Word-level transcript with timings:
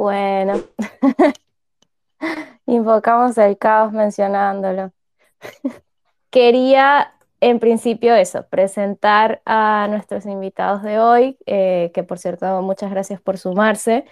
Bueno, 0.00 0.54
invocamos 2.64 3.36
el 3.36 3.58
caos 3.58 3.92
mencionándolo. 3.92 4.92
Quería, 6.30 7.12
en 7.42 7.60
principio, 7.60 8.14
eso, 8.14 8.46
presentar 8.48 9.42
a 9.44 9.88
nuestros 9.90 10.24
invitados 10.24 10.82
de 10.82 10.98
hoy, 10.98 11.36
eh, 11.44 11.90
que 11.92 12.02
por 12.02 12.18
cierto, 12.18 12.62
muchas 12.62 12.90
gracias 12.90 13.20
por 13.20 13.36
sumarse. 13.36 14.06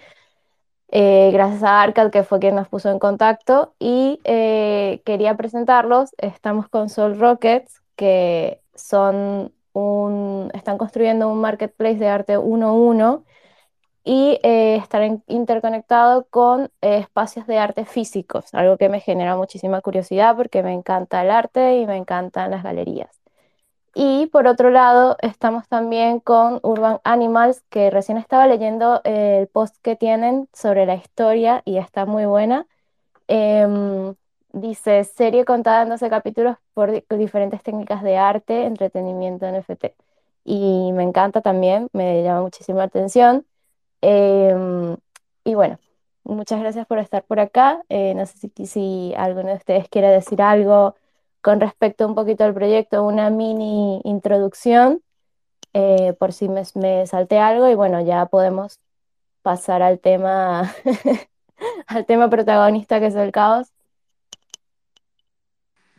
Eh, 0.89 1.31
gracias 1.33 1.63
a 1.63 1.81
Arcad, 1.81 2.11
que 2.11 2.23
fue 2.23 2.39
quien 2.39 2.57
nos 2.57 2.69
puso 2.69 2.91
en 2.91 2.99
contacto, 2.99 3.75
y 3.79 4.21
eh, 4.25 5.01
quería 5.07 5.39
presentarlos. 5.39 6.11
Estamos 6.19 6.69
con 6.69 6.91
Soul 6.91 7.19
Rockets, 7.19 7.81
que 7.97 8.61
son 8.75 9.55
un, 9.73 10.51
están 10.53 10.77
construyendo 10.77 11.31
un 11.31 11.41
marketplace 11.41 11.97
de 11.97 12.09
arte 12.09 12.39
1-1 12.39 13.25
y 14.09 14.41
eh, 14.43 14.77
estar 14.77 15.03
interconectado 15.27 16.27
con 16.31 16.71
espacios 16.81 17.47
de 17.47 17.59
arte 17.59 17.85
físicos, 17.85 18.55
algo 18.55 18.79
que 18.79 18.89
me 18.89 19.01
genera 19.01 19.37
muchísima 19.37 19.83
curiosidad 19.83 20.35
porque 20.35 20.63
me 20.63 20.73
encanta 20.73 21.21
el 21.23 21.31
arte 21.31 21.77
y 21.77 21.87
me 21.87 21.97
encantan 21.99 22.51
las 22.51 22.63
galerías. 22.63 23.11
Y 23.95 24.27
por 24.29 24.47
otro 24.47 24.71
lado, 24.71 25.19
estamos 25.21 25.69
también 25.69 26.21
con 26.21 26.61
Urban 26.63 27.01
Animals, 27.05 27.63
que 27.69 27.91
recién 27.91 28.17
estaba 28.19 28.47
leyendo 28.47 29.03
el 29.05 29.47
post 29.49 29.77
que 29.83 29.97
tienen 29.97 30.49
sobre 30.55 30.87
la 30.87 30.95
historia 30.95 31.63
y 31.67 31.77
está 31.79 32.07
muy 32.07 32.25
buena. 32.27 32.67
Em, 33.29 34.15
dice, 34.53 35.05
serie 35.05 35.45
contada 35.45 35.83
en 35.83 35.91
12 35.91 36.09
capítulos 36.11 36.57
por 36.75 37.05
diferentes 37.11 37.63
técnicas 37.63 38.03
de 38.03 38.17
arte, 38.17 38.65
entretenimiento, 38.65 39.47
NFT. 39.47 39.95
Y 40.45 40.93
me 40.95 41.03
encanta 41.03 41.43
también, 41.43 41.89
me 41.93 42.23
llama 42.23 42.43
muchísima 42.43 42.85
atención. 42.85 43.48
Em, 44.01 44.97
y 45.45 45.55
bueno, 45.55 45.79
muchas 46.25 46.61
gracias 46.61 46.87
por 46.87 46.99
estar 46.99 47.25
por 47.25 47.41
acá. 47.41 47.83
Eh, 47.89 48.15
no 48.15 48.27
sé 48.27 48.51
si, 48.55 48.67
si 48.67 49.15
alguno 49.17 49.49
de 49.49 49.55
ustedes 49.57 49.89
quiere 49.89 50.09
decir 50.09 50.43
algo 50.43 50.97
con 51.41 51.61
respecto 51.61 52.07
un 52.07 52.15
poquito 52.15 52.45
al 52.45 52.55
proyecto, 52.55 53.05
una 53.05 53.31
mini 53.31 54.01
introducción, 54.05 55.03
eh, 55.73 56.15
por 56.19 56.33
si 56.33 56.49
me, 56.49 56.63
me 56.75 57.07
salté 57.07 57.39
algo 57.39 57.69
y 57.69 57.75
bueno, 57.75 58.01
ya 58.01 58.27
podemos 58.27 58.81
pasar 59.43 59.83
al 59.83 60.01
tema, 60.01 60.75
al 61.87 62.07
tema 62.07 62.29
protagonista 62.31 63.01
que 63.01 63.07
es 63.07 63.15
el 63.15 63.33
caos. 63.33 63.69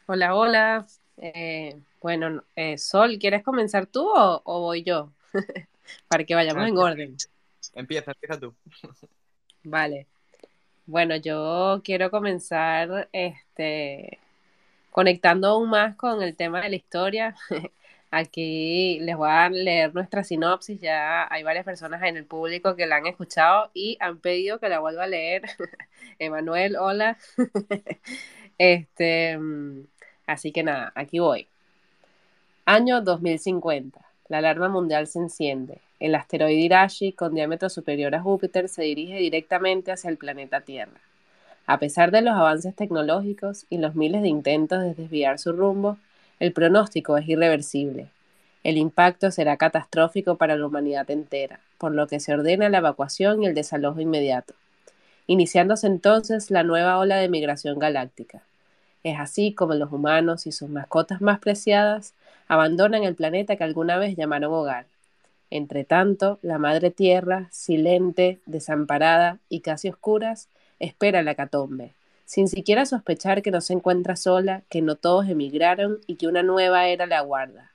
Hola, 0.07 0.35
hola. 0.35 0.87
Eh, 1.17 1.79
bueno, 2.01 2.43
eh, 2.55 2.77
Sol, 2.77 3.17
¿quieres 3.19 3.43
comenzar 3.43 3.85
tú 3.85 4.07
o, 4.09 4.41
o 4.43 4.61
voy 4.61 4.83
yo? 4.83 5.11
Para 6.07 6.23
que 6.23 6.35
vayamos 6.35 6.67
en 6.67 6.77
orden. 6.77 7.17
Empieza, 7.79 8.11
empieza 8.11 8.37
tú. 8.37 8.53
Vale. 9.63 10.05
Bueno, 10.85 11.15
yo 11.15 11.81
quiero 11.83 12.11
comenzar 12.11 13.07
este 13.13 14.19
conectando 14.91 15.47
aún 15.47 15.69
más 15.69 15.95
con 15.95 16.21
el 16.21 16.35
tema 16.35 16.61
de 16.61 16.69
la 16.69 16.75
historia, 16.75 17.35
aquí 18.11 18.99
les 18.99 19.15
voy 19.15 19.29
a 19.29 19.49
leer 19.49 19.93
nuestra 19.93 20.25
sinopsis. 20.25 20.81
Ya 20.81 21.31
hay 21.31 21.43
varias 21.43 21.63
personas 21.63 22.03
en 22.03 22.17
el 22.17 22.25
público 22.25 22.75
que 22.75 22.85
la 22.85 22.97
han 22.97 23.07
escuchado 23.07 23.71
y 23.73 23.97
han 24.01 24.17
pedido 24.19 24.59
que 24.59 24.67
la 24.67 24.79
vuelva 24.79 25.05
a 25.05 25.07
leer. 25.07 25.43
Emanuel, 26.19 26.75
hola. 26.75 27.17
este, 28.57 29.39
así 30.27 30.51
que 30.51 30.63
nada, 30.63 30.91
aquí 30.95 31.19
voy. 31.19 31.47
Año 32.65 32.99
2050. 33.01 34.05
La 34.27 34.39
alarma 34.39 34.67
mundial 34.67 35.07
se 35.07 35.19
enciende. 35.19 35.79
El 35.99 36.15
asteroide 36.15 36.61
Irashi, 36.61 37.11
con 37.11 37.35
diámetro 37.35 37.69
superior 37.69 38.15
a 38.15 38.21
Júpiter, 38.21 38.69
se 38.69 38.83
dirige 38.83 39.17
directamente 39.17 39.91
hacia 39.91 40.09
el 40.09 40.17
planeta 40.17 40.61
Tierra. 40.61 41.01
A 41.67 41.77
pesar 41.77 42.11
de 42.11 42.21
los 42.21 42.33
avances 42.33 42.75
tecnológicos 42.75 43.65
y 43.69 43.77
los 43.77 43.95
miles 43.95 44.21
de 44.21 44.29
intentos 44.29 44.81
de 44.81 44.93
desviar 44.93 45.39
su 45.39 45.51
rumbo, 45.51 45.97
el 46.39 46.53
pronóstico 46.53 47.17
es 47.17 47.27
irreversible. 47.27 48.07
El 48.63 48.77
impacto 48.77 49.29
será 49.29 49.57
catastrófico 49.57 50.35
para 50.35 50.55
la 50.55 50.65
humanidad 50.65 51.09
entera, 51.11 51.59
por 51.77 51.93
lo 51.93 52.07
que 52.07 52.19
se 52.19 52.33
ordena 52.33 52.69
la 52.69 52.79
evacuación 52.79 53.43
y 53.43 53.47
el 53.47 53.53
desalojo 53.53 53.99
inmediato, 53.99 54.53
iniciándose 55.27 55.87
entonces 55.87 56.49
la 56.49 56.63
nueva 56.63 56.97
ola 56.97 57.17
de 57.17 57.29
migración 57.29 57.77
galáctica. 57.77 58.41
Es 59.03 59.19
así 59.19 59.53
como 59.53 59.73
los 59.75 59.91
humanos 59.91 60.47
y 60.47 60.51
sus 60.51 60.69
mascotas 60.69 61.21
más 61.21 61.39
preciadas 61.39 62.13
abandonan 62.47 63.03
el 63.03 63.15
planeta 63.15 63.55
que 63.55 63.63
alguna 63.63 63.97
vez 63.97 64.15
llamaron 64.15 64.53
hogar. 64.53 64.85
Entretanto, 65.51 66.39
la 66.41 66.57
Madre 66.57 66.91
Tierra, 66.91 67.47
silente, 67.51 68.39
desamparada 68.45 69.39
y 69.49 69.61
casi 69.61 69.89
oscuras, 69.89 70.47
espera 70.79 71.23
la 71.23 71.35
catombe, 71.35 71.93
sin 72.25 72.47
siquiera 72.47 72.85
sospechar 72.85 73.41
que 73.41 73.51
no 73.51 73.59
se 73.59 73.73
encuentra 73.73 74.15
sola, 74.15 74.61
que 74.69 74.81
no 74.81 74.95
todos 74.95 75.27
emigraron 75.27 75.99
y 76.05 76.15
que 76.15 76.27
una 76.27 76.43
nueva 76.43 76.87
era 76.87 77.07
la 77.07 77.17
aguarda. 77.17 77.71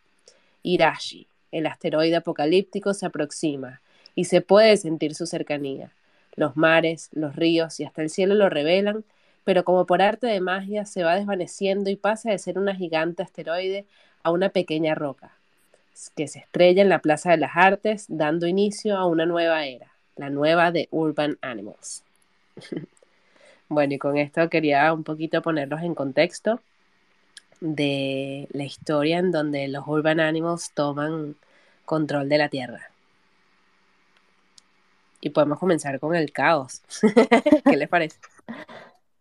Irashi, 0.62 1.26
el 1.50 1.66
asteroide 1.66 2.16
apocalíptico, 2.16 2.94
se 2.94 3.06
aproxima 3.06 3.80
y 4.14 4.26
se 4.26 4.40
puede 4.40 4.76
sentir 4.76 5.14
su 5.14 5.26
cercanía. 5.26 5.90
Los 6.36 6.56
mares, 6.56 7.10
los 7.12 7.34
ríos 7.34 7.80
y 7.80 7.84
hasta 7.84 8.02
el 8.02 8.10
cielo 8.10 8.34
lo 8.34 8.48
revelan, 8.48 9.04
pero 9.44 9.64
como 9.64 9.86
por 9.86 10.00
arte 10.00 10.26
de 10.26 10.40
magia 10.40 10.86
se 10.86 11.04
va 11.04 11.16
desvaneciendo 11.16 11.90
y 11.90 11.96
pasa 11.96 12.30
de 12.30 12.38
ser 12.38 12.58
una 12.58 12.74
gigante 12.74 13.22
asteroide 13.22 13.84
a 14.22 14.30
una 14.30 14.48
pequeña 14.48 14.94
roca, 14.94 15.36
que 16.16 16.28
se 16.28 16.40
estrella 16.40 16.82
en 16.82 16.88
la 16.88 17.00
Plaza 17.00 17.30
de 17.30 17.38
las 17.38 17.56
Artes, 17.56 18.06
dando 18.08 18.46
inicio 18.46 18.96
a 18.96 19.06
una 19.06 19.26
nueva 19.26 19.64
era, 19.66 19.92
la 20.16 20.30
nueva 20.30 20.72
de 20.72 20.88
Urban 20.90 21.38
Animals. 21.40 22.02
Bueno, 23.68 23.94
y 23.94 23.98
con 23.98 24.18
esto 24.18 24.50
quería 24.50 24.92
un 24.92 25.04
poquito 25.04 25.40
ponerlos 25.40 25.82
en 25.82 25.94
contexto 25.94 26.60
de 27.60 28.46
la 28.52 28.64
historia 28.64 29.18
en 29.18 29.32
donde 29.32 29.68
los 29.68 29.86
Urban 29.86 30.20
Animals 30.20 30.70
toman 30.74 31.34
control 31.84 32.28
de 32.28 32.38
la 32.38 32.48
Tierra. 32.48 32.90
Y 35.20 35.30
podemos 35.30 35.58
comenzar 35.58 35.98
con 35.98 36.14
el 36.14 36.30
caos. 36.30 36.82
¿Qué 37.64 37.76
les 37.76 37.88
parece? 37.88 38.18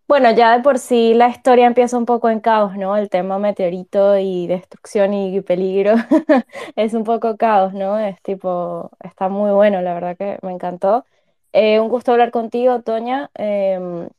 Bueno, 0.07 0.31
ya 0.31 0.55
de 0.55 0.61
por 0.63 0.79
sí 0.79 1.13
la 1.13 1.29
historia 1.29 1.65
empieza 1.65 1.97
un 1.97 2.05
poco 2.05 2.29
en 2.29 2.39
caos, 2.41 2.75
¿no? 2.77 2.95
El 2.97 3.09
tema 3.09 3.39
meteorito 3.39 4.17
y 4.17 4.47
destrucción 4.47 5.13
y 5.13 5.41
peligro 5.41 5.95
es 6.75 6.93
un 6.93 7.03
poco 7.03 7.37
caos, 7.37 7.73
¿no? 7.73 7.97
Es 7.97 8.21
tipo, 8.21 8.91
está 8.99 9.29
muy 9.29 9.51
bueno, 9.51 9.81
la 9.81 9.93
verdad 9.93 10.17
que 10.17 10.37
me 10.41 10.51
encantó. 10.51 11.05
Eh, 11.53 11.79
un 11.79 11.89
gusto 11.89 12.11
hablar 12.11 12.31
contigo, 12.31 12.81
Toña. 12.81 13.31
Em, 13.35 14.09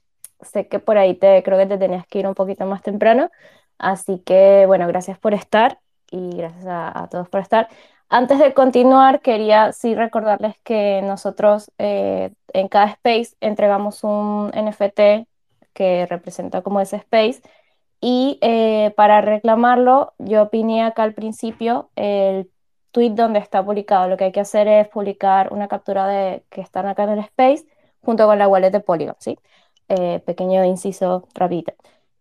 sé 0.41 0.69
que 0.69 0.79
por 0.81 0.99
ahí 0.99 1.15
te 1.15 1.43
creo 1.43 1.59
que 1.59 1.67
te 1.67 1.79
tenías 1.79 2.07
que 2.07 2.21
ir 2.21 2.27
un 2.27 2.35
poquito 2.35 2.67
más 2.67 2.83
temprano, 2.83 3.31
así 3.79 4.21
que 4.21 4.65
bueno, 4.67 4.87
gracias 4.89 5.19
por 5.19 5.35
estar 5.35 5.81
y 6.11 6.37
gracias 6.37 6.67
a, 6.69 7.09
todos 7.11 7.29
por 7.29 7.41
estar. 7.41 7.69
Antes 8.09 8.39
de 8.39 8.55
continuar, 8.55 9.21
quería 9.23 9.73
sí 9.73 9.95
recordarles 9.95 10.59
que 10.65 11.03
nosotros 11.03 11.71
eh, 11.79 12.33
en 12.53 12.69
cada 12.69 12.87
space 12.87 13.37
entregamos 13.41 14.05
un 14.05 14.51
NFT 14.55 15.27
que 15.75 16.07
representa 16.07 16.63
como 16.63 16.81
ese 16.81 16.97
space 16.97 17.43
y 18.07 18.39
eh, 18.43 18.93
para 18.97 19.23
reclamarlo, 19.23 20.13
yo 20.19 20.43
opiné 20.43 20.83
acá 20.83 21.05
al 21.05 21.15
principio 21.15 21.91
el 21.97 22.51
tweet 22.91 23.13
donde 23.13 23.39
está 23.39 23.65
publicado. 23.65 24.09
Lo 24.09 24.19
que 24.19 24.25
hay 24.25 24.33
que 24.33 24.41
hacer 24.41 24.69
es 24.69 24.89
publicar 24.89 25.53
una 25.55 25.69
captura 25.69 26.07
de 26.07 26.45
que 26.51 26.61
están 26.61 26.87
acá 26.87 27.05
en 27.05 27.11
el 27.11 27.19
space 27.21 27.67
junto 28.03 28.27
con 28.27 28.39
la 28.39 28.47
wallet 28.47 28.71
de 28.71 28.81
Polygon, 28.81 29.17
¿sí? 29.21 29.39
Eh, 29.89 30.21
pequeño 30.27 30.65
inciso 30.67 31.29
rapidito. 31.35 31.73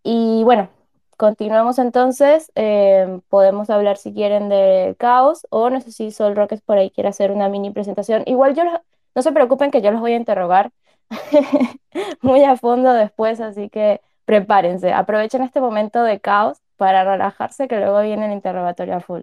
Y 0.03 0.43
bueno, 0.45 0.69
continuamos 1.17 1.79
entonces. 1.79 2.51
Eh, 2.55 3.19
podemos 3.29 3.69
hablar 3.69 3.97
si 3.97 4.13
quieren 4.13 4.49
de 4.49 4.95
caos 4.97 5.45
o 5.49 5.69
no 5.69 5.81
sé 5.81 5.91
si 5.91 6.11
Sol 6.11 6.35
Rockets 6.35 6.61
por 6.61 6.77
ahí 6.77 6.91
quiere 6.91 7.09
hacer 7.09 7.31
una 7.31 7.49
mini 7.49 7.71
presentación. 7.71 8.23
Igual 8.25 8.55
yo 8.55 8.63
no 8.63 9.21
se 9.21 9.31
preocupen 9.33 9.71
que 9.71 9.81
yo 9.81 9.91
los 9.91 9.99
voy 10.01 10.13
a 10.13 10.17
interrogar 10.17 10.71
muy 12.21 12.43
a 12.43 12.57
fondo 12.57 12.93
después, 12.93 13.39
así 13.39 13.69
que 13.69 14.01
prepárense. 14.25 14.91
Aprovechen 14.93 15.43
este 15.43 15.61
momento 15.61 16.03
de 16.03 16.19
caos 16.19 16.59
para 16.77 17.03
relajarse 17.03 17.67
que 17.67 17.77
luego 17.77 18.01
viene 18.01 18.25
el 18.25 18.33
interrogatorio 18.33 18.95
a 18.95 18.99
full. 18.99 19.21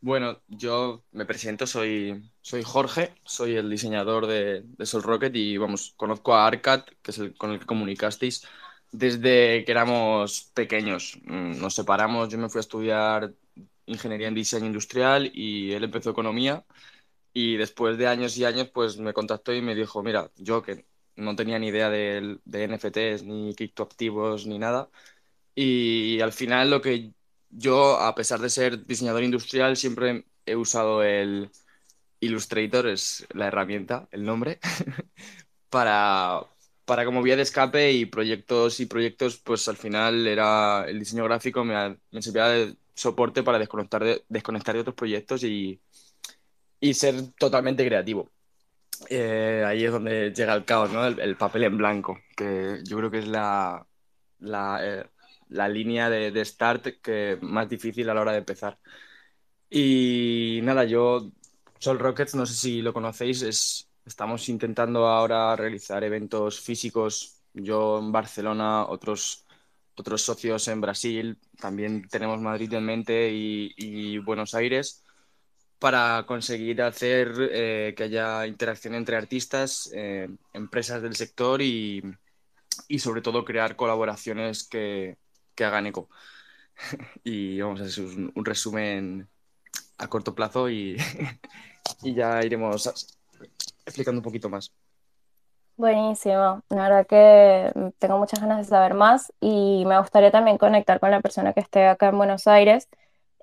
Bueno, 0.00 0.42
yo 0.48 1.02
me 1.12 1.24
presento, 1.24 1.66
soy, 1.66 2.30
soy 2.42 2.62
Jorge, 2.62 3.14
soy 3.24 3.56
el 3.56 3.70
diseñador 3.70 4.26
de, 4.26 4.62
de 4.62 4.86
Sol 4.86 5.02
Rocket 5.02 5.34
y 5.34 5.56
vamos, 5.56 5.94
conozco 5.96 6.34
a 6.34 6.46
Arcad, 6.46 6.84
que 7.00 7.10
es 7.10 7.18
el 7.18 7.34
con 7.34 7.52
el 7.52 7.58
que 7.58 7.64
comunicasteis, 7.64 8.46
desde 8.92 9.64
que 9.64 9.72
éramos 9.72 10.50
pequeños. 10.54 11.18
Mm, 11.24 11.58
nos 11.58 11.74
separamos, 11.74 12.28
yo 12.28 12.36
me 12.36 12.50
fui 12.50 12.58
a 12.58 12.60
estudiar 12.60 13.32
ingeniería 13.86 14.28
en 14.28 14.34
diseño 14.34 14.66
industrial 14.66 15.30
y 15.34 15.72
él 15.72 15.84
empezó 15.84 16.10
economía 16.10 16.64
y 17.34 17.56
después 17.58 17.98
de 17.98 18.08
años 18.08 18.38
y 18.38 18.46
años 18.46 18.70
pues 18.70 18.98
me 18.98 19.14
contactó 19.14 19.54
y 19.54 19.62
me 19.62 19.76
dijo, 19.76 20.02
mira, 20.04 20.32
yo 20.36 20.62
que 20.62 20.86
no 21.16 21.36
tenía 21.36 21.58
ni 21.60 21.68
idea 21.68 21.90
de, 21.90 22.40
de 22.44 22.64
NFTs 22.64 23.24
ni 23.24 23.54
criptoactivos 23.56 24.46
ni 24.46 24.58
nada 24.60 24.90
y 25.54 26.20
al 26.20 26.32
final 26.32 26.70
lo 26.70 26.80
que 26.80 27.12
yo, 27.50 27.98
a 28.00 28.14
pesar 28.14 28.40
de 28.40 28.50
ser 28.50 28.86
diseñador 28.86 29.22
industrial, 29.24 29.76
siempre 29.76 30.26
he 30.46 30.56
usado 30.56 31.02
el 31.02 31.50
Illustrator 32.20 32.88
es 32.88 33.26
la 33.34 33.48
herramienta, 33.48 34.08
el 34.12 34.24
nombre, 34.24 34.60
para, 35.70 36.40
para 36.84 37.04
como 37.04 37.22
vía 37.22 37.36
de 37.36 37.42
escape 37.42 37.92
y 37.92 38.06
proyectos 38.06 38.80
y 38.80 38.86
proyectos, 38.86 39.38
pues 39.38 39.68
al 39.68 39.76
final 39.76 40.26
era 40.26 40.84
el 40.88 40.98
diseño 40.98 41.24
gráfico 41.24 41.64
me, 41.64 41.98
me 42.10 42.22
servía 42.22 42.46
de 42.48 42.76
soporte 42.94 43.42
para 43.42 43.58
desconectar 43.58 44.04
de, 44.04 44.24
desconectar 44.28 44.74
de 44.74 44.80
otros 44.82 44.96
proyectos 44.96 45.44
y, 45.44 45.80
y 46.80 46.94
ser 46.94 47.32
totalmente 47.38 47.86
creativo. 47.86 48.30
Eh, 49.08 49.64
ahí 49.66 49.84
es 49.84 49.92
donde 49.92 50.32
llega 50.32 50.54
el 50.54 50.64
caos, 50.64 50.90
¿no? 50.92 51.06
El, 51.06 51.36
papel 51.36 51.64
en 51.64 51.76
blanco, 51.76 52.18
que 52.36 52.80
yo 52.84 52.96
creo 52.98 53.10
que 53.10 53.18
es 53.18 53.28
la, 53.28 53.86
la, 54.40 54.78
eh, 54.82 55.04
la 55.48 55.68
línea 55.68 56.08
de, 56.10 56.44
start 56.44 57.00
que 57.02 57.38
más 57.42 57.68
difícil 57.68 58.08
a 58.08 58.14
la 58.14 58.20
hora 58.20 58.32
de 58.32 58.38
empezar. 58.38 58.78
Y 59.70 60.60
nada, 60.62 60.84
yo, 60.84 61.30
Sol 61.78 61.98
Rockets, 61.98 62.34
no 62.34 62.46
sé 62.46 62.54
si 62.54 62.82
lo 62.82 62.92
conocéis, 62.92 63.42
es, 63.42 63.88
estamos 64.06 64.48
intentando 64.48 65.06
ahora 65.06 65.56
realizar 65.56 66.04
eventos 66.04 66.60
físicos, 66.60 67.42
yo 67.52 67.98
en 67.98 68.12
Barcelona, 68.12 68.86
otros, 68.86 69.46
otros 69.96 70.22
socios 70.22 70.68
en 70.68 70.80
Brasil, 70.80 71.38
también 71.58 72.08
tenemos 72.08 72.40
Madrid 72.40 72.72
en 72.74 72.84
mente 72.84 73.30
y 73.32 74.18
Buenos 74.18 74.54
Aires 74.54 75.03
para 75.84 76.24
conseguir 76.24 76.80
hacer 76.80 77.34
eh, 77.52 77.92
que 77.94 78.04
haya 78.04 78.46
interacción 78.46 78.94
entre 78.94 79.18
artistas, 79.18 79.90
eh, 79.94 80.30
empresas 80.54 81.02
del 81.02 81.14
sector 81.14 81.60
y, 81.60 82.02
y, 82.88 82.98
sobre 83.00 83.20
todo 83.20 83.44
crear 83.44 83.76
colaboraciones 83.76 84.66
que, 84.66 85.18
que 85.54 85.62
hagan 85.62 85.84
eco. 85.84 86.08
y 87.22 87.60
vamos 87.60 87.82
a 87.82 87.84
hacer 87.84 88.02
un, 88.02 88.32
un 88.34 88.44
resumen 88.46 89.28
a 89.98 90.08
corto 90.08 90.34
plazo 90.34 90.70
y, 90.70 90.96
y 92.02 92.14
ya 92.14 92.42
iremos 92.42 92.86
explicando 93.84 94.20
un 94.20 94.24
poquito 94.24 94.48
más. 94.48 94.72
Buenísimo, 95.76 96.62
la 96.70 96.88
verdad 96.88 97.06
que 97.06 97.92
tengo 97.98 98.16
muchas 98.16 98.40
ganas 98.40 98.56
de 98.56 98.64
saber 98.64 98.94
más 98.94 99.34
y 99.38 99.84
me 99.84 99.98
gustaría 99.98 100.30
también 100.30 100.56
conectar 100.56 100.98
con 100.98 101.10
la 101.10 101.20
persona 101.20 101.52
que 101.52 101.60
esté 101.60 101.88
acá 101.88 102.08
en 102.08 102.16
Buenos 102.16 102.46
Aires 102.46 102.88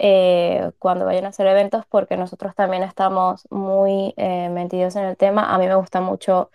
eh, 0.03 0.71
cuando 0.79 1.05
vayan 1.05 1.25
a 1.25 1.27
hacer 1.29 1.45
eventos 1.45 1.85
porque 1.87 2.17
nosotros 2.17 2.55
también 2.55 2.81
estamos 2.81 3.47
muy 3.51 4.15
eh, 4.17 4.49
metidos 4.49 4.95
en 4.95 5.05
el 5.05 5.15
tema. 5.15 5.53
A 5.53 5.59
mí 5.59 5.67
me 5.67 5.75
gusta 5.75 6.01
mucho 6.01 6.49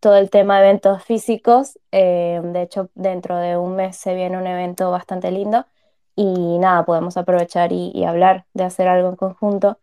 todo 0.00 0.16
el 0.16 0.30
tema 0.30 0.58
de 0.60 0.68
eventos 0.68 1.04
físicos. 1.04 1.78
Eh, 1.92 2.40
de 2.42 2.62
hecho, 2.62 2.90
dentro 2.96 3.36
de 3.38 3.56
un 3.56 3.76
mes 3.76 3.96
se 3.96 4.14
viene 4.16 4.38
un 4.38 4.46
evento 4.48 4.90
bastante 4.90 5.30
lindo 5.30 5.66
y 6.16 6.58
nada, 6.58 6.84
podemos 6.84 7.16
aprovechar 7.16 7.72
y, 7.72 7.92
y 7.94 8.04
hablar 8.04 8.46
de 8.54 8.64
hacer 8.64 8.88
algo 8.88 9.10
en 9.10 9.16
conjunto. 9.16 9.78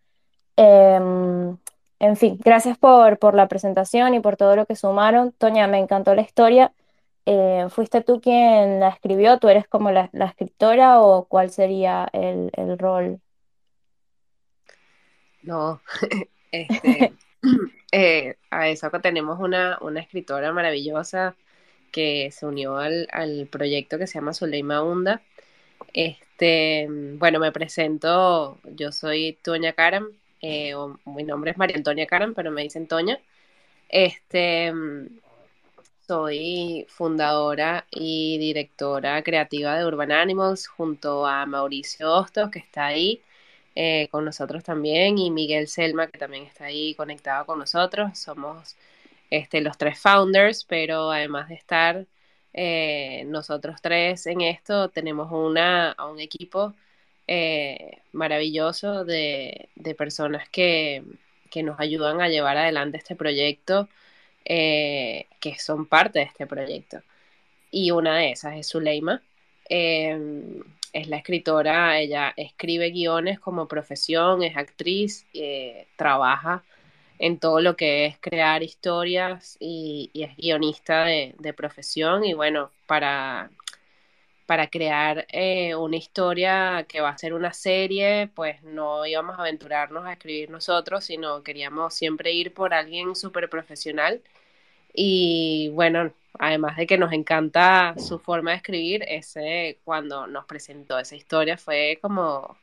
Em, 0.57 1.57
en 1.99 2.15
fin, 2.17 2.37
gracias 2.43 2.77
por, 2.77 3.19
por 3.19 3.35
la 3.35 3.47
presentación 3.47 4.15
y 4.15 4.19
por 4.19 4.37
todo 4.37 4.55
lo 4.57 4.65
que 4.65 4.75
sumaron. 4.75 5.31
Toña, 5.33 5.67
me 5.67 5.79
encantó 5.79 6.13
la 6.15 6.21
historia. 6.23 6.73
Eh, 7.29 7.67
¿fuiste 7.69 8.01
tú 8.03 8.21
quien 8.21 8.79
la 8.79 8.87
escribió? 8.87 9.37
¿Tú 9.37 9.49
eres 9.49 9.67
como 9.67 9.91
la, 9.91 10.09
escritora 10.13 11.01
o 11.01 11.25
cuál 11.25 11.51
sería 11.51 12.07
el, 12.13 12.79
rol? 12.79 13.19
No, 15.41 15.81
este, 16.53 17.11
eh, 17.91 18.37
a 18.49 18.69
eso 18.69 18.89
tenemos 19.01 19.41
una, 19.41 19.77
escritora 19.97 20.53
maravillosa 20.53 21.35
que 21.91 22.31
se 22.31 22.45
unió 22.45 22.77
al, 22.77 23.49
proyecto 23.51 23.97
que 23.97 24.07
se 24.07 24.19
llama 24.19 24.33
Zuleima 24.33 24.81
Hunda. 24.81 25.21
Este, 25.93 26.87
bueno, 26.89 27.39
me 27.39 27.51
presento, 27.51 28.57
yo 28.63 28.93
soy 28.93 29.37
Toña 29.43 29.73
Karam, 29.73 30.07
eh, 30.41 30.73
mi 31.05 31.23
nombre 31.25 31.51
es 31.51 31.57
María 31.57 31.75
Antonia 31.75 32.07
Karam, 32.07 32.33
pero 32.33 32.51
me 32.51 32.63
dicen 32.63 32.87
Toña. 32.87 33.19
Este, 33.89 34.71
soy 36.07 36.85
fundadora 36.89 37.85
y 37.91 38.37
directora 38.37 39.21
creativa 39.23 39.77
de 39.77 39.85
Urban 39.85 40.11
Animals 40.11 40.67
junto 40.67 41.25
a 41.25 41.45
Mauricio 41.45 42.13
Hostos, 42.13 42.49
que 42.49 42.59
está 42.59 42.87
ahí 42.87 43.21
eh, 43.75 44.07
con 44.11 44.25
nosotros 44.25 44.63
también, 44.63 45.17
y 45.17 45.31
Miguel 45.31 45.67
Selma, 45.67 46.07
que 46.07 46.17
también 46.17 46.45
está 46.45 46.65
ahí 46.65 46.95
conectado 46.95 47.45
con 47.45 47.59
nosotros. 47.59 48.17
Somos 48.17 48.75
este, 49.29 49.61
los 49.61 49.77
tres 49.77 49.99
founders, 49.99 50.63
pero 50.65 51.11
además 51.11 51.49
de 51.49 51.55
estar 51.55 52.05
eh, 52.53 53.25
nosotros 53.27 53.81
tres 53.81 54.25
en 54.27 54.41
esto, 54.41 54.89
tenemos 54.89 55.31
una, 55.31 55.95
un 56.09 56.19
equipo 56.19 56.73
eh, 57.27 58.01
maravilloso 58.13 59.05
de, 59.05 59.69
de 59.75 59.95
personas 59.95 60.49
que, 60.49 61.03
que, 61.51 61.63
nos 61.63 61.79
ayudan 61.79 62.21
a 62.21 62.29
llevar 62.29 62.57
adelante 62.57 62.97
este 62.97 63.15
proyecto, 63.15 63.89
eh, 64.49 65.27
que 65.39 65.59
son 65.59 65.85
parte 65.85 66.19
de 66.19 66.25
este 66.25 66.47
proyecto. 66.47 67.01
Y 67.69 67.91
una 67.91 68.17
de 68.17 68.31
esas 68.31 68.55
es 68.55 68.69
Zuleima. 68.69 69.21
Eh, 69.69 70.17
es 70.93 71.07
la 71.07 71.17
escritora, 71.17 71.99
ella 71.99 72.33
escribe 72.37 72.89
guiones 72.91 73.39
como 73.39 73.67
profesión, 73.67 74.41
es 74.41 74.55
actriz, 74.55 75.25
eh, 75.33 75.87
trabaja 75.95 76.63
en 77.19 77.39
todo 77.39 77.61
lo 77.61 77.75
que 77.75 78.05
es 78.05 78.17
crear 78.19 78.63
historias 78.63 79.57
y, 79.59 80.09
y 80.13 80.23
es 80.23 80.35
guionista 80.37 81.05
de, 81.05 81.35
de, 81.39 81.53
profesión 81.53 82.23
y 82.23 82.33
bueno, 82.33 82.71
para 82.85 83.49
para 84.47 84.69
crear 84.69 85.27
eh, 85.31 85.75
una 85.75 85.97
historia 85.97 86.85
que 86.89 87.01
va 87.01 87.09
a 87.09 87.17
ser 87.19 87.33
una 87.35 87.53
serie, 87.53 88.29
pues 88.35 88.63
no 88.63 89.05
íbamos 89.05 89.37
a 89.37 89.41
aventurarnos 89.41 90.05
a 90.05 90.13
escribir 90.13 90.49
nosotros, 90.51 91.05
sino 91.05 91.43
queríamos 91.43 91.95
siempre 91.95 92.31
ir 92.33 92.53
por 92.53 92.73
alguien 92.73 93.15
súper 93.15 93.49
profesional. 93.49 94.23
Y 94.93 95.69
bueno, 95.73 96.13
además 96.39 96.77
de 96.77 96.87
que 96.87 96.97
nos 96.97 97.13
encanta 97.13 97.95
su 97.99 98.19
forma 98.19 98.51
de 98.51 98.57
escribir, 98.57 99.03
ese 99.07 99.79
cuando 99.85 100.27
nos 100.27 100.45
presentó 100.45 100.99
esa 100.99 101.15
historia 101.17 101.57
fue 101.57 101.99
como, 102.01 102.57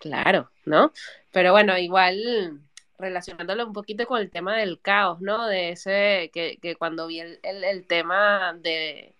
claro, 0.00 0.50
¿no? 0.66 0.92
Pero 1.32 1.52
bueno, 1.52 1.78
igual 1.78 2.60
relacionándolo 2.98 3.66
un 3.66 3.72
poquito 3.74 4.06
con 4.06 4.20
el 4.20 4.30
tema 4.30 4.56
del 4.58 4.80
caos, 4.80 5.20
¿no? 5.20 5.46
De 5.48 5.70
ese, 5.70 6.30
que, 6.34 6.58
que 6.62 6.76
cuando 6.76 7.08
vi 7.08 7.20
el, 7.20 7.40
el, 7.42 7.64
el 7.64 7.86
tema 7.88 8.54
de 8.54 9.15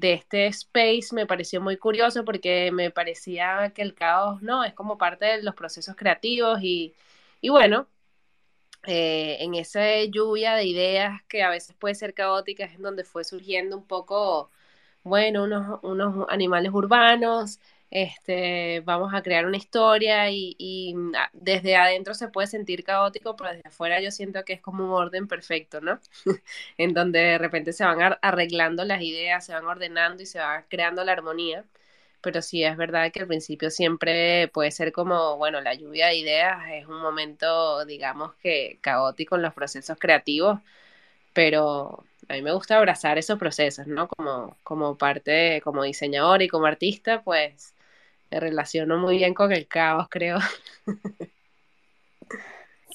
de 0.00 0.14
este 0.14 0.46
space 0.48 1.14
me 1.14 1.26
pareció 1.26 1.60
muy 1.60 1.76
curioso 1.76 2.24
porque 2.24 2.72
me 2.72 2.90
parecía 2.90 3.72
que 3.74 3.82
el 3.82 3.94
caos, 3.94 4.42
¿no? 4.42 4.64
Es 4.64 4.72
como 4.74 4.98
parte 4.98 5.26
de 5.26 5.42
los 5.42 5.54
procesos 5.54 5.94
creativos 5.96 6.60
y, 6.62 6.94
y 7.42 7.50
bueno, 7.50 7.86
eh, 8.86 9.36
en 9.40 9.54
esa 9.54 9.82
lluvia 10.04 10.54
de 10.54 10.64
ideas 10.64 11.22
que 11.28 11.42
a 11.42 11.50
veces 11.50 11.76
puede 11.78 11.94
ser 11.94 12.14
caótica 12.14 12.64
es 12.64 12.74
en 12.76 12.82
donde 12.82 13.04
fue 13.04 13.24
surgiendo 13.24 13.76
un 13.76 13.86
poco, 13.86 14.50
bueno, 15.04 15.44
unos, 15.44 15.80
unos 15.82 16.26
animales 16.30 16.72
urbanos, 16.72 17.60
este, 17.90 18.80
vamos 18.84 19.12
a 19.14 19.22
crear 19.22 19.46
una 19.46 19.56
historia 19.56 20.30
y, 20.30 20.94
ah, 21.16 21.28
desde 21.32 21.76
adentro 21.76 22.14
se 22.14 22.28
puede 22.28 22.46
sentir 22.46 22.84
caótico, 22.84 23.36
pero 23.36 23.50
desde 23.50 23.68
afuera 23.68 24.00
yo 24.00 24.10
siento 24.12 24.44
que 24.44 24.52
es 24.54 24.60
como 24.60 24.84
un 24.84 24.92
orden 24.92 25.26
perfecto, 25.28 25.80
¿no? 25.80 26.00
en 26.78 26.94
donde 26.94 27.18
de 27.20 27.38
repente 27.38 27.72
se 27.72 27.84
van 27.84 28.16
arreglando 28.22 28.84
las 28.84 29.02
ideas, 29.02 29.44
se 29.44 29.52
van 29.54 29.64
ordenando 29.66 30.22
y 30.22 30.26
se 30.26 30.38
va 30.38 30.64
creando 30.68 31.04
la 31.04 31.12
armonía. 31.12 31.64
Pero 32.22 32.42
sí 32.42 32.64
es 32.64 32.76
verdad 32.76 33.10
que 33.12 33.20
al 33.20 33.26
principio 33.28 33.70
siempre 33.70 34.48
puede 34.48 34.70
ser 34.72 34.92
como, 34.92 35.36
bueno, 35.38 35.60
la 35.62 35.74
lluvia 35.74 36.08
de 36.08 36.16
ideas 36.16 36.58
es 36.72 36.86
un 36.86 37.00
momento, 37.00 37.84
digamos 37.86 38.34
que 38.36 38.78
caótico 38.82 39.36
en 39.36 39.42
los 39.42 39.54
procesos 39.54 39.98
creativos, 39.98 40.60
pero 41.32 42.04
a 42.28 42.34
mí 42.34 42.42
me 42.42 42.52
gusta 42.52 42.76
abrazar 42.78 43.18
esos 43.18 43.38
procesos, 43.38 43.86
¿no? 43.86 44.08
Como, 44.08 44.56
como 44.62 44.96
parte, 44.98 45.60
como 45.64 45.82
diseñador 45.84 46.42
y 46.42 46.48
como 46.48 46.66
artista, 46.66 47.22
pues 47.22 47.74
me 48.30 48.40
relaciono 48.40 48.98
muy 48.98 49.18
bien 49.18 49.34
con 49.34 49.52
el 49.52 49.66
caos, 49.68 50.08
creo. 50.10 50.38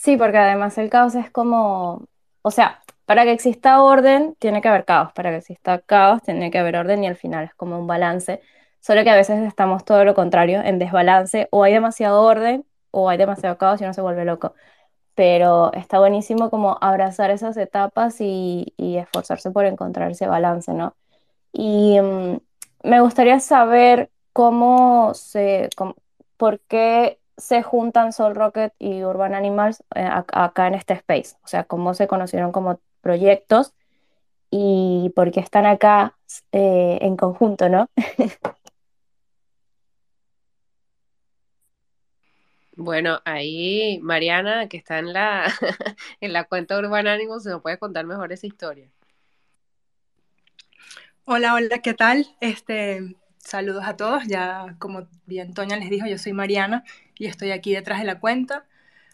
Sí, 0.05 0.17
porque 0.17 0.37
además 0.37 0.77
el 0.77 0.89
caos 0.91 1.15
es 1.15 1.31
como, 1.31 2.05
o 2.43 2.51
sea, 2.51 2.83
para 3.05 3.23
que 3.23 3.31
exista 3.31 3.81
orden 3.81 4.35
tiene 4.39 4.61
que 4.61 4.67
haber 4.67 4.85
caos, 4.85 5.11
para 5.13 5.31
que 5.31 5.37
exista 5.37 5.79
caos 5.79 6.21
tiene 6.21 6.51
que 6.51 6.59
haber 6.59 6.75
orden 6.75 7.03
y 7.03 7.07
al 7.07 7.15
final 7.15 7.45
es 7.45 7.55
como 7.55 7.79
un 7.79 7.87
balance, 7.87 8.39
solo 8.79 9.03
que 9.03 9.09
a 9.09 9.15
veces 9.15 9.39
estamos 9.47 9.83
todo 9.85 10.05
lo 10.05 10.13
contrario, 10.13 10.61
en 10.61 10.77
desbalance, 10.79 11.47
o 11.51 11.63
hay 11.63 11.73
demasiado 11.73 12.21
orden 12.21 12.65
o 12.91 13.09
hay 13.09 13.17
demasiado 13.17 13.57
caos 13.57 13.81
y 13.81 13.83
uno 13.83 13.93
se 13.93 14.01
vuelve 14.01 14.25
loco. 14.25 14.53
Pero 15.15 15.73
está 15.73 15.99
buenísimo 15.99 16.49
como 16.51 16.77
abrazar 16.81 17.31
esas 17.31 17.57
etapas 17.57 18.17
y, 18.21 18.73
esforzarse 18.77 19.51
por 19.51 19.65
encontrar 19.65 20.11
ese 20.11 20.27
balance, 20.27 20.73
¿no? 20.73 20.95
Y 21.53 21.99
um, 21.99 22.39
me 22.83 23.01
gustaría 23.01 23.39
saber 23.39 24.11
cómo 24.35 25.13
se, 25.13 25.69
cómo, 25.77 25.95
por 26.35 26.59
qué 26.67 27.19
se 27.37 27.63
juntan 27.63 28.11
Soul 28.11 28.35
Rocket 28.35 28.73
y 28.79 29.01
Urban 29.05 29.33
Animals 29.33 29.81
eh, 29.95 30.05
acá 30.11 30.67
en 30.67 30.73
este 30.73 30.93
space, 30.95 31.37
o 31.41 31.47
sea, 31.47 31.63
cómo 31.63 31.93
se 31.93 32.07
conocieron 32.07 32.51
como 32.51 32.81
proyectos 32.99 33.73
y 34.51 35.13
por 35.15 35.31
qué 35.31 35.39
están 35.39 35.65
acá 35.65 36.17
eh, 36.51 36.99
en 37.01 37.15
conjunto, 37.15 37.69
¿no? 37.69 37.89
Bueno, 42.77 43.21
ahí 43.23 43.99
Mariana, 44.01 44.67
que 44.67 44.75
está 44.75 44.99
en 44.99 45.13
la, 45.13 45.45
en 46.19 46.33
la 46.33 46.43
cuenta 46.43 46.77
Urban 46.77 47.07
Animals, 47.07 47.43
se 47.43 47.49
nos 47.51 47.61
puede 47.61 47.79
contar 47.79 48.05
mejor 48.05 48.33
esa 48.33 48.47
historia. 48.47 48.91
Hola, 51.23 51.53
hola, 51.53 51.79
¿qué 51.79 51.93
tal? 51.93 52.27
Este, 52.41 53.15
saludos 53.45 53.85
a 53.85 53.95
todos. 53.95 54.25
Ya 54.27 54.75
como 54.79 55.07
bien 55.25 55.53
Toña 55.53 55.77
les 55.77 55.89
dijo, 55.89 56.07
yo 56.07 56.17
soy 56.17 56.33
Mariana 56.33 56.83
y 57.17 57.27
estoy 57.27 57.51
aquí 57.51 57.73
detrás 57.73 57.99
de 57.99 58.05
la 58.05 58.19
cuenta. 58.19 58.65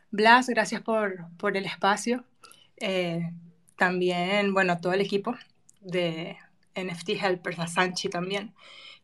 Blas, 0.10 0.48
gracias 0.48 0.82
por, 0.82 1.28
por 1.38 1.56
el 1.58 1.66
espacio. 1.66 2.24
Eh, 2.78 3.32
también, 3.78 4.54
bueno, 4.54 4.80
todo 4.80 4.94
el 4.94 5.02
equipo 5.02 5.36
de 5.82 6.38
NFT 6.76 7.10
Helpers, 7.22 7.60
a 7.60 7.68
Sanchi 7.68 8.10
también. 8.10 8.54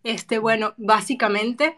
Este, 0.03 0.39
bueno, 0.39 0.73
básicamente 0.77 1.75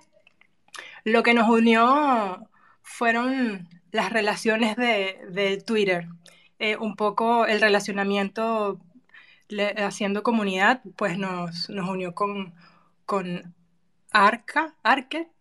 lo 1.03 1.23
que 1.23 1.33
nos 1.33 1.49
unió 1.49 2.47
fueron 2.81 3.67
las 3.91 4.11
relaciones 4.13 4.75
de, 4.75 5.19
de 5.31 5.57
Twitter. 5.57 6.07
Eh, 6.59 6.75
un 6.77 6.95
poco 6.95 7.45
el 7.45 7.61
relacionamiento 7.61 8.79
le, 9.47 9.69
haciendo 9.83 10.23
comunidad, 10.23 10.81
pues 10.95 11.17
nos, 11.17 11.69
nos 11.69 11.89
unió 11.89 12.13
con, 12.13 12.53
con 13.09 13.55
Arca, 14.11 14.75
Arque, 14.83 15.31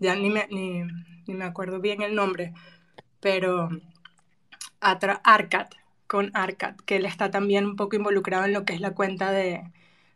ya 0.00 0.16
ni 0.16 0.30
me, 0.30 0.48
ni, 0.50 0.82
me 1.32 1.44
acuerdo 1.44 1.80
bien 1.80 2.02
el 2.02 2.16
nombre, 2.16 2.54
pero 3.20 3.68
Arcad, 4.80 5.68
con 6.08 6.32
Arcad, 6.34 6.74
que 6.86 6.96
él 6.96 7.06
está 7.06 7.30
también 7.30 7.66
un 7.66 7.76
poco 7.76 7.94
involucrado 7.94 8.46
en 8.46 8.52
lo 8.52 8.64
que 8.64 8.72
es 8.74 8.80
la 8.80 8.94
cuenta 8.96 9.30
de, 9.30 9.62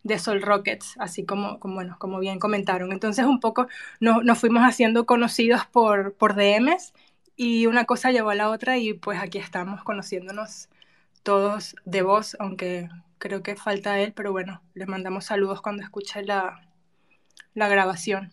de 0.03 0.19
Sol 0.19 0.43
Rockets, 0.43 0.97
así 0.99 1.25
como, 1.25 1.61
como, 1.61 1.77
bueno, 1.77 1.97
como 2.01 2.19
bien 2.19 2.41
comentaron. 2.41 2.91
Entonces 2.91 3.27
un 3.27 3.39
poco 3.39 3.69
nos, 4.01 4.25
nos 4.25 4.41
fuimos 4.41 4.65
haciendo 4.65 5.07
conocidos 5.07 5.65
por, 5.67 6.15
por 6.15 6.35
DMs 6.35 6.95
y 7.37 7.67
una 7.67 7.85
cosa 7.85 8.11
llevó 8.11 8.31
a 8.31 8.35
la 8.35 8.51
otra 8.51 8.79
y 8.79 8.93
pues 8.95 9.21
aquí 9.21 9.39
estamos 9.39 9.85
conociéndonos 9.85 10.69
todos 11.23 11.77
de 11.85 12.03
voz, 12.03 12.37
aunque 12.41 12.89
creo 13.19 13.45
que 13.45 13.55
falta 13.55 14.01
él, 14.01 14.13
pero 14.15 14.33
bueno, 14.33 14.63
le 14.75 14.87
mandamos 14.87 15.27
saludos 15.27 15.63
cuando 15.63 15.85
escuche 15.85 16.25
la, 16.25 16.61
la 17.55 17.69
grabación. 17.69 18.33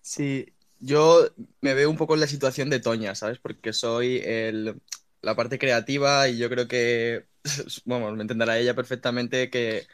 Sí, 0.00 0.52
yo 0.80 1.28
me 1.60 1.74
veo 1.74 1.90
un 1.90 1.96
poco 1.96 2.14
en 2.14 2.20
la 2.20 2.26
situación 2.26 2.70
de 2.70 2.80
Toña, 2.80 3.14
¿sabes? 3.14 3.38
Porque 3.38 3.72
soy 3.72 4.22
el, 4.24 4.80
la 5.22 5.34
parte 5.34 5.58
creativa 5.58 6.28
y 6.28 6.38
yo 6.38 6.48
creo 6.48 6.68
que, 6.68 7.26
bueno, 7.84 8.12
me 8.12 8.22
entenderá 8.22 8.58
ella 8.58 8.74
perfectamente 8.74 9.50
que 9.50 9.86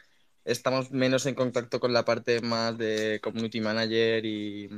estamos 0.45 0.91
menos 0.91 1.25
en 1.25 1.35
contacto 1.35 1.79
con 1.79 1.91
la 1.93 2.05
parte 2.05 2.41
más 2.41 2.77
de 2.77 3.19
community 3.21 3.61
manager 3.61 4.25
y 4.25 4.69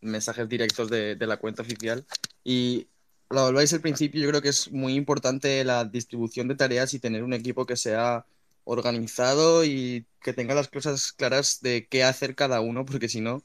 mensajes 0.00 0.48
directos 0.48 0.88
de, 0.90 1.16
la 1.20 1.36
cuenta 1.36 1.62
oficial. 1.62 2.06
Y 2.44 2.88
lo 3.30 3.40
habláis 3.40 3.72
al 3.72 3.80
principio, 3.80 4.22
yo 4.22 4.28
creo 4.30 4.42
que 4.42 4.48
es 4.48 4.72
muy 4.72 4.94
importante 4.94 5.64
la 5.64 5.84
distribución 5.84 6.48
de 6.48 6.54
tareas 6.56 6.94
y 6.94 6.98
tener 7.00 7.22
un 7.22 7.34
equipo 7.34 7.66
que 7.66 7.76
sea 7.76 8.24
organizado 8.66 9.64
y 9.64 10.06
que 10.20 10.32
tenga 10.34 10.54
las 10.54 10.68
cosas 10.68 11.12
claras 11.12 11.60
de 11.62 11.86
qué 11.88 12.04
hacer 12.04 12.34
cada 12.34 12.60
uno, 12.60 12.84
porque 12.84 13.08
si 13.08 13.20
no, 13.20 13.42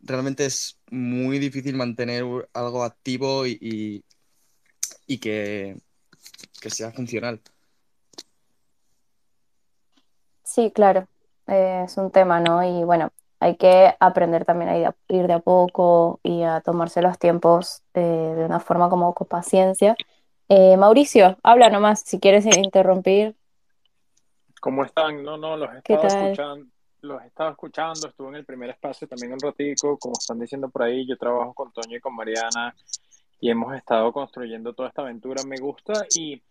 realmente 0.00 0.46
es 0.46 0.78
muy 0.90 1.38
difícil 1.38 1.76
mantener 1.76 2.24
algo 2.52 2.84
activo 2.84 3.46
y, 3.46 3.58
y, 3.60 4.04
y 5.06 5.18
que, 5.18 5.76
que, 6.60 6.70
sea 6.70 6.92
funcional. 6.92 7.40
Sí, 10.44 10.70
claro, 10.72 11.08
eh, 11.46 11.82
es 11.86 11.96
un 11.96 12.10
tema, 12.10 12.40
¿no? 12.40 12.62
Y 12.62 12.84
bueno, 12.84 13.12
hay 13.40 13.56
que 13.56 13.94
aprender 14.00 14.44
también 14.44 14.70
a 14.70 14.94
ir 15.08 15.26
de 15.26 15.32
a 15.32 15.38
poco 15.38 16.20
y 16.22 16.42
a 16.42 16.60
tomarse 16.60 17.00
los 17.00 17.18
tiempos 17.18 17.82
eh, 17.94 18.00
de 18.00 18.44
una 18.44 18.60
forma 18.60 18.90
como 18.90 19.14
con 19.14 19.26
paciencia. 19.26 19.96
Eh, 20.48 20.76
Mauricio, 20.76 21.38
habla 21.42 21.70
nomás 21.70 22.02
si 22.04 22.20
quieres 22.20 22.44
interrumpir. 22.44 23.36
¿Cómo 24.60 24.84
están? 24.84 25.22
No, 25.22 25.36
no, 25.38 25.56
los 25.56 25.74
estaba 25.74 26.06
escuchando, 26.06 26.66
los 27.00 27.24
estaba 27.24 27.50
escuchando, 27.50 28.08
estuve 28.08 28.28
en 28.28 28.34
el 28.36 28.44
primer 28.44 28.70
espacio 28.70 29.08
también 29.08 29.32
un 29.32 29.40
ratico, 29.40 29.98
como 29.98 30.12
están 30.18 30.38
diciendo 30.38 30.68
por 30.68 30.82
ahí, 30.82 31.06
yo 31.06 31.16
trabajo 31.16 31.54
con 31.54 31.72
Toño 31.72 31.96
y 31.96 32.00
con 32.00 32.14
Mariana 32.14 32.74
y 33.40 33.50
hemos 33.50 33.74
estado 33.74 34.12
construyendo 34.12 34.74
toda 34.74 34.90
esta 34.90 35.00
aventura, 35.00 35.42
me 35.44 35.56
gusta 35.56 36.04
y, 36.14 36.42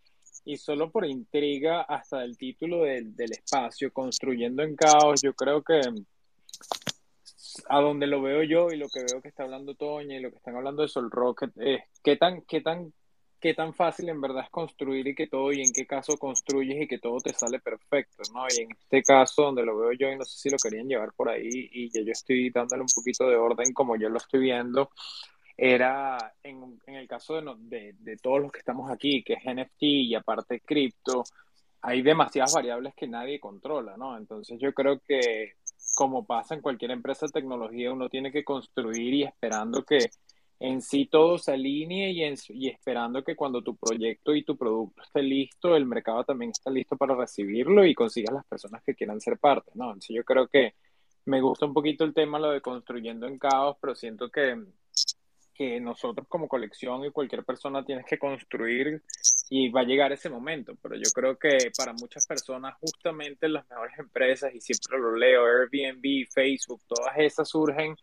y 0.46 0.58
solo 0.58 0.90
por 0.90 1.06
intriga 1.06 1.82
hasta 1.82 2.24
el 2.24 2.36
título 2.36 2.82
del, 2.82 3.16
del 3.16 3.32
espacio, 3.34 3.94
construyendo 3.94 4.64
en 4.64 4.76
caos, 4.76 5.22
yo 5.22 5.34
creo 5.34 5.62
que 5.62 5.80
a 7.68 7.82
donde 7.82 8.08
lo 8.08 8.22
veo 8.22 8.44
yo 8.44 8.72
y 8.72 8.78
lo 8.78 8.88
que 8.90 9.04
veo 9.04 9.22
que 9.22 9.30
está 9.30 9.44
hablando 9.44 9.76
Toña 9.76 10.18
y 10.18 10.22
lo 10.22 10.32
que 10.32 10.38
están 10.38 10.56
hablando 10.56 10.82
de 10.82 10.88
Sol 10.88 11.12
Rocket 11.12 11.52
es 11.58 11.84
qué 12.04 12.16
tan, 12.16 12.42
qué 12.42 12.62
tan, 12.62 12.92
qué 13.40 13.54
tan 13.54 13.74
fácil 13.74 14.10
en 14.10 14.22
verdad 14.22 14.44
es 14.44 14.50
construir 14.50 15.08
y 15.08 15.16
que 15.16 15.28
todo 15.28 15.52
y 15.52 15.62
en 15.62 15.72
qué 15.72 15.86
caso 15.86 16.18
construyes 16.18 16.82
y 16.82 16.88
que 16.88 17.00
todo 17.00 17.20
te 17.20 17.34
sale 17.34 17.60
perfecto, 17.60 18.24
¿no? 18.34 18.46
Y 18.56 18.64
en 18.64 18.72
este 18.72 19.02
caso 19.02 19.44
donde 19.44 19.66
lo 19.66 19.78
veo 19.78 19.94
yo 19.94 20.10
y 20.10 20.18
no 20.18 20.26
sé 20.26 20.38
si 20.38 20.50
lo 20.50 20.58
querían 20.58 20.88
llevar 20.88 21.14
por 21.14 21.30
ahí 21.30 21.50
y 21.50 21.90
ya 21.90 22.02
yo 22.02 22.12
estoy 22.12 22.50
dándole 22.50 22.82
un 22.82 22.90
poquito 22.94 23.28
de 23.28 23.36
orden 23.36 23.74
como 23.74 23.96
yo 23.96 24.10
lo 24.10 24.18
estoy 24.18 24.42
viendo, 24.42 24.92
era 25.58 26.18
en, 26.44 26.80
en 26.88 26.96
el 26.96 27.08
caso 27.08 27.36
de, 27.36 27.54
de, 27.60 27.94
de 28.00 28.18
todos 28.18 28.42
los 28.42 28.52
que 28.52 28.60
estamos 28.60 28.90
aquí, 28.92 29.24
que 29.24 29.34
es 29.34 29.44
NFT 29.44 29.82
y 29.82 30.16
aparte 30.16 30.62
cripto, 30.62 31.24
hay 31.82 32.02
demasiadas 32.02 32.54
variables 32.54 32.94
que 32.96 33.08
nadie 33.08 33.40
controla, 33.40 33.96
¿no? 33.98 34.18
Entonces 34.18 34.60
yo 34.60 34.74
creo 34.74 35.00
que 35.00 35.54
como 35.96 36.26
pasa 36.26 36.56
en 36.56 36.62
cualquier 36.62 36.92
empresa 36.92 37.26
de 37.26 37.34
tecnología, 37.34 37.92
uno 37.92 38.10
tiene 38.10 38.32
que 38.32 38.44
construir 38.44 39.14
y 39.14 39.24
esperando 39.24 39.84
que 39.84 40.10
en 40.60 40.82
sí 40.82 41.06
todo 41.06 41.38
se 41.38 41.54
alinee 41.54 42.12
y, 42.12 42.34
y 42.50 42.68
esperando 42.70 43.24
que 43.24 43.36
cuando 43.36 43.62
tu 43.62 43.76
proyecto 43.76 44.36
y 44.36 44.44
tu 44.44 44.58
producto 44.58 45.02
esté 45.02 45.22
listo, 45.22 45.76
el 45.76 45.86
mercado 45.86 46.24
también 46.24 46.52
está 46.52 46.70
listo 46.70 46.98
para 46.98 47.16
recibirlo 47.16 47.86
y 47.86 47.96
consigas 47.96 48.34
las 48.34 48.46
personas 48.46 48.84
que 48.84 48.96
quieran 48.96 49.22
ser 49.22 49.38
parte, 49.38 49.72
¿no? 49.76 49.86
Entonces 49.86 50.16
yo 50.16 50.24
creo 50.24 50.48
que 50.48 50.76
me 51.26 51.42
gusta 51.42 51.66
un 51.66 51.74
poquito 51.74 52.04
el 52.04 52.14
tema 52.14 52.40
lo 52.40 52.52
de 52.52 52.62
construyendo 52.62 53.28
en 53.28 53.38
caos, 53.38 53.78
pero 53.80 53.96
siento 53.96 54.30
que 54.30 54.58
que 55.60 55.82
nosotros 55.82 56.26
como 56.30 56.48
colección 56.48 57.04
y 57.04 57.12
cualquier 57.12 57.44
persona 57.44 57.84
tienes 57.84 58.06
que 58.06 58.18
construir 58.18 59.04
y 59.50 59.68
va 59.68 59.82
a 59.82 59.84
llegar 59.84 60.14
ese 60.14 60.30
momento, 60.30 60.78
pero 60.82 60.96
yo 60.96 61.12
creo 61.14 61.38
que 61.38 61.70
para 61.78 61.92
muchas 61.92 62.26
personas 62.26 62.78
justamente 62.80 63.50
las 63.50 63.70
mejores 63.70 64.00
empresas, 64.00 64.56
y 64.56 64.62
siempre 64.62 64.98
lo 64.98 65.18
leo, 65.18 65.44
Airbnb, 65.46 66.28
Facebook, 66.32 66.82
todas 66.88 67.14
esas 67.18 67.50
surgen 67.50 67.94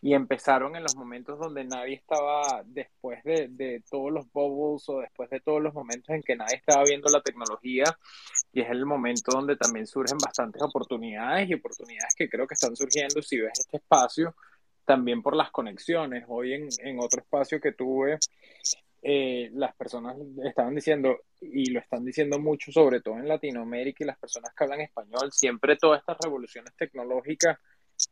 y 0.00 0.14
empezaron 0.14 0.76
en 0.76 0.82
los 0.82 0.96
momentos 0.96 1.38
donde 1.38 1.64
nadie 1.64 1.94
estaba, 1.94 2.62
después 2.64 3.22
de, 3.24 3.48
de, 3.48 3.82
todos 3.90 4.12
los 4.12 4.30
bubbles 4.32 4.88
o 4.88 5.00
después 5.00 5.30
de 5.30 5.40
todos 5.40 5.62
los 5.62 5.74
momentos 5.74 6.08
en 6.10 6.22
que 6.22 6.36
nadie 6.36 6.56
estaba 6.56 6.84
viendo 6.84 7.08
la 7.10 7.22
tecnología, 7.22 7.84
y 8.52 8.60
es 8.60 8.70
el 8.70 8.86
momento 8.86 9.32
donde 9.32 9.56
también 9.56 9.86
surgen 9.86 10.18
bastantes 10.18 10.62
oportunidades 10.62 11.48
y 11.48 11.54
oportunidades 11.54 12.14
que 12.16 12.28
creo 12.28 12.46
que 12.46 12.54
están 12.54 12.76
surgiendo 12.76 13.22
si 13.22 13.38
ves 13.38 13.60
este 13.60 13.78
espacio 13.78 14.34
también 14.84 15.22
por 15.22 15.36
las 15.36 15.50
conexiones. 15.50 16.24
Hoy 16.28 16.54
en, 16.54 16.68
en 16.78 16.98
otro 16.98 17.20
espacio 17.20 17.60
que 17.60 17.72
tuve, 17.72 18.18
eh, 19.02 19.50
las 19.52 19.76
personas 19.76 20.16
estaban 20.44 20.74
diciendo, 20.74 21.18
y 21.40 21.70
lo 21.70 21.80
están 21.80 22.04
diciendo 22.04 22.38
mucho, 22.38 22.72
sobre 22.72 23.00
todo 23.00 23.18
en 23.18 23.28
Latinoamérica 23.28 24.02
y 24.02 24.06
las 24.06 24.18
personas 24.18 24.52
que 24.54 24.64
hablan 24.64 24.80
español, 24.80 25.30
siempre 25.30 25.76
todas 25.76 26.00
estas 26.00 26.18
revoluciones 26.22 26.74
tecnológicas, 26.76 27.58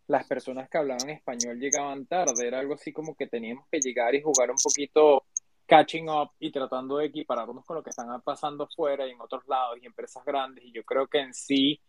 las 0.07 0.27
personas 0.27 0.69
que 0.69 0.79
hablaban 0.79 1.11
español 1.11 1.59
llegaban 1.59 2.07
tarde, 2.07 2.47
era 2.47 2.61
algo 2.61 2.75
así 2.75 2.93
como 2.93 3.15
que 3.15 3.27
teníamos 3.27 3.67
que 3.71 3.81
llegar 3.81 4.15
y 4.15 4.23
jugar 4.23 4.51
un 4.51 4.57
poquito 4.63 5.25
catching 5.67 6.09
up 6.09 6.31
y 6.39 6.53
tratando 6.53 6.99
de 6.99 7.07
equipararnos 7.07 7.65
con 7.65 7.77
lo 7.77 7.83
que 7.83 7.91
están 7.91 8.21
pasando 8.23 8.65
afuera 8.65 9.07
y 9.07 9.11
en 9.11 9.21
otros 9.21 9.47
lados 9.49 9.79
y 9.83 9.87
empresas 9.87 10.25
grandes. 10.25 10.65
Y 10.65 10.73
yo 10.73 10.85
creo 10.85 11.07
que 11.09 11.19
en 11.19 11.35
sí 11.35 11.81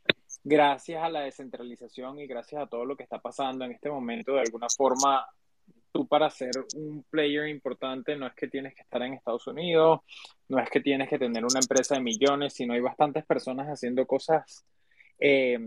gracias 0.43 1.03
a 1.03 1.09
la 1.09 1.21
descentralización 1.21 2.19
y 2.19 2.27
gracias 2.27 2.61
a 2.61 2.67
todo 2.67 2.85
lo 2.85 2.95
que 2.95 3.03
está 3.03 3.19
pasando 3.19 3.65
en 3.65 3.71
este 3.71 3.89
momento, 3.89 4.33
de 4.33 4.41
alguna 4.41 4.67
forma, 4.75 5.25
tú 5.91 6.07
para 6.07 6.29
ser 6.29 6.51
un 6.75 7.03
player 7.09 7.47
importante 7.47 8.15
no 8.15 8.27
es 8.27 8.33
que 8.33 8.47
tienes 8.47 8.73
que 8.73 8.81
estar 8.81 9.01
en 9.03 9.13
Estados 9.13 9.45
Unidos, 9.47 10.01
no 10.49 10.59
es 10.59 10.69
que 10.69 10.79
tienes 10.79 11.09
que 11.09 11.19
tener 11.19 11.43
una 11.43 11.59
empresa 11.59 11.95
de 11.95 12.01
millones, 12.01 12.53
sino 12.53 12.73
hay 12.73 12.81
bastantes 12.81 13.25
personas 13.25 13.67
haciendo 13.67 14.05
cosas 14.05 14.65
eh, 15.19 15.59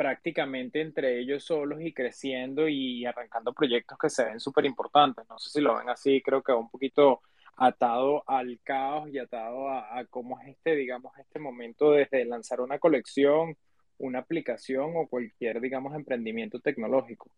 prácticamente 0.00 0.80
entre 0.80 1.20
ellos 1.20 1.44
solos 1.44 1.82
y 1.82 1.92
creciendo 1.92 2.66
y 2.66 3.04
arrancando 3.04 3.52
proyectos 3.52 3.98
que 3.98 4.08
se 4.08 4.24
ven 4.24 4.40
súper 4.40 4.64
importantes. 4.64 5.26
No 5.28 5.38
sé 5.38 5.50
si 5.50 5.60
lo 5.60 5.76
ven 5.76 5.90
así, 5.90 6.22
creo 6.22 6.42
que 6.42 6.52
un 6.52 6.70
poquito 6.70 7.20
atado 7.58 8.24
al 8.26 8.58
caos 8.64 9.10
y 9.10 9.18
atado 9.18 9.68
a, 9.68 9.98
a 9.98 10.06
cómo 10.06 10.40
es 10.40 10.48
este, 10.48 10.74
digamos, 10.74 11.12
este 11.18 11.38
momento 11.38 11.92
desde 11.92 12.24
lanzar 12.24 12.62
una 12.62 12.78
colección 12.78 13.58
una 13.98 14.20
aplicación 14.20 14.92
o 14.96 15.06
cualquier, 15.06 15.60
digamos, 15.60 15.94
emprendimiento 15.94 16.60
tecnológico. 16.60 17.30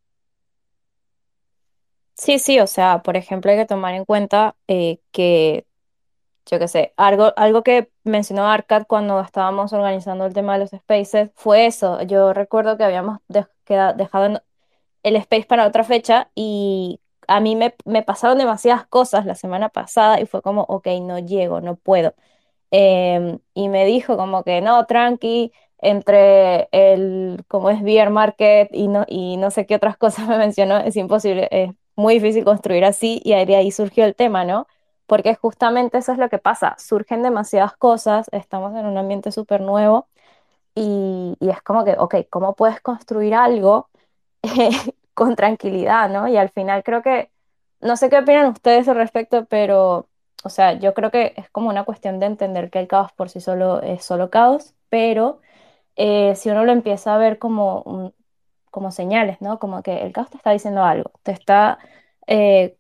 Sí, 2.14 2.38
sí, 2.38 2.60
o 2.60 2.68
sea, 2.68 3.02
por 3.02 3.16
ejemplo, 3.16 3.50
hay 3.50 3.56
que 3.56 3.66
tomar 3.66 3.94
en 3.94 4.04
cuenta 4.04 4.54
eh, 4.68 5.00
que, 5.10 5.66
yo 6.46 6.58
qué 6.58 6.68
sé, 6.68 6.92
algo, 6.96 7.32
algo 7.36 7.62
que 7.62 7.90
mencionó 8.04 8.46
Arcad 8.48 8.84
cuando 8.86 9.20
estábamos 9.20 9.72
organizando 9.72 10.26
el 10.26 10.34
tema 10.34 10.54
de 10.54 10.60
los 10.60 10.70
spaces 10.70 11.30
fue 11.34 11.66
eso. 11.66 12.02
Yo 12.02 12.32
recuerdo 12.32 12.76
que 12.76 12.84
habíamos 12.84 13.18
dejado 13.28 14.42
el 15.02 15.16
space 15.16 15.44
para 15.46 15.66
otra 15.66 15.84
fecha 15.84 16.30
y 16.34 17.00
a 17.28 17.40
mí 17.40 17.56
me, 17.56 17.74
me 17.84 18.02
pasaron 18.02 18.38
demasiadas 18.38 18.86
cosas 18.86 19.26
la 19.26 19.34
semana 19.34 19.68
pasada 19.68 20.20
y 20.20 20.26
fue 20.26 20.42
como, 20.42 20.62
ok, 20.62 20.88
no 21.02 21.18
llego, 21.18 21.60
no 21.60 21.76
puedo. 21.76 22.14
Em, 22.70 23.38
y 23.54 23.68
me 23.68 23.84
dijo 23.86 24.16
como 24.16 24.44
que 24.44 24.60
no, 24.62 24.86
tranqui, 24.86 25.52
entre 25.78 26.68
el, 26.72 27.44
como 27.48 27.70
es 27.70 27.82
beer 27.82 28.10
market 28.10 28.70
y 28.72 28.88
no, 28.88 29.04
y 29.08 29.36
no 29.36 29.50
sé 29.50 29.66
qué 29.66 29.74
otras 29.76 29.96
cosas 29.98 30.28
me 30.28 30.38
mencionó, 30.38 30.78
es 30.78 30.96
imposible, 30.96 31.48
es 31.50 31.70
muy 31.96 32.14
difícil 32.14 32.44
construir 32.44 32.84
así 32.84 33.20
y 33.24 33.32
de 33.44 33.56
ahí 33.56 33.70
surgió 33.72 34.04
el 34.04 34.14
tema, 34.14 34.44
¿no? 34.44 34.66
Porque 35.12 35.34
justamente 35.34 35.98
eso 35.98 36.12
es 36.12 36.18
lo 36.18 36.30
que 36.30 36.38
pasa, 36.38 36.74
surgen 36.78 37.22
demasiadas 37.22 37.76
cosas, 37.76 38.28
estamos 38.32 38.74
en 38.74 38.86
un 38.86 38.96
ambiente 38.96 39.30
súper 39.30 39.60
nuevo 39.60 40.08
y, 40.74 41.36
y, 41.40 41.50
es 41.50 41.60
como 41.62 41.84
que, 41.84 41.96
ok, 41.98 42.16
¿cómo 42.30 42.54
puedes 42.56 42.80
construir 42.80 43.34
algo 43.34 43.90
con 45.14 45.36
tranquilidad, 45.36 46.08
¿no? 46.10 46.28
Y 46.28 46.38
al 46.38 46.50
final 46.50 46.82
creo 46.84 47.02
que, 47.02 47.30
no 47.82 47.96
sé 47.98 48.08
qué 48.10 48.20
opinan 48.20 48.52
ustedes 48.52 48.88
al 48.88 48.96
respecto, 48.96 49.44
pero, 49.46 50.08
o 50.44 50.48
sea, 50.50 50.74
yo 50.74 50.94
creo 50.94 51.10
que 51.10 51.34
es 51.36 51.50
como 51.50 51.68
una 51.70 51.84
cuestión 51.84 52.18
de 52.18 52.26
entender 52.26 52.70
que 52.70 52.80
el 52.80 52.88
caos 52.88 53.12
por 53.12 53.28
sí 53.30 53.40
solo 53.42 53.82
es 53.82 54.04
solo 54.04 54.30
caos, 54.30 54.74
pero 54.88 55.40
eh, 55.96 56.34
si 56.36 56.50
uno 56.50 56.64
lo 56.64 56.72
empieza 56.72 57.14
a 57.14 57.18
ver 57.18 57.38
como, 57.38 58.14
como 58.70 58.92
señales, 58.92 59.40
¿no? 59.42 59.58
Como 59.58 59.82
que 59.82 60.02
el 60.02 60.12
caos 60.12 60.30
te 60.30 60.38
está 60.38 60.52
diciendo 60.52 60.84
algo, 60.84 61.12
te 61.22 61.32
está 61.32 61.78
eh, 62.26 62.78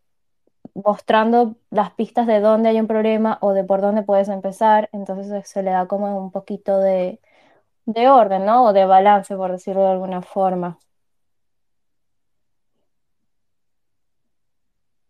mostrando 0.74 1.56
las 1.70 1.92
pistas 1.92 2.26
de 2.26 2.40
dónde 2.40 2.70
hay 2.70 2.80
un 2.80 2.86
problema 2.86 3.38
o 3.40 3.52
de 3.52 3.64
por 3.64 3.80
dónde 3.80 4.02
puedes 4.02 4.28
empezar, 4.28 4.88
entonces 4.92 5.48
se 5.48 5.62
le 5.62 5.70
da 5.70 5.86
como 5.86 6.18
un 6.18 6.30
poquito 6.32 6.78
de, 6.80 7.20
de 7.86 8.08
orden, 8.08 8.46
¿no? 8.46 8.64
O 8.66 8.72
de 8.72 8.86
balance, 8.86 9.36
por 9.36 9.52
decirlo 9.52 9.82
de 9.84 9.90
alguna 9.92 10.22
forma. 10.22 10.78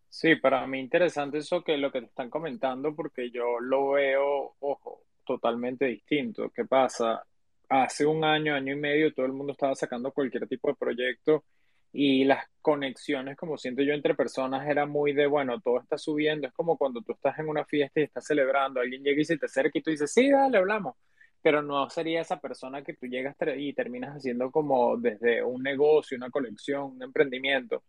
Sí, 0.09 0.37
para 0.37 0.67
mí 0.67 0.79
interesante 0.81 1.39
eso 1.39 1.65
que 1.65 1.77
lo 1.77 1.91
que 1.91 2.01
te 2.01 2.07
están 2.07 2.31
comentando, 2.31 2.95
porque 2.95 3.31
yo 3.31 3.59
lo 3.61 3.91
veo, 3.93 4.55
ojo, 4.61 5.03
totalmente 5.25 5.87
distinto. 5.87 6.51
¿Qué 6.51 6.65
pasa? 6.67 7.25
Hace 7.69 8.07
un 8.07 8.23
año, 8.25 8.55
año 8.55 8.75
y 8.75 8.77
medio, 8.77 9.13
todo 9.15 9.27
el 9.27 9.33
mundo 9.33 9.53
estaba 9.53 9.75
sacando 9.75 10.13
cualquier 10.13 10.47
tipo 10.47 10.69
de 10.69 10.75
proyecto 10.77 11.45
y 11.93 12.25
las 12.25 12.47
conexiones, 12.63 13.37
como 13.37 13.59
siento 13.59 13.83
yo, 13.83 13.93
entre 13.93 14.15
personas 14.15 14.67
era 14.69 14.87
muy 14.87 15.13
de, 15.13 15.27
bueno, 15.27 15.61
todo 15.61 15.81
está 15.81 15.99
subiendo. 15.99 16.47
Es 16.47 16.53
como 16.55 16.77
cuando 16.79 17.03
tú 17.03 17.13
estás 17.13 17.39
en 17.39 17.49
una 17.49 17.65
fiesta 17.65 18.01
y 18.01 18.05
estás 18.05 18.27
celebrando, 18.27 18.81
alguien 18.81 19.03
llega 19.03 19.21
y 19.21 19.25
se 19.25 19.37
te 19.37 19.47
acerca 19.47 19.79
y 19.79 19.83
tú 19.83 19.91
dices, 19.91 20.13
sí, 20.13 20.31
dale, 20.31 20.59
hablamos 20.59 20.95
pero 21.43 21.61
no 21.61 21.91
sería 21.91 22.21
esa 22.21 22.41
persona 22.41 22.83
que 22.83 22.95
tú 22.95 23.07
llegas 23.07 23.37
y 23.57 23.73
terminas 23.73 24.17
haciendo 24.17 24.51
como 24.51 24.97
desde 24.97 25.43
un 25.43 25.63
negocio, 25.63 26.17
una 26.17 26.31
colección, 26.31 26.93
un 26.93 27.03
emprendimiento. 27.03 27.83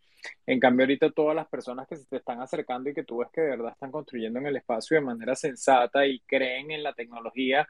En 0.45 0.59
cambio, 0.59 0.85
ahorita 0.85 1.11
todas 1.11 1.35
las 1.35 1.47
personas 1.47 1.87
que 1.87 1.95
se 1.95 2.05
te 2.05 2.17
están 2.17 2.41
acercando 2.41 2.89
y 2.89 2.93
que 2.93 3.03
tú 3.03 3.17
ves 3.17 3.29
que 3.31 3.41
de 3.41 3.49
verdad 3.51 3.73
están 3.73 3.91
construyendo 3.91 4.39
en 4.39 4.47
el 4.47 4.55
espacio 4.55 4.95
de 4.95 5.01
manera 5.01 5.35
sensata 5.35 6.05
y 6.07 6.19
creen 6.21 6.71
en 6.71 6.81
la 6.81 6.93
tecnología, 6.93 7.67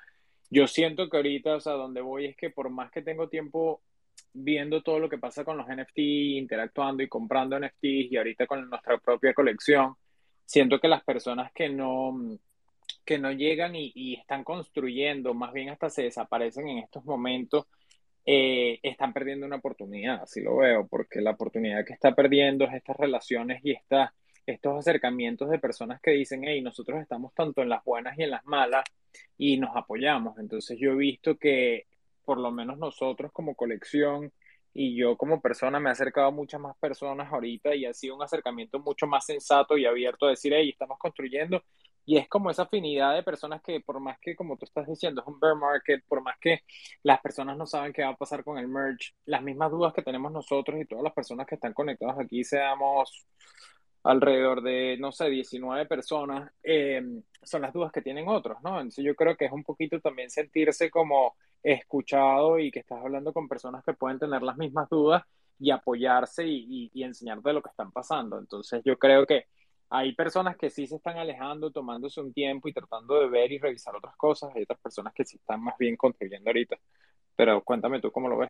yo 0.50 0.68
siento 0.68 1.10
que 1.10 1.18
ahorita, 1.18 1.56
o 1.56 1.60
sea, 1.60 1.74
donde 1.74 2.02
voy 2.02 2.28
es 2.28 2.38
que 2.38 2.50
por 2.50 2.70
más 2.70 2.92
que 2.92 3.02
tengo 3.02 3.28
tiempo 3.28 3.82
viendo 4.34 4.82
todo 4.82 5.00
lo 5.00 5.10
que 5.10 5.18
pasa 5.18 5.44
con 5.46 5.58
los 5.58 5.68
NFT, 5.68 5.98
interactuando 5.98 7.04
y 7.04 7.08
comprando 7.08 7.60
NFTs 7.60 8.12
y 8.12 8.18
ahorita 8.18 8.48
con 8.48 8.70
nuestra 8.70 8.98
propia 8.98 9.34
colección, 9.34 9.96
siento 10.46 10.80
que 10.80 10.88
las 10.88 11.04
personas 11.04 11.52
que 11.54 11.70
no 11.70 12.38
que 13.06 13.18
no 13.18 13.32
llegan 13.32 13.76
y, 13.76 14.16
están 14.16 14.44
construyendo, 14.44 15.34
más 15.34 15.52
bien 15.54 15.70
hasta 15.70 15.90
se 15.90 16.04
desaparecen 16.04 16.70
en 16.70 16.78
estos 16.80 17.04
momentos, 17.06 17.68
eh, 18.26 18.80
están 18.82 19.12
perdiendo 19.12 19.46
una 19.46 19.58
oportunidad, 19.58 20.22
así 20.22 20.42
lo 20.42 20.58
veo, 20.58 20.88
porque 20.88 21.20
la 21.22 21.32
oportunidad 21.32 21.86
que 21.86 21.94
está 21.94 22.16
perdiendo 22.16 22.66
es 22.66 22.74
estas 22.74 22.96
relaciones 22.96 23.62
y 23.64 23.76
estos 24.46 24.78
acercamientos 24.78 25.50
de 25.50 25.60
personas 25.60 26.00
que 26.02 26.12
dicen, 26.12 26.44
hey, 26.46 26.62
nosotros 26.62 27.02
estamos 27.02 27.34
tanto 27.34 27.62
en 27.62 27.70
las 27.70 27.84
buenas 27.84 28.18
y 28.18 28.24
en 28.24 28.32
las 28.32 28.46
malas 28.46 28.86
y 29.38 29.58
nos 29.58 29.76
apoyamos. 29.76 30.38
Entonces 30.40 30.78
yo 30.80 30.92
he 30.92 30.96
visto 30.96 31.38
que 31.38 31.88
por 32.24 32.40
lo 32.40 32.52
menos 32.52 32.78
nosotros 32.78 33.32
como 33.32 33.56
colección 33.56 34.32
y 34.74 34.96
yo 34.96 35.18
como 35.18 35.42
persona 35.42 35.80
me 35.80 35.90
he 35.90 35.92
acercado 35.92 36.28
a 36.28 36.32
muchas 36.32 36.60
más 36.60 36.76
personas 36.78 37.32
ahorita 37.32 37.76
y 37.76 37.86
ha 37.86 37.94
sido 37.94 38.16
un 38.16 38.24
acercamiento 38.24 38.80
mucho 38.80 39.06
más 39.08 39.26
sensato 39.26 39.78
y 39.78 39.86
abierto 39.86 40.26
a 40.26 40.32
decir, 40.32 40.54
hey, 40.54 40.70
estamos 40.70 40.98
construyendo 40.98 41.64
y 42.06 42.18
es 42.18 42.28
como 42.28 42.50
esa 42.50 42.64
afinidad 42.64 43.14
de 43.16 43.24
personas 43.24 43.62
que 43.62 43.80
por 43.80 44.00
más 44.00 44.18
que, 44.20 44.36
como 44.36 44.58
tú 44.58 44.66
estás 44.66 44.88
diciendo, 44.88 45.22
es 45.22 45.28
un 45.28 45.40
bear 45.40 45.56
market, 45.56 46.04
por 46.08 46.22
más 46.22 46.38
que 46.40 46.62
las 47.04 47.22
personas 47.22 47.58
no 47.58 47.66
saben 47.66 47.94
qué 47.94 48.04
va 48.04 48.10
a 48.10 48.18
pasar 48.18 48.44
con 48.44 48.58
el 48.58 48.68
merge, 48.68 49.14
las 49.26 49.42
mismas 49.42 49.72
dudas 49.72 49.94
que 49.94 50.02
tenemos 50.02 50.32
nosotros 50.32 50.80
y 50.82 50.86
todas 50.86 51.04
las 51.04 51.14
personas 51.14 51.48
que 51.48 51.56
están 51.56 51.74
conectadas 51.74 52.20
aquí, 52.20 52.44
seamos 52.44 53.26
alrededor 54.04 54.62
de, 54.62 54.98
no 55.00 55.12
sé, 55.12 55.30
19 55.30 55.86
personas, 55.86 56.52
eh, 56.64 57.02
son 57.42 57.62
las 57.62 57.74
dudas 57.74 57.92
que 57.92 58.02
tienen 58.02 58.28
otros, 58.28 58.58
¿no? 58.64 58.76
Entonces 58.80 59.06
yo 59.06 59.16
creo 59.16 59.36
que 59.38 59.46
es 59.46 59.52
un 59.52 59.64
poquito 59.64 60.00
también 60.02 60.30
sentirse 60.30 60.90
como 60.90 61.36
escuchado 61.64 62.60
y 62.60 62.72
que 62.72 62.80
estás 62.80 63.00
hablando 63.02 63.32
con 63.34 63.48
personas 63.48 63.84
que 63.84 63.94
pueden 63.94 64.20
tener 64.20 64.42
las 64.44 64.58
mismas 64.58 64.90
dudas 64.90 65.24
y 65.60 65.72
apoyarse 65.72 66.46
y, 66.46 66.66
y, 66.70 66.92
y 66.94 67.04
enseñarte 67.04 67.54
lo 67.54 67.62
que 67.62 67.70
están 67.70 67.92
pasando. 67.92 68.38
Entonces 68.40 68.82
yo 68.86 68.98
creo 68.98 69.26
que 69.26 69.46
hay 69.90 70.14
personas 70.16 70.58
que 70.58 70.70
sí 70.70 70.88
se 70.88 70.96
están 70.98 71.18
alejando, 71.18 71.72
tomándose 71.72 72.20
un 72.22 72.34
tiempo 72.34 72.68
y 72.68 72.74
tratando 72.74 73.20
de 73.20 73.28
ver 73.30 73.52
y 73.52 73.60
revisar 73.60 73.96
otras 73.96 74.16
cosas. 74.18 74.52
Hay 74.56 74.64
otras 74.64 74.80
personas 74.80 75.14
que 75.14 75.24
sí 75.26 75.38
están 75.38 75.64
más 75.64 75.78
bien 75.78 75.96
contribuyendo 75.96 76.50
ahorita. 76.50 76.78
Pero 77.36 77.64
cuéntame 77.64 78.02
tú 78.02 78.12
cómo 78.12 78.28
lo 78.30 78.38
ves. 78.40 78.50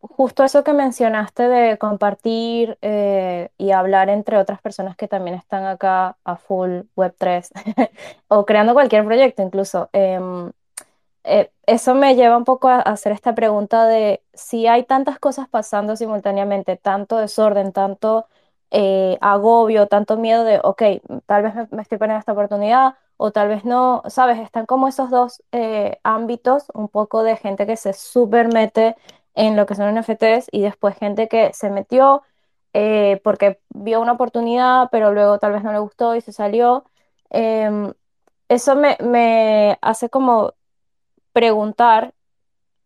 Justo 0.00 0.44
eso 0.44 0.62
que 0.62 0.72
mencionaste 0.72 1.48
de 1.48 1.76
compartir 1.78 2.78
eh, 2.82 3.50
y 3.58 3.72
hablar 3.72 4.08
entre 4.08 4.38
otras 4.38 4.60
personas 4.60 4.96
que 4.96 5.08
también 5.08 5.36
están 5.36 5.64
acá 5.66 6.16
a 6.24 6.36
full 6.36 6.82
Web3 6.96 7.50
o 8.28 8.46
creando 8.46 8.74
cualquier 8.74 9.04
proyecto 9.04 9.42
incluso. 9.42 9.90
Em, 9.92 10.52
eh, 11.24 11.50
eso 11.66 11.94
me 11.94 12.14
lleva 12.16 12.36
un 12.36 12.44
poco 12.44 12.68
a 12.68 12.80
hacer 12.80 13.12
esta 13.12 13.34
pregunta 13.34 13.86
de 13.86 14.22
si 14.34 14.66
hay 14.68 14.84
tantas 14.84 15.18
cosas 15.18 15.48
pasando 15.48 15.96
simultáneamente, 15.96 16.76
tanto 16.76 17.18
desorden, 17.18 17.72
tanto 17.72 18.26
eh, 18.70 19.18
agobio, 19.20 19.88
tanto 19.88 20.16
miedo 20.16 20.44
de, 20.44 20.60
ok, 20.62 20.82
tal 21.26 21.42
vez 21.42 21.54
me, 21.72 21.82
estoy 21.82 21.98
perdiendo 21.98 22.20
esta 22.20 22.32
oportunidad 22.32 22.94
o 23.16 23.32
tal 23.32 23.48
vez 23.48 23.64
no, 23.64 24.02
¿sabes? 24.08 24.38
Están 24.38 24.66
como 24.66 24.88
esos 24.88 25.10
dos 25.10 25.42
ámbitos, 26.04 26.66
un 26.74 26.88
poco 26.88 27.22
de 27.24 27.36
gente 27.36 27.66
que 27.66 27.76
se 27.76 27.92
super 27.92 28.52
mete 28.52 28.96
en 29.38 29.56
lo 29.56 29.66
que 29.66 29.76
son 29.76 29.94
NFTs 29.94 30.48
y 30.52 30.62
después 30.62 30.96
gente 30.98 31.28
que 31.28 31.52
se 31.54 31.70
metió 31.70 32.22
eh, 32.74 33.20
porque 33.24 33.60
vio 33.70 34.00
una 34.00 34.12
oportunidad, 34.12 34.88
pero 34.90 35.12
luego 35.12 35.38
tal 35.38 35.52
vez 35.52 35.62
no 35.64 35.72
le 35.72 35.78
gustó 35.78 36.16
y 36.16 36.20
se 36.20 36.32
salió. 36.32 36.84
Em, 37.30 37.92
eso 38.48 38.76
me, 38.76 38.96
me 39.00 39.78
hace 39.82 40.10
como 40.10 40.54
preguntar 41.32 42.14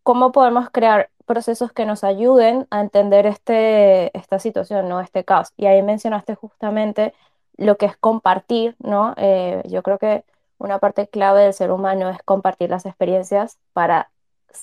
cómo 0.03 0.31
podemos 0.31 0.69
crear 0.71 1.09
procesos 1.25 1.71
que 1.73 1.85
nos 1.85 2.03
ayuden 2.03 2.67
a 2.71 2.81
entender 2.81 3.25
este, 3.25 4.15
esta 4.17 4.39
situación, 4.39 4.89
¿no? 4.89 5.01
Este 5.01 5.23
caos. 5.25 5.53
Y 5.57 5.65
ahí 5.67 5.81
mencionaste 5.81 6.35
justamente 6.35 7.13
lo 7.57 7.77
que 7.77 7.87
es 7.87 7.97
compartir, 7.97 8.75
¿no? 8.79 9.15
Eh, 9.17 9.63
yo 9.67 9.83
creo 9.83 9.97
que 9.99 10.23
una 10.59 10.79
parte 10.79 11.07
clave 11.07 11.43
del 11.43 11.53
ser 11.53 11.71
humano 11.71 12.09
es 12.09 12.21
compartir 12.23 12.69
las 12.69 12.85
experiencias 12.85 13.59
para 13.73 14.11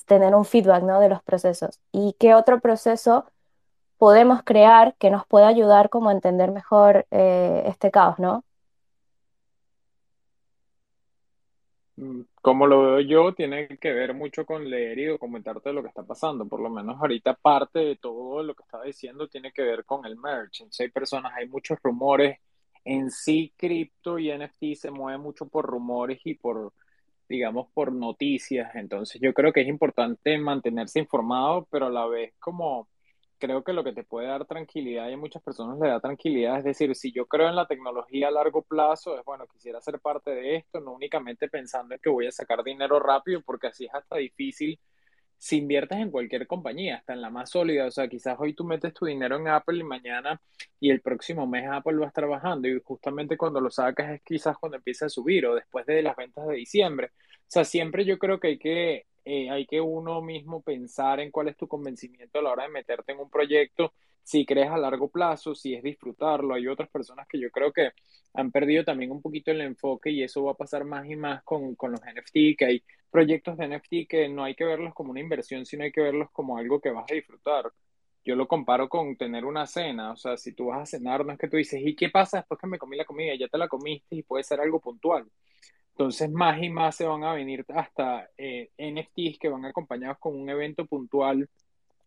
tener 0.05 0.35
un 0.35 0.45
feedback, 0.45 0.83
¿no? 0.83 0.99
De 0.99 1.09
los 1.09 1.21
procesos. 1.23 1.79
¿Y 1.91 2.15
qué 2.19 2.33
otro 2.35 2.59
proceso 2.59 3.25
podemos 3.97 4.43
crear 4.43 4.95
que 4.97 5.11
nos 5.11 5.25
pueda 5.27 5.47
ayudar 5.47 5.89
como 5.89 6.09
a 6.09 6.13
entender 6.13 6.51
mejor 6.51 7.05
eh, 7.11 7.63
este 7.67 7.91
caos, 7.91 8.17
¿no? 8.19 8.43
Mm, 11.97 12.21
como 12.41 12.65
lo 12.65 12.81
veo 12.81 12.99
yo, 13.01 13.33
tiene 13.35 13.67
que 13.77 13.93
ver 13.93 14.15
mucho 14.15 14.45
con 14.45 14.67
leer 14.67 14.97
y 14.97 15.05
documentarte 15.05 15.71
lo 15.71 15.83
que 15.83 15.89
está 15.89 16.03
pasando. 16.03 16.47
Por 16.47 16.61
lo 16.61 16.69
menos 16.69 16.99
ahorita 16.99 17.35
parte 17.35 17.79
de 17.79 17.95
todo 17.97 18.41
lo 18.41 18.55
que 18.55 18.63
estaba 18.63 18.85
diciendo 18.85 19.27
tiene 19.27 19.51
que 19.51 19.61
ver 19.61 19.85
con 19.85 20.05
el 20.05 20.17
merge. 20.17 20.63
En 20.63 20.69
hay 20.79 20.89
personas, 20.89 21.33
hay 21.35 21.47
muchos 21.47 21.77
rumores. 21.83 22.39
En 22.83 23.11
sí, 23.11 23.53
cripto 23.55 24.17
y 24.17 24.31
NFT 24.31 24.73
se 24.75 24.89
mueve 24.89 25.19
mucho 25.19 25.47
por 25.47 25.65
rumores 25.67 26.19
y 26.25 26.33
por, 26.33 26.73
digamos, 27.31 27.67
por 27.73 27.91
noticias. 27.93 28.75
Entonces 28.75 29.21
yo 29.21 29.33
creo 29.33 29.53
que 29.53 29.61
es 29.61 29.67
importante 29.67 30.37
mantenerse 30.37 30.99
informado, 30.99 31.67
pero 31.71 31.87
a 31.87 31.89
la 31.89 32.05
vez 32.07 32.33
como 32.39 32.87
creo 33.41 33.63
que 33.63 33.73
lo 33.73 33.83
que 33.83 33.91
te 33.93 34.03
puede 34.03 34.27
dar 34.27 34.45
tranquilidad 34.45 35.09
y 35.09 35.13
a 35.13 35.17
muchas 35.17 35.41
personas 35.41 35.79
le 35.79 35.89
da 35.89 35.99
tranquilidad, 35.99 36.59
es 36.59 36.63
decir, 36.63 36.95
si 36.95 37.11
yo 37.11 37.25
creo 37.25 37.49
en 37.49 37.55
la 37.55 37.65
tecnología 37.65 38.27
a 38.27 38.31
largo 38.31 38.61
plazo, 38.61 39.17
es 39.17 39.25
bueno, 39.25 39.47
quisiera 39.47 39.81
ser 39.81 39.99
parte 39.99 40.31
de 40.31 40.57
esto, 40.57 40.79
no 40.79 40.93
únicamente 40.93 41.49
pensando 41.49 41.95
en 41.95 42.01
que 42.01 42.09
voy 42.11 42.27
a 42.27 42.31
sacar 42.31 42.63
dinero 42.63 42.99
rápido, 42.99 43.41
porque 43.41 43.67
así 43.67 43.85
es 43.85 43.95
hasta 43.95 44.17
difícil 44.17 44.79
si 45.41 45.57
inviertes 45.57 45.97
en 45.97 46.11
cualquier 46.11 46.45
compañía, 46.45 46.97
hasta 46.97 47.13
en 47.13 47.21
la 47.21 47.31
más 47.31 47.49
sólida, 47.49 47.87
o 47.87 47.91
sea, 47.91 48.07
quizás 48.07 48.35
hoy 48.37 48.53
tú 48.53 48.63
metes 48.63 48.93
tu 48.93 49.07
dinero 49.07 49.37
en 49.37 49.47
Apple 49.47 49.79
y 49.79 49.83
mañana 49.83 50.39
y 50.79 50.91
el 50.91 51.01
próximo 51.01 51.47
mes 51.47 51.67
Apple 51.67 51.97
va 51.97 52.05
a 52.05 52.09
estar 52.09 52.27
bajando 52.27 52.67
y 52.67 52.79
justamente 52.83 53.37
cuando 53.37 53.59
lo 53.59 53.71
sacas 53.71 54.11
es 54.11 54.21
quizás 54.21 54.55
cuando 54.59 54.77
empieza 54.77 55.07
a 55.07 55.09
subir 55.09 55.47
o 55.47 55.55
después 55.55 55.87
de 55.87 56.03
las 56.03 56.15
ventas 56.15 56.47
de 56.47 56.57
diciembre. 56.57 57.07
O 57.07 57.45
sea, 57.47 57.65
siempre 57.65 58.05
yo 58.05 58.19
creo 58.19 58.39
que 58.39 58.49
hay 58.49 58.59
que 58.59 59.07
eh, 59.25 59.49
hay 59.49 59.65
que 59.65 59.81
uno 59.81 60.21
mismo 60.21 60.61
pensar 60.61 61.19
en 61.19 61.31
cuál 61.31 61.49
es 61.49 61.57
tu 61.57 61.67
convencimiento 61.67 62.39
a 62.39 62.41
la 62.41 62.51
hora 62.51 62.63
de 62.63 62.69
meterte 62.69 63.11
en 63.11 63.19
un 63.19 63.29
proyecto, 63.29 63.93
si 64.23 64.45
crees 64.45 64.69
a 64.69 64.77
largo 64.77 65.09
plazo, 65.09 65.55
si 65.55 65.73
es 65.73 65.83
disfrutarlo. 65.83 66.53
Hay 66.53 66.67
otras 66.67 66.89
personas 66.89 67.27
que 67.27 67.39
yo 67.39 67.49
creo 67.51 67.71
que 67.71 67.91
han 68.33 68.51
perdido 68.51 68.83
también 68.83 69.11
un 69.11 69.21
poquito 69.21 69.51
el 69.51 69.61
enfoque 69.61 70.11
y 70.11 70.23
eso 70.23 70.43
va 70.43 70.51
a 70.53 70.55
pasar 70.55 70.85
más 70.85 71.05
y 71.07 71.15
más 71.15 71.43
con, 71.43 71.75
con 71.75 71.91
los 71.91 72.01
NFT, 72.01 72.57
que 72.57 72.65
hay 72.65 72.83
proyectos 73.09 73.57
de 73.57 73.67
NFT 73.67 74.07
que 74.07 74.29
no 74.29 74.43
hay 74.43 74.55
que 74.55 74.63
verlos 74.65 74.93
como 74.93 75.11
una 75.11 75.19
inversión, 75.19 75.65
sino 75.65 75.83
hay 75.83 75.91
que 75.91 76.01
verlos 76.01 76.29
como 76.31 76.57
algo 76.57 76.79
que 76.79 76.91
vas 76.91 77.05
a 77.11 77.15
disfrutar. 77.15 77.71
Yo 78.23 78.35
lo 78.35 78.47
comparo 78.47 78.87
con 78.87 79.17
tener 79.17 79.45
una 79.45 79.65
cena, 79.65 80.11
o 80.11 80.15
sea, 80.15 80.37
si 80.37 80.53
tú 80.53 80.67
vas 80.67 80.81
a 80.81 80.85
cenar, 80.85 81.25
no 81.25 81.33
es 81.33 81.39
que 81.39 81.47
tú 81.47 81.57
dices, 81.57 81.81
¿y 81.83 81.95
qué 81.95 82.09
pasa 82.09 82.37
después 82.37 82.59
que 82.59 82.67
me 82.67 82.77
comí 82.77 82.95
la 82.95 83.05
comida? 83.05 83.33
Ya 83.35 83.47
te 83.47 83.57
la 83.57 83.67
comiste 83.67 84.15
y 84.15 84.23
puede 84.23 84.43
ser 84.43 84.61
algo 84.61 84.79
puntual. 84.79 85.27
Entonces, 86.01 86.31
más 86.31 86.59
y 86.63 86.67
más 86.67 86.95
se 86.95 87.05
van 87.05 87.23
a 87.23 87.33
venir 87.33 87.63
hasta 87.75 88.27
eh, 88.35 88.71
NFTs 88.75 89.37
que 89.37 89.49
van 89.49 89.65
acompañados 89.65 90.17
con 90.17 90.35
un 90.35 90.49
evento 90.49 90.87
puntual 90.87 91.47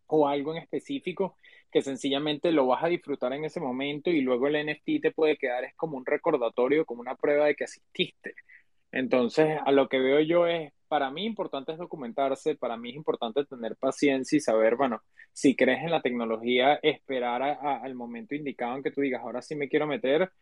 o 0.08 0.26
algo 0.26 0.50
en 0.50 0.58
específico 0.62 1.36
que 1.70 1.80
sencillamente 1.80 2.50
lo 2.50 2.66
vas 2.66 2.82
a 2.82 2.88
disfrutar 2.88 3.32
en 3.34 3.44
ese 3.44 3.60
momento 3.60 4.10
y 4.10 4.20
luego 4.20 4.48
el 4.48 4.66
NFT 4.66 5.00
te 5.00 5.12
puede 5.12 5.36
quedar 5.36 5.62
es 5.62 5.76
como 5.76 5.96
un 5.96 6.04
recordatorio, 6.04 6.84
como 6.84 7.02
una 7.02 7.14
prueba 7.14 7.46
de 7.46 7.54
que 7.54 7.64
asististe. 7.64 8.34
Entonces, 8.90 9.58
a 9.64 9.70
lo 9.70 9.88
que 9.88 10.00
veo 10.00 10.18
yo 10.18 10.48
es, 10.48 10.72
para 10.88 11.12
mí 11.12 11.24
importante 11.24 11.70
es 11.70 11.78
documentarse, 11.78 12.56
para 12.56 12.76
mí 12.76 12.90
es 12.90 12.96
importante 12.96 13.44
tener 13.44 13.76
paciencia 13.76 14.36
y 14.36 14.40
saber, 14.40 14.74
bueno, 14.74 15.02
si 15.32 15.54
crees 15.54 15.84
en 15.84 15.92
la 15.92 16.02
tecnología, 16.02 16.80
esperar 16.82 17.42
al 17.44 17.94
momento 17.94 18.34
indicado 18.34 18.76
en 18.76 18.82
que 18.82 18.90
tú 18.90 19.02
digas, 19.02 19.22
ahora 19.22 19.40
sí 19.40 19.54
me 19.54 19.68
quiero 19.68 19.86
meter. 19.86 20.32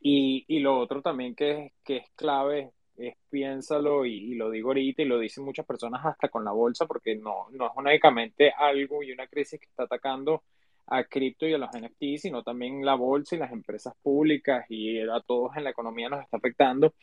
Y, 0.00 0.44
y 0.46 0.60
lo 0.60 0.78
otro 0.78 1.02
también 1.02 1.34
que 1.34 1.50
es, 1.50 1.72
que 1.84 1.96
es 1.98 2.10
clave 2.14 2.72
es 3.00 3.16
piénsalo 3.28 4.04
y, 4.04 4.34
lo 4.34 4.50
digo 4.50 4.70
ahorita 4.70 5.02
y 5.02 5.06
lo 5.06 5.18
dicen 5.18 5.44
muchas 5.44 5.66
personas 5.66 6.04
hasta 6.04 6.28
con 6.28 6.44
la 6.44 6.52
bolsa 6.52 6.86
porque 6.86 7.16
no, 7.16 7.48
no 7.50 7.66
es 7.66 7.72
únicamente 7.76 8.52
algo 8.56 9.02
y 9.02 9.12
una 9.12 9.26
crisis 9.26 9.58
que 9.60 9.66
está 9.66 9.84
atacando 9.84 10.42
a 10.90 11.04
cripto 11.04 11.46
y 11.46 11.54
a 11.54 11.58
los 11.58 11.70
NFT, 11.70 12.18
sino 12.18 12.42
también 12.42 12.84
la 12.84 12.94
bolsa 12.94 13.36
y 13.36 13.38
las 13.38 13.52
empresas 13.52 13.94
públicas 14.02 14.66
y 14.68 15.00
a 15.00 15.20
todos 15.24 15.56
en 15.56 15.64
la 15.64 15.70
economía 15.70 16.08
nos 16.08 16.22
está 16.22 16.36
afectando. 16.36 16.94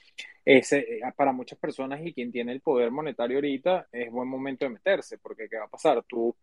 Ese, 0.44 0.80
eh, 0.80 1.02
para 1.16 1.32
muchas 1.32 1.58
personas 1.58 2.02
y 2.06 2.14
quien 2.14 2.32
tiene 2.32 2.52
el 2.52 2.62
poder 2.62 2.92
monetario 2.92 3.38
ahorita 3.38 3.88
es 3.92 4.12
buen 4.12 4.28
momento 4.28 4.66
de 4.66 4.72
meterse 4.72 5.18
porque 5.18 5.48
¿qué 5.50 5.58
va 5.58 5.66
a 5.66 5.70
pasar? 5.70 6.04
Tú 6.04 6.36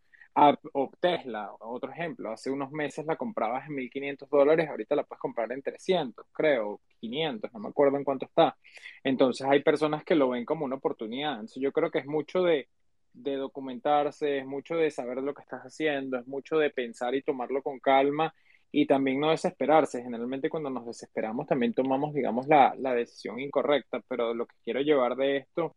o 0.73 0.90
Tesla, 1.01 1.53
otro 1.61 1.92
ejemplo, 1.92 2.33
hace 2.33 2.51
unos 2.51 2.73
meses 2.73 3.07
la 3.07 3.16
comprabas 3.16 3.68
en 3.68 3.77
1.500 3.77 4.29
dólares, 4.29 4.68
ahorita 4.68 4.97
la 4.97 5.05
puedes 5.05 5.20
comprar 5.20 5.53
en 5.53 5.62
300, 5.62 6.27
creo, 6.33 6.81
500, 7.01 7.53
no 7.53 7.61
me 7.61 7.68
acuerdo 7.68 7.97
en 7.99 8.05
cuánto 8.05 8.27
está. 8.27 8.57
Entonces 9.05 9.47
hay 9.49 9.62
personas 9.62 10.05
que 10.05 10.14
lo 10.16 10.31
ven 10.31 10.44
como 10.44 10.64
una 10.64 10.77
oportunidad. 10.77 11.35
Entonces 11.35 11.62
yo 11.62 11.73
creo 11.73 11.90
que 11.90 12.01
es 12.01 12.07
mucho 12.07 12.42
de, 12.42 12.68
de 13.12 13.37
documentarse, 13.37 14.38
es 14.38 14.47
mucho 14.47 14.77
de 14.77 14.90
saber 14.90 15.18
lo 15.23 15.35
que 15.35 15.42
estás 15.42 15.62
haciendo, 15.62 16.18
es 16.18 16.27
mucho 16.27 16.59
de 16.59 16.70
pensar 16.70 17.14
y 17.14 17.23
tomarlo 17.23 17.62
con 17.62 17.79
calma 17.79 18.35
y 18.73 18.87
también 18.87 19.20
no 19.20 19.31
desesperarse. 19.31 20.03
Generalmente 20.03 20.51
cuando 20.51 20.70
nos 20.70 20.87
desesperamos 20.87 21.47
también 21.47 21.75
tomamos, 21.75 22.12
digamos, 22.12 22.49
la, 22.49 22.75
la 22.79 22.92
decisión 22.94 23.38
incorrecta, 23.40 24.01
pero 24.09 24.35
lo 24.35 24.47
que 24.47 24.57
quiero 24.64 24.81
llevar 24.81 25.14
de 25.16 25.37
esto, 25.38 25.75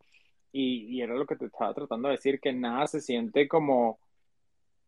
y, 0.52 0.98
y 0.98 1.02
era 1.02 1.14
lo 1.16 1.28
que 1.28 1.36
te 1.36 1.46
estaba 1.46 1.74
tratando 1.76 2.08
de 2.08 2.16
decir, 2.16 2.40
que 2.40 2.54
nada 2.54 2.88
se 2.88 3.02
siente 3.02 3.48
como 3.48 4.00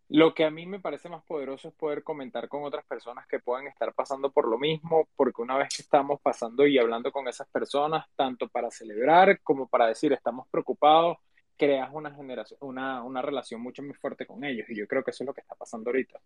lo 0.10 0.34
que 0.34 0.44
a 0.44 0.50
mí 0.52 0.66
me 0.66 0.80
parece 0.80 1.08
más 1.08 1.24
poderoso 1.24 1.68
es 1.68 1.74
poder 1.76 2.04
comentar 2.04 2.50
con 2.50 2.64
otras 2.64 2.84
personas 2.86 3.28
que 3.28 3.40
puedan 3.40 3.68
estar 3.68 3.94
pasando 3.94 4.32
por 4.32 4.48
lo 4.48 4.58
mismo, 4.58 5.08
porque 5.16 5.42
una 5.42 5.58
vez 5.58 5.70
que 5.70 5.84
estamos 5.84 6.20
pasando 6.22 6.66
y 6.66 6.80
hablando 6.80 7.12
con 7.12 7.28
esas 7.28 7.48
personas, 7.50 8.08
tanto 8.16 8.48
para 8.50 8.72
celebrar 8.72 9.40
como 9.42 9.68
para 9.68 9.88
decir 9.88 10.12
estamos 10.12 10.48
preocupados, 10.50 11.18
creas 11.58 11.90
una 11.94 12.12
generación, 12.14 12.58
una, 12.62 13.04
una 13.04 13.22
relación 13.22 13.62
mucho 13.62 13.84
más 13.84 13.98
fuerte 14.00 14.26
con 14.26 14.44
ellos. 14.44 14.68
Y 14.70 14.76
yo 14.78 14.88
creo 14.88 15.04
que 15.04 15.12
eso 15.12 15.24
es 15.24 15.28
lo 15.28 15.34
que 15.34 15.42
está 15.42 15.56
pasando 15.56 15.92
ahorita. 15.92 16.20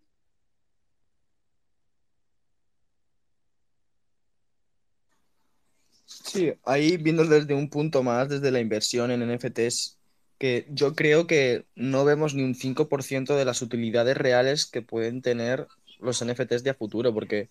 Sí, 6.06 6.54
ahí 6.64 6.98
viendo 6.98 7.26
desde 7.26 7.54
un 7.54 7.70
punto 7.70 8.02
más, 8.04 8.30
desde 8.30 8.52
la 8.52 8.60
inversión 8.60 9.12
en 9.12 9.24
NFTs, 9.30 9.98
que 10.44 10.68
yo 10.68 10.94
creo 10.94 11.26
que 11.26 11.64
no 11.74 12.04
vemos 12.04 12.34
ni 12.36 12.44
un 12.44 12.54
5% 12.54 13.38
de 13.38 13.46
las 13.46 13.62
utilidades 13.62 14.18
reales 14.18 14.66
que 14.66 14.82
pueden 14.82 15.22
tener 15.22 15.70
los 16.02 16.22
NFTs 16.22 16.66
de 16.66 16.72
a 16.72 16.74
futuro, 16.74 17.14
porque 17.14 17.48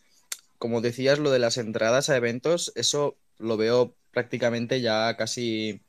como 0.59 0.83
decías, 0.83 1.19
lo 1.19 1.31
de 1.31 1.39
las 1.39 1.57
entradas 1.57 2.11
a 2.11 2.19
eventos, 2.19 2.71
eso 2.75 3.17
lo 3.39 3.57
veo 3.57 3.95
prácticamente 4.11 4.83
ya 4.83 5.17
casi 5.17 5.81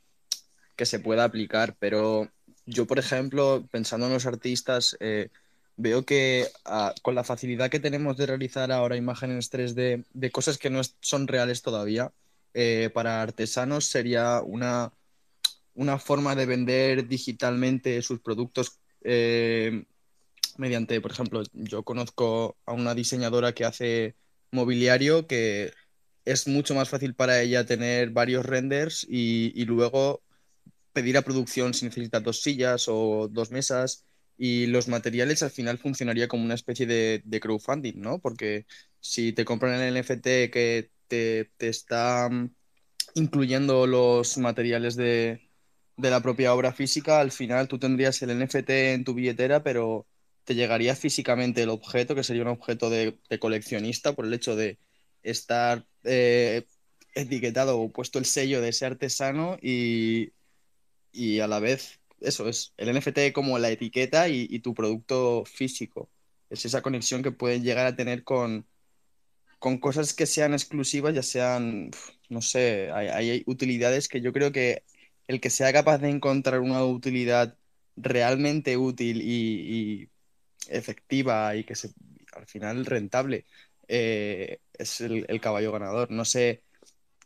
que 0.76 0.86
se 0.86 0.98
pueda 0.98 1.24
aplicar, 1.24 1.76
pero 1.78 2.30
yo, 2.64 2.86
por 2.86 2.98
ejemplo, 2.98 3.68
pensando 3.70 4.06
en 4.06 4.14
los 4.14 4.24
artistas, 4.24 4.96
eh, 4.98 5.28
veo 5.76 6.06
que 6.06 6.48
ah, 6.64 6.94
con 7.02 7.14
la 7.14 7.22
facilidad 7.22 7.68
que 7.68 7.80
tenemos 7.80 8.16
de 8.16 8.24
realizar 8.24 8.72
ahora 8.72 8.96
imágenes 8.96 9.52
3D 9.52 10.04
de 10.14 10.30
cosas 10.30 10.56
que 10.56 10.70
no 10.70 10.80
son 11.00 11.28
reales 11.28 11.60
todavía, 11.60 12.12
eh, 12.54 12.88
para 12.94 13.20
artesanos 13.20 13.84
sería 13.84 14.40
una 14.40 14.90
una 15.74 15.98
forma 15.98 16.34
de 16.34 16.46
vender 16.46 17.08
digitalmente 17.08 18.00
sus 18.02 18.20
productos 18.20 18.80
eh, 19.02 19.84
mediante, 20.56 21.00
por 21.00 21.12
ejemplo, 21.12 21.42
yo 21.52 21.82
conozco 21.84 22.56
a 22.66 22.72
una 22.72 22.94
diseñadora 22.94 23.52
que 23.52 23.64
hace 23.64 24.16
mobiliario 24.50 25.26
que 25.26 25.72
es 26.24 26.48
mucho 26.48 26.74
más 26.74 26.88
fácil 26.88 27.14
para 27.14 27.40
ella 27.42 27.66
tener 27.66 28.10
varios 28.10 28.46
renders 28.46 29.06
y, 29.08 29.64
luego 29.66 30.22
pedir 30.92 31.16
a 31.18 31.22
producción 31.22 31.74
si 31.74 31.86
necesita 31.86 32.20
dos 32.20 32.40
sillas 32.42 32.86
o 32.88 33.28
dos 33.30 33.50
mesas 33.50 34.04
y 34.38 34.66
los 34.66 34.88
materiales 34.88 35.42
al 35.42 35.50
final 35.50 35.78
funcionaría 35.78 36.28
como 36.28 36.44
una 36.44 36.54
especie 36.54 36.86
de, 36.86 37.40
crowdfunding, 37.40 38.00
¿no? 38.00 38.20
Porque 38.20 38.66
si 39.00 39.32
te 39.32 39.44
compran 39.44 39.80
el 39.80 40.00
NFT 40.00 40.50
que 40.50 40.90
te, 41.08 41.50
te 41.56 41.68
está 41.68 42.30
incluyendo 43.14 43.86
los 43.86 44.38
materiales 44.38 44.96
de, 44.96 45.44
de 45.96 46.10
la 46.10 46.20
propia 46.22 46.54
obra 46.54 46.72
física, 46.72 47.20
al 47.20 47.30
final 47.32 47.68
tú 47.68 47.78
tendrías 47.78 48.20
el 48.22 48.38
NFT 48.38 48.70
en 48.70 49.04
tu 49.04 49.14
billetera, 49.14 49.62
pero 49.62 50.06
te 50.44 50.54
llegaría 50.54 50.94
físicamente 50.96 51.62
el 51.62 51.70
objeto, 51.70 52.14
que 52.14 52.24
sería 52.24 52.42
un 52.42 52.48
objeto 52.48 52.90
de, 52.90 53.18
coleccionista 53.40 54.14
por 54.14 54.26
el 54.26 54.34
hecho 54.34 54.56
de 54.56 54.78
estar 55.22 55.86
eh, 56.04 56.66
etiquetado 57.14 57.80
o 57.80 57.90
puesto 57.92 58.18
el 58.18 58.26
sello 58.26 58.60
de 58.60 58.70
ese 58.70 58.86
artesano 58.86 59.56
y, 59.62 60.32
y, 61.12 61.40
a 61.40 61.46
la 61.48 61.60
vez 61.60 62.00
eso 62.20 62.48
es 62.48 62.72
el 62.76 62.94
NFT 62.96 63.32
como 63.32 63.58
la 63.58 63.70
etiqueta 63.70 64.28
y, 64.28 64.58
tu 64.60 64.74
producto 64.74 65.44
físico. 65.46 66.10
Es 66.50 66.64
esa 66.64 66.82
conexión 66.82 67.22
que 67.22 67.32
pueden 67.32 67.62
llegar 67.62 67.86
a 67.86 67.96
tener 67.96 68.24
con, 68.24 68.66
con 69.58 69.78
cosas 69.78 70.14
que 70.14 70.26
sean 70.26 70.52
exclusivas, 70.54 71.14
ya 71.14 71.22
sean, 71.22 71.90
no 72.28 72.40
sé, 72.42 72.90
hay 72.92 73.42
utilidades 73.46 74.08
que 74.08 74.20
yo 74.20 74.32
creo 74.32 74.52
que 74.52 74.84
el 75.28 75.40
que 75.40 75.50
sea 75.50 75.72
capaz 75.72 75.98
de 75.98 76.10
encontrar 76.10 76.60
una 76.60 76.84
utilidad 76.84 77.56
realmente 77.96 78.76
útil 78.76 79.22
y, 79.22 80.10
efectiva 80.68 81.54
y 81.56 81.64
que 81.64 81.74
al 82.32 82.46
final 82.46 82.86
rentable 82.86 83.46
eh, 83.88 84.60
es 84.72 85.00
el, 85.00 85.40
caballo 85.40 85.72
ganador. 85.72 86.10
No 86.10 86.24
sé 86.24 86.64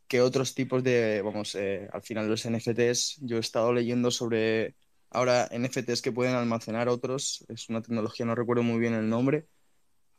qué 0.09 0.21
otros 0.21 0.55
tipos 0.55 0.83
de, 0.85 1.23
vamos, 1.23 1.55
eh, 1.55 1.89
al 1.93 2.03
final 2.03 2.29
los 2.29 2.45
NFTs, 2.47 3.19
yo 3.23 3.37
he 3.37 3.41
estado 3.41 3.73
leyendo 3.73 4.11
sobre 4.11 4.75
ahora 5.11 5.49
NFTs 5.53 6.03
que 6.03 6.13
pueden 6.13 6.35
almacenar 6.35 6.89
otros, 6.89 7.45
es 7.49 7.69
una 7.69 7.83
tecnología, 7.83 8.27
no 8.27 8.35
recuerdo 8.35 8.63
muy 8.63 8.79
bien 8.81 8.95
el 8.95 9.09
nombre, 9.09 9.47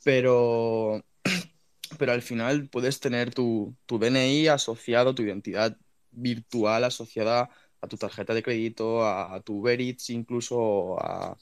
pero, 0.04 1.04
pero 2.00 2.12
al 2.14 2.22
final 2.22 2.70
puedes 2.70 3.00
tener 3.00 3.34
tu, 3.34 3.76
tu 3.86 4.00
DNI 4.00 4.48
asociado, 4.48 5.16
tu 5.16 5.24
identidad 5.24 5.78
virtual 6.12 6.84
asociada 6.84 7.50
a 7.82 7.88
tu 7.88 7.98
tarjeta 7.98 8.34
de 8.34 8.44
crédito, 8.44 9.06
a, 9.06 9.42
tu 9.42 9.60
Uber 9.60 9.80
incluso 10.10 10.98
a, 11.00 11.38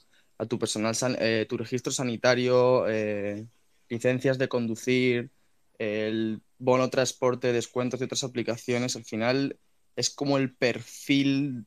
tu 0.48 0.58
personal, 0.58 0.94
eh, 1.20 1.46
tu 1.48 1.56
registro 1.56 1.92
sanitario, 1.92 2.88
eh, 2.88 3.46
licencias 3.88 4.38
de 4.38 4.48
conducir, 4.48 5.30
el 5.78 6.42
bono 6.58 6.90
transporte, 6.90 7.52
descuentos 7.52 8.00
de 8.00 8.06
otras 8.06 8.24
aplicaciones. 8.24 8.96
Al 8.96 9.04
final 9.04 9.58
es 9.96 10.10
como 10.10 10.38
el 10.38 10.54
perfil 10.54 11.66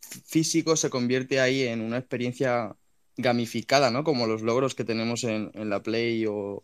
físico 0.00 0.76
se 0.76 0.90
convierte 0.90 1.40
ahí 1.40 1.62
en 1.62 1.80
una 1.80 1.98
experiencia 1.98 2.76
gamificada, 3.16 3.90
¿no? 3.90 4.04
Como 4.04 4.26
los 4.26 4.42
logros 4.42 4.74
que 4.74 4.84
tenemos 4.84 5.24
en, 5.24 5.50
la 5.54 5.82
Play 5.82 6.26
o, 6.26 6.62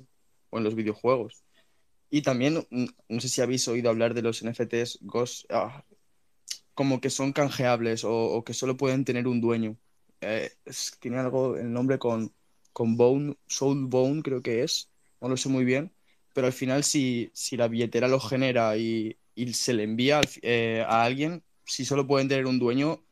en 0.52 0.64
los 0.64 0.74
videojuegos. 0.74 1.44
Y 2.10 2.22
también, 2.22 2.66
no 2.70 3.20
sé 3.20 3.28
si 3.28 3.40
habéis 3.42 3.68
oído 3.68 3.90
hablar 3.90 4.14
de 4.14 4.22
los 4.22 4.42
NFTs 4.42 5.00
Ghost, 5.02 5.44
ah, 5.50 5.84
como 6.78 7.00
que 7.00 7.10
son 7.10 7.32
canjeables 7.32 8.04
o, 8.04 8.44
que 8.46 8.54
solo 8.54 8.76
pueden 8.76 9.04
tener 9.04 9.26
un 9.26 9.40
dueño. 9.40 9.76
Eh, 10.20 10.52
tiene 11.00 11.18
algo, 11.18 11.56
el 11.56 11.72
nombre 11.72 11.98
con, 11.98 12.32
con 12.72 12.96
Bone, 12.96 13.36
Soul 13.48 13.86
Bone 13.86 14.22
creo 14.22 14.42
que 14.42 14.62
es, 14.62 14.88
no 15.20 15.28
lo 15.28 15.36
sé 15.36 15.48
muy 15.48 15.64
bien, 15.64 15.92
pero 16.34 16.46
al 16.46 16.52
final 16.52 16.84
si, 16.84 17.32
si 17.34 17.56
la 17.56 17.66
billetera 17.66 18.06
lo 18.06 18.20
genera 18.20 18.76
y, 18.76 19.18
y 19.34 19.52
se 19.54 19.72
le 19.74 19.82
envía 19.82 20.20
eh, 20.42 20.84
a 20.86 21.02
alguien, 21.02 21.42
si 21.64 21.84
solo 21.84 22.06
pueden 22.06 22.28
tener 22.28 22.46
un 22.46 22.60
dueño, 22.60 23.02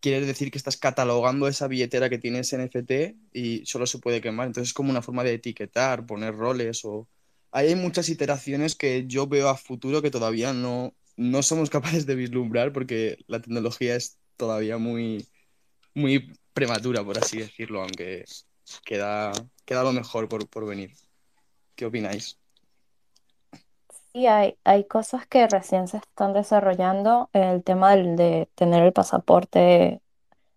quiere 0.00 0.26
decir 0.26 0.50
que 0.50 0.58
estás 0.58 0.76
catalogando 0.76 1.48
esa 1.48 1.68
billetera 1.68 2.10
que 2.10 2.18
tienes 2.18 2.52
NFT 2.52 2.92
y 3.32 3.64
solo 3.64 3.86
se 3.86 3.98
puede 3.98 4.20
quemar. 4.20 4.48
Entonces 4.48 4.70
es 4.70 4.74
como 4.74 4.90
una 4.90 5.00
forma 5.00 5.24
de 5.24 5.34
etiquetar, 5.34 6.04
poner 6.04 6.36
roles 6.36 6.84
o... 6.84 7.08
Hay 7.50 7.74
muchas 7.76 8.10
iteraciones 8.10 8.74
que 8.76 9.06
yo 9.06 9.26
veo 9.26 9.48
a 9.48 9.56
futuro 9.56 10.02
que 10.02 10.10
todavía 10.10 10.52
no, 10.52 10.94
no 11.16 11.42
somos 11.42 11.70
capaces 11.70 12.06
de 12.06 12.14
vislumbrar 12.16 12.72
porque 12.72 13.18
la 13.28 13.40
tecnología 13.40 13.96
es 13.96 14.18
todavía 14.36 14.78
muy, 14.78 15.28
muy 15.94 16.32
prematura, 16.52 17.04
por 17.04 17.18
así 17.18 17.38
decirlo, 17.38 17.82
aunque 17.82 18.24
queda, 18.84 19.32
queda 19.64 19.84
lo 19.84 19.92
mejor 19.92 20.28
por, 20.28 20.48
por 20.48 20.66
venir. 20.66 20.92
¿Qué 21.76 21.86
opináis? 21.86 22.38
Sí, 24.12 24.26
hay, 24.26 24.58
hay 24.64 24.84
cosas 24.86 25.26
que 25.26 25.46
recién 25.46 25.88
se 25.88 25.98
están 25.98 26.32
desarrollando. 26.32 27.28
El 27.32 27.62
tema 27.62 27.94
de 27.96 28.48
tener 28.54 28.82
el 28.84 28.92
pasaporte 28.92 30.00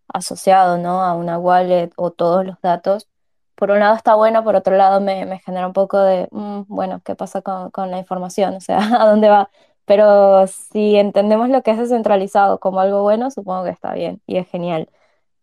asociado, 0.07 0.77
¿no? 0.77 1.01
a 1.03 1.13
una 1.15 1.39
wallet 1.39 1.91
o 1.97 2.11
todos 2.11 2.45
los 2.45 2.61
datos. 2.61 3.07
Por 3.55 3.71
un 3.71 3.79
lado 3.79 3.95
está 3.95 4.15
bueno, 4.15 4.43
por 4.43 4.55
otro 4.55 4.75
lado 4.77 5.01
me, 5.01 5.25
me 5.25 5.39
genera 5.39 5.67
un 5.67 5.73
poco 5.73 5.99
de, 5.99 6.27
mm, 6.31 6.63
bueno, 6.67 7.01
¿qué 7.05 7.15
pasa 7.15 7.41
con, 7.41 7.71
con 7.71 7.91
la 7.91 7.99
información? 7.99 8.55
O 8.55 8.61
sea, 8.61 8.79
¿a 9.03 9.07
dónde 9.09 9.29
va? 9.29 9.51
Pero 9.89 10.47
si 10.47 10.97
entendemos 10.97 11.49
lo 11.49 11.63
que 11.63 11.71
es 11.73 11.79
descentralizado 11.79 12.59
como 12.61 12.79
algo 12.81 13.03
bueno, 13.03 13.31
supongo 13.31 13.65
que 13.65 13.71
está 13.71 13.93
bien 13.95 14.21
y 14.27 14.37
es 14.37 14.47
genial. 14.49 14.89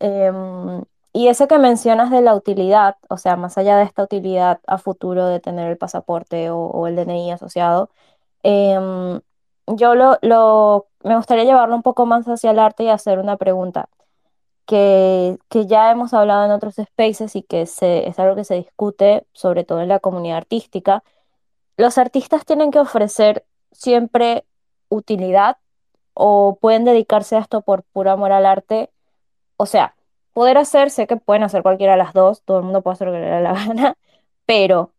Em, 0.01 0.85
y 1.15 1.29
eso 1.29 1.49
que 1.49 1.59
mencionas 1.59 2.11
de 2.11 2.21
la 2.23 2.35
utilidad, 2.37 2.97
o 3.11 3.19
sea, 3.19 3.37
más 3.37 3.59
allá 3.59 3.77
de 3.79 3.85
esta 3.85 4.05
utilidad 4.05 4.61
a 4.69 4.79
futuro 4.79 5.27
de 5.29 5.41
tener 5.41 5.71
el 5.71 5.79
pasaporte 5.79 6.51
o, 6.51 6.59
o 6.59 6.87
el 6.89 6.97
DNI 6.97 7.33
asociado, 7.33 7.91
em, 8.45 9.21
yo 9.69 9.95
lo, 9.97 10.19
lo- 10.23 10.89
me 11.05 11.17
gustaría 11.17 11.45
llevarlo 11.45 11.77
un 11.77 11.83
poco 11.83 12.07
más 12.07 12.27
hacia 12.29 12.51
el 12.53 12.59
arte 12.61 12.85
y 12.85 12.89
hacer 12.91 13.19
una 13.21 13.37
pregunta 13.39 13.89
que, 14.67 15.39
que 15.49 15.67
ya 15.67 15.91
hemos 15.91 16.15
hablado 16.15 16.45
en 16.45 16.51
otros 16.53 16.75
spaces 16.77 17.37
y 17.37 17.43
que 17.43 17.67
se, 17.67 18.09
es 18.09 18.19
algo 18.19 18.35
que 18.37 18.45
se 18.45 18.55
discute, 18.57 19.27
sobre 19.33 19.65
todo 19.65 19.81
en 19.81 19.89
la 19.89 20.01
comunidad 20.01 20.39
artística. 20.39 21.05
¿Los 21.77 21.99
artistas 21.99 22.45
tienen 22.47 22.71
que 22.71 22.81
ofrecer 22.81 23.47
siempre 23.77 24.45
utilidad 24.89 25.59
o 26.15 26.59
pueden 26.61 26.85
dedicarse 26.85 27.37
a 27.37 27.41
esto 27.41 27.63
por 27.63 27.83
puro 27.85 28.11
amor 28.11 28.33
al 28.33 28.47
arte? 28.47 28.91
O 29.57 29.67
sea, 29.67 29.97
poder 30.33 30.59
hacer, 30.59 30.91
sé 30.91 31.07
que 31.07 31.17
pueden 31.17 31.43
hacer 31.45 31.63
cualquiera 31.63 31.93
de 31.93 31.99
las 31.99 32.13
dos, 32.15 32.43
todo 32.43 32.59
el 32.59 32.65
mundo 32.65 32.83
puede 32.83 32.95
hacer 32.95 33.09
lo 33.09 33.15
que 33.15 33.21
le 33.21 33.27
dé 33.27 33.41
la 33.41 33.53
gana, 33.67 33.97
pero 34.47 34.93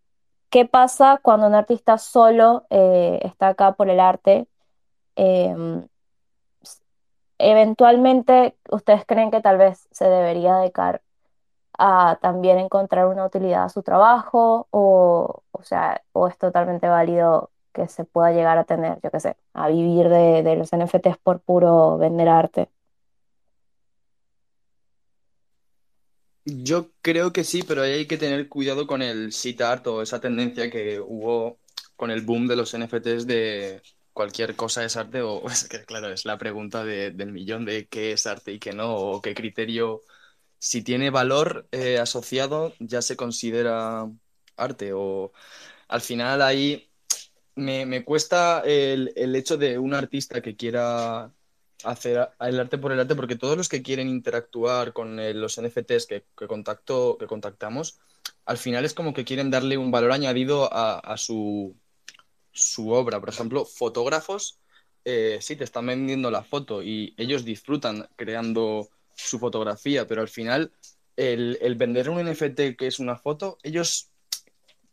¿qué 0.49 0.65
pasa 0.65 1.19
cuando 1.23 1.47
un 1.47 1.55
artista 1.55 1.97
solo 1.97 2.65
eh, 2.69 3.19
está 3.23 3.49
acá 3.49 3.73
por 3.73 3.89
el 3.89 3.99
arte? 3.99 4.47
Em, 5.15 5.87
eventualmente, 7.39 8.57
¿ustedes 8.71 9.05
creen 9.05 9.31
que 9.31 9.41
tal 9.41 9.57
vez 9.57 9.87
se 9.91 10.05
debería 10.09 10.55
dedicar 10.57 11.01
a 11.77 12.17
también 12.21 12.59
encontrar 12.59 13.07
una 13.07 13.25
utilidad 13.25 13.65
a 13.65 13.69
su 13.69 13.83
trabajo? 13.83 14.67
O, 14.71 15.43
o 15.51 15.63
sea, 15.63 16.03
o 16.13 16.27
es 16.27 16.37
totalmente 16.37 16.87
válido 16.89 17.51
que 17.77 17.87
se 17.87 18.05
pueda 18.05 18.31
llegar 18.33 18.57
a 18.57 18.65
tener, 18.65 18.99
yo 19.03 19.11
qué 19.11 19.19
sé, 19.21 19.37
a 19.53 19.69
vivir 19.69 20.09
de, 20.09 20.55
los 20.57 20.73
NFTs 20.73 21.17
por 21.23 21.41
puro 21.41 21.97
vender 21.99 22.29
arte. 22.29 22.69
Yo 26.45 26.91
creo 27.01 27.33
que 27.33 27.43
sí, 27.43 27.63
pero 27.63 27.81
hay 27.83 28.07
que 28.07 28.17
tener 28.17 28.47
cuidado 28.47 28.87
con 28.87 29.01
el 29.01 29.33
sit 29.33 29.61
art 29.61 29.85
o 29.87 30.01
esa 30.01 30.21
tendencia 30.21 30.71
que 30.71 30.99
hubo 31.01 31.59
con 31.97 32.09
el 32.09 32.21
boom 32.21 32.47
de 32.47 32.55
los 32.55 32.73
NFTs 32.73 33.27
de 33.27 33.81
cualquier 34.13 34.55
cosa 34.55 34.85
es 34.85 34.95
arte 34.97 35.21
o 35.21 35.45
es 35.49 35.67
que 35.67 35.83
claro, 35.85 36.09
es 36.09 36.25
la 36.25 36.37
pregunta 36.37 36.85
de- 36.85 37.11
del 37.11 37.31
millón 37.33 37.65
de 37.65 37.87
qué 37.87 38.13
es 38.13 38.25
arte 38.27 38.53
y 38.53 38.59
qué 38.59 38.71
no, 38.73 38.95
o 38.95 39.21
qué 39.21 39.35
criterio, 39.35 40.01
si 40.59 40.83
tiene 40.83 41.09
valor 41.11 41.67
eh, 41.71 41.99
asociado, 41.99 42.73
ya 42.79 43.01
se 43.01 43.17
considera 43.17 44.09
arte 44.57 44.93
o 44.93 45.33
al 45.89 46.01
final 46.01 46.41
ahí 46.41 46.86
me, 47.57 47.85
me 47.85 48.05
cuesta 48.05 48.61
el, 48.65 49.11
el 49.15 49.35
hecho 49.35 49.57
de 49.57 49.77
un 49.77 49.93
artista 49.93 50.41
que 50.41 50.55
quiera 50.55 51.31
hacer 51.83 52.29
el 52.39 52.59
arte 52.59 52.77
por 52.77 52.91
el 52.91 52.99
arte, 52.99 53.15
porque 53.15 53.35
todos 53.35 53.57
los 53.57 53.69
que 53.69 53.81
quieren 53.83 54.09
interactuar 54.09 54.93
con 54.93 55.19
eh, 55.19 55.33
los 55.33 55.59
NFTs 55.61 56.05
que, 56.07 56.25
que, 56.37 56.47
contacto, 56.47 57.17
que 57.19 57.27
contactamos, 57.27 57.99
al 58.45 58.57
final 58.57 58.85
es 58.85 58.93
como 58.93 59.13
que 59.13 59.25
quieren 59.25 59.51
darle 59.51 59.77
un 59.77 59.91
valor 59.91 60.11
añadido 60.11 60.71
a, 60.73 60.99
a 60.99 61.17
su, 61.17 61.75
su, 62.51 62.91
obra. 62.91 63.19
Por 63.19 63.29
ejemplo, 63.29 63.65
fotógrafos, 63.65 64.59
eh, 65.05 65.39
sí, 65.41 65.55
te 65.55 65.63
están 65.63 65.87
vendiendo 65.87 66.31
la 66.31 66.43
foto 66.43 66.83
y 66.83 67.13
ellos 67.17 67.45
disfrutan 67.45 68.07
creando 68.15 68.89
su 69.15 69.39
fotografía, 69.39 70.07
pero 70.07 70.21
al 70.21 70.29
final 70.29 70.71
el, 71.15 71.57
el 71.61 71.75
vender 71.75 72.09
un 72.09 72.23
NFT 72.23 72.77
que 72.77 72.87
es 72.87 72.99
una 72.99 73.15
foto, 73.17 73.57
ellos 73.63 74.09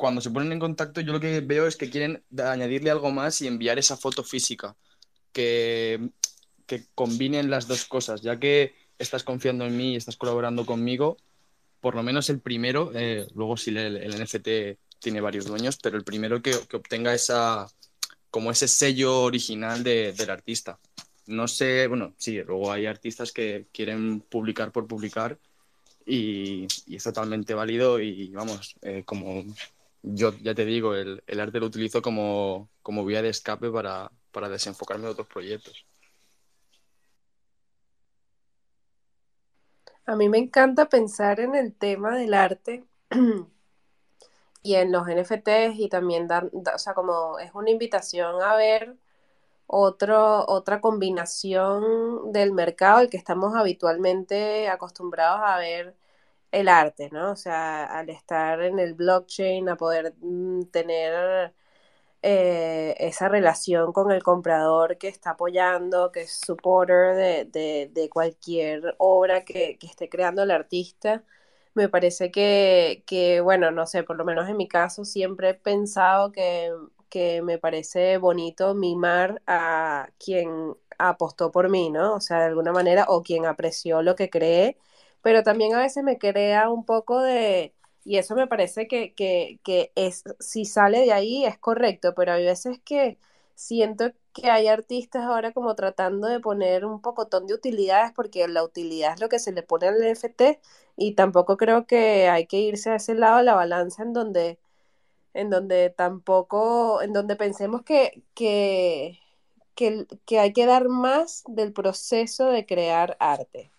cuando 0.05 0.21
se 0.21 0.29
ponen 0.29 0.53
en 0.53 0.59
contacto, 0.59 1.01
yo 1.01 1.15
lo 1.15 1.19
que 1.19 1.41
veo 1.41 1.67
es 1.67 1.77
que 1.77 1.89
quieren 1.89 2.23
añadirle 2.39 2.91
algo 2.91 3.11
más 3.11 3.41
y 3.41 3.47
enviar 3.47 3.79
esa 3.79 3.97
foto 3.97 4.23
física, 4.23 4.77
que, 5.33 6.11
que 6.67 6.85
combinen 6.95 7.49
las 7.49 7.69
dos 7.69 7.87
cosas, 7.87 8.21
ya 8.21 8.39
que 8.39 8.75
estás 8.99 9.25
confiando 9.25 9.65
en 9.65 9.75
mí 9.75 9.95
y 9.95 9.97
estás 9.97 10.19
colaborando 10.19 10.67
conmigo, 10.67 11.17
por 11.81 11.95
lo 11.95 12.03
menos 12.03 12.29
el 12.29 12.39
primero, 12.41 12.93
eh, 12.95 13.27
luego 13.35 13.57
si 13.57 13.75
el, 13.75 14.15
NFT 14.23 14.79
tiene 14.99 15.23
varios 15.23 15.47
dueños, 15.47 15.79
pero 15.83 15.97
el 15.97 16.05
primero 16.05 16.43
que, 16.43 16.55
obtenga 16.55 17.15
esa, 17.15 17.67
como 18.31 18.51
ese 18.51 18.69
sello 18.69 19.23
original 19.23 19.83
de, 19.83 20.13
del 20.13 20.29
artista. 20.29 20.79
No 21.29 21.49
sé, 21.49 21.87
bueno, 21.87 22.13
sí, 22.19 22.43
luego 22.43 22.71
hay 22.71 22.85
artistas 22.85 23.33
que 23.33 23.69
quieren 23.73 24.21
publicar 24.21 24.71
por 24.71 24.87
publicar 24.87 25.39
y, 26.05 26.67
y 26.87 26.97
es 26.97 27.05
totalmente 27.05 27.55
válido 27.55 27.99
y 27.99 28.29
vamos, 28.29 28.77
eh, 28.83 29.03
como 29.07 29.47
yo 30.05 30.33
ya 30.43 30.55
te 30.55 30.65
digo, 30.65 30.95
el, 30.95 31.23
el 31.27 31.41
arte 31.41 31.61
lo 31.61 31.67
utilizo 31.67 32.03
como, 32.03 32.69
como, 32.83 33.05
vía 33.05 33.23
de 33.23 33.31
escape 33.31 33.71
para, 33.71 34.11
para, 34.33 34.49
desenfocarme 34.49 35.07
de 35.07 35.13
otros 35.13 35.27
proyectos. 35.27 35.87
A 40.07 40.17
mí 40.17 40.29
me 40.29 40.39
encanta 40.39 40.89
pensar 40.91 41.41
en 41.41 41.55
el 41.55 41.75
tema 41.75 42.17
del 42.17 42.35
arte 42.35 42.85
y 44.63 44.75
en 44.75 44.93
los 44.93 45.07
NFTs 45.09 45.79
y 45.79 45.89
también 45.89 46.29
dar, 46.29 46.51
o 46.53 46.79
sea, 46.79 46.93
como 46.93 47.39
es 47.39 47.55
una 47.55 47.71
invitación 47.71 48.43
a 48.43 48.55
ver 48.57 48.97
otro, 49.67 50.47
otra 50.47 50.83
combinación 50.83 52.33
del 52.33 52.53
mercado 52.53 52.99
al 52.99 53.11
que 53.11 53.17
estamos 53.17 53.55
habitualmente 53.57 54.69
acostumbrados 54.69 55.41
a 55.43 55.57
ver 55.59 55.97
el 56.55 56.69
arte, 56.69 57.11
¿no? 57.13 57.33
O 57.33 57.37
sea, 57.37 57.85
al 57.87 58.11
estar 58.11 58.63
en 58.63 58.79
el 58.79 58.95
blockchain, 58.95 59.69
a 59.69 59.77
poder 59.77 60.15
mm, 60.21 60.65
tener 60.67 61.55
eh, 62.23 62.95
esa 62.99 63.29
relación 63.29 63.93
con 63.93 64.11
el 64.13 64.23
comprador 64.23 64.99
que 64.99 65.09
está 65.09 65.31
apoyando, 65.31 66.13
que 66.13 66.23
es 66.23 66.41
supporter 66.47 67.17
de, 67.17 67.45
de, 67.47 67.91
de 67.93 68.09
cualquier 68.09 68.95
obra 68.99 69.45
que, 69.45 69.79
que, 69.79 69.87
esté 69.87 70.09
creando 70.09 70.43
el 70.43 70.51
artista. 70.51 71.25
Me 71.75 71.89
parece 71.89 72.31
que, 72.31 73.05
que, 73.07 73.41
bueno, 73.41 73.71
no 73.73 73.87
sé, 73.87 74.05
por 74.05 74.17
lo 74.17 74.25
menos 74.25 74.49
en 74.49 74.57
mi 74.57 74.69
caso 74.69 75.05
siempre 75.05 75.51
he 75.51 75.55
pensado 75.55 76.33
que, 76.33 76.71
que 77.11 77.43
me 77.43 77.59
parece 77.59 78.19
bonito 78.19 78.75
mimar 78.75 79.43
a 79.47 80.09
quien 80.19 80.75
apostó 80.99 81.51
por 81.53 81.69
mí, 81.71 81.91
¿no? 81.91 82.15
O 82.15 82.21
sea, 82.21 82.39
de 82.41 82.47
alguna 82.47 82.73
manera, 82.73 83.07
o 83.09 83.23
quien 83.23 83.47
apreció 83.47 84.03
lo 84.03 84.15
que 84.17 84.31
creé 84.31 84.79
pero 85.25 85.43
también 85.43 85.75
a 85.75 85.81
veces 85.81 86.05
me 86.05 86.19
crea 86.19 86.71
un 86.71 86.85
poco 86.85 87.23
de, 87.23 87.75
y 88.05 88.19
eso 88.19 88.37
me 88.37 88.47
parece 88.49 88.87
que, 88.89 89.15
que, 89.15 89.59
que, 89.65 89.93
es, 89.97 90.25
si 90.41 90.67
sale 90.67 91.01
de 91.01 91.13
ahí 91.15 91.47
es 91.47 91.59
correcto, 91.59 92.15
pero 92.15 92.33
hay 92.35 92.45
veces 92.45 92.79
que 92.85 93.19
siento 93.55 94.13
que 94.35 94.51
hay 94.51 94.69
artistas 94.69 95.25
ahora 95.25 95.53
como 95.53 95.75
tratando 95.77 96.29
de 96.29 96.41
poner 96.41 96.85
un 96.85 97.01
pocotón 97.01 97.47
de 97.47 97.55
utilidades, 97.55 98.13
porque 98.13 98.47
la 98.49 98.63
utilidad 98.65 99.15
es 99.15 99.21
lo 99.21 99.29
que 99.31 99.39
se 99.39 99.53
le 99.53 99.63
pone 99.63 99.89
al 99.89 100.03
NFT, 100.03 100.61
y 100.97 101.15
tampoco 101.15 101.57
creo 101.57 101.87
que 101.87 102.29
hay 102.29 102.47
que 102.47 102.61
irse 102.61 102.91
a 102.91 102.97
ese 102.97 103.15
lado 103.15 103.39
de 103.39 103.45
la 103.45 103.55
balanza 103.55 104.03
en 104.03 104.13
donde, 104.13 104.59
en 105.35 105.51
donde 105.51 105.91
tampoco, 105.91 107.03
en 107.03 107.13
donde 107.15 107.37
pensemos 107.37 107.83
que, 107.85 108.25
que, 108.35 109.21
que, 109.75 110.07
que 110.27 110.41
hay 110.41 110.53
que 110.53 110.67
dar 110.67 110.89
más 110.89 111.45
del 111.49 111.73
proceso 111.73 112.47
de 112.51 112.67
crear 112.67 113.17
arte 113.21 113.74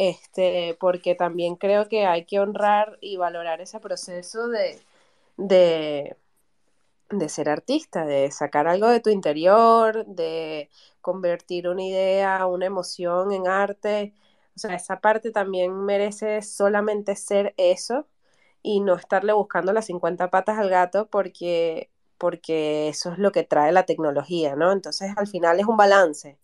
este, 0.00 0.78
porque 0.80 1.14
también 1.14 1.56
creo 1.56 1.88
que 1.88 2.06
hay 2.06 2.24
que 2.24 2.40
honrar 2.40 2.96
y 3.02 3.18
valorar 3.18 3.60
ese 3.60 3.80
proceso 3.80 4.48
de, 4.48 4.80
de, 5.36 6.16
de, 7.10 7.28
ser 7.28 7.50
artista, 7.50 8.06
de 8.06 8.30
sacar 8.30 8.66
algo 8.66 8.88
de 8.88 9.00
tu 9.00 9.10
interior, 9.10 10.06
de 10.06 10.70
convertir 11.02 11.68
una 11.68 11.82
idea, 11.82 12.46
una 12.46 12.64
emoción 12.66 13.32
en 13.32 13.46
arte. 13.46 14.14
O 14.56 14.58
sea, 14.58 14.74
esa 14.74 15.00
parte 15.00 15.32
también 15.32 15.84
merece 15.84 16.40
solamente 16.42 17.14
ser 17.16 17.54
eso 17.58 18.06
y 18.62 18.80
no 18.80 18.94
estarle 18.96 19.34
buscando 19.34 19.72
las 19.74 19.86
50 19.86 20.30
patas 20.30 20.58
al 20.58 20.70
gato 20.70 21.08
porque, 21.10 21.90
porque 22.18 22.88
eso 22.88 23.12
es 23.12 23.18
lo 23.18 23.32
que 23.32 23.44
trae 23.44 23.72
la 23.72 23.86
tecnología, 23.86 24.56
¿no? 24.56 24.72
Entonces 24.72 25.12
al 25.16 25.26
final 25.28 25.60
es 25.60 25.66
un 25.66 25.76
balance 25.76 26.38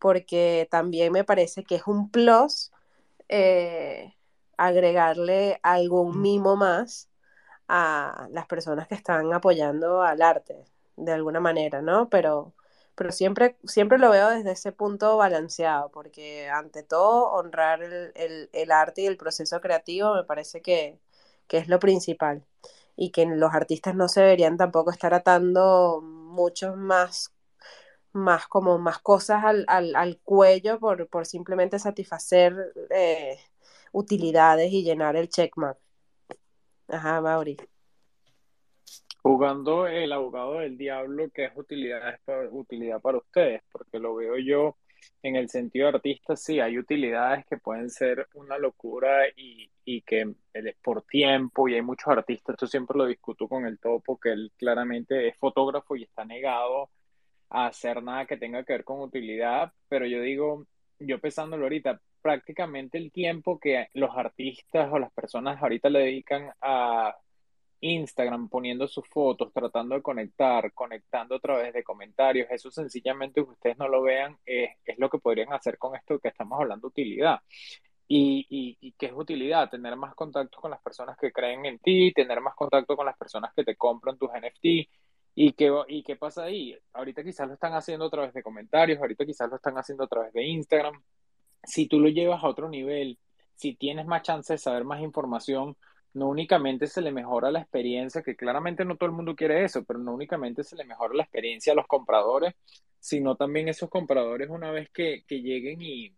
porque 0.00 0.68
también 0.70 1.12
me 1.12 1.24
parece 1.24 1.64
que 1.64 1.76
es 1.76 1.86
un 1.86 2.10
plus 2.10 2.72
eh, 3.28 4.14
agregarle 4.56 5.60
algún 5.62 6.20
mimo 6.20 6.56
más 6.56 7.08
a 7.68 8.28
las 8.30 8.46
personas 8.46 8.88
que 8.88 8.94
están 8.94 9.32
apoyando 9.32 10.02
al 10.02 10.22
arte, 10.22 10.64
de 10.96 11.12
alguna 11.12 11.40
manera, 11.40 11.82
¿no? 11.82 12.08
Pero, 12.08 12.54
pero 12.94 13.12
siempre, 13.12 13.56
siempre 13.64 13.98
lo 13.98 14.10
veo 14.10 14.30
desde 14.30 14.52
ese 14.52 14.72
punto 14.72 15.16
balanceado, 15.16 15.90
porque 15.90 16.48
ante 16.48 16.82
todo 16.82 17.32
honrar 17.32 17.82
el, 17.82 18.48
el, 18.52 18.72
arte 18.72 19.02
y 19.02 19.06
el 19.06 19.16
proceso 19.16 19.60
creativo 19.60 20.14
me 20.14 20.24
parece 20.24 20.62
que, 20.62 20.98
que 21.48 21.58
es 21.58 21.68
lo 21.68 21.78
principal 21.78 22.44
y 22.96 23.10
que 23.10 23.26
los 23.26 23.54
artistas 23.54 23.94
no 23.94 24.08
se 24.08 24.22
deberían 24.22 24.56
tampoco 24.56 24.90
estar 24.90 25.14
atando 25.14 26.00
muchos 26.02 26.76
más 26.76 27.32
más 28.16 28.46
como 28.48 28.78
más 28.78 28.98
cosas 28.98 29.44
al, 29.44 29.64
al, 29.68 29.94
al 29.94 30.18
cuello 30.20 30.80
por, 30.80 31.06
por, 31.08 31.26
simplemente 31.26 31.78
satisfacer 31.78 32.54
eh, 32.90 33.38
utilidades 33.92 34.72
y 34.72 34.82
llenar 34.82 35.16
el 35.16 35.28
checkmark. 35.28 35.78
Ajá, 36.88 37.20
Mauri. 37.20 37.56
Jugando 39.22 39.86
el 39.86 40.12
abogado 40.12 40.58
del 40.60 40.78
diablo, 40.78 41.28
¿qué 41.34 41.46
es 41.46 41.52
utilidad, 41.56 42.18
para, 42.24 42.48
utilidad 42.50 43.00
para 43.00 43.18
ustedes? 43.18 43.62
Porque 43.70 43.98
lo 43.98 44.14
veo 44.14 44.38
yo 44.38 44.76
en 45.22 45.36
el 45.36 45.48
sentido 45.48 45.88
de 45.88 45.96
artista, 45.96 46.36
sí, 46.36 46.60
hay 46.60 46.78
utilidades 46.78 47.44
que 47.46 47.58
pueden 47.58 47.90
ser 47.90 48.28
una 48.34 48.58
locura 48.58 49.28
y, 49.36 49.70
y 49.84 50.02
que 50.02 50.34
es 50.52 50.76
por 50.82 51.02
tiempo 51.02 51.68
y 51.68 51.74
hay 51.74 51.82
muchos 51.82 52.08
artistas, 52.08 52.54
esto 52.54 52.66
siempre 52.66 52.96
lo 52.96 53.06
discuto 53.06 53.48
con 53.48 53.66
el 53.66 53.78
topo, 53.78 54.18
que 54.18 54.30
él 54.30 54.52
claramente 54.56 55.28
es 55.28 55.36
fotógrafo 55.36 55.96
y 55.96 56.04
está 56.04 56.24
negado 56.24 56.90
a 57.50 57.66
hacer 57.66 58.02
nada 58.02 58.26
que 58.26 58.36
tenga 58.36 58.64
que 58.64 58.72
ver 58.74 58.84
con 58.84 59.00
utilidad, 59.00 59.72
pero 59.88 60.06
yo 60.06 60.20
digo, 60.20 60.66
yo 60.98 61.20
pensándolo 61.20 61.64
ahorita, 61.64 62.00
prácticamente 62.22 62.98
el 62.98 63.12
tiempo 63.12 63.58
que 63.60 63.88
los 63.94 64.10
artistas 64.16 64.88
o 64.92 64.98
las 64.98 65.12
personas 65.12 65.62
ahorita 65.62 65.88
le 65.88 66.00
dedican 66.00 66.50
a 66.60 67.16
Instagram 67.80 68.48
poniendo 68.48 68.88
sus 68.88 69.06
fotos, 69.08 69.52
tratando 69.52 69.94
de 69.94 70.02
conectar, 70.02 70.72
conectando 70.72 71.36
a 71.36 71.40
través 71.40 71.72
de 71.72 71.84
comentarios, 71.84 72.48
eso 72.50 72.70
sencillamente 72.70 73.44
que 73.44 73.50
ustedes 73.50 73.78
no 73.78 73.88
lo 73.88 74.02
vean 74.02 74.36
es, 74.44 74.70
es 74.84 74.98
lo 74.98 75.08
que 75.10 75.18
podrían 75.18 75.52
hacer 75.52 75.78
con 75.78 75.94
esto 75.94 76.18
que 76.18 76.28
estamos 76.28 76.58
hablando 76.60 76.88
utilidad. 76.88 77.40
Y, 78.08 78.46
y, 78.80 78.92
qué 78.92 79.06
es 79.06 79.12
utilidad, 79.12 79.68
tener 79.68 79.96
más 79.96 80.14
contacto 80.14 80.60
con 80.60 80.70
las 80.70 80.80
personas 80.80 81.16
que 81.18 81.32
creen 81.32 81.66
en 81.66 81.78
ti, 81.80 82.12
tener 82.12 82.40
más 82.40 82.54
contacto 82.54 82.96
con 82.96 83.04
las 83.04 83.16
personas 83.16 83.52
que 83.54 83.64
te 83.64 83.76
compran 83.76 84.16
tus 84.16 84.30
NFT. 84.30 84.88
¿Y 85.38 85.52
qué, 85.52 85.70
¿Y 85.88 86.02
qué 86.02 86.16
pasa 86.16 86.44
ahí? 86.44 86.74
Ahorita 86.94 87.22
quizás 87.22 87.46
lo 87.46 87.54
están 87.54 87.74
haciendo 87.74 88.06
a 88.06 88.10
través 88.10 88.32
de 88.32 88.42
comentarios, 88.42 88.98
ahorita 88.98 89.26
quizás 89.26 89.50
lo 89.50 89.56
están 89.56 89.76
haciendo 89.76 90.04
a 90.04 90.08
través 90.08 90.32
de 90.32 90.42
Instagram. 90.46 91.02
Si 91.62 91.86
tú 91.86 92.00
lo 92.00 92.08
llevas 92.08 92.42
a 92.42 92.48
otro 92.48 92.70
nivel, 92.70 93.18
si 93.54 93.74
tienes 93.74 94.06
más 94.06 94.22
chance 94.22 94.54
de 94.54 94.58
saber 94.58 94.84
más 94.84 95.02
información, 95.02 95.76
no 96.14 96.28
únicamente 96.28 96.86
se 96.86 97.02
le 97.02 97.12
mejora 97.12 97.50
la 97.50 97.60
experiencia, 97.60 98.22
que 98.22 98.34
claramente 98.34 98.86
no 98.86 98.96
todo 98.96 99.10
el 99.10 99.16
mundo 99.16 99.36
quiere 99.36 99.62
eso, 99.62 99.84
pero 99.84 99.98
no 99.98 100.14
únicamente 100.14 100.64
se 100.64 100.74
le 100.74 100.86
mejora 100.86 101.12
la 101.14 101.24
experiencia 101.24 101.74
a 101.74 101.76
los 101.76 101.86
compradores, 101.86 102.54
sino 102.98 103.36
también 103.36 103.68
esos 103.68 103.90
compradores 103.90 104.48
una 104.48 104.70
vez 104.70 104.88
que, 104.90 105.22
que 105.28 105.42
lleguen 105.42 105.82
y, 105.82 106.14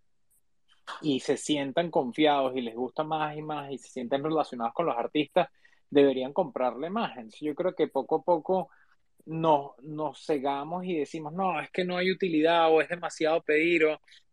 y 1.03 1.19
se 1.19 1.37
sientan 1.37 1.91
confiados 1.91 2.57
y 2.57 2.61
les 2.61 2.77
gusta 2.77 3.03
más 3.03 3.37
y 3.37 3.43
más 3.43 3.73
y 3.73 3.79
se 3.79 3.89
sienten 3.89 4.23
relacionados 4.23 4.75
con 4.75 4.87
los 4.87 4.97
artistas, 4.97 5.49
deberían 5.91 6.33
comprarle 6.33 6.89
más. 6.89 7.17
Entonces 7.17 7.41
yo 7.41 7.57
creo 7.57 7.75
que 7.75 7.89
poco 7.89 8.17
a 8.17 8.23
poco 8.23 8.69
nos, 9.29 9.73
nos 9.83 10.25
cegamos 10.25 10.85
y 10.87 10.99
decimos, 10.99 11.35
no, 11.35 11.61
es 11.61 11.71
que 11.71 11.85
no 11.85 11.99
hay 11.99 12.11
utilidad 12.11 12.73
o 12.73 12.81
es 12.81 12.89
demasiado 12.89 13.43
pedir. 13.43 13.87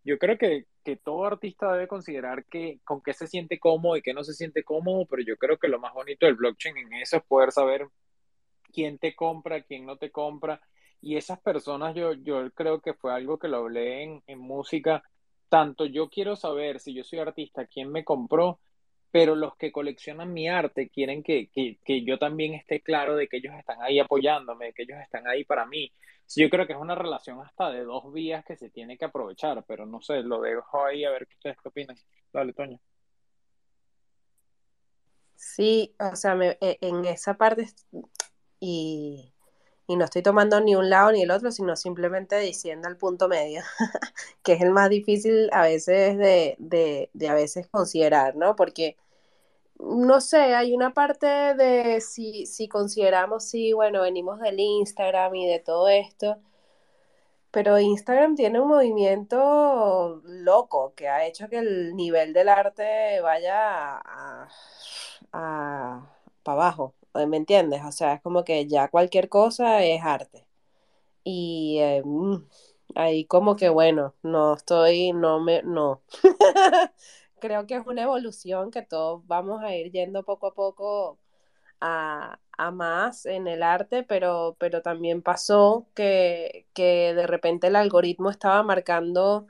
Yo 0.03 0.17
creo 0.17 0.37
que, 0.37 0.65
que 0.83 0.95
todo 0.95 1.25
artista 1.25 1.71
debe 1.73 1.87
considerar 1.87 2.45
que 2.45 2.79
con 2.85 3.01
qué 3.01 3.13
se 3.13 3.27
siente 3.27 3.59
cómodo 3.59 3.97
y 3.97 4.01
qué 4.01 4.13
no 4.13 4.23
se 4.23 4.33
siente 4.33 4.63
cómodo, 4.63 5.05
pero 5.05 5.21
yo 5.21 5.35
creo 5.37 5.57
que 5.57 5.67
lo 5.67 5.79
más 5.79 5.93
bonito 5.93 6.25
del 6.25 6.35
blockchain 6.35 6.77
en 6.77 6.93
eso 6.93 7.17
es 7.17 7.23
poder 7.23 7.51
saber 7.51 7.87
quién 8.71 8.97
te 8.97 9.15
compra, 9.15 9.63
quién 9.63 9.85
no 9.85 9.97
te 9.97 10.11
compra. 10.11 10.61
Y 11.01 11.17
esas 11.17 11.39
personas, 11.41 11.93
yo, 11.93 12.13
yo 12.13 12.49
creo 12.51 12.79
que 12.81 12.93
fue 12.93 13.13
algo 13.13 13.37
que 13.37 13.49
lo 13.49 13.57
hablé 13.57 14.21
en 14.25 14.39
música, 14.39 15.03
tanto 15.49 15.85
yo 15.85 16.09
quiero 16.09 16.35
saber 16.37 16.79
si 16.79 16.93
yo 16.93 17.03
soy 17.03 17.19
artista, 17.19 17.67
quién 17.67 17.91
me 17.91 18.05
compró, 18.05 18.59
pero 19.15 19.33
los 19.33 19.55
que 19.55 19.71
coleccionan 19.71 20.33
mi 20.33 20.49
arte 20.49 20.89
quieren 20.89 21.23
que, 21.23 21.47
que, 21.47 21.79
que, 21.85 22.03
yo 22.03 22.19
también 22.19 22.53
esté 22.53 22.81
claro 22.81 23.15
de 23.15 23.29
que 23.29 23.37
ellos 23.37 23.53
están 23.57 23.81
ahí 23.81 23.97
apoyándome, 23.97 24.73
que 24.73 24.83
ellos 24.83 24.97
están 25.01 25.25
ahí 25.25 25.45
para 25.45 25.65
mí. 25.65 25.89
Yo 26.35 26.49
creo 26.49 26.67
que 26.67 26.73
es 26.73 26.79
una 26.79 26.95
relación 26.95 27.39
hasta 27.39 27.69
de 27.69 27.85
dos 27.85 28.11
vías 28.11 28.43
que 28.43 28.57
se 28.57 28.69
tiene 28.69 28.97
que 28.97 29.05
aprovechar, 29.05 29.63
pero 29.65 29.85
no 29.85 30.01
sé, 30.01 30.15
lo 30.21 30.41
dejo 30.41 30.83
ahí 30.83 31.05
a 31.05 31.11
ver 31.11 31.27
qué 31.27 31.35
ustedes 31.35 31.57
opinan. 31.63 31.95
Dale, 32.33 32.51
Toño. 32.51 32.77
Sí, 35.35 35.95
o 35.97 36.13
sea, 36.17 36.35
me, 36.35 36.57
e, 36.59 36.77
en 36.81 37.05
esa 37.05 37.37
parte 37.37 37.67
y 38.59 39.31
y 39.87 39.95
no 39.97 40.05
estoy 40.05 40.23
tomando 40.23 40.59
ni 40.61 40.75
un 40.75 40.89
lado 40.89 41.11
ni 41.11 41.21
el 41.21 41.31
otro, 41.31 41.51
sino 41.51 41.75
simplemente 41.75 42.37
diciendo 42.39 42.89
el 42.89 42.97
punto 42.97 43.27
medio, 43.27 43.61
que 44.43 44.53
es 44.53 44.61
el 44.61 44.71
más 44.71 44.89
difícil 44.89 45.49
a 45.51 45.63
veces 45.63 46.17
de, 46.17 46.55
de, 46.57 47.09
de, 47.13 47.29
a 47.29 47.35
veces 47.35 47.67
considerar, 47.67 48.35
¿no? 48.35 48.55
Porque, 48.55 48.97
no 49.79 50.21
sé, 50.21 50.55
hay 50.55 50.73
una 50.73 50.93
parte 50.93 51.27
de 51.27 52.01
si, 52.01 52.45
si 52.45 52.67
consideramos, 52.67 53.43
sí, 53.45 53.73
bueno, 53.73 54.01
venimos 54.01 54.39
del 54.39 54.59
Instagram 54.59 55.35
y 55.35 55.47
de 55.47 55.59
todo 55.59 55.87
esto, 55.89 56.37
pero 57.51 57.79
Instagram 57.79 58.35
tiene 58.35 58.59
un 58.59 58.67
movimiento 58.67 60.21
loco 60.25 60.93
que 60.95 61.07
ha 61.07 61.25
hecho 61.25 61.47
que 61.49 61.59
el 61.59 61.95
nivel 61.95 62.33
del 62.33 62.49
arte 62.49 63.21
vaya 63.21 63.97
a, 63.99 64.49
a 65.33 66.09
para 66.43 66.55
abajo. 66.61 66.93
¿me 67.25 67.37
entiendes? 67.37 67.81
O 67.85 67.91
sea, 67.91 68.13
es 68.15 68.21
como 68.21 68.43
que 68.43 68.67
ya 68.67 68.89
cualquier 68.89 69.29
cosa 69.29 69.83
es 69.83 70.03
arte. 70.03 70.45
Y 71.23 71.79
eh, 71.81 72.01
mm, 72.05 72.37
ahí 72.95 73.25
como 73.25 73.55
que 73.55 73.69
bueno, 73.69 74.15
no 74.23 74.55
estoy, 74.55 75.13
no 75.13 75.39
me, 75.41 75.63
no. 75.63 76.01
Creo 77.45 77.67
que 77.67 77.75
es 77.75 77.85
una 77.85 78.03
evolución 78.03 78.71
que 78.71 78.81
todos 78.81 79.25
vamos 79.27 79.61
a 79.63 79.75
ir 79.75 79.91
yendo 79.91 80.23
poco 80.23 80.47
a 80.47 80.53
poco 80.55 81.19
a, 81.81 82.39
a 82.57 82.71
más 82.71 83.25
en 83.27 83.47
el 83.47 83.63
arte, 83.63 84.03
pero, 84.03 84.57
pero 84.59 84.81
también 84.81 85.21
pasó 85.23 85.87
que, 85.95 86.67
que 86.73 87.13
de 87.15 87.27
repente 87.27 87.67
el 87.67 87.75
algoritmo 87.77 88.31
estaba 88.31 88.63
marcando 88.63 89.47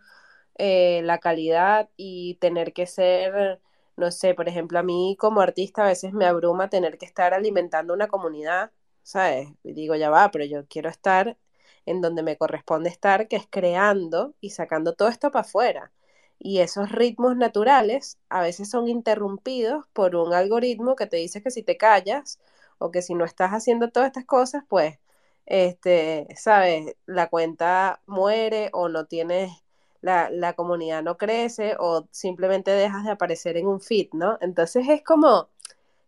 eh, 0.58 1.02
la 1.04 1.20
calidad 1.20 1.90
y 1.98 2.36
tener 2.36 2.74
que 2.74 2.88
ser 2.88 3.62
no 3.98 4.12
sé, 4.12 4.34
por 4.36 4.50
ejemplo, 4.50 4.80
a 4.80 4.84
mí 4.84 5.18
como 5.20 5.42
artista 5.42 5.84
a 5.84 5.88
veces 5.88 6.14
me 6.14 6.26
abruma 6.26 6.70
tener 6.70 6.98
que 7.00 7.06
estar 7.06 7.34
alimentando 7.34 7.94
una 7.94 8.08
comunidad, 8.10 8.72
¿sabes? 9.04 9.50
Y 9.64 9.74
digo, 9.74 9.96
ya 9.96 10.10
va, 10.10 10.32
pero 10.32 10.46
yo 10.46 10.68
quiero 10.68 10.90
estar 10.90 11.38
en 11.86 12.02
donde 12.02 12.24
me 12.24 12.38
corresponde 12.38 12.90
estar, 12.90 13.28
que 13.30 13.38
es 13.38 13.48
creando 13.50 14.36
y 14.42 14.52
sacando 14.52 14.96
todo 14.96 15.10
esto 15.10 15.32
para 15.32 15.46
afuera. 15.48 15.94
Y 16.40 16.60
esos 16.60 16.92
ritmos 16.92 17.36
naturales 17.38 18.20
a 18.30 18.42
veces 18.42 18.70
son 18.70 18.88
interrumpidos 18.88 19.86
por 19.94 20.16
un 20.16 20.34
algoritmo 20.34 20.96
que 20.96 21.08
te 21.08 21.18
dice 21.18 21.42
que 21.42 21.52
si 21.52 21.64
te 21.64 21.78
callas 21.78 22.40
o 22.78 22.92
que 22.92 23.02
si 23.02 23.16
no 23.16 23.26
estás 23.26 23.52
haciendo 23.52 23.90
todas 23.90 24.08
estas 24.08 24.26
cosas, 24.26 24.64
pues, 24.68 25.00
este, 25.46 26.28
sabes, 26.38 26.96
la 27.06 27.30
cuenta 27.30 28.02
muere 28.08 28.70
o 28.74 28.90
no 28.90 29.06
tienes 29.06 29.66
la, 30.06 30.54
comunidad 30.56 31.04
no 31.04 31.18
crece 31.18 31.76
o 31.80 32.08
simplemente 32.12 32.72
dejas 32.72 33.04
de 33.06 33.12
aparecer 33.12 33.58
en 33.58 33.68
un 33.68 33.82
feed, 33.82 34.10
¿no? 34.14 34.38
Entonces 34.42 34.88
es 34.90 35.04
como, 35.04 35.50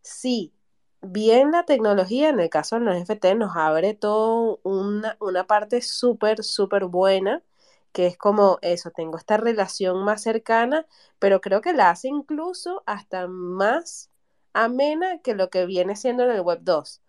sí, 0.01 0.53
bien 1.01 1.51
la 1.51 1.65
tecnología, 1.65 2.29
en 2.29 2.39
el 2.39 2.49
caso 2.49 2.77
de 2.77 2.85
los 2.85 2.95
NFT, 2.95 3.35
nos 3.35 3.55
abre 3.55 3.93
todo 3.95 4.59
una, 4.63 5.17
una 5.19 5.45
parte 5.47 5.81
súper, 5.81 6.43
súper 6.43 6.85
buena, 6.85 7.43
que 7.91 8.07
es 8.07 8.17
como 8.17 8.59
eso, 8.61 8.91
tengo 8.91 9.17
esta 9.17 9.37
relación 9.37 10.03
más 10.03 10.21
cercana, 10.23 10.85
pero 11.19 11.41
creo 11.41 11.61
que 11.61 11.73
la 11.73 11.89
hace 11.89 12.07
incluso 12.09 12.83
hasta 12.85 13.27
más 13.27 14.09
amena 14.53 15.19
que 15.21 15.35
lo 15.35 15.49
que 15.49 15.65
viene 15.65 15.95
siendo 15.95 16.23
en 16.23 16.31
el 16.31 16.41
Web 16.41 16.59
2. 16.63 17.01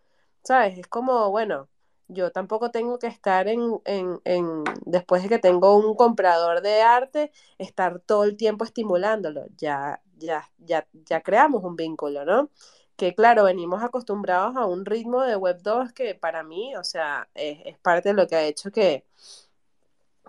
¿Sabes? 0.42 0.78
Es 0.78 0.86
como, 0.86 1.30
bueno, 1.30 1.68
yo 2.08 2.32
tampoco 2.32 2.70
tengo 2.70 2.98
que 2.98 3.06
estar 3.06 3.48
en, 3.48 3.80
en, 3.84 4.20
en, 4.24 4.64
después 4.86 5.22
de 5.22 5.28
que 5.28 5.38
tengo 5.38 5.76
un 5.76 5.94
comprador 5.94 6.62
de 6.62 6.82
arte, 6.82 7.32
estar 7.58 8.00
todo 8.00 8.24
el 8.24 8.36
tiempo 8.36 8.64
estimulándolo. 8.64 9.46
Ya, 9.58 10.00
ya, 10.16 10.50
ya, 10.58 10.86
ya 10.92 11.20
creamos 11.22 11.64
un 11.64 11.76
vínculo, 11.76 12.24
¿no? 12.24 12.50
Que 12.96 13.14
claro, 13.14 13.44
venimos 13.44 13.82
acostumbrados 13.82 14.56
a 14.56 14.66
un 14.66 14.84
ritmo 14.86 15.22
de 15.22 15.36
Web 15.36 15.60
2 15.62 15.92
que 15.92 16.14
para 16.14 16.42
mí, 16.42 16.74
o 16.76 16.84
sea, 16.84 17.28
es, 17.34 17.58
es 17.66 17.78
parte 17.78 18.10
de 18.10 18.14
lo 18.14 18.26
que 18.26 18.36
ha 18.36 18.44
hecho 18.44 18.70
que, 18.72 19.04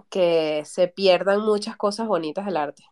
que 0.10 0.64
se 0.66 0.88
pierdan 0.88 1.42
muchas 1.42 1.78
cosas 1.78 2.08
bonitas 2.08 2.46
del 2.46 2.58
arte. 2.58 2.84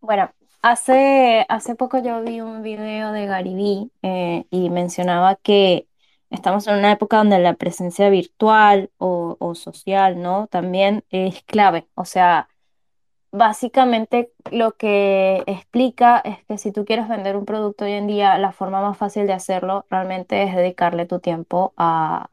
Bueno, 0.00 0.32
Hace, 0.62 1.46
hace 1.48 1.74
poco 1.74 2.02
yo 2.02 2.22
vi 2.22 2.42
un 2.42 2.62
video 2.62 3.12
de 3.12 3.26
Vee 3.26 3.90
eh, 4.02 4.44
y 4.50 4.68
mencionaba 4.68 5.36
que 5.36 5.88
estamos 6.28 6.66
en 6.66 6.76
una 6.78 6.92
época 6.92 7.16
donde 7.16 7.38
la 7.38 7.54
presencia 7.54 8.10
virtual 8.10 8.90
o, 8.98 9.36
o 9.40 9.54
social, 9.54 10.20
¿no? 10.20 10.48
También 10.48 11.02
es 11.10 11.42
clave. 11.44 11.88
O 11.94 12.04
sea, 12.04 12.49
básicamente 13.32 14.32
lo 14.50 14.72
que 14.72 15.42
explica 15.46 16.18
es 16.18 16.44
que 16.46 16.58
si 16.58 16.72
tú 16.72 16.84
quieres 16.84 17.08
vender 17.08 17.36
un 17.36 17.44
producto 17.44 17.84
hoy 17.84 17.92
en 17.92 18.06
día, 18.06 18.38
la 18.38 18.52
forma 18.52 18.80
más 18.82 18.98
fácil 18.98 19.26
de 19.26 19.32
hacerlo 19.32 19.86
realmente 19.90 20.42
es 20.42 20.54
dedicarle 20.54 21.06
tu 21.06 21.20
tiempo 21.20 21.72
a, 21.76 22.28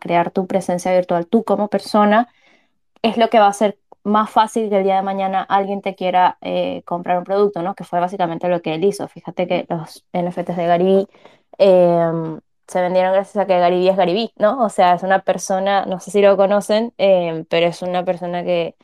crear 0.00 0.30
tu 0.32 0.46
presencia 0.46 0.92
virtual. 0.92 1.26
Tú 1.26 1.44
como 1.44 1.68
persona 1.68 2.28
es 3.02 3.16
lo 3.18 3.30
que 3.30 3.38
va 3.40 3.48
a 3.48 3.52
ser 3.52 3.78
más 4.04 4.30
fácil 4.30 4.68
que 4.70 4.78
el 4.78 4.84
día 4.84 4.96
de 4.96 5.02
mañana 5.02 5.42
alguien 5.42 5.82
te 5.82 5.94
quiera 5.94 6.38
eh, 6.40 6.82
comprar 6.84 7.18
un 7.18 7.24
producto, 7.24 7.62
¿no? 7.62 7.74
Que 7.74 7.84
fue 7.84 8.00
básicamente 8.00 8.48
lo 8.48 8.62
que 8.62 8.74
él 8.74 8.84
hizo. 8.84 9.08
Fíjate 9.08 9.46
que 9.46 9.66
los 9.68 10.04
NFTs 10.12 10.56
de 10.56 10.66
Gary 10.66 11.08
em, 11.58 12.40
se 12.66 12.80
vendieron 12.80 13.12
gracias 13.12 13.36
a 13.36 13.46
que 13.46 13.58
Gary 13.58 13.88
es 13.88 13.96
Gary 13.96 14.32
¿no? 14.36 14.62
O 14.64 14.68
sea, 14.68 14.94
es 14.94 15.02
una 15.02 15.20
persona, 15.20 15.86
no 15.86 16.00
sé 16.00 16.10
si 16.10 16.22
lo 16.22 16.36
conocen, 16.36 16.92
em, 16.98 17.44
pero 17.46 17.66
es 17.66 17.82
una 17.82 18.04
persona 18.04 18.42
que 18.44 18.76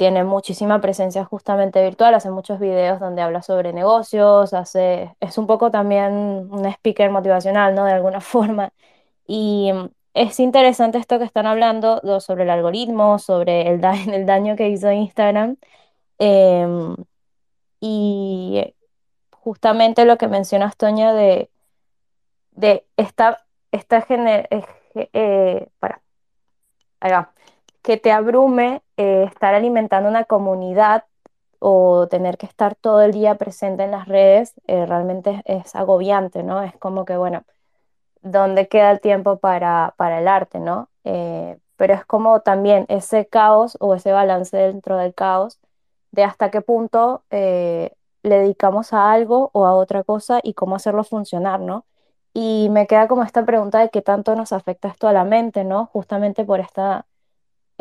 tiene 0.00 0.24
muchísima 0.24 0.80
presencia 0.80 1.26
justamente 1.26 1.82
virtual, 1.82 2.14
hace 2.14 2.30
muchos 2.30 2.58
videos 2.58 3.00
donde 3.00 3.20
habla 3.20 3.42
sobre 3.42 3.74
negocios, 3.74 4.54
hace, 4.54 5.14
es 5.20 5.36
un 5.36 5.46
poco 5.46 5.70
también 5.70 6.48
un 6.50 6.64
speaker 6.64 7.10
motivacional, 7.10 7.74
¿no? 7.74 7.84
De 7.84 7.92
alguna 7.92 8.20
forma. 8.22 8.72
Y 9.26 9.70
es 10.14 10.40
interesante 10.40 10.96
esto 10.98 11.18
que 11.18 11.26
están 11.26 11.46
hablando 11.46 12.00
sobre 12.20 12.44
el 12.44 12.50
algoritmo, 12.50 13.18
sobre 13.18 13.68
el, 13.68 13.84
el 14.14 14.24
daño 14.26 14.56
que 14.56 14.70
hizo 14.70 14.90
Instagram. 14.90 15.58
Em, 16.18 16.96
y 17.80 18.74
justamente 19.32 20.04
lo 20.06 20.16
que 20.18 20.28
mencionas, 20.28 20.76
Toña, 20.78 21.12
de, 21.12 21.50
de 22.52 22.86
esta, 22.96 23.46
esta 23.72 24.06
eh, 24.08 24.48
eh, 25.12 25.68
ahí 27.00 27.10
va 27.12 27.32
que 27.82 27.96
te 27.96 28.12
abrume 28.12 28.82
eh, 28.96 29.24
estar 29.24 29.54
alimentando 29.54 30.08
una 30.08 30.24
comunidad 30.24 31.04
o 31.58 32.08
tener 32.08 32.38
que 32.38 32.46
estar 32.46 32.74
todo 32.74 33.02
el 33.02 33.12
día 33.12 33.36
presente 33.36 33.84
en 33.84 33.90
las 33.92 34.08
redes, 34.08 34.54
eh, 34.66 34.86
realmente 34.86 35.42
es, 35.44 35.74
agobiante, 35.76 36.42
¿no? 36.42 36.62
Es 36.62 36.76
como 36.78 37.04
que, 37.04 37.16
bueno, 37.16 37.44
¿dónde 38.22 38.68
queda 38.68 38.90
el 38.92 39.00
tiempo 39.00 39.38
para, 39.38 39.94
para 39.98 40.20
el 40.20 40.28
arte, 40.28 40.60
¿no? 40.60 40.90
Eh, 41.04 41.58
pero 41.76 41.94
es 41.94 42.04
como 42.06 42.40
también 42.40 42.86
ese 42.88 43.26
caos 43.26 43.76
o 43.80 43.94
ese 43.94 44.12
balance 44.12 44.56
dentro 44.56 44.96
del 44.98 45.14
caos 45.14 45.60
de 46.12 46.24
hasta 46.24 46.50
qué 46.50 46.60
punto 46.60 47.24
le 48.22 48.38
dedicamos 48.38 48.92
a 48.92 49.12
algo 49.12 49.50
o 49.52 49.66
a 49.66 49.74
otra 49.74 50.04
cosa 50.04 50.40
y 50.42 50.54
cómo 50.54 50.76
hacerlo 50.76 51.04
funcionar, 51.04 51.60
¿no? 51.60 51.86
Y 52.34 52.68
me 52.70 52.86
queda 52.86 53.08
como 53.08 53.22
esta 53.24 53.44
pregunta 53.44 53.80
de 53.80 53.90
qué 53.90 54.02
tanto 54.02 54.36
nos 54.36 54.52
afecta 54.52 54.88
esto 54.88 55.08
a 55.08 55.12
la 55.12 55.24
mente, 55.24 55.64
¿no? 55.64 55.86
Justamente 55.86 56.44
por 56.44 56.60
esta 56.60 57.06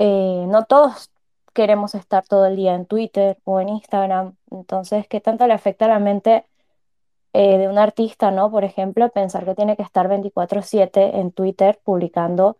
eh, 0.01 0.45
no 0.47 0.63
todos 0.63 1.11
queremos 1.53 1.93
estar 1.93 2.25
todo 2.25 2.45
el 2.45 2.55
día 2.55 2.73
en 2.73 2.85
Twitter 2.85 3.37
o 3.43 3.59
en 3.59 3.67
Instagram, 3.67 4.37
entonces, 4.49 5.05
¿qué 5.09 5.19
tanto 5.19 5.45
le 5.45 5.53
afecta 5.53 5.85
a 5.85 5.89
la 5.89 5.99
mente 5.99 6.45
eh, 7.33 7.57
de 7.57 7.67
un 7.67 7.77
artista, 7.77 8.31
¿no? 8.31 8.49
Por 8.49 8.63
ejemplo, 8.63 9.09
pensar 9.09 9.43
que 9.43 9.55
tiene 9.55 9.75
que 9.75 9.83
estar 9.83 10.07
24/7 10.07 11.19
en 11.19 11.33
Twitter 11.33 11.81
publicando 11.83 12.55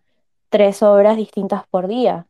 tres 0.50 0.84
obras 0.84 1.16
distintas 1.16 1.66
por 1.68 1.88
día. 1.88 2.28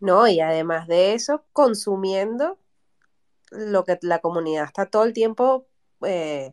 No, 0.00 0.26
y 0.26 0.40
además 0.40 0.88
de 0.88 1.14
eso, 1.14 1.44
consumiendo 1.52 2.58
lo 3.52 3.84
que 3.84 3.96
la 4.02 4.18
comunidad 4.18 4.64
está 4.64 4.86
todo 4.86 5.04
el 5.04 5.12
tiempo 5.12 5.66
eh, 6.04 6.52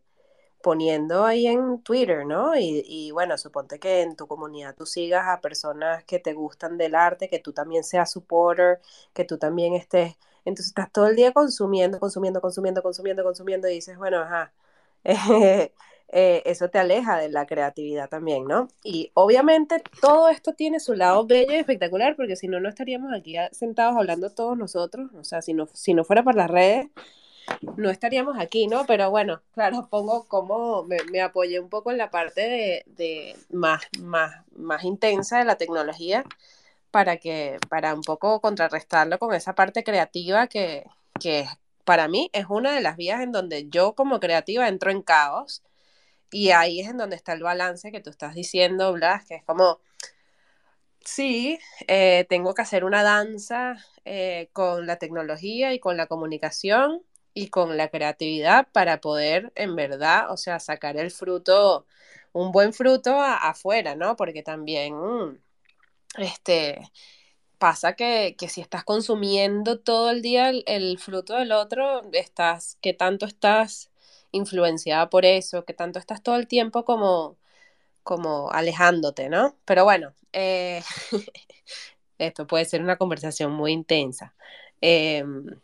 poniendo 0.67 1.23
ahí 1.23 1.47
en 1.47 1.81
Twitter, 1.81 2.25
¿no? 2.25 2.51
Y, 2.57 3.09
bueno, 3.11 3.37
suponte 3.37 3.79
que 3.79 4.01
en 4.01 4.17
tu 4.17 4.27
comunidad 4.27 4.75
tú 4.75 4.85
sigas 4.85 5.25
a 5.25 5.39
personas 5.39 6.03
que 6.03 6.19
te 6.19 6.33
gustan 6.33 6.77
del 6.77 6.93
arte, 6.93 7.29
que 7.29 7.39
tú 7.39 7.53
también 7.53 7.85
seas 7.85 8.11
supporter, 8.11 8.81
que 9.13 9.23
tú 9.23 9.37
también 9.37 9.75
estés, 9.75 10.17
entonces 10.43 10.67
estás 10.67 10.91
todo 10.91 11.07
el 11.07 11.15
día 11.15 11.31
consumiendo, 11.31 12.01
consumiendo, 12.01 12.41
consumiendo, 12.41 12.83
consumiendo, 12.83 13.23
consumiendo 13.23 13.69
y 13.69 13.75
dices, 13.75 13.97
bueno, 13.97 14.17
ajá, 14.19 14.51
eh, 15.05 15.71
eso 16.45 16.69
te 16.69 16.79
aleja 16.79 17.17
de 17.17 17.29
la 17.29 17.45
creatividad 17.45 18.09
también, 18.09 18.45
¿no? 18.45 18.67
Y 18.83 19.11
obviamente 19.13 19.81
todo 20.01 20.27
esto 20.27 20.51
tiene 20.53 20.81
su 20.81 20.95
lado 20.95 21.25
bello 21.25 21.53
y 21.53 21.55
espectacular, 21.55 22.17
porque 22.17 22.35
si 22.35 22.49
no, 22.49 22.59
no 22.59 22.67
estaríamos 22.67 23.13
aquí 23.13 23.37
sentados 23.53 23.95
hablando 23.95 24.29
todos 24.31 24.57
nosotros, 24.57 25.11
o 25.17 25.23
sea, 25.23 25.41
si 25.41 25.53
no, 25.53 25.69
si 25.73 25.93
no 25.93 26.03
fuera 26.03 26.23
por 26.23 26.35
las 26.35 26.51
redes 26.51 26.89
no 27.77 27.89
estaríamos 27.89 28.37
aquí, 28.39 28.67
¿no? 28.67 28.85
Pero 28.85 29.09
bueno, 29.09 29.41
claro, 29.53 29.87
pongo 29.89 30.27
como 30.27 30.83
me, 30.83 31.21
apoyé 31.21 31.59
un 31.59 31.69
poco 31.69 31.91
en 31.91 31.97
la 31.97 32.09
parte 32.09 32.83
de, 32.85 33.35
más, 33.49 33.83
más, 33.99 34.43
más 34.55 34.83
intensa 34.83 35.39
de 35.39 35.45
la 35.45 35.55
tecnología 35.55 36.23
para 36.91 37.17
que, 37.17 37.57
para 37.69 37.93
un 37.93 38.01
poco 38.01 38.41
contrarrestarlo 38.41 39.19
con 39.19 39.33
esa 39.33 39.55
parte 39.55 39.83
creativa 39.83 40.47
que, 40.47 40.85
que 41.19 41.45
para 41.85 42.07
mí 42.07 42.29
es 42.33 42.47
una 42.49 42.73
de 42.73 42.81
las 42.81 42.97
vías 42.97 43.21
en 43.21 43.31
donde 43.31 43.69
yo 43.69 43.93
como 43.95 44.19
creativa 44.19 44.67
entro 44.67 44.91
en 44.91 45.01
caos 45.01 45.63
y 46.31 46.51
ahí 46.51 46.81
es 46.81 46.89
en 46.89 46.97
donde 46.97 47.15
está 47.15 47.33
el 47.33 47.43
balance 47.43 47.91
que 47.91 48.01
tú 48.01 48.09
estás 48.09 48.35
diciendo, 48.35 48.91
Blas, 48.93 49.25
que 49.25 49.35
es 49.35 49.43
como, 49.43 49.79
sí, 51.05 51.59
eh, 51.87 52.25
tengo 52.29 52.53
que 52.53 52.61
hacer 52.61 52.83
una 52.83 53.03
danza 53.03 53.77
eh, 54.05 54.49
con 54.53 54.87
la 54.87 54.97
tecnología 54.97 55.73
y 55.73 55.79
con 55.79 55.97
la 55.97 56.07
comunicación, 56.07 57.03
y 57.37 57.49
con 57.49 57.77
la 57.77 57.89
creatividad 57.89 58.67
para 58.71 58.99
poder 58.99 59.51
en 59.55 59.75
verdad, 59.75 60.31
o 60.31 60.37
sea, 60.37 60.59
sacar 60.59 60.97
el 60.97 61.11
fruto, 61.11 61.85
un 62.33 62.51
buen 62.51 62.73
fruto 62.73 63.19
afuera, 63.21 63.95
¿no? 63.95 64.15
Porque 64.15 64.41
también, 64.43 64.95
mm, 64.95 65.37
este, 66.17 66.91
pasa 67.59 67.93
que, 67.93 68.35
si 68.49 68.61
estás 68.61 68.83
consumiendo 68.83 69.79
todo 69.79 70.11
el 70.11 70.21
día 70.23 70.49
el, 70.49 70.99
fruto 70.99 71.35
del 71.35 71.51
otro, 71.51 72.03
estás, 72.13 72.77
que 72.81 72.93
tanto 72.93 73.25
estás 73.27 73.91
influenciada 74.31 75.09
por 75.09 75.25
eso, 75.25 75.65
que 75.65 75.73
tanto 75.73 75.99
estás 75.99 76.23
todo 76.23 76.37
el 76.37 76.47
tiempo 76.47 76.85
como, 76.85 77.37
como 78.03 78.51
alejándote, 78.51 79.29
¿no? 79.29 79.57
Pero 79.65 79.83
bueno, 79.85 80.13
eh, 80.33 80.83
esto 82.19 82.47
puede 82.47 82.65
ser 82.65 82.81
una 82.81 82.97
conversación 82.97 83.51
muy 83.53 83.73
intensa. 83.73 84.35
Em, 84.81 85.59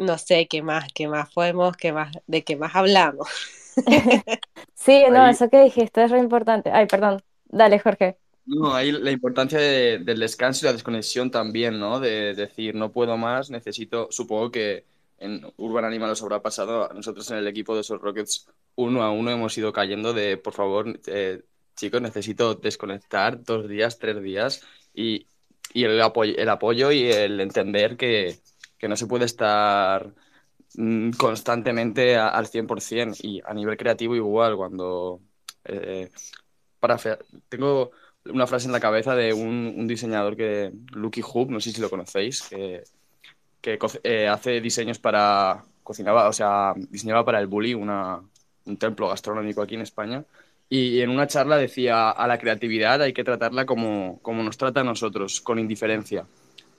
no 0.00 0.18
sé 0.18 0.48
qué 0.48 0.62
más, 0.62 0.92
qué 0.92 1.08
más 1.08 1.32
podemos, 1.32 1.76
qué 1.76 1.92
más, 1.92 2.16
de 2.26 2.42
qué 2.42 2.56
más 2.56 2.74
hablamos. 2.74 3.28
sí, 4.74 5.04
no, 5.10 5.28
eso 5.28 5.48
que 5.48 5.62
dijiste 5.62 6.04
es 6.04 6.10
re 6.10 6.18
importante. 6.18 6.70
Ay, 6.70 6.86
perdón. 6.86 7.22
Dale, 7.44 7.78
Jorge. 7.78 8.16
No, 8.46 8.74
hay 8.74 8.92
la 8.92 9.10
importancia 9.10 9.58
del 9.60 10.18
descanso 10.18 10.64
y 10.64 10.66
la 10.66 10.72
desconexión 10.72 11.30
también, 11.30 11.78
¿no? 11.78 12.00
De 12.00 12.34
decir, 12.34 12.74
no 12.74 12.90
puedo 12.90 13.16
más, 13.16 13.50
necesito, 13.50 14.08
supongo 14.10 14.50
que 14.50 14.84
en 15.18 15.46
Urban 15.58 15.84
Animal 15.84 16.10
os 16.10 16.22
habrá 16.22 16.40
pasado, 16.40 16.88
nosotros 16.94 17.30
en 17.30 17.36
el 17.36 17.46
equipo 17.46 17.76
de 17.76 17.82
Soul 17.82 18.00
Rockets 18.00 18.48
uno 18.76 19.02
a 19.02 19.12
uno 19.12 19.30
hemos 19.30 19.56
ido 19.58 19.72
cayendo 19.72 20.12
de, 20.14 20.36
por 20.36 20.54
favor, 20.54 20.98
eh, 21.06 21.42
chicos, 21.76 22.00
necesito 22.00 22.54
desconectar 22.54 23.44
dos 23.44 23.68
días, 23.68 23.98
tres 23.98 24.22
días 24.22 24.62
y, 24.94 25.26
y 25.74 25.84
el, 25.84 26.00
apoyo, 26.00 26.34
el 26.36 26.48
apoyo 26.48 26.90
y 26.90 27.04
el 27.10 27.40
entender 27.40 27.96
que, 27.96 28.38
que 28.80 28.88
no 28.88 28.96
se 28.96 29.06
puede 29.06 29.26
estar 29.26 30.12
mm, 30.74 31.10
constantemente 31.12 32.16
al 32.16 32.46
100% 32.46 33.18
y 33.22 33.42
a 33.44 33.54
nivel 33.54 33.76
creativo 33.76 34.16
igual, 34.16 34.56
cuando... 34.56 35.20
Eh, 35.64 36.10
para 36.80 36.96
tengo 37.50 37.90
una 38.24 38.46
frase 38.46 38.66
en 38.66 38.72
la 38.72 38.80
cabeza 38.80 39.14
de 39.14 39.34
un, 39.34 39.86
diseñador 39.86 40.34
que, 40.34 40.72
Lucky 40.92 41.20
Hoop, 41.22 41.50
no 41.50 41.60
sé 41.60 41.72
si 41.72 41.80
lo 41.80 41.90
conocéis, 41.90 42.42
que, 42.48 42.84
que 43.60 43.78
eh, 44.02 44.26
hace 44.26 44.62
diseños 44.62 44.98
para, 44.98 45.62
cocinaba, 45.82 46.28
o 46.28 46.32
sea, 46.32 46.72
diseñaba 46.76 47.24
para 47.24 47.38
el 47.38 47.48
Bully, 47.48 47.74
una, 47.74 48.22
un 48.64 48.76
templo 48.78 49.08
gastronómico 49.08 49.60
aquí 49.60 49.74
en 49.74 49.82
España, 49.82 50.24
y 50.70 51.00
en 51.00 51.10
una 51.10 51.26
charla 51.26 51.56
decía, 51.58 52.10
a 52.10 52.26
la 52.26 52.38
creatividad 52.38 53.02
hay 53.02 53.12
que 53.12 53.24
tratarla 53.24 53.66
como, 53.66 54.20
como 54.22 54.42
nos 54.42 54.56
trata 54.56 54.80
a 54.80 54.84
nosotros, 54.84 55.40
con 55.42 55.58
indiferencia. 55.58 56.24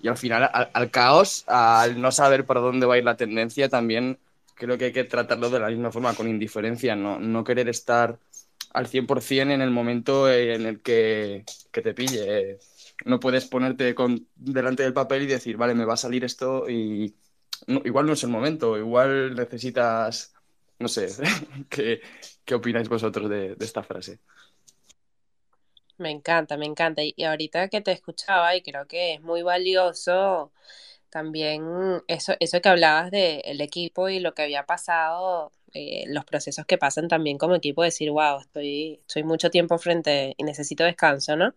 Y 0.01 0.07
al 0.07 0.17
final, 0.17 0.49
al, 0.73 0.91
caos, 0.91 1.43
al 1.47 2.01
no 2.01 2.11
saber 2.11 2.45
para 2.45 2.59
dónde 2.59 2.85
va 2.85 2.95
a 2.95 2.97
ir 2.97 3.03
la 3.03 3.17
tendencia, 3.17 3.69
también 3.69 4.17
creo 4.55 4.77
que 4.77 4.85
hay 4.85 4.91
que 4.93 5.03
tratarlo 5.03 5.49
de 5.49 5.59
la 5.59 5.69
misma 5.69 5.91
forma, 5.91 6.15
con 6.15 6.27
indiferencia, 6.27 6.95
no, 6.95 7.19
no 7.19 7.43
querer 7.43 7.69
estar 7.69 8.17
al 8.73 8.87
100% 8.87 9.51
en 9.51 9.61
el 9.61 9.71
momento 9.71 10.31
en 10.31 10.65
el 10.65 10.81
que, 10.81 11.45
que 11.71 11.81
te 11.81 11.93
pille. 11.93 12.59
No 13.05 13.19
puedes 13.19 13.45
ponerte 13.45 13.93
con, 13.95 14.27
delante 14.35 14.83
del 14.83 14.93
papel 14.93 15.23
y 15.23 15.27
decir, 15.27 15.57
vale, 15.57 15.75
me 15.75 15.85
va 15.85 15.93
a 15.93 15.97
salir 15.97 16.23
esto 16.23 16.69
y 16.69 17.15
igual 17.67 18.05
no 18.07 18.13
es 18.13 18.23
el 18.23 18.29
momento, 18.29 18.77
igual 18.77 19.35
necesitas, 19.35 20.33
no 20.79 20.87
sé, 20.87 21.09
¿qué, 21.69 22.01
qué 22.45 22.55
opináis 22.55 22.89
vosotros 22.89 23.29
de 23.29 23.55
esta 23.59 23.83
frase? 23.83 24.19
Me 26.01 26.09
encanta, 26.11 26.57
me 26.57 26.65
encanta. 26.65 27.01
Y 27.03 27.23
ahorita 27.23 27.69
que 27.69 27.81
te 27.81 27.91
escuchaba, 27.91 28.55
y 28.55 28.61
creo 28.63 28.87
que 28.87 29.13
es 29.13 29.21
muy 29.21 29.43
valioso 29.43 30.51
también 31.09 31.63
eso, 32.07 32.33
eso 32.39 32.61
que 32.61 32.69
hablabas 32.69 33.11
del 33.11 33.61
equipo 33.61 34.09
y 34.09 34.19
lo 34.19 34.33
que 34.33 34.43
había 34.43 34.65
pasado, 34.65 35.51
eh, 35.73 36.05
los 36.07 36.25
procesos 36.25 36.65
que 36.65 36.77
pasan 36.79 37.07
también 37.09 37.37
como 37.37 37.55
equipo, 37.55 37.83
decir, 37.83 38.11
wow, 38.11 38.39
estoy, 38.41 39.01
estoy 39.07 39.23
mucho 39.23 39.51
tiempo 39.51 39.77
frente 39.77 40.33
y 40.37 40.43
necesito 40.43 40.83
descanso, 40.85 41.35
¿no? 41.37 41.53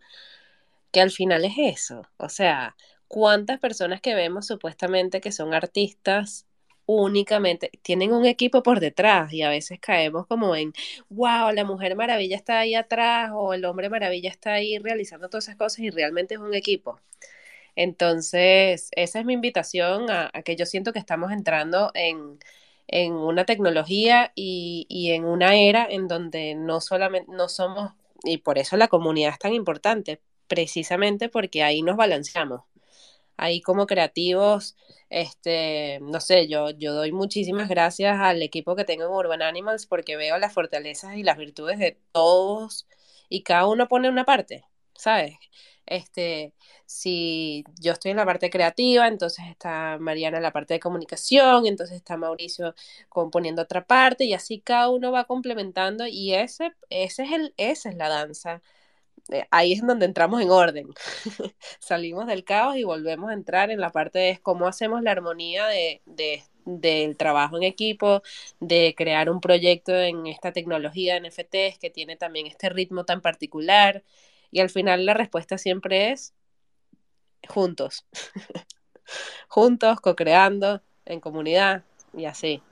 Que 0.92 1.00
al 1.00 1.10
final 1.10 1.44
es 1.44 1.54
eso, 1.58 2.02
o 2.18 2.28
sea, 2.28 2.76
¿cuántas 3.08 3.60
personas 3.60 4.00
que 4.00 4.14
vemos 4.14 4.46
supuestamente 4.46 5.20
que 5.20 5.32
son 5.32 5.54
artistas 5.54 6.46
únicamente 6.86 7.70
tienen 7.82 8.12
un 8.12 8.26
equipo 8.26 8.62
por 8.62 8.80
detrás 8.80 9.32
y 9.32 9.42
a 9.42 9.48
veces 9.48 9.78
caemos 9.80 10.26
como 10.26 10.54
en, 10.56 10.72
wow, 11.10 11.52
la 11.52 11.64
mujer 11.64 11.96
maravilla 11.96 12.36
está 12.36 12.60
ahí 12.60 12.74
atrás 12.74 13.30
o 13.34 13.54
el 13.54 13.64
hombre 13.64 13.88
maravilla 13.88 14.30
está 14.30 14.54
ahí 14.54 14.78
realizando 14.78 15.28
todas 15.28 15.44
esas 15.44 15.56
cosas 15.56 15.80
y 15.80 15.90
realmente 15.90 16.34
es 16.34 16.40
un 16.40 16.54
equipo. 16.54 17.00
Entonces, 17.76 18.90
esa 18.92 19.20
es 19.20 19.24
mi 19.24 19.34
invitación 19.34 20.10
a, 20.10 20.30
que 20.44 20.56
yo 20.56 20.66
siento 20.66 20.92
que 20.92 20.98
estamos 20.98 21.32
entrando 21.32 21.90
en, 21.94 22.38
una 23.12 23.44
tecnología 23.44 24.32
y, 24.34 24.86
y, 24.88 25.12
en 25.12 25.24
una 25.24 25.56
era 25.56 25.86
en 25.88 26.06
donde 26.08 26.54
no 26.54 26.80
solamente 26.80 27.30
no 27.32 27.48
somos, 27.48 27.92
y 28.24 28.38
por 28.38 28.58
eso 28.58 28.76
la 28.76 28.88
comunidad 28.88 29.32
es 29.32 29.38
tan 29.38 29.54
importante, 29.54 30.20
precisamente 30.46 31.28
porque 31.28 31.62
ahí 31.62 31.82
nos 31.82 31.96
balanceamos 31.96 32.62
ahí 33.36 33.60
como 33.60 33.86
creativos, 33.86 34.76
este, 35.10 35.98
no 36.02 36.20
sé, 36.20 36.48
yo, 36.48 36.70
yo 36.70 36.94
doy 36.94 37.12
muchísimas 37.12 37.68
gracias 37.68 38.18
al 38.20 38.42
equipo 38.42 38.76
que 38.76 38.84
tengo 38.84 39.04
en 39.04 39.10
Urban 39.10 39.42
Animals 39.42 39.86
porque 39.86 40.16
veo 40.16 40.38
las 40.38 40.52
fortalezas 40.52 41.16
y 41.16 41.22
las 41.22 41.38
virtudes 41.38 41.78
de 41.78 41.98
todos 42.12 42.86
y 43.28 43.42
cada 43.42 43.66
uno 43.66 43.88
pone 43.88 44.08
una 44.08 44.24
parte, 44.24 44.64
¿sabes? 44.94 45.34
Este, 45.86 46.54
si 46.86 47.64
yo 47.80 47.92
estoy 47.92 48.12
en 48.12 48.16
la 48.16 48.24
parte 48.24 48.48
creativa, 48.50 49.06
entonces 49.06 49.44
está 49.50 49.98
Mariana 50.00 50.38
en 50.38 50.42
la 50.42 50.52
parte 50.52 50.74
de 50.74 50.80
comunicación, 50.80 51.66
entonces 51.66 51.96
está 51.96 52.16
Mauricio 52.16 52.74
componiendo 53.08 53.62
otra 53.62 53.86
parte 53.86 54.24
y 54.24 54.32
así 54.34 54.60
cada 54.60 54.88
uno 54.90 55.12
va 55.12 55.24
complementando 55.24 56.06
y 56.06 56.34
ese, 56.34 56.72
ese 56.90 57.24
es 57.24 57.32
el, 57.32 57.54
esa 57.58 57.90
es 57.90 57.96
la 57.96 58.08
danza 58.08 58.62
ahí 59.50 59.72
es 59.72 59.86
donde 59.86 60.06
entramos 60.06 60.40
en 60.40 60.50
orden. 60.50 60.88
Salimos 61.78 62.26
del 62.26 62.44
caos 62.44 62.76
y 62.76 62.84
volvemos 62.84 63.30
a 63.30 63.34
entrar 63.34 63.70
en 63.70 63.80
la 63.80 63.90
parte 63.90 64.18
de 64.18 64.38
cómo 64.42 64.66
hacemos 64.66 65.02
la 65.02 65.12
armonía 65.12 65.66
de, 65.66 66.02
del 66.64 67.16
trabajo 67.16 67.56
en 67.56 67.62
equipo, 67.62 68.22
de 68.60 68.94
crear 68.96 69.30
un 69.30 69.40
proyecto 69.40 69.94
en 69.94 70.26
esta 70.26 70.52
tecnología 70.52 71.14
de 71.14 71.28
NFTs 71.28 71.78
que 71.78 71.90
tiene 71.90 72.16
también 72.16 72.46
este 72.46 72.68
ritmo 72.68 73.04
tan 73.04 73.20
particular. 73.20 74.02
Y 74.50 74.60
al 74.60 74.70
final 74.70 75.04
la 75.06 75.14
respuesta 75.14 75.58
siempre 75.58 76.12
es 76.12 76.34
juntos. 77.48 78.06
juntos, 79.48 80.00
co-creando, 80.00 80.82
en 81.04 81.20
comunidad 81.20 81.84
y 82.16 82.24
así. 82.26 82.62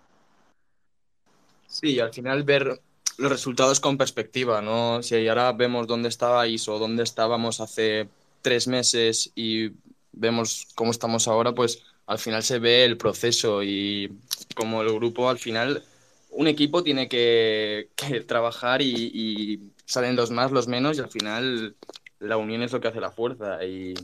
Sí, 1.66 1.98
al 2.00 2.12
final 2.12 2.44
ver 2.44 2.80
los 3.18 3.30
resultados 3.30 3.80
con 3.80 3.98
perspectiva, 3.98 4.60
¿no? 4.60 5.02
Si 5.02 5.28
ahora 5.28 5.52
vemos 5.52 5.86
dónde 5.86 6.08
estabais 6.08 6.68
o 6.68 6.78
dónde 6.78 7.02
estábamos 7.02 7.60
hace 7.60 8.08
tres 8.42 8.66
meses 8.68 9.32
y 9.34 9.70
vemos 10.12 10.68
cómo 10.74 10.90
estamos 10.90 11.28
ahora, 11.28 11.54
pues 11.54 11.82
al 12.06 12.18
final 12.18 12.42
se 12.42 12.58
ve 12.58 12.84
el 12.84 12.96
proceso 12.96 13.62
y 13.62 14.12
como 14.54 14.82
el 14.82 14.92
grupo 14.94 15.28
al 15.28 15.38
final, 15.38 15.82
un 16.30 16.46
equipo 16.48 16.82
tiene 16.82 17.08
que, 17.08 17.90
trabajar 18.26 18.82
y, 18.82 19.10
y, 19.14 19.60
salen 19.84 20.16
los 20.16 20.30
más, 20.30 20.52
los 20.52 20.68
menos 20.68 20.96
y 20.96 21.00
al 21.00 21.10
final 21.10 21.76
la 22.18 22.36
unión 22.36 22.62
es 22.62 22.72
lo 22.72 22.80
que 22.80 22.88
hace 22.88 23.00
la 23.00 23.10
fuerza 23.10 23.64
y 23.64 23.94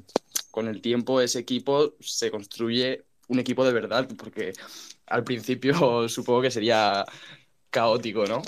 con 0.51 0.69
el 0.69 0.83
tiempo 0.83 1.21
ese 1.21 1.39
equipo 1.39 1.95
se 2.01 2.31
construye 2.31 3.05
un 3.29 3.39
equipo 3.39 3.65
de 3.65 3.73
verdad 3.73 4.09
porque 4.19 4.53
al 5.07 5.25
principio 5.25 6.09
supongo 6.09 6.43
que 6.43 6.51
sería 6.51 7.05
caótico, 7.71 8.27
¿no? 8.27 8.43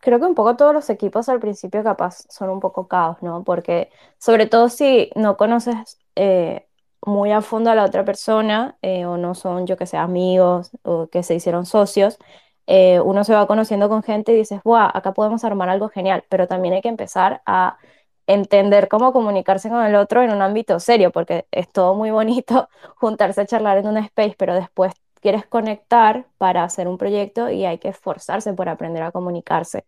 Creo 0.00 0.18
que 0.20 0.26
un 0.26 0.34
poco 0.34 0.56
todos 0.56 0.74
los 0.74 0.90
equipos 0.90 1.28
al 1.28 1.40
principio 1.40 1.82
capaz 1.84 2.24
son 2.28 2.50
un 2.50 2.60
poco 2.60 2.88
caos, 2.88 3.18
¿no? 3.22 3.44
Porque 3.44 3.90
sobre 4.18 4.46
todo 4.46 4.68
si 4.68 5.10
no 5.16 5.36
conoces 5.36 5.98
eh, 6.16 6.66
muy 7.04 7.32
a 7.32 7.40
fondo 7.42 7.70
a 7.70 7.74
la 7.74 7.84
otra 7.84 8.04
persona 8.04 8.76
eh, 8.82 9.06
o 9.06 9.16
no 9.16 9.34
son, 9.34 9.66
yo 9.66 9.76
que 9.76 9.86
sé, 9.86 9.96
amigos 9.96 10.70
o 10.82 11.08
que 11.08 11.22
se 11.22 11.34
hicieron 11.34 11.66
socios, 11.66 12.18
eh, 12.66 13.00
uno 13.00 13.24
se 13.24 13.34
va 13.34 13.46
conociendo 13.46 13.88
con 13.88 14.02
gente 14.02 14.32
y 14.32 14.36
dices, 14.36 14.60
¡buah! 14.64 14.90
Acá 14.94 15.12
podemos 15.14 15.44
armar 15.44 15.68
algo 15.70 15.88
genial, 15.88 16.24
pero 16.28 16.46
también 16.46 16.74
hay 16.74 16.82
que 16.82 16.88
empezar 16.88 17.42
a 17.46 17.78
entender 18.26 18.88
cómo 18.88 19.12
comunicarse 19.12 19.70
con 19.70 19.82
el 19.84 19.94
otro 19.96 20.22
en 20.22 20.30
un 20.30 20.42
ámbito 20.42 20.78
serio, 20.80 21.10
porque 21.10 21.46
es 21.50 21.70
todo 21.72 21.94
muy 21.94 22.10
bonito 22.10 22.68
juntarse 22.96 23.40
a 23.40 23.46
charlar 23.46 23.78
en 23.78 23.86
un 23.88 23.96
space, 23.98 24.34
pero 24.38 24.54
después 24.54 24.92
quieres 25.20 25.46
conectar 25.46 26.26
para 26.38 26.64
hacer 26.64 26.88
un 26.88 26.98
proyecto 26.98 27.50
y 27.50 27.64
hay 27.64 27.78
que 27.78 27.88
esforzarse 27.88 28.52
por 28.54 28.68
aprender 28.68 29.02
a 29.02 29.12
comunicarse. 29.12 29.84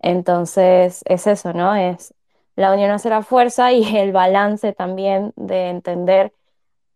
Entonces, 0.00 1.02
es 1.06 1.26
eso, 1.26 1.52
¿no? 1.52 1.74
Es 1.74 2.14
la 2.56 2.72
unión 2.72 2.90
hace 2.90 3.10
la 3.10 3.22
fuerza 3.22 3.72
y 3.72 3.84
el 3.96 4.12
balance 4.12 4.72
también 4.72 5.32
de 5.36 5.70
entender 5.70 6.32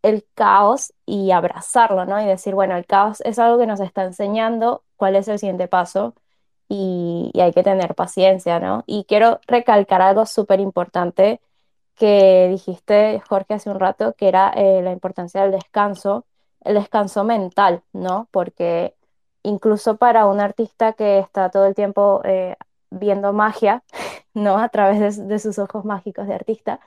el 0.02 0.24
caos 0.34 0.92
y 1.06 1.32
abrazarlo, 1.32 2.06
¿no? 2.06 2.20
Y 2.22 2.26
decir, 2.26 2.54
bueno, 2.54 2.76
el 2.76 2.86
caos 2.86 3.20
es 3.22 3.38
algo 3.38 3.58
que 3.58 3.66
nos 3.66 3.80
está 3.80 4.04
enseñando 4.04 4.84
cuál 4.96 5.16
es 5.16 5.28
el 5.28 5.38
siguiente 5.38 5.68
paso 5.68 6.14
y, 6.68 7.32
hay 7.40 7.52
que 7.52 7.62
tener 7.62 7.94
paciencia, 7.94 8.60
¿no? 8.60 8.84
Y 8.86 9.04
quiero 9.04 9.40
recalcar 9.46 10.02
algo 10.02 10.26
súper 10.26 10.60
importante 10.60 11.40
que 11.96 12.48
dijiste, 12.50 13.22
Jorge, 13.28 13.54
hace 13.54 13.70
un 13.70 13.80
rato, 13.80 14.14
que 14.14 14.28
era 14.28 14.50
eh, 14.56 14.82
la 14.82 14.92
importancia 14.92 15.42
del 15.42 15.52
descanso 15.52 16.26
el 16.68 16.74
descanso 16.74 17.24
mental, 17.24 17.82
¿no? 17.92 18.28
Porque 18.30 18.94
incluso 19.42 19.96
para 19.96 20.26
un 20.26 20.40
artista 20.40 20.92
que 20.92 21.18
está 21.18 21.50
todo 21.50 21.66
el 21.66 21.74
tiempo 21.74 22.20
eh, 22.24 22.56
viendo 22.90 23.32
magia, 23.32 23.82
¿no? 24.34 24.58
A 24.58 24.68
través 24.68 25.26
de, 25.28 25.38
sus 25.38 25.58
ojos 25.58 25.84
mágicos 25.84 26.26
de 26.28 26.34
artista, 26.34 26.80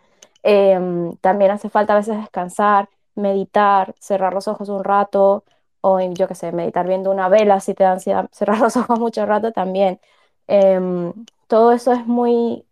em, 0.43 1.15
también 1.17 1.51
hace 1.51 1.69
falta 1.69 1.93
a 1.93 1.97
veces 1.97 2.17
descansar, 2.17 2.89
meditar, 3.15 3.95
cerrar 3.99 4.33
los 4.33 4.47
ojos 4.47 4.69
un 4.69 4.83
rato, 4.83 5.43
o 5.81 5.99
yo 5.99 6.27
qué 6.27 6.35
sé, 6.35 6.51
meditar 6.51 6.87
viendo 6.87 7.11
una 7.11 7.29
vela 7.29 7.59
si 7.59 7.73
te 7.73 7.83
da 7.83 7.93
ansiedad, 7.93 8.29
cerrar 8.31 8.59
los 8.59 8.75
ojos 8.77 8.99
mucho 8.99 9.25
rato 9.25 9.51
también. 9.51 9.99
Em, 10.47 11.13
todo 11.47 11.71
eso 11.71 11.91
es 11.93 12.05
muy, 12.07 12.65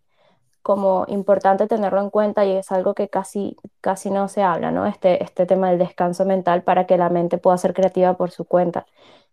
como 0.62 1.04
importante 1.08 1.66
tenerlo 1.66 2.00
en 2.00 2.10
cuenta 2.10 2.44
y 2.44 2.52
es 2.56 2.70
algo 2.72 2.94
que 2.94 3.08
casi, 3.08 3.56
casi 3.80 4.10
no 4.10 4.28
se 4.28 4.42
habla, 4.42 4.70
¿no? 4.70 4.86
Este, 4.86 5.22
este 5.24 5.46
tema 5.46 5.70
del 5.70 5.78
descanso 5.78 6.24
mental 6.24 6.62
para 6.62 6.86
que 6.86 6.98
la 6.98 7.08
mente 7.10 7.38
pueda 7.38 7.58
ser 7.58 7.74
creativa 7.74 8.14
por 8.16 8.30
su 8.30 8.44
cuenta. 8.44 8.86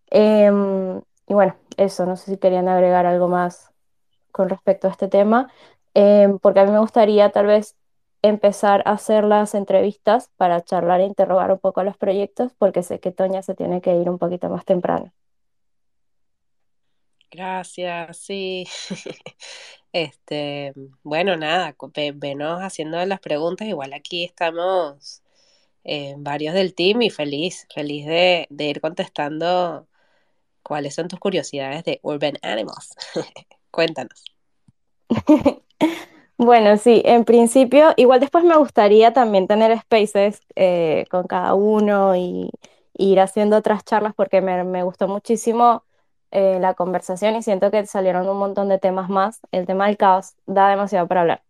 Em, 0.10 1.00
y 1.28 1.34
bueno, 1.34 1.56
eso, 1.78 2.06
no 2.06 2.16
sé 2.18 2.32
si 2.32 2.38
querían 2.38 2.68
agregar 2.70 3.06
algo 3.06 3.28
más 3.28 3.72
con 4.32 4.50
respecto 4.50 4.88
a 4.88 4.92
este 4.92 5.08
tema, 5.10 5.52
em, 5.94 6.40
porque 6.40 6.60
a 6.62 6.66
mí 6.66 6.72
me 6.72 6.80
gustaría 6.80 7.32
tal 7.32 7.48
vez 7.48 7.76
empezar 8.22 8.84
a 8.86 8.92
hacer 8.94 9.24
las 9.24 9.56
entrevistas 9.56 10.30
para 10.38 10.62
charlar 10.64 11.02
e 11.02 11.06
interrogar 11.06 11.52
un 11.52 11.60
poco 11.60 11.84
los 11.84 11.98
proyectos, 11.98 12.54
porque 12.58 12.84
sé 12.84 13.00
que 13.00 13.12
Toña 13.12 13.42
se 13.44 13.56
tiene 13.56 13.82
que 13.82 13.96
ir 13.96 14.10
un 14.10 14.18
poquito 14.20 14.50
más 14.50 14.66
temprano. 14.66 15.12
Gracias, 17.32 18.18
sí. 18.18 18.68
Este, 19.94 20.74
bueno, 21.02 21.38
nada, 21.38 21.76
venos 22.14 22.60
haciendo 22.62 23.04
las 23.06 23.20
preguntas. 23.20 23.68
Igual 23.68 23.94
aquí 23.94 24.26
estamos 24.26 25.24
eh, 25.84 26.14
varios 26.18 26.54
del 26.54 26.76
team 26.76 27.02
y 27.02 27.10
feliz, 27.10 27.68
feliz 27.74 28.06
de, 28.06 28.48
ir 28.50 28.82
contestando 28.82 29.88
cuáles 30.62 30.94
son 30.94 31.08
tus 31.08 31.20
curiosidades 31.20 31.84
de 31.86 32.00
Urban 32.04 32.36
Animals. 32.44 32.96
Cuéntanos. 33.72 34.24
Bueno, 36.40 36.78
sí, 36.78 37.02
en 37.04 37.26
principio, 37.26 37.94
igual 37.98 38.20
después 38.20 38.44
me 38.44 38.56
gustaría 38.58 39.12
también 39.12 39.48
tener 39.48 39.76
spaces 39.80 40.42
eh, 40.56 41.06
con 41.10 41.26
cada 41.26 41.56
uno 41.56 42.16
y, 42.16 42.52
ir 42.94 43.20
haciendo 43.20 43.58
otras 43.58 43.84
charlas 43.84 44.14
porque 44.16 44.42
me, 44.42 44.64
me 44.64 44.84
gustó 44.84 45.08
muchísimo 45.08 45.84
eh, 46.32 46.60
la 46.60 46.74
conversación 46.74 47.36
y 47.36 47.44
siento 47.44 47.72
que 47.72 47.86
salieron 47.86 48.28
un 48.30 48.38
montón 48.38 48.70
de 48.70 48.80
temas 48.80 49.10
más. 49.10 49.40
El 49.52 49.66
tema 49.66 49.88
del 49.88 49.98
caos 49.98 50.36
da 50.46 50.70
demasiado 50.70 51.08
para 51.08 51.22
hablar. 51.22 51.44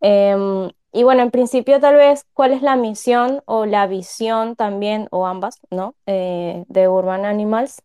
Em, 0.00 0.70
y 0.92 1.02
bueno, 1.02 1.22
en 1.22 1.30
principio 1.30 1.80
tal 1.80 1.96
vez 1.96 2.26
cuál 2.34 2.52
es 2.52 2.62
la 2.62 2.76
misión 2.76 3.42
o 3.46 3.66
la 3.66 3.86
visión 3.86 4.56
también, 4.56 5.08
o 5.10 5.26
ambas, 5.26 5.60
¿no? 5.70 5.94
Eh, 6.06 6.64
de 6.68 6.88
Urban 6.88 7.24
Animals 7.24 7.82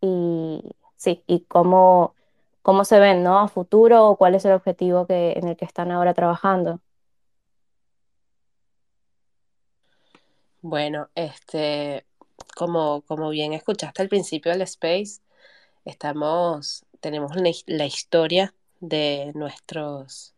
y 0.00 0.62
sí, 0.96 1.22
y 1.26 1.40
cómo, 1.40 2.14
cómo 2.62 2.84
se 2.84 2.98
ven, 3.00 3.22
¿no? 3.22 3.38
A 3.40 3.48
futuro 3.48 4.08
o 4.08 4.16
cuál 4.16 4.34
es 4.34 4.44
el 4.44 4.52
objetivo 4.52 5.06
que, 5.06 5.32
en 5.36 5.48
el 5.48 5.56
que 5.56 5.64
están 5.64 5.90
ahora 5.92 6.14
trabajando. 6.14 6.80
Bueno, 10.62 11.10
este, 11.14 12.06
como, 12.56 13.02
como 13.02 13.28
bien 13.30 13.52
escuchaste 13.52 14.02
al 14.02 14.08
principio 14.08 14.52
del 14.52 14.62
Space, 14.62 15.20
Estamos, 15.84 16.84
tenemos 17.00 17.32
la 17.66 17.86
historia 17.86 18.54
de 18.80 19.32
nuestros, 19.34 20.34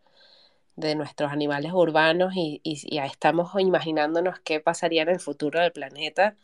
de 0.77 0.95
nuestros 0.97 1.33
animales 1.33 1.73
urbanos 1.73 2.33
y, 2.35 2.61
ya 2.91 3.07
estamos 3.07 3.53
imaginándonos 3.59 4.41
qué 4.41 4.61
pasaría 4.61 5.03
en 5.03 5.11
el 5.11 5.21
futuro 5.21 5.61
del 5.61 5.73
planeta 5.73 6.37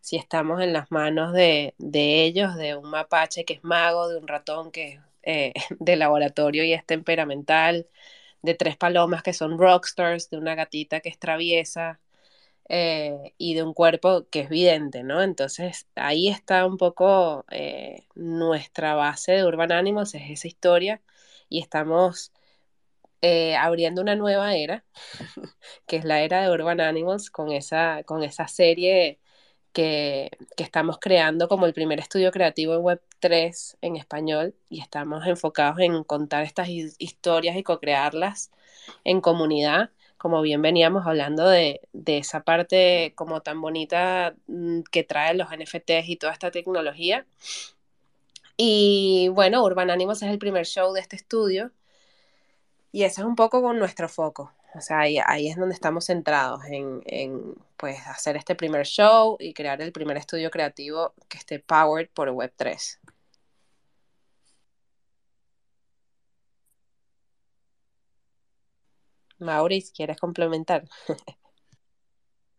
si 0.00 0.16
estamos 0.16 0.62
en 0.62 0.72
las 0.72 0.90
manos 0.90 1.32
de, 1.32 1.74
ellos, 1.78 2.56
de 2.56 2.76
un 2.76 2.90
mapache 2.90 3.44
que 3.44 3.54
es 3.54 3.64
mago, 3.64 4.08
de 4.08 4.18
un 4.18 4.28
ratón 4.28 4.70
que 4.72 4.94
es 4.94 5.00
eh, 5.22 5.54
de 5.78 5.96
laboratorio 5.96 6.64
y 6.64 6.72
es 6.72 6.84
temperamental, 6.86 7.86
de 8.42 8.54
tres 8.54 8.76
palomas 8.76 9.22
que 9.22 9.34
son 9.34 9.58
rockstars, 9.58 10.30
de 10.30 10.38
una 10.38 10.54
gatita 10.54 11.00
que 11.00 11.10
es 11.10 11.18
traviesa 11.18 12.00
eh, 12.72 13.34
y 13.36 13.54
de 13.54 13.64
un 13.64 13.74
cuerpo 13.74 14.28
que 14.30 14.40
es 14.40 14.48
vidente, 14.48 15.02
¿no? 15.02 15.22
Entonces 15.22 15.88
ahí 15.96 16.28
está 16.28 16.64
un 16.66 16.78
poco 16.78 17.44
eh, 17.50 18.06
nuestra 18.14 18.94
base 18.94 19.32
de 19.32 19.44
Urban 19.44 19.72
Animals, 19.72 20.14
es 20.14 20.30
esa 20.30 20.48
historia 20.48 21.02
y 21.48 21.60
estamos 21.60 22.32
eh, 23.22 23.56
abriendo 23.56 24.02
una 24.02 24.16
nueva 24.16 24.54
era, 24.54 24.84
que 25.86 25.96
es 25.96 26.04
la 26.04 26.22
era 26.22 26.42
de 26.42 26.50
Urban 26.52 26.80
Animals, 26.80 27.30
con 27.30 27.52
esa, 27.52 28.04
con 28.04 28.22
esa 28.22 28.48
serie 28.48 29.18
que, 29.72 30.30
que, 30.56 30.62
estamos 30.64 30.98
creando 31.00 31.48
como 31.48 31.66
el 31.66 31.74
primer 31.74 32.00
estudio 32.00 32.30
creativo 32.32 32.74
en 32.74 32.82
Web3 32.82 33.78
en 33.82 33.96
español 33.96 34.54
y 34.68 34.80
estamos 34.80 35.26
enfocados 35.26 35.80
en 35.80 36.04
contar 36.04 36.44
estas 36.44 36.68
historias 36.68 37.56
y 37.56 37.62
co-crearlas 37.64 38.50
en 39.04 39.20
comunidad, 39.20 39.90
como 40.20 40.42
bien 40.42 40.60
veníamos 40.60 41.06
hablando 41.06 41.48
de, 41.48 41.80
de, 41.94 42.18
esa 42.18 42.42
parte 42.42 43.14
como 43.16 43.40
tan 43.40 43.62
bonita 43.62 44.34
mm, 44.48 44.82
que 44.90 45.02
traen 45.02 45.38
los 45.38 45.48
NFTs 45.48 46.10
y 46.10 46.16
toda 46.16 46.34
esta 46.34 46.50
tecnología. 46.50 47.24
Y 48.58 49.30
bueno, 49.32 49.64
Urban 49.64 49.90
Animals 49.90 50.22
es 50.22 50.30
el 50.30 50.38
primer 50.38 50.66
show 50.66 50.92
de 50.92 51.00
este 51.00 51.16
estudio 51.16 51.72
y 52.92 53.04
ese 53.04 53.22
es 53.22 53.26
un 53.26 53.34
poco 53.34 53.62
con 53.62 53.78
nuestro 53.78 54.10
foco. 54.10 54.52
O 54.74 54.82
sea, 54.82 55.00
ahí, 55.00 55.16
ahí 55.24 55.48
es 55.48 55.56
donde 55.56 55.74
estamos 55.74 56.04
centrados, 56.04 56.66
en, 56.66 57.02
en, 57.06 57.54
pues, 57.78 58.06
hacer 58.06 58.36
este 58.36 58.54
primer 58.54 58.84
show 58.84 59.38
y 59.40 59.54
crear 59.54 59.80
el 59.80 59.90
primer 59.90 60.18
estudio 60.18 60.50
creativo 60.50 61.14
que 61.30 61.38
esté 61.38 61.60
powered 61.60 62.10
por 62.12 62.28
Web3. 62.28 62.98
Maurice, 69.40 69.92
¿quieres 69.94 70.18
complementar? 70.18 70.84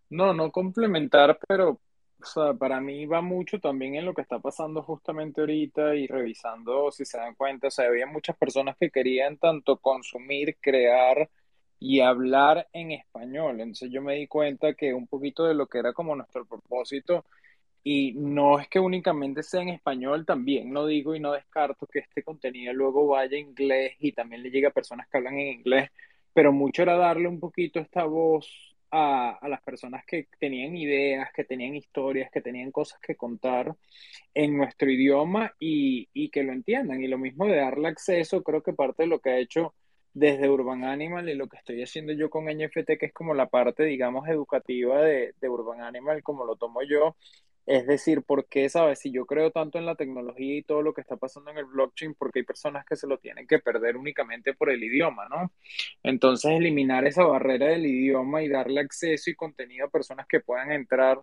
no, 0.10 0.34
no 0.34 0.52
complementar, 0.52 1.40
pero 1.48 1.80
o 2.22 2.26
sea, 2.26 2.54
para 2.54 2.80
mí 2.80 3.06
va 3.06 3.22
mucho 3.22 3.60
también 3.60 3.96
en 3.96 4.06
lo 4.06 4.14
que 4.14 4.22
está 4.22 4.40
pasando 4.40 4.84
justamente 4.84 5.42
ahorita 5.42 5.96
y 5.96 6.08
revisando, 6.08 6.92
si 6.92 7.04
se 7.06 7.18
dan 7.18 7.36
cuenta, 7.36 7.68
o 7.68 7.72
sea, 7.72 7.88
había 7.88 8.06
muchas 8.06 8.38
personas 8.38 8.78
que 8.80 8.92
querían 8.92 9.38
tanto 9.38 9.78
consumir, 9.78 10.58
crear 10.62 11.30
y 11.80 12.00
hablar 12.02 12.68
en 12.74 12.92
español. 12.92 13.60
Entonces 13.60 13.90
yo 13.92 14.02
me 14.02 14.16
di 14.16 14.28
cuenta 14.28 14.76
que 14.76 14.94
un 14.94 15.08
poquito 15.08 15.46
de 15.46 15.56
lo 15.56 15.68
que 15.68 15.80
era 15.80 15.94
como 15.94 16.16
nuestro 16.16 16.46
propósito, 16.46 17.26
y 17.84 18.14
no 18.14 18.60
es 18.60 18.68
que 18.68 18.80
únicamente 18.80 19.42
sea 19.42 19.62
en 19.64 19.70
español, 19.70 20.26
también 20.26 20.72
no 20.72 20.86
digo 20.86 21.16
y 21.16 21.20
no 21.20 21.32
descarto 21.32 21.88
que 21.88 22.00
este 22.00 22.24
contenido 22.24 22.74
luego 22.74 23.08
vaya 23.08 23.38
en 23.38 23.50
inglés 23.50 23.96
y 24.00 24.12
también 24.12 24.44
le 24.44 24.52
llegue 24.52 24.68
a 24.68 24.72
personas 24.72 25.08
que 25.10 25.18
hablan 25.18 25.40
en 25.40 25.60
inglés, 25.60 25.90
pero 26.34 26.52
mucho 26.52 26.84
era 26.84 26.96
darle 26.96 27.28
un 27.28 27.40
poquito 27.40 27.80
esta 27.80 28.06
voz 28.06 28.76
a, 28.92 29.40
las 29.48 29.62
personas 29.62 30.06
que 30.06 30.28
tenían 30.40 30.76
ideas, 30.76 31.30
que 31.34 31.44
tenían 31.44 31.76
historias, 31.76 32.30
que 32.32 32.42
tenían 32.42 32.72
cosas 32.72 33.00
que 33.00 33.16
contar 33.16 33.76
en 34.34 34.58
nuestro 34.58 34.90
idioma 34.92 35.54
y, 35.60 36.10
y 36.14 36.30
que 36.30 36.44
lo 36.44 36.52
entiendan. 36.54 37.02
Y 37.02 37.08
lo 37.08 37.18
mismo 37.18 37.46
de 37.48 37.58
darle 37.58 37.88
acceso, 37.88 38.44
creo 38.44 38.62
que 38.62 38.74
parte 38.74 39.04
de 39.04 39.10
lo 39.10 39.20
que 39.20 39.32
ha 39.32 39.38
hecho 39.38 39.74
desde 40.14 40.50
Urban 40.50 40.84
Animal 40.84 41.30
y 41.30 41.36
lo 41.36 41.48
que 41.48 41.58
estoy 41.58 41.82
haciendo 41.82 42.12
yo 42.14 42.30
con 42.30 42.46
NFT, 42.46 42.98
que 43.00 43.06
es 43.08 43.14
como 43.14 43.34
la 43.34 43.48
parte, 43.48 43.84
digamos, 43.84 44.28
educativa 44.28 45.02
de, 45.02 45.34
de 45.40 45.50
Urban 45.50 45.82
Animal, 45.82 46.22
como 46.22 46.46
lo 46.46 46.58
tomo 46.58 46.82
yo, 46.84 47.16
es 47.66 47.88
decir, 47.88 48.24
¿por 48.24 48.47
qué, 48.47 48.70
sabes? 48.70 48.99
Si 48.99 49.12
yo 49.12 49.26
creo 49.26 49.51
tanto 49.51 49.78
en 49.78 49.86
la 49.86 49.95
tecnología 49.95 50.57
y 50.57 50.64
todo 50.64 50.82
lo 50.82 50.93
que 50.93 51.01
está 51.01 51.18
pasando 51.18 51.51
en 51.51 51.57
el 51.57 51.66
blockchain, 51.66 52.16
porque 52.16 52.39
hay 52.39 52.45
personas 52.45 52.86
que 52.86 52.95
se 52.95 53.07
lo 53.07 53.18
tienen 53.20 53.47
que 53.47 53.59
perder 53.59 53.97
únicamente 53.97 54.53
por 54.53 54.70
el 54.70 54.84
idioma, 54.84 55.28
¿no? 55.30 55.51
Entonces, 56.03 56.51
eliminar 56.51 57.05
esa 57.05 57.24
barrera 57.24 57.68
del 57.68 57.86
idioma 57.86 58.41
y 58.43 58.49
darle 58.49 58.82
acceso 58.82 59.30
y 59.30 59.36
contenido 59.36 59.86
a 59.86 59.89
personas 59.89 60.28
que 60.28 60.39
puedan 60.39 60.72
entrar, 60.72 61.22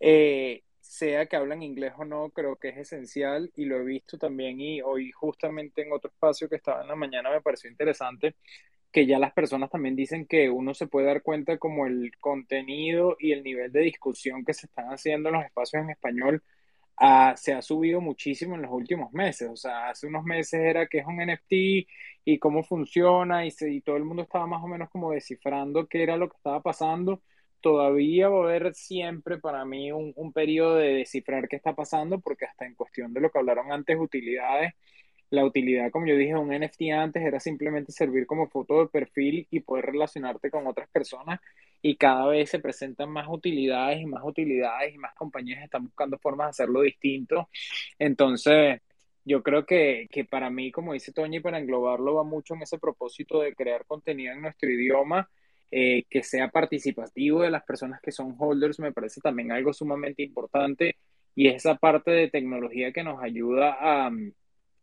eh, 0.00 0.62
sea 0.80 1.26
que 1.26 1.36
hablan 1.36 1.62
inglés 1.62 1.92
o 1.98 2.04
no, 2.04 2.30
creo 2.30 2.56
que 2.56 2.68
es 2.68 2.78
esencial 2.78 3.50
y 3.56 3.64
lo 3.64 3.76
he 3.76 3.84
visto 3.84 4.18
también 4.18 4.60
y 4.60 4.80
hoy 4.80 5.10
justamente 5.12 5.82
en 5.82 5.92
otro 5.92 6.10
espacio 6.10 6.48
que 6.48 6.56
estaba 6.56 6.82
en 6.82 6.88
la 6.88 6.96
mañana 6.96 7.30
me 7.30 7.40
pareció 7.40 7.70
interesante 7.70 8.36
que 8.92 9.06
ya 9.06 9.18
las 9.18 9.32
personas 9.32 9.70
también 9.70 9.96
dicen 9.96 10.26
que 10.26 10.50
uno 10.50 10.74
se 10.74 10.86
puede 10.86 11.06
dar 11.06 11.22
cuenta 11.22 11.58
como 11.58 11.86
el 11.86 12.12
contenido 12.18 13.16
y 13.20 13.32
el 13.32 13.42
nivel 13.42 13.72
de 13.72 13.80
discusión 13.80 14.44
que 14.44 14.54
se 14.54 14.66
están 14.66 14.88
haciendo 14.88 15.28
en 15.28 15.36
los 15.36 15.44
espacios 15.44 15.82
en 15.82 15.90
español 15.90 16.42
ah, 16.98 17.34
se 17.36 17.52
ha 17.52 17.62
subido 17.62 18.00
muchísimo 18.00 18.54
en 18.54 18.62
los 18.62 18.70
últimos 18.72 19.12
meses. 19.12 19.48
O 19.50 19.56
sea, 19.56 19.90
hace 19.90 20.06
unos 20.06 20.24
meses 20.24 20.60
era 20.60 20.86
que 20.86 20.98
es 20.98 21.06
un 21.06 21.18
NFT 21.20 21.86
y 22.24 22.38
cómo 22.38 22.62
funciona 22.62 23.46
y, 23.46 23.50
todo 23.82 23.96
el 23.96 24.04
mundo 24.04 24.22
estaba 24.22 24.46
más 24.46 24.62
o 24.62 24.68
menos 24.68 24.90
como 24.90 25.12
descifrando 25.12 25.86
qué 25.88 26.02
era 26.02 26.16
lo 26.16 26.28
que 26.28 26.36
estaba 26.36 26.62
pasando. 26.62 27.22
Todavía 27.60 28.28
va 28.28 28.38
a 28.40 28.48
haber 28.48 28.74
siempre 28.74 29.38
para 29.38 29.64
mí 29.64 29.92
un, 29.92 30.12
un 30.16 30.32
periodo 30.32 30.76
de 30.76 30.94
descifrar 30.94 31.48
qué 31.48 31.56
está 31.56 31.74
pasando 31.74 32.20
porque 32.20 32.44
hasta 32.46 32.66
en 32.66 32.74
cuestión 32.74 33.12
de 33.12 33.20
lo 33.20 33.30
que 33.30 33.38
hablaron 33.38 33.72
antes, 33.72 33.98
utilidades, 33.98 34.74
la 35.30 35.44
utilidad, 35.44 35.90
como 35.90 36.06
yo 36.06 36.16
dije, 36.16 36.34
un 36.36 36.52
NFT 36.52 36.82
antes 36.92 37.22
era 37.22 37.40
simplemente 37.40 37.92
servir 37.92 38.26
como 38.26 38.48
foto 38.48 38.80
de 38.80 38.88
perfil 38.88 39.46
y 39.50 39.60
poder 39.60 39.86
relacionarte 39.86 40.50
con 40.50 40.66
otras 40.66 40.88
personas 40.88 41.40
y 41.82 41.96
cada 41.96 42.26
vez 42.26 42.50
se 42.50 42.60
presentan 42.60 43.10
más 43.10 43.26
utilidades 43.28 44.00
y 44.00 44.06
más 44.06 44.22
utilidades 44.24 44.94
y 44.94 44.98
más 44.98 45.14
compañías 45.14 45.64
están 45.64 45.84
buscando 45.84 46.18
formas 46.18 46.46
de 46.46 46.50
hacerlo 46.50 46.82
distinto. 46.82 47.48
Entonces, 47.98 48.80
yo 49.24 49.42
creo 49.42 49.66
que, 49.66 50.08
que 50.10 50.24
para 50.24 50.50
mí, 50.50 50.70
como 50.70 50.92
dice 50.92 51.12
Toñi, 51.12 51.40
para 51.40 51.58
englobarlo 51.58 52.14
va 52.14 52.24
mucho 52.24 52.54
en 52.54 52.62
ese 52.62 52.78
propósito 52.78 53.40
de 53.40 53.54
crear 53.54 53.84
contenido 53.86 54.32
en 54.32 54.42
nuestro 54.42 54.70
idioma. 54.70 55.28
Eh, 55.72 56.04
que 56.08 56.22
sea 56.22 56.48
participativo 56.48 57.42
de 57.42 57.50
las 57.50 57.64
personas 57.64 58.00
que 58.00 58.12
son 58.12 58.36
holders 58.38 58.78
me 58.78 58.92
parece 58.92 59.20
también 59.20 59.50
algo 59.50 59.72
sumamente 59.72 60.22
importante 60.22 60.96
y 61.34 61.48
esa 61.48 61.74
parte 61.74 62.12
de 62.12 62.30
tecnología 62.30 62.92
que 62.92 63.02
nos 63.02 63.20
ayuda 63.20 63.76
a, 63.80 64.10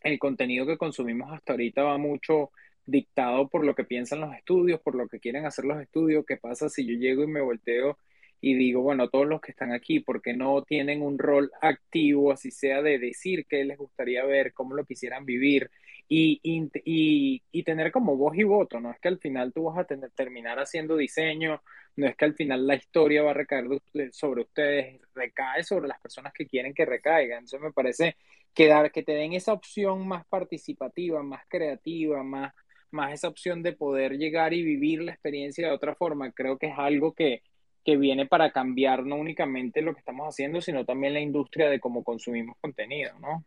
el 0.03 0.19
contenido 0.19 0.65
que 0.65 0.77
consumimos 0.77 1.31
hasta 1.31 1.53
ahorita 1.53 1.83
va 1.83 1.97
mucho 1.97 2.51
dictado 2.85 3.47
por 3.47 3.65
lo 3.65 3.75
que 3.75 3.85
piensan 3.85 4.21
los 4.21 4.35
estudios, 4.35 4.81
por 4.81 4.95
lo 4.95 5.07
que 5.07 5.19
quieren 5.19 5.45
hacer 5.45 5.65
los 5.65 5.81
estudios. 5.81 6.25
¿Qué 6.27 6.37
pasa 6.37 6.69
si 6.69 6.85
yo 6.85 6.95
llego 6.95 7.23
y 7.23 7.27
me 7.27 7.41
volteo 7.41 7.97
y 8.41 8.55
digo, 8.55 8.81
bueno, 8.81 9.09
todos 9.09 9.25
los 9.25 9.39
que 9.39 9.51
están 9.51 9.71
aquí, 9.71 10.01
¿por 10.01 10.21
qué 10.21 10.33
no 10.33 10.63
tienen 10.63 11.01
un 11.01 11.17
rol 11.17 11.49
activo, 11.61 12.33
así 12.33 12.51
sea 12.51 12.81
de 12.81 12.99
decir 12.99 13.45
qué 13.47 13.63
les 13.63 13.77
gustaría 13.77 14.25
ver, 14.25 14.51
cómo 14.53 14.75
lo 14.75 14.83
quisieran 14.83 15.25
vivir 15.25 15.71
y, 16.07 16.39
y, 16.43 17.41
y, 17.51 17.63
tener 17.63 17.91
como 17.91 18.15
voz 18.17 18.35
y 18.37 18.43
voto? 18.43 18.79
No 18.79 18.91
es 18.91 18.99
que 18.99 19.07
al 19.07 19.19
final 19.19 19.53
tú 19.53 19.63
vas 19.63 19.79
a 19.79 19.85
tener, 19.85 20.11
terminar 20.11 20.59
haciendo 20.59 20.95
diseño, 20.97 21.61
no 21.95 22.07
es 22.07 22.15
que 22.15 22.25
al 22.25 22.35
final 22.35 22.67
la 22.67 22.75
historia 22.75 23.23
va 23.23 23.31
a 23.31 23.33
recaer 23.33 23.65
sobre 24.11 24.41
ustedes, 24.41 25.01
recae 25.15 25.63
sobre 25.63 25.87
las 25.87 25.99
personas 25.99 26.33
que 26.33 26.47
quieren 26.47 26.73
que 26.73 26.85
recaigan. 26.85 27.39
Entonces 27.39 27.61
me 27.61 27.71
parece 27.71 28.17
que, 28.53 28.67
dar, 28.67 28.91
que 28.91 29.03
te 29.03 29.13
den 29.13 29.33
esa 29.33 29.53
opción 29.53 30.07
más 30.07 30.25
participativa, 30.27 31.23
más 31.23 31.43
creativa, 31.47 32.23
más, 32.23 32.53
más 32.91 33.13
esa 33.13 33.27
opción 33.27 33.63
de 33.63 33.73
poder 33.73 34.17
llegar 34.17 34.53
y 34.53 34.63
vivir 34.63 35.01
la 35.01 35.13
experiencia 35.13 35.67
de 35.67 35.73
otra 35.73 35.95
forma, 35.95 36.31
creo 36.31 36.57
que 36.57 36.67
es 36.67 36.77
algo 36.77 37.13
que, 37.13 37.41
que 37.83 37.97
viene 37.97 38.25
para 38.25 38.51
cambiar 38.51 39.05
no 39.05 39.15
únicamente 39.15 39.81
lo 39.81 39.93
que 39.93 39.99
estamos 39.99 40.27
haciendo, 40.27 40.61
sino 40.61 40.85
también 40.85 41.13
la 41.13 41.19
industria 41.19 41.69
de 41.69 41.79
cómo 41.79 42.03
consumimos 42.03 42.57
contenido, 42.61 43.17
¿no? 43.19 43.43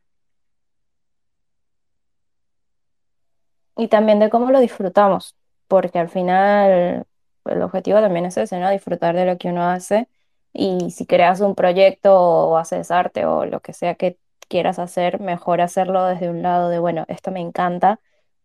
Y 3.77 3.89
también 3.89 4.19
de 4.21 4.31
cómo 4.31 4.51
lo 4.51 4.61
disfrutamos, 4.61 5.37
porque 5.69 5.99
al 5.99 6.09
final 6.09 7.07
el 7.45 7.63
objetivo 7.63 8.01
también 8.01 8.27
es 8.27 8.37
ese, 8.37 8.59
¿no? 8.59 8.71
Disfrutar 8.71 9.15
de 9.17 9.27
lo 9.27 9.39
que 9.39 9.49
uno 9.49 9.65
hace. 9.69 10.09
Y 10.53 10.91
si 10.91 11.07
creas 11.07 11.41
un 11.41 11.55
proyecto 11.55 12.15
o 12.19 12.57
haces 12.57 12.91
arte 12.91 13.27
o 13.27 13.45
lo 13.47 13.61
que 13.61 13.73
sea 13.73 13.95
que 13.95 14.19
quieras 14.49 14.79
hacer, 14.79 15.21
mejor 15.21 15.61
hacerlo 15.61 16.05
desde 16.07 16.31
un 16.31 16.43
lado 16.43 16.69
de, 16.71 16.79
bueno, 16.79 17.05
esto 17.09 17.31
me 17.31 17.41
encanta, 17.41 18.01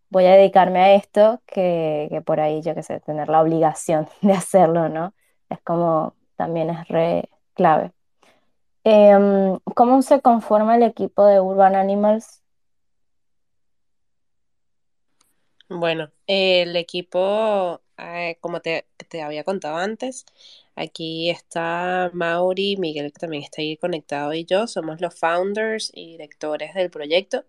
voy 0.09 0.25
a 0.25 0.33
dedicarme 0.35 0.79
a 0.81 0.93
esto, 0.95 1.41
que, 1.47 2.21
por 2.25 2.39
ahí, 2.41 2.61
yo 2.61 2.75
qué 2.75 2.83
sé, 2.83 2.99
tener 3.01 3.29
la 3.29 3.41
obligación 3.41 4.07
de 4.21 4.33
hacerlo, 4.33 4.89
¿no? 4.89 5.13
Es 5.49 5.61
como, 5.63 6.15
también 6.37 6.69
es 6.71 6.87
re 6.89 7.29
clave. 7.55 7.93
Em, 8.83 9.59
¿cómo 9.75 10.01
se 10.01 10.21
conforma 10.21 10.75
el 10.75 10.83
equipo 10.83 11.25
de 11.25 11.39
Urban 11.39 11.75
Animals? 11.75 12.40
Bueno, 15.73 16.11
el 16.27 16.75
equipo, 16.75 17.81
eh, 17.97 18.37
como 18.41 18.61
te, 18.61 18.85
te 19.09 19.21
había 19.21 19.43
contado 19.43 19.77
antes, 19.77 20.25
Aquí 20.75 21.29
está 21.29 22.09
Mauri, 22.13 22.77
Miguel 22.77 23.11
que 23.13 23.19
también 23.19 23.43
está 23.43 23.61
ahí 23.61 23.77
conectado 23.77 24.33
y 24.33 24.45
yo, 24.45 24.67
somos 24.67 25.01
los 25.01 25.13
founders 25.19 25.91
y 25.93 26.13
directores 26.13 26.73
del 26.73 26.89
proyecto. 26.89 27.45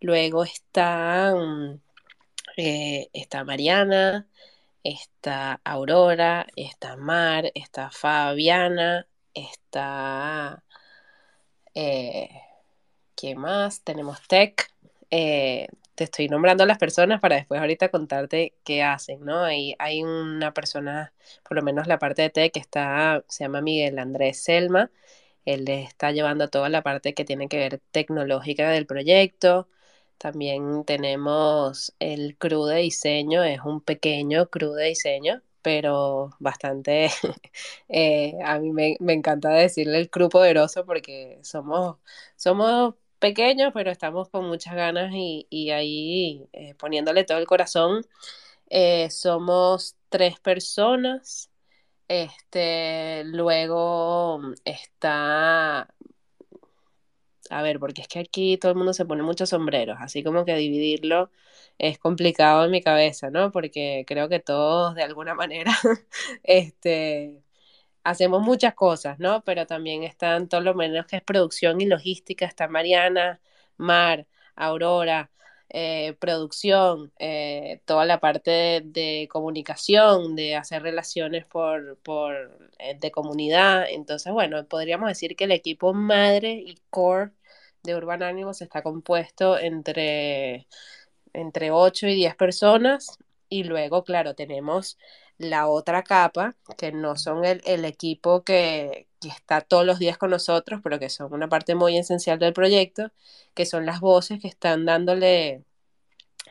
Luego 0.00 0.44
están 0.44 1.82
eh, 2.56 3.10
está 3.12 3.44
Mariana, 3.44 4.28
está 4.84 5.60
Aurora, 5.64 6.46
está 6.56 6.96
Mar, 6.96 7.50
está 7.54 7.90
Fabiana, 7.90 9.06
está... 9.34 10.62
Eh, 11.74 12.30
¿Qué 13.16 13.34
más? 13.34 13.82
Tenemos 13.82 14.20
Tech. 14.28 14.70
Te 15.96 16.04
estoy 16.04 16.28
nombrando 16.28 16.66
las 16.66 16.78
personas 16.78 17.20
para 17.20 17.36
después 17.36 17.60
ahorita 17.60 17.88
contarte 17.90 18.54
qué 18.64 18.82
hacen, 18.82 19.24
¿no? 19.24 19.42
Hay, 19.44 19.74
hay 19.78 20.02
una 20.02 20.52
persona, 20.54 21.14
por 21.42 21.56
lo 21.56 21.62
menos 21.62 21.86
la 21.86 21.98
parte 21.98 22.22
de 22.22 22.30
Tech, 22.30 22.52
que 22.52 22.60
está, 22.60 23.24
se 23.28 23.44
llama 23.44 23.62
Miguel 23.62 23.98
Andrés 23.98 24.42
Selma. 24.42 24.90
Él 25.46 25.68
está 25.68 26.12
llevando 26.12 26.48
toda 26.50 26.68
la 26.68 26.82
parte 26.82 27.14
que 27.14 27.24
tiene 27.24 27.48
que 27.48 27.58
ver 27.58 27.80
tecnológica 27.92 28.70
del 28.70 28.86
proyecto. 28.86 29.68
También 30.18 30.84
tenemos 30.84 31.94
el 31.98 32.36
crew 32.38 32.64
de 32.66 32.76
diseño, 32.78 33.44
es 33.44 33.60
un 33.60 33.80
pequeño 33.82 34.48
crew 34.50 34.72
de 34.74 34.86
diseño, 34.86 35.42
pero 35.62 36.30
bastante, 36.40 37.10
eh, 37.88 38.34
a 38.44 38.58
mí 38.58 38.72
me, 38.72 38.96
encanta 39.12 39.50
decirle 39.50 39.98
el 39.98 40.10
crew 40.10 40.28
poderoso 40.28 40.86
porque 40.86 41.38
somos, 41.42 41.96
somos 42.36 42.94
pequeños, 43.18 43.72
pero 43.74 43.90
estamos 43.90 44.28
con 44.28 44.46
muchas 44.48 44.74
ganas 44.74 45.12
y, 45.14 45.70
ahí 45.70 46.48
eh, 46.52 46.74
poniéndole 46.74 47.24
todo 47.24 47.38
el 47.38 47.46
corazón. 47.46 48.02
Eh, 48.70 49.10
somos 49.10 49.96
tres 50.08 50.40
personas. 50.40 51.50
Este, 52.08 53.24
luego 53.24 54.40
está 54.64 55.88
a 57.50 57.62
ver, 57.62 57.78
porque 57.78 58.02
es 58.02 58.08
que 58.08 58.18
aquí 58.20 58.58
todo 58.58 58.72
el 58.72 58.78
mundo 58.78 58.92
se 58.92 59.04
pone 59.04 59.22
muchos 59.22 59.50
sombreros, 59.50 59.98
así 60.00 60.22
como 60.22 60.44
que 60.44 60.56
dividirlo 60.56 61.30
es 61.78 61.98
complicado 61.98 62.64
en 62.64 62.70
mi 62.70 62.82
cabeza, 62.82 63.30
¿no? 63.30 63.52
Porque 63.52 64.04
creo 64.06 64.28
que 64.28 64.40
todos 64.40 64.94
de 64.94 65.02
alguna 65.02 65.34
manera 65.34 65.72
este, 66.42 67.42
hacemos 68.06 68.42
muchas 68.42 68.74
cosas, 68.74 69.18
¿no? 69.18 69.42
Pero 69.44 69.66
también 69.66 70.04
están 70.04 70.48
todo 70.48 70.60
lo 70.60 70.74
menos 70.74 71.06
que 71.06 71.16
es 71.16 71.22
producción 71.22 71.80
y 71.80 71.86
logística, 71.86 72.46
está 72.46 72.68
Mariana, 72.68 73.40
Mar, 73.78 74.26
Aurora, 74.54 75.30
eh, 75.68 76.14
producción, 76.20 77.12
eh, 77.18 77.80
toda 77.84 78.04
la 78.06 78.20
parte 78.20 78.82
de, 78.84 79.28
comunicación, 79.30 80.36
de 80.36 80.54
hacer 80.56 80.82
relaciones 80.82 81.46
por, 81.46 81.98
por, 81.98 82.70
eh, 82.78 82.96
de 83.00 83.10
comunidad. 83.10 83.86
Entonces, 83.90 84.32
bueno, 84.32 84.64
podríamos 84.66 85.08
decir 85.08 85.34
que 85.36 85.44
el 85.44 85.52
equipo 85.52 85.92
madre 85.92 86.52
y 86.52 86.78
core 86.90 87.32
de 87.82 87.96
Urban 87.96 88.22
Animals 88.22 88.62
está 88.62 88.82
compuesto 88.82 89.58
entre, 89.58 90.68
entre 91.32 91.70
8 91.72 92.06
y 92.08 92.14
10 92.14 92.36
personas. 92.36 93.18
Y 93.48 93.64
luego, 93.64 94.04
claro, 94.04 94.34
tenemos 94.34 94.98
la 95.38 95.68
otra 95.68 96.02
capa, 96.02 96.56
que 96.78 96.92
no 96.92 97.16
son 97.16 97.44
el, 97.44 97.84
equipo 97.84 98.42
que, 98.44 99.06
que, 99.20 99.28
está 99.28 99.60
todos 99.60 99.84
los 99.86 99.98
días 99.98 100.18
con 100.18 100.30
nosotros, 100.30 100.80
pero 100.82 100.98
que 100.98 101.10
son 101.10 101.32
una 101.32 101.48
parte 101.48 101.74
muy 101.74 101.98
esencial 101.98 102.38
del 102.38 102.52
proyecto, 102.52 103.10
que 103.54 103.66
son 103.66 103.86
las 103.86 104.00
voces 104.00 104.40
que 104.40 104.48
están 104.48 104.84
dándole, 104.86 105.62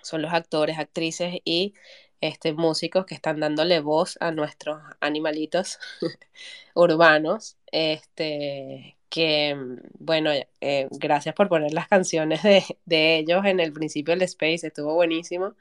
son 0.03 0.21
los 0.21 0.33
actores, 0.33 0.77
actrices 0.79 1.35
y 1.45 1.73
este, 2.21 2.53
músicos 2.53 3.05
que 3.05 3.15
están 3.15 3.39
dándole 3.39 3.79
voz 3.79 4.17
a 4.21 4.31
nuestros 4.31 4.81
animalitos 5.01 5.79
urbanos, 6.75 7.57
este, 7.71 8.97
que, 9.09 9.55
bueno, 9.99 10.31
eh, 10.61 10.87
gracias 10.91 11.35
por 11.35 11.49
poner 11.49 11.73
las 11.73 11.87
canciones 11.87 12.43
de, 12.43 12.63
de, 12.85 13.17
ellos 13.17 13.45
en 13.45 13.59
el 13.59 13.73
principio 13.73 14.13
del 14.13 14.23
Space, 14.23 14.67
estuvo 14.67 14.93
buenísimo. 14.95 15.55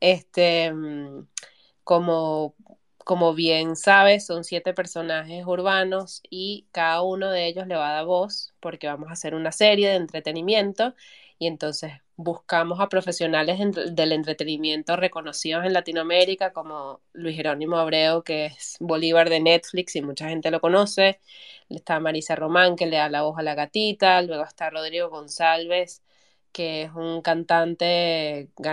Este, 0.00 0.72
como, 1.84 2.54
como 2.98 3.34
bien 3.34 3.76
sabes, 3.76 4.26
son 4.26 4.44
siete 4.44 4.74
personajes 4.74 5.44
urbanos 5.46 6.22
y 6.30 6.66
cada 6.72 7.02
uno 7.02 7.30
de 7.30 7.46
ellos 7.46 7.66
le 7.66 7.76
va 7.76 7.90
a 7.90 7.94
dar 7.94 8.06
voz 8.06 8.54
porque 8.60 8.86
vamos 8.86 9.10
a 9.10 9.12
hacer 9.14 9.34
una 9.34 9.52
serie 9.52 9.88
de 9.90 9.96
entretenimiento 9.96 10.94
y 11.38 11.46
entonces 11.48 11.92
buscamos 12.16 12.80
a 12.80 12.88
profesionales 12.88 13.58
del 13.94 14.12
entretenimiento 14.12 14.96
reconocidos 14.96 15.64
en 15.64 15.72
Latinoamérica 15.72 16.52
como 16.52 17.00
Luis 17.12 17.36
Jerónimo 17.36 17.76
Abreu, 17.78 18.22
que 18.22 18.46
es 18.46 18.76
Bolívar 18.80 19.28
de 19.28 19.40
Netflix 19.40 19.96
y 19.96 20.02
mucha 20.02 20.28
gente 20.28 20.50
lo 20.50 20.60
conoce. 20.60 21.20
Está 21.68 22.00
Marisa 22.00 22.36
Román, 22.36 22.76
que 22.76 22.86
le 22.86 22.96
da 22.98 23.08
la 23.08 23.22
voz 23.22 23.38
a 23.38 23.42
la 23.42 23.54
gatita. 23.54 24.22
Luego 24.22 24.44
está 24.44 24.70
Rodrigo 24.70 25.08
González, 25.10 26.02
que 26.52 26.82
es 26.82 26.92
un 26.92 27.22
cantante 27.22 28.50
que 28.62 28.68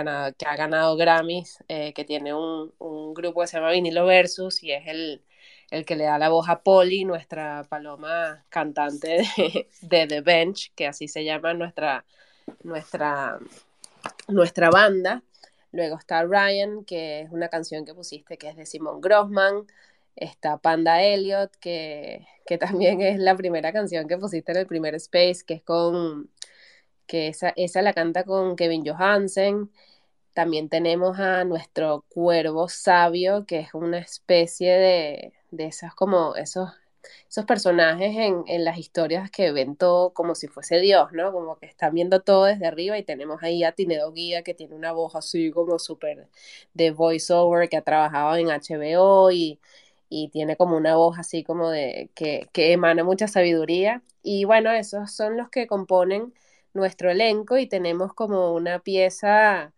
ha 0.46 0.56
ganado 0.56 0.96
Grammys, 0.96 1.64
eh, 1.68 1.92
que 1.94 2.04
tiene 2.04 2.34
un, 2.34 2.72
grupo 3.14 3.40
que 3.40 3.46
se 3.46 3.56
llama 3.56 3.72
Vinilo 3.72 4.06
Versus 4.06 4.62
y 4.62 4.72
es 4.72 4.86
el, 4.86 5.22
el 5.70 5.84
que 5.84 5.96
le 5.96 6.04
da 6.04 6.18
la 6.18 6.28
voz 6.28 6.48
a 6.48 6.62
Polly, 6.62 7.04
nuestra 7.04 7.64
paloma 7.68 8.44
cantante 8.50 9.08
de, 9.36 9.68
de 9.82 10.06
The 10.06 10.20
Bench, 10.20 10.72
que 10.74 10.86
así 10.86 11.08
se 11.08 11.24
llama 11.24 11.54
nuestra, 11.54 12.04
nuestra, 12.62 13.38
nuestra 14.28 14.70
banda. 14.70 15.22
Luego 15.72 15.96
está 15.96 16.24
Ryan, 16.24 16.84
que 16.84 17.22
es 17.22 17.30
una 17.30 17.48
canción 17.48 17.84
que 17.84 17.94
pusiste 17.94 18.36
que 18.36 18.48
es 18.48 18.56
de 18.56 18.66
Simon 18.66 19.00
Grossman. 19.00 19.66
Está 20.16 20.58
Panda 20.58 21.02
Elliot, 21.02 21.56
que, 21.56 22.26
que 22.46 22.58
también 22.58 23.00
es 23.00 23.18
la 23.18 23.36
primera 23.36 23.72
canción 23.72 24.08
que 24.08 24.18
pusiste 24.18 24.52
en 24.52 24.58
el 24.58 24.66
primer 24.66 24.94
Space, 24.96 25.44
que 25.46 25.54
es 25.54 25.62
con 25.62 26.28
que 27.10 27.28
esa, 27.28 27.52
esa 27.56 27.82
la 27.82 27.92
canta 27.92 28.24
con 28.24 28.56
Kevin 28.56 28.86
Johansen. 28.86 29.70
También 30.34 30.68
tenemos 30.68 31.18
a 31.18 31.44
nuestro 31.44 32.04
cuervo 32.08 32.68
sabio, 32.68 33.46
que 33.46 33.60
es 33.60 33.74
una 33.74 33.98
especie 33.98 34.72
de, 34.72 35.32
de 35.50 35.66
esas 35.66 35.94
como 35.94 36.36
esos, 36.36 36.70
esos 37.28 37.44
personajes 37.46 38.16
en, 38.16 38.44
en, 38.46 38.64
las 38.64 38.78
historias 38.78 39.30
que 39.30 39.52
ven 39.52 39.76
todo 39.76 40.10
como 40.14 40.36
si 40.36 40.46
fuese 40.48 40.78
Dios, 40.80 41.12
¿no? 41.12 41.32
Como 41.32 41.58
que 41.58 41.66
están 41.66 41.94
viendo 41.94 42.20
todo 42.22 42.44
desde 42.44 42.66
arriba 42.68 42.96
y 42.98 43.02
tenemos 43.04 43.42
ahí 43.42 43.64
a 43.64 43.72
Tinedo 43.72 44.12
Guía 44.12 44.42
que 44.42 44.54
tiene 44.54 44.76
una 44.76 44.92
voz 44.92 45.16
así 45.16 45.50
como 45.50 45.78
súper 45.80 46.28
de 46.74 46.92
voiceover, 46.92 47.68
que 47.68 47.76
ha 47.78 47.82
trabajado 47.82 48.36
en 48.36 48.48
HBO 48.50 49.32
y, 49.32 49.58
y 50.08 50.28
tiene 50.28 50.56
como 50.56 50.76
una 50.76 50.96
voz 50.96 51.18
así 51.18 51.44
como 51.44 51.70
de 51.70 52.10
que, 52.14 52.48
que 52.52 52.72
emana 52.72 53.04
mucha 53.04 53.28
sabiduría. 53.28 54.02
Y 54.22 54.44
bueno, 54.44 54.70
esos 54.72 55.12
son 55.12 55.36
los 55.36 55.50
que 55.50 55.66
componen 55.66 56.32
nuestro 56.74 57.10
elenco 57.10 57.58
y 57.58 57.66
tenemos 57.66 58.14
como 58.14 58.52
una 58.54 58.80
pieza 58.80 59.72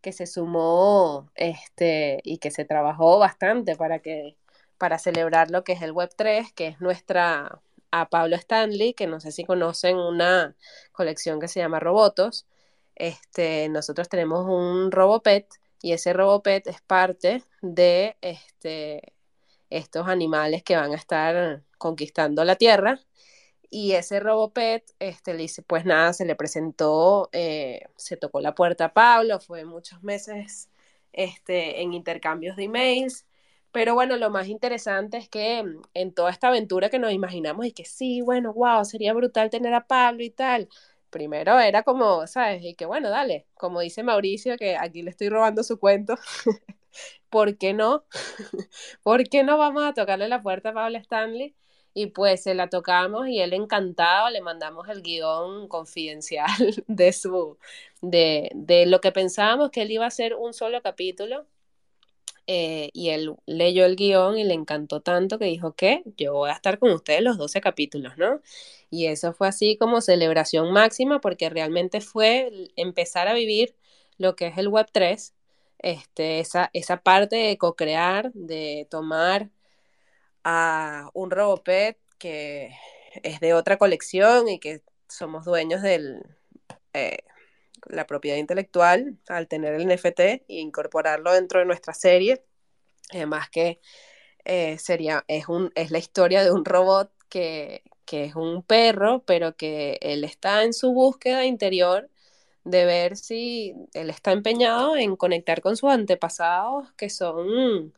que 0.00 0.12
se 0.12 0.26
sumó 0.26 1.30
este, 1.34 2.20
y 2.24 2.38
que 2.38 2.50
se 2.50 2.64
trabajó 2.64 3.18
bastante 3.18 3.76
para, 3.76 3.98
que, 4.00 4.36
para 4.78 4.98
celebrar 4.98 5.50
lo 5.50 5.64
que 5.64 5.72
es 5.72 5.82
el 5.82 5.92
Web3, 5.92 6.52
que 6.54 6.68
es 6.68 6.80
nuestra, 6.80 7.60
a 7.90 8.08
Pablo 8.08 8.36
Stanley, 8.36 8.94
que 8.94 9.06
no 9.06 9.20
sé 9.20 9.32
si 9.32 9.44
conocen 9.44 9.96
una 9.96 10.54
colección 10.92 11.40
que 11.40 11.48
se 11.48 11.60
llama 11.60 11.80
Robotos. 11.80 12.46
Este, 12.94 13.68
nosotros 13.68 14.08
tenemos 14.08 14.46
un 14.46 14.90
Robopet 14.92 15.46
y 15.82 15.92
ese 15.92 16.12
Robopet 16.12 16.66
es 16.66 16.80
parte 16.82 17.44
de 17.62 18.16
este, 18.20 19.14
estos 19.70 20.08
animales 20.08 20.62
que 20.62 20.76
van 20.76 20.92
a 20.92 20.96
estar 20.96 21.62
conquistando 21.78 22.44
la 22.44 22.56
Tierra 22.56 23.00
y 23.70 23.92
ese 23.92 24.20
Robopet, 24.20 24.84
este, 24.98 25.34
le 25.34 25.42
dice, 25.42 25.62
pues 25.62 25.84
nada, 25.84 26.12
se 26.12 26.24
le 26.24 26.36
presentó, 26.36 27.28
eh, 27.32 27.82
se 27.96 28.16
tocó 28.16 28.40
la 28.40 28.54
puerta 28.54 28.86
a 28.86 28.94
Pablo, 28.94 29.40
fue 29.40 29.64
muchos 29.64 30.02
meses 30.02 30.70
este, 31.12 31.82
en 31.82 31.92
intercambios 31.94 32.56
de 32.56 32.64
emails, 32.64 33.26
pero 33.72 33.94
bueno, 33.94 34.16
lo 34.16 34.30
más 34.30 34.48
interesante 34.48 35.18
es 35.18 35.28
que 35.28 35.62
mm, 35.62 35.82
en 35.94 36.14
toda 36.14 36.30
esta 36.30 36.48
aventura 36.48 36.88
que 36.90 36.98
nos 36.98 37.12
imaginamos 37.12 37.66
y 37.66 37.72
que 37.72 37.84
sí, 37.84 38.22
bueno, 38.22 38.52
wow, 38.54 38.84
sería 38.84 39.12
brutal 39.12 39.50
tener 39.50 39.74
a 39.74 39.86
Pablo 39.86 40.22
y 40.24 40.30
tal. 40.30 40.68
Primero 41.10 41.58
era 41.58 41.82
como, 41.84 42.26
¿sabes? 42.26 42.62
Y 42.64 42.74
que 42.74 42.86
bueno, 42.86 43.08
dale, 43.10 43.46
como 43.54 43.80
dice 43.80 44.02
Mauricio, 44.02 44.56
que 44.58 44.76
aquí 44.76 45.02
le 45.02 45.10
estoy 45.10 45.28
robando 45.30 45.62
su 45.64 45.78
cuento, 45.78 46.16
¿por 47.30 47.58
qué 47.58 47.74
no? 47.74 48.04
¿Por 49.02 49.24
qué 49.28 49.42
no 49.44 49.58
vamos 49.58 49.84
a 49.84 49.94
tocarle 49.94 50.28
la 50.28 50.42
puerta 50.42 50.70
a 50.70 50.74
Pablo 50.74 50.98
Stanley? 50.98 51.54
Y 51.94 52.06
pues 52.08 52.42
se 52.42 52.54
la 52.54 52.68
tocamos 52.68 53.28
y 53.28 53.40
él 53.40 53.52
encantado 53.52 54.30
le 54.30 54.40
mandamos 54.40 54.88
el 54.88 55.02
guion 55.02 55.68
confidencial 55.68 56.46
de 56.86 57.12
su 57.12 57.58
de, 58.02 58.50
de 58.54 58.86
lo 58.86 59.00
que 59.00 59.12
pensábamos 59.12 59.70
que 59.70 59.82
él 59.82 59.90
iba 59.92 60.04
a 60.04 60.08
hacer 60.08 60.34
un 60.34 60.54
solo 60.54 60.82
capítulo 60.82 61.46
eh, 62.50 62.88
y 62.94 63.10
él 63.10 63.36
leyó 63.44 63.84
el 63.84 63.94
guion 63.94 64.38
y 64.38 64.44
le 64.44 64.54
encantó 64.54 65.02
tanto 65.02 65.38
que 65.38 65.44
dijo 65.44 65.74
que 65.74 66.02
yo 66.16 66.32
voy 66.32 66.48
a 66.50 66.54
estar 66.54 66.78
con 66.78 66.90
ustedes 66.92 67.20
los 67.22 67.36
12 67.36 67.60
capítulos, 67.60 68.16
¿no? 68.16 68.40
Y 68.90 69.06
eso 69.06 69.34
fue 69.34 69.48
así 69.48 69.76
como 69.76 70.00
celebración 70.00 70.72
máxima 70.72 71.20
porque 71.20 71.50
realmente 71.50 72.00
fue 72.00 72.50
empezar 72.76 73.28
a 73.28 73.34
vivir 73.34 73.76
lo 74.16 74.34
que 74.34 74.46
es 74.46 74.56
el 74.58 74.68
Web 74.68 74.86
3, 74.92 75.34
este, 75.78 76.40
esa, 76.40 76.70
esa 76.72 77.02
parte 77.02 77.36
de 77.36 77.58
co-crear, 77.58 78.32
de 78.32 78.86
tomar 78.90 79.50
a 80.50 81.10
un 81.12 81.30
Robopet 81.30 81.98
que 82.18 82.70
es 83.22 83.38
de 83.40 83.52
otra 83.52 83.76
colección 83.76 84.48
y 84.48 84.58
que 84.58 84.82
somos 85.06 85.44
dueños 85.44 85.82
del, 85.82 86.22
eh, 86.94 87.18
la 87.86 88.06
propiedad 88.06 88.38
intelectual 88.38 89.18
al 89.28 89.46
tener 89.46 89.74
el 89.74 89.86
NFT 89.86 90.20
e 90.20 90.44
incorporarlo 90.48 91.32
dentro 91.32 91.60
de 91.60 91.66
nuestra 91.66 91.92
serie. 91.92 92.44
Además 93.12 93.50
que 93.50 93.80
eh, 94.44 94.78
sería, 94.78 95.24
es, 95.28 95.48
un, 95.48 95.70
es 95.74 95.90
la 95.90 95.98
historia 95.98 96.42
de 96.42 96.50
un 96.50 96.64
robot 96.64 97.12
que, 97.28 97.82
que 98.06 98.24
es 98.24 98.34
un 98.34 98.62
perro, 98.62 99.22
pero 99.26 99.54
que 99.54 99.98
él 100.00 100.24
está 100.24 100.64
en 100.64 100.72
su 100.72 100.92
búsqueda 100.92 101.44
interior 101.44 102.08
de 102.64 102.86
ver 102.86 103.16
si 103.18 103.74
él 103.92 104.08
está 104.10 104.32
empeñado 104.32 104.96
en 104.96 105.16
conectar 105.16 105.60
con 105.60 105.76
sus 105.76 105.90
antepasados, 105.90 106.90
que 106.94 107.10
son 107.10 107.92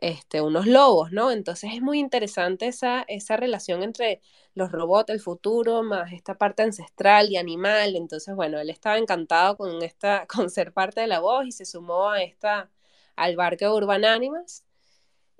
este, 0.00 0.40
unos 0.40 0.66
lobos, 0.66 1.12
¿no? 1.12 1.30
Entonces 1.30 1.72
es 1.74 1.82
muy 1.82 1.98
interesante 1.98 2.66
esa, 2.68 3.02
esa 3.08 3.36
relación 3.36 3.82
entre 3.82 4.20
los 4.54 4.72
robots, 4.72 5.10
el 5.10 5.20
futuro, 5.20 5.82
más 5.82 6.12
esta 6.12 6.36
parte 6.36 6.62
ancestral 6.62 7.30
y 7.30 7.36
animal. 7.36 7.96
Entonces, 7.96 8.34
bueno, 8.34 8.58
él 8.60 8.70
estaba 8.70 8.98
encantado 8.98 9.56
con, 9.56 9.82
esta, 9.82 10.26
con 10.34 10.50
ser 10.50 10.72
parte 10.72 11.00
de 11.02 11.06
la 11.06 11.20
voz 11.20 11.46
y 11.46 11.52
se 11.52 11.64
sumó 11.66 12.10
a 12.10 12.22
esta, 12.22 12.70
al 13.16 13.36
barco 13.36 13.74
Urban 13.74 14.04
Animals. 14.04 14.64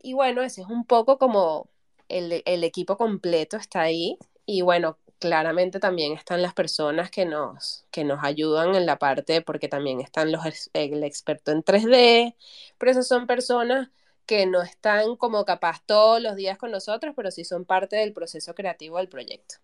Y 0.02 0.14
bueno, 0.14 0.42
ese 0.42 0.62
es 0.62 0.68
un 0.68 0.84
poco 0.86 1.18
como 1.18 1.70
el, 2.08 2.42
el 2.46 2.64
equipo 2.64 2.96
completo 2.96 3.56
está 3.56 3.82
ahí. 3.82 4.18
Y 4.46 4.62
bueno, 4.62 4.98
claramente 5.20 5.80
también 5.80 6.14
están 6.14 6.42
las 6.42 6.54
personas 6.54 7.10
que 7.10 7.26
nos, 7.26 7.86
que 7.90 8.04
nos 8.04 8.24
ayudan 8.24 8.74
en 8.74 8.86
la 8.86 8.98
parte, 8.98 9.42
porque 9.42 9.68
también 9.68 10.00
están 10.00 10.32
los, 10.32 10.70
el 10.72 11.04
experto 11.04 11.52
en 11.52 11.62
3D, 11.62 12.36
pero 12.78 12.92
esas 12.92 13.06
son 13.08 13.26
personas 13.26 13.90
que 14.30 14.46
no 14.46 14.62
están 14.62 15.16
como 15.16 15.44
capaz 15.44 15.82
todos 15.84 16.22
los 16.22 16.36
días 16.36 16.56
con 16.56 16.70
nosotros, 16.70 17.14
pero 17.16 17.32
sí 17.32 17.44
son 17.44 17.64
parte 17.64 17.96
del 17.96 18.12
proceso 18.12 18.54
creativo 18.54 18.98
del 18.98 19.08
proyecto. 19.08 19.56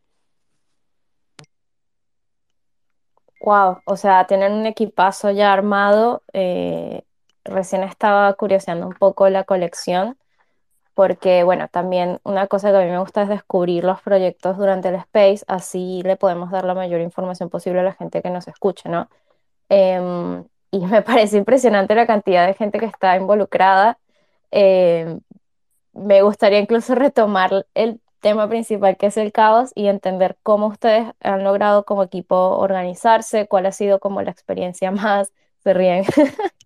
Wow, 3.42 3.78
o 3.84 3.96
sea, 3.96 4.26
tener 4.26 4.50
un 4.50 4.66
equipazo 4.66 5.30
ya 5.30 5.52
armado, 5.52 6.24
eh, 6.32 7.04
recién 7.44 7.84
estaba 7.84 8.32
curioseando 8.34 8.88
un 8.88 8.94
poco 8.94 9.28
la 9.28 9.44
colección 9.44 10.18
porque 10.94 11.44
bueno, 11.44 11.68
también 11.68 12.18
una 12.24 12.48
cosa 12.48 12.72
que 12.72 12.78
a 12.78 12.80
mí 12.80 12.90
me 12.90 12.98
gusta 12.98 13.22
es 13.22 13.28
descubrir 13.28 13.84
los 13.84 14.00
proyectos 14.02 14.56
durante 14.56 14.88
el 14.88 14.96
space, 14.96 15.44
así 15.46 16.02
le 16.02 16.16
podemos 16.16 16.50
dar 16.50 16.64
la 16.64 16.74
mayor 16.74 17.00
información 17.02 17.50
posible 17.50 17.80
a 17.80 17.84
la 17.84 17.92
gente 17.92 18.20
que 18.20 18.30
nos 18.30 18.48
escucha, 18.48 18.88
¿no? 18.88 19.08
Em, 19.68 20.44
y 20.72 20.80
me 20.80 21.02
parece 21.02 21.36
impresionante 21.36 21.94
la 21.94 22.06
cantidad 22.08 22.48
de 22.48 22.54
gente 22.54 22.80
que 22.80 22.86
está 22.86 23.14
involucrada. 23.16 23.98
Em, 24.50 25.20
me 25.92 26.22
gustaría 26.22 26.60
incluso 26.60 26.94
retomar 26.94 27.66
el 27.74 28.00
tema 28.20 28.48
principal 28.48 28.96
que 28.96 29.06
es 29.06 29.16
el 29.16 29.32
caos 29.32 29.72
y 29.74 29.86
entender 29.88 30.36
cómo 30.42 30.66
ustedes 30.68 31.08
han 31.20 31.44
logrado 31.44 31.84
como 31.84 32.02
equipo 32.02 32.36
organizarse, 32.58 33.46
cuál 33.48 33.66
ha 33.66 33.72
sido 33.72 34.00
como 34.00 34.22
la 34.22 34.30
experiencia 34.30 34.90
más, 34.92 35.32
se 35.62 35.74
ríen, 35.74 36.04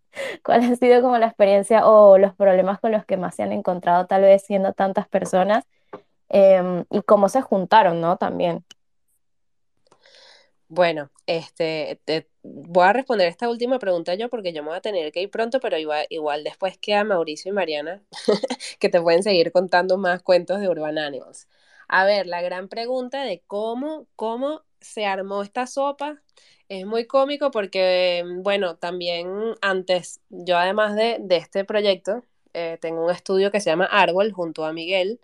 ¿Cuál 0.45 0.65
ha 0.65 0.77
sido 0.77 1.03
como 1.03 1.19
la 1.19 1.27
experiencia 1.27 1.87
o 1.87 2.19
los 2.19 2.35
problemas 2.35 2.81
con 2.81 2.93
los 2.93 3.05
que 3.05 3.17
más 3.17 3.35
se 3.37 3.43
han 3.43 3.53
encontrado 3.53 4.07
tal 4.07 4.23
vez 4.23 4.43
siendo 4.45 4.73
tantas 4.73 5.09
personas 5.09 5.65
em, 6.29 6.85
y 6.91 7.03
cómo 7.03 7.29
se 7.29 7.43
juntaron, 7.43 8.01
¿no? 8.01 8.17
También. 8.17 8.65
Bueno, 10.73 11.11
este, 11.27 12.01
te 12.05 12.29
voy 12.45 12.85
a 12.85 12.93
responder 12.93 13.27
esta 13.27 13.49
última 13.49 13.81
pregunta 13.81 14.15
yo 14.15 14.29
porque 14.31 14.53
yo 14.53 14.63
me 14.63 14.69
voy 14.69 14.79
a 14.79 14.81
tener 14.81 15.11
que 15.11 15.21
ir 15.21 15.29
pronto, 15.29 15.59
pero 15.59 15.77
igual, 15.79 16.07
igual 16.11 16.45
después 16.45 16.79
queda 16.79 17.03
Mauricio 17.03 17.51
y 17.51 17.55
Mariana 17.55 18.05
que 18.79 18.89
te 18.89 19.01
pueden 19.03 19.25
seguir 19.25 19.51
contando 19.51 19.99
más 19.99 20.23
cuentos 20.23 20.61
de 20.61 20.69
Urban 20.69 20.97
Animals. 20.99 21.49
A 21.89 22.05
ver, 22.05 22.29
la 22.29 22.41
gran 22.41 22.69
pregunta 22.69 23.25
de 23.25 23.43
cómo, 23.49 24.07
cómo 24.15 24.63
se 24.81 25.07
armó 25.07 25.43
esta 25.43 25.67
sopa 25.67 26.23
es 26.69 26.87
muy 26.87 27.05
cómico 27.07 27.51
porque, 27.51 28.23
bueno, 28.37 28.77
también 28.77 29.29
antes, 29.63 30.21
yo 30.29 30.57
además 30.57 30.95
de, 30.95 31.19
este 31.31 31.65
proyecto, 31.65 32.23
eh, 32.55 32.79
tengo 32.81 33.05
un 33.05 33.11
estudio 33.11 33.51
que 33.51 33.61
se 33.61 33.71
llama 33.71 33.87
Árbol 33.87 34.31
junto 34.33 34.65
a 34.65 34.73
Miguel, 34.73 35.19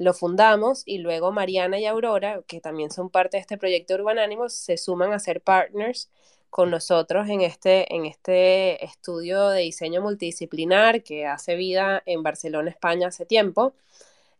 lo 0.00 0.14
fundamos 0.14 0.82
y 0.86 0.98
luego 0.98 1.30
Mariana 1.30 1.78
y 1.78 1.86
Aurora, 1.86 2.42
que 2.46 2.60
también 2.60 2.90
son 2.90 3.10
parte 3.10 3.36
de 3.36 3.42
este 3.42 3.58
proyecto 3.58 3.94
Urban 3.94 4.18
Animals, 4.18 4.54
se 4.54 4.76
suman 4.76 5.12
a 5.12 5.18
ser 5.18 5.42
partners 5.42 6.08
con 6.50 6.70
nosotros 6.70 7.28
en 7.28 7.42
este, 7.42 7.94
en 7.94 8.06
este 8.06 8.84
estudio 8.84 9.50
de 9.50 9.60
diseño 9.60 10.00
multidisciplinar 10.02 11.02
que 11.02 11.26
hace 11.26 11.54
vida 11.54 12.02
en 12.06 12.22
Barcelona, 12.22 12.70
España, 12.70 13.08
hace 13.08 13.26
tiempo. 13.26 13.74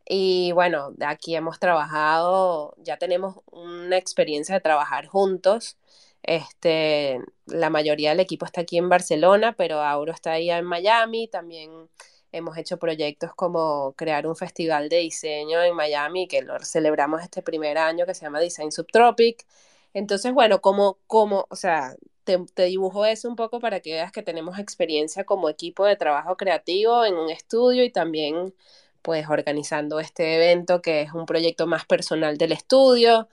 Y 0.06 0.52
bueno, 0.52 0.92
de 0.92 1.06
aquí 1.06 1.36
hemos 1.36 1.60
trabajado, 1.60 2.74
ya 2.78 2.96
tenemos 2.96 3.36
una 3.52 3.96
experiencia 3.98 4.54
de 4.56 4.60
trabajar 4.62 5.06
juntos 5.06 5.76
este, 6.22 7.20
la 7.46 7.70
mayoría 7.70 8.10
del 8.10 8.20
equipo 8.20 8.44
está 8.44 8.62
aquí 8.62 8.78
en 8.78 8.88
Barcelona, 8.88 9.54
pero 9.56 9.82
Auro 9.82 10.12
está 10.12 10.32
ahí 10.32 10.50
en 10.50 10.64
Miami. 10.64 11.28
También 11.28 11.88
hemos 12.32 12.56
hecho 12.58 12.78
proyectos 12.78 13.34
como 13.34 13.92
crear 13.96 14.26
un 14.26 14.36
festival 14.36 14.88
de 14.88 14.98
diseño 14.98 15.62
en 15.62 15.74
Miami, 15.74 16.28
que 16.28 16.42
lo 16.42 16.58
celebramos 16.60 17.22
este 17.22 17.42
primer 17.42 17.78
año, 17.78 18.06
que 18.06 18.14
se 18.14 18.22
llama 18.22 18.40
Design 18.40 18.72
Subtropic. 18.72 19.46
Entonces, 19.94 20.32
bueno, 20.32 20.60
como, 20.60 20.98
como, 21.06 21.46
o 21.50 21.56
sea, 21.56 21.96
te, 22.24 22.38
te 22.54 22.64
dibujo 22.66 23.04
eso 23.06 23.28
un 23.28 23.36
poco 23.36 23.60
para 23.60 23.80
que 23.80 23.92
veas 23.92 24.12
que 24.12 24.22
tenemos 24.22 24.58
experiencia 24.58 25.24
como 25.24 25.48
equipo 25.48 25.84
de 25.84 25.96
trabajo 25.96 26.36
creativo 26.36 27.04
en 27.04 27.14
un 27.14 27.30
estudio 27.30 27.84
y 27.84 27.90
también 27.90 28.54
pues 29.02 29.28
organizando 29.28 30.00
este 30.00 30.36
evento 30.36 30.82
que 30.82 31.02
es 31.02 31.12
un 31.12 31.26
proyecto 31.26 31.66
más 31.66 31.86
personal 31.86 32.36
del 32.38 32.52
estudio. 32.52 33.28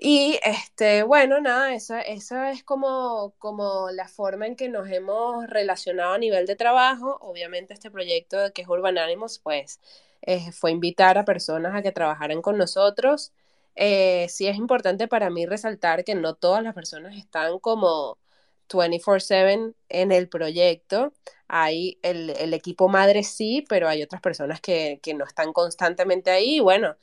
Y 0.00 0.38
este, 0.44 1.02
bueno, 1.02 1.40
nada, 1.40 1.74
esa, 1.74 2.00
es 2.02 2.62
como, 2.64 3.34
como 3.38 3.90
la 3.90 4.06
forma 4.08 4.46
en 4.46 4.54
que 4.54 4.68
nos 4.68 4.88
hemos 4.90 5.48
relacionado 5.48 6.12
a 6.14 6.18
nivel 6.18 6.46
de 6.46 6.54
trabajo. 6.56 7.18
Obviamente 7.20 7.74
este 7.74 7.90
proyecto 7.90 8.38
que 8.54 8.62
es 8.62 8.68
Urban 8.68 8.96
Animals, 8.96 9.40
pues 9.40 9.80
eh, 10.22 10.52
fue 10.52 10.70
invitar 10.70 11.18
a 11.18 11.24
personas 11.24 11.74
a 11.74 11.82
que 11.82 11.90
trabajaran 11.92 12.42
con 12.42 12.56
nosotros. 12.58 13.32
Eh, 13.74 14.28
sí 14.28 14.46
es 14.46 14.56
importante 14.56 15.08
para 15.08 15.30
mí 15.30 15.46
resaltar 15.46 16.04
que 16.04 16.14
no 16.14 16.34
todas 16.34 16.62
las 16.62 16.74
personas 16.74 17.16
están 17.16 17.58
como 17.58 18.18
24/7 18.68 19.74
en 19.88 20.12
el 20.12 20.28
proyecto. 20.28 21.12
Hay 21.48 21.98
el, 22.02 22.30
el, 22.30 22.54
equipo 22.54 22.88
madre 22.88 23.24
sí, 23.24 23.64
pero 23.68 23.88
hay 23.88 24.02
otras 24.02 24.20
personas 24.22 24.60
que, 24.60 25.00
que 25.02 25.14
no 25.14 25.24
están 25.24 25.52
constantemente 25.52 26.30
ahí. 26.30 26.60
Bueno, 26.60 26.96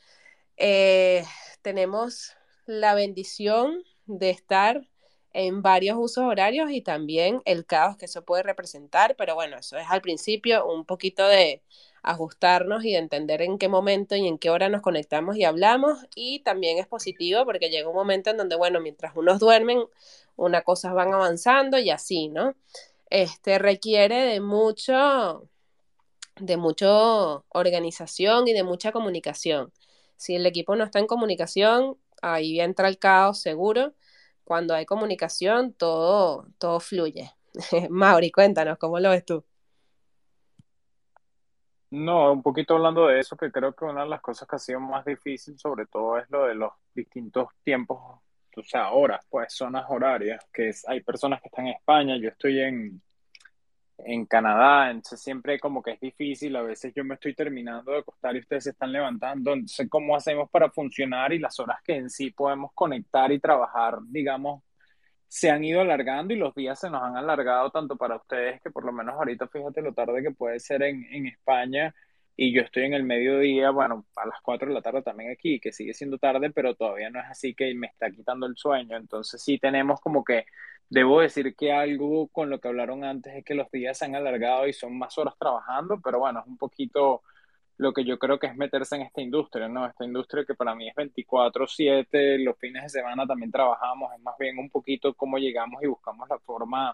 eh, 0.57 1.25
tenemos 1.61 2.35
la 2.65 2.95
bendición 2.95 3.83
de 4.05 4.29
estar 4.29 4.87
en 5.33 5.61
varios 5.61 5.97
usos 5.99 6.23
horarios 6.23 6.71
y 6.71 6.81
también 6.81 7.41
el 7.43 7.65
caos 7.65 7.97
que 7.97 8.05
eso 8.05 8.23
puede 8.23 8.43
representar, 8.43 9.15
pero 9.17 9.35
bueno, 9.35 9.57
eso 9.57 9.77
es 9.77 9.85
al 9.89 10.01
principio 10.01 10.65
un 10.65 10.85
poquito 10.85 11.27
de 11.27 11.61
ajustarnos 12.03 12.85
y 12.85 12.91
de 12.91 12.99
entender 12.99 13.41
en 13.41 13.57
qué 13.57 13.67
momento 13.67 14.15
y 14.15 14.27
en 14.27 14.37
qué 14.37 14.49
hora 14.49 14.69
nos 14.69 14.81
conectamos 14.81 15.35
y 15.35 15.43
hablamos 15.43 16.05
y 16.15 16.39
también 16.39 16.77
es 16.77 16.87
positivo 16.87 17.43
porque 17.43 17.69
llega 17.69 17.89
un 17.89 17.95
momento 17.95 18.29
en 18.29 18.37
donde, 18.37 18.55
bueno, 18.55 18.79
mientras 18.79 19.15
unos 19.17 19.39
duermen, 19.39 19.83
unas 20.37 20.63
cosas 20.63 20.93
van 20.93 21.13
avanzando 21.13 21.79
y 21.79 21.89
así, 21.89 22.29
¿no? 22.29 22.55
Este 23.09 23.59
requiere 23.59 24.21
de 24.25 24.39
mucho, 24.39 25.49
de 26.39 26.57
mucho 26.57 27.45
organización 27.49 28.47
y 28.47 28.53
de 28.53 28.63
mucha 28.63 28.93
comunicación. 28.93 29.73
Si 30.17 30.35
el 30.35 30.45
equipo 30.45 30.75
no 30.77 30.85
está 30.85 30.99
en 30.99 31.07
comunicación, 31.07 31.97
ahí 32.33 32.59
entra 32.59 32.87
el 32.87 32.97
caos 32.97 33.41
seguro. 33.41 33.93
Cuando 34.43 34.73
hay 34.75 34.85
comunicación, 34.85 35.73
todo, 35.73 36.47
todo 36.57 36.79
fluye. 36.79 37.31
Mauri, 37.89 38.31
cuéntanos, 38.31 38.77
¿cómo 38.77 38.99
lo 38.99 39.09
ves 39.09 39.25
tú? 39.25 39.43
No, 41.91 42.33
un 42.33 42.43
poquito 42.43 42.75
hablando 42.75 43.07
de 43.07 43.19
eso, 43.19 43.37
que 43.37 43.51
creo 43.51 43.73
que 43.73 43.85
una 43.85 44.03
de 44.03 44.09
las 44.09 44.21
cosas 44.21 44.47
que 44.47 44.55
ha 44.55 44.59
sido 44.59 44.79
más 44.79 45.05
difícil, 45.05 45.57
sobre 45.57 45.85
todo, 45.85 46.17
es 46.17 46.29
lo 46.29 46.45
de 46.45 46.55
los 46.55 46.73
distintos 46.93 47.47
tiempos, 47.63 47.99
o 48.57 48.63
sea, 48.63 48.91
horas, 48.91 49.25
pues 49.29 49.53
zonas 49.53 49.85
horarias, 49.87 50.45
que 50.51 50.71
hay 50.87 51.01
personas 51.01 51.41
que 51.41 51.47
están 51.47 51.67
en 51.67 51.75
España, 51.75 52.17
yo 52.17 52.29
estoy 52.29 52.59
en, 52.59 53.01
en 53.97 54.25
Canadá, 54.25 54.91
entonces 54.91 55.21
siempre 55.21 55.59
como 55.59 55.81
que 55.81 55.91
es 55.91 55.99
difícil, 55.99 56.55
a 56.55 56.61
veces 56.61 56.93
yo 56.95 57.03
me 57.03 57.15
estoy 57.15 57.33
terminando 57.33 57.91
de 57.91 57.99
acostar 57.99 58.35
y 58.35 58.39
ustedes 58.39 58.65
se 58.65 58.69
están 58.71 58.91
levantando, 58.91 59.53
entonces 59.53 59.87
cómo 59.89 60.15
hacemos 60.15 60.49
para 60.49 60.69
funcionar 60.69 61.33
y 61.33 61.39
las 61.39 61.59
horas 61.59 61.77
que 61.83 61.95
en 61.95 62.09
sí 62.09 62.31
podemos 62.31 62.71
conectar 62.73 63.31
y 63.31 63.39
trabajar, 63.39 63.97
digamos, 64.07 64.63
se 65.27 65.49
han 65.49 65.63
ido 65.63 65.81
alargando 65.81 66.33
y 66.33 66.37
los 66.37 66.55
días 66.55 66.79
se 66.79 66.89
nos 66.89 67.03
han 67.03 67.17
alargado 67.17 67.71
tanto 67.71 67.97
para 67.97 68.17
ustedes 68.17 68.61
que 68.61 68.71
por 68.71 68.85
lo 68.85 68.91
menos 68.91 69.15
ahorita 69.15 69.47
fíjate 69.47 69.81
lo 69.81 69.93
tarde 69.93 70.23
que 70.23 70.31
puede 70.31 70.59
ser 70.59 70.83
en, 70.83 71.05
en 71.11 71.27
España 71.27 71.93
y 72.37 72.53
yo 72.53 72.61
estoy 72.61 72.83
en 72.85 72.93
el 72.93 73.03
mediodía, 73.03 73.71
bueno, 73.71 74.05
a 74.15 74.25
las 74.27 74.41
4 74.41 74.67
de 74.67 74.73
la 74.73 74.81
tarde 74.81 75.01
también 75.01 75.31
aquí, 75.31 75.59
que 75.59 75.71
sigue 75.71 75.93
siendo 75.93 76.17
tarde, 76.17 76.51
pero 76.51 76.75
todavía 76.75 77.09
no 77.09 77.19
es 77.19 77.25
así 77.27 77.53
que 77.53 77.73
me 77.75 77.87
está 77.87 78.11
quitando 78.11 78.45
el 78.45 78.57
sueño, 78.57 78.97
entonces 78.97 79.41
sí 79.43 79.57
tenemos 79.57 80.01
como 80.01 80.23
que 80.23 80.45
Debo 80.89 81.21
decir 81.21 81.55
que 81.55 81.71
algo 81.73 82.27
con 82.27 82.49
lo 82.49 82.59
que 82.59 82.67
hablaron 82.67 83.03
antes 83.03 83.33
es 83.35 83.43
que 83.43 83.55
los 83.55 83.69
días 83.71 83.97
se 83.97 84.05
han 84.05 84.15
alargado 84.15 84.67
y 84.67 84.73
son 84.73 84.97
más 84.97 85.17
horas 85.17 85.35
trabajando, 85.39 85.99
pero 86.03 86.19
bueno, 86.19 86.41
es 86.41 86.47
un 86.47 86.57
poquito 86.57 87.23
lo 87.77 87.91
que 87.91 88.05
yo 88.05 88.19
creo 88.19 88.39
que 88.39 88.47
es 88.47 88.55
meterse 88.55 88.95
en 88.95 89.01
esta 89.01 89.21
industria, 89.21 89.67
¿no? 89.67 89.85
Esta 89.85 90.05
industria 90.05 90.45
que 90.45 90.53
para 90.53 90.75
mí 90.75 90.87
es 90.87 90.95
24/7, 90.95 92.37
los 92.43 92.57
fines 92.59 92.83
de 92.83 92.89
semana 92.89 93.25
también 93.25 93.51
trabajamos, 93.51 94.13
es 94.13 94.21
más 94.21 94.37
bien 94.37 94.59
un 94.59 94.69
poquito 94.69 95.13
cómo 95.15 95.37
llegamos 95.37 95.81
y 95.83 95.87
buscamos 95.87 96.29
la 96.29 96.37
forma 96.39 96.93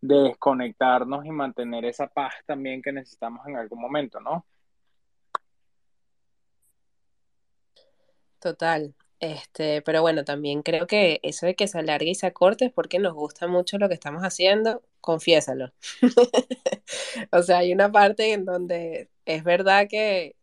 de 0.00 0.16
desconectarnos 0.16 1.24
y 1.24 1.30
mantener 1.30 1.84
esa 1.86 2.08
paz 2.08 2.34
también 2.46 2.82
que 2.82 2.92
necesitamos 2.92 3.46
en 3.46 3.56
algún 3.56 3.80
momento, 3.80 4.20
¿no? 4.20 4.44
Total. 8.42 8.94
Este, 9.20 9.82
pero 9.82 10.02
bueno, 10.02 10.24
también 10.24 10.62
creo 10.62 10.88
que 10.88 11.20
eso 11.22 11.46
de 11.46 11.54
que 11.54 11.68
se 11.68 11.78
alargue 11.78 12.10
y 12.10 12.14
se 12.16 12.26
acorte 12.26 12.66
es 12.66 12.72
porque 12.72 12.98
nos 12.98 13.14
gusta 13.14 13.46
mucho 13.46 13.78
lo 13.78 13.88
que 13.88 13.94
estamos 13.94 14.22
haciendo, 14.24 14.82
confiésalo. 15.00 15.72
O 17.32 17.42
sea, 17.42 17.58
hay 17.58 17.72
una 17.72 17.92
parte 17.92 18.32
en 18.34 18.44
donde 18.46 19.10
es 19.26 19.44
verdad 19.44 19.86
que, 19.88 20.36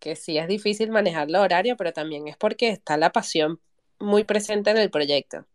que 0.00 0.16
sí 0.16 0.38
es 0.38 0.48
difícil 0.48 0.90
manejar 0.90 1.28
el 1.28 1.36
horario, 1.36 1.76
pero 1.76 1.92
también 1.94 2.28
es 2.28 2.36
porque 2.38 2.70
está 2.70 2.96
la 2.98 3.12
pasión 3.12 3.60
muy 4.00 4.24
presente 4.24 4.70
en 4.72 4.78
el 4.78 4.90
proyecto. 4.90 5.46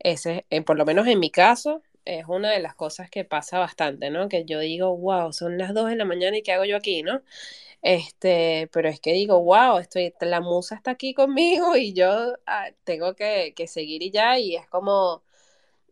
Ese, 0.00 0.46
eh, 0.50 0.62
por 0.62 0.78
lo 0.78 0.86
menos 0.86 1.06
en 1.08 1.20
mi 1.20 1.30
caso, 1.30 1.82
es 2.06 2.26
una 2.28 2.50
de 2.52 2.60
las 2.60 2.74
cosas 2.76 3.10
que 3.10 3.24
pasa 3.24 3.58
bastante, 3.60 4.10
¿no? 4.10 4.28
Que 4.30 4.44
yo 4.46 4.60
digo, 4.60 4.96
wow, 4.96 5.32
son 5.32 5.58
las 5.58 5.74
2 5.74 5.90
de 5.90 5.96
la 5.96 6.06
mañana 6.06 6.38
y 6.38 6.42
¿qué 6.44 6.52
hago 6.52 6.64
yo 6.66 6.76
aquí, 6.78 7.02
no? 7.02 7.22
Este, 7.82 8.68
pero 8.72 8.88
es 8.88 9.00
que 9.00 9.12
digo, 9.12 9.42
wow, 9.42 9.78
estoy, 9.78 10.14
la 10.20 10.40
musa 10.40 10.76
está 10.76 10.92
aquí 10.92 11.14
conmigo 11.14 11.76
y 11.76 11.92
yo 11.92 12.34
ah, 12.46 12.68
tengo 12.84 13.14
que, 13.14 13.54
que, 13.56 13.66
seguir 13.66 14.02
y 14.02 14.10
ya, 14.12 14.38
y 14.38 14.56
es 14.56 14.66
como, 14.68 15.22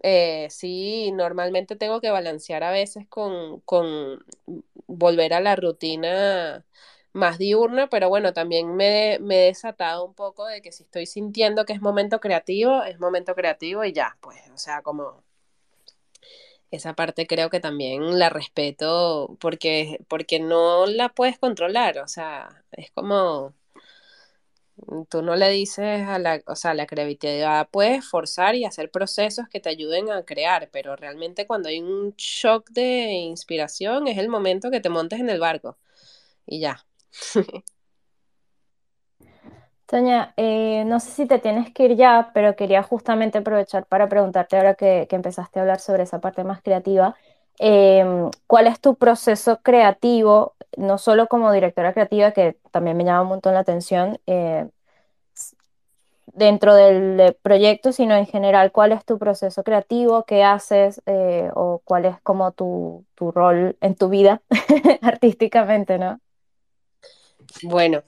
eh, 0.02 0.48
sí, 0.50 1.12
normalmente 1.12 1.76
tengo 1.76 2.00
que 2.00 2.10
balancear 2.10 2.64
a 2.64 2.70
veces 2.72 3.06
con, 3.08 3.60
con 3.62 4.24
volver 4.86 5.34
a 5.34 5.40
la 5.40 5.56
rutina 5.56 6.64
más 7.12 7.38
diurna, 7.38 7.88
pero 7.88 8.08
bueno, 8.08 8.32
también 8.32 8.76
me, 8.76 9.18
me, 9.20 9.44
he 9.44 9.46
desatado 9.46 10.04
un 10.06 10.14
poco 10.14 10.46
de 10.46 10.62
que 10.62 10.72
si 10.72 10.84
estoy 10.84 11.06
sintiendo 11.06 11.64
que 11.66 11.72
es 11.74 11.82
momento 11.82 12.20
creativo, 12.20 12.82
es 12.84 13.00
momento 13.00 13.34
creativo 13.34 13.84
y 13.84 13.92
ya, 13.92 14.16
pues, 14.20 14.38
o 14.54 14.58
sea, 14.58 14.82
como 14.82 15.24
esa 16.70 16.94
parte 16.94 17.26
creo 17.26 17.50
que 17.50 17.60
también 17.60 18.18
la 18.18 18.30
respeto 18.30 19.36
porque, 19.40 20.00
porque 20.08 20.40
no 20.40 20.86
la 20.86 21.08
puedes 21.10 21.38
controlar, 21.38 21.98
o 21.98 22.08
sea, 22.08 22.64
es 22.72 22.90
como, 22.92 23.54
tú 25.08 25.22
no 25.22 25.36
le 25.36 25.50
dices 25.50 26.06
a 26.08 26.18
la, 26.18 26.42
o 26.46 26.56
sea, 26.56 26.74
la 26.74 26.86
creatividad 26.86 27.68
puedes 27.70 28.08
forzar 28.08 28.54
y 28.54 28.64
hacer 28.64 28.90
procesos 28.90 29.48
que 29.48 29.60
te 29.60 29.68
ayuden 29.68 30.10
a 30.10 30.24
crear, 30.24 30.70
pero 30.72 30.96
realmente 30.96 31.46
cuando 31.46 31.68
hay 31.68 31.80
un 31.80 32.14
shock 32.16 32.70
de 32.70 33.12
inspiración 33.12 34.08
es 34.08 34.18
el 34.18 34.28
momento 34.28 34.70
que 34.70 34.80
te 34.80 34.88
montes 34.88 35.20
en 35.20 35.30
el 35.30 35.40
barco 35.40 35.78
y 36.46 36.60
ya. 36.60 36.84
Toña, 39.90 40.32
eh, 40.36 40.84
no 40.86 41.00
sé 41.00 41.10
si 41.10 41.26
te 41.26 41.40
tienes 41.40 41.72
que 41.72 41.86
ir 41.86 41.96
ya, 41.96 42.30
pero 42.32 42.54
quería 42.54 42.80
justamente 42.84 43.38
aprovechar 43.38 43.86
para 43.86 44.08
preguntarte 44.08 44.56
ahora 44.56 44.74
que, 44.74 45.08
empezaste 45.10 45.58
a 45.58 45.62
hablar 45.62 45.80
sobre 45.80 46.04
esa 46.04 46.20
parte 46.20 46.44
más 46.44 46.62
creativa, 46.62 47.16
em, 47.58 48.30
¿cuál 48.46 48.68
es 48.68 48.80
tu 48.80 48.94
proceso 48.94 49.58
creativo, 49.62 50.54
no 50.76 50.96
solo 50.96 51.26
como 51.26 51.50
directora 51.50 51.92
creativa, 51.92 52.30
que 52.30 52.56
también 52.70 52.96
me 52.96 53.04
llama 53.04 53.22
un 53.22 53.28
montón 53.30 53.54
la 53.54 53.60
atención, 53.60 54.20
eh, 54.26 54.68
dentro 56.34 56.74
del 56.76 57.36
proyecto, 57.42 57.92
sino 57.92 58.14
en 58.14 58.26
general, 58.26 58.70
¿cuál 58.70 58.92
es 58.92 59.04
tu 59.04 59.18
proceso 59.18 59.64
creativo? 59.64 60.24
¿Qué 60.24 60.44
haces? 60.44 61.02
Eh, 61.06 61.50
¿O 61.54 61.80
cuál 61.84 62.04
es 62.04 62.20
como 62.22 62.52
tu, 62.52 63.04
tu 63.16 63.32
rol 63.32 63.76
en 63.80 63.96
tu 63.96 64.08
vida 64.08 64.40
artísticamente, 65.02 65.98
no? 65.98 66.20
Bueno, 67.64 68.04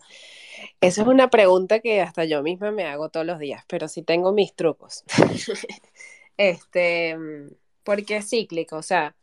esa 0.83 1.03
es 1.03 1.09
una 1.09 1.31
pregunta 1.31 1.79
que 1.79 2.01
hasta 2.01 2.25
yo 2.25 2.43
misma 2.43 2.73
me 2.73 2.85
hago 2.85 3.09
todos 3.09 3.25
los 3.25 3.39
días, 3.39 3.65
pero 3.69 3.87
sí 3.89 4.03
tengo 4.03 4.33
mis 4.33 4.55
trucos. 4.55 5.05
este, 6.37 7.17
porque 7.85 8.17
es 8.17 8.29
cíclico, 8.29 8.77
o 8.77 8.83
sea, 8.83 9.15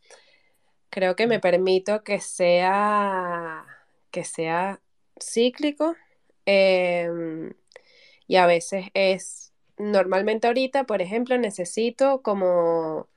creo 0.88 1.16
que 1.16 1.26
me 1.26 1.38
permito 1.38 2.02
que 2.02 2.20
sea, 2.20 3.64
que 4.10 4.24
sea 4.24 4.80
cíclico 5.20 5.96
em, 6.46 7.52
y 8.26 8.36
a 8.36 8.46
veces 8.46 8.86
es, 8.94 9.52
normalmente 9.78 10.46
ahorita, 10.46 10.84
por 10.84 11.02
ejemplo, 11.02 11.36
necesito 11.38 12.22
como 12.22 13.08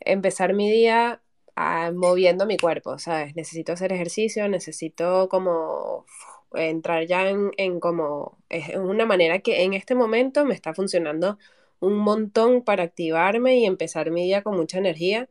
empezar 0.00 0.54
mi 0.54 0.70
día 0.70 1.22
ah, 1.56 1.90
moviendo 1.94 2.46
mi 2.46 2.56
cuerpo, 2.58 2.98
¿sabes? 2.98 3.36
Necesito 3.36 3.72
hacer 3.72 3.92
ejercicio, 3.92 4.48
necesito 4.48 5.28
como 5.28 6.06
entrar 6.54 7.06
ya 7.06 7.28
en, 7.28 7.80
como, 7.80 8.38
es 8.48 8.76
una 8.76 9.06
manera 9.06 9.40
que 9.40 9.62
en 9.64 9.74
este 9.74 9.94
momento 9.94 10.44
me 10.44 10.54
está 10.54 10.74
funcionando 10.74 11.38
un 11.80 11.96
montón 11.96 12.62
para 12.62 12.84
activarme 12.84 13.58
y 13.58 13.66
empezar 13.66 14.10
mi 14.10 14.24
día 14.24 14.42
con 14.42 14.56
mucha 14.56 14.78
energía. 14.78 15.28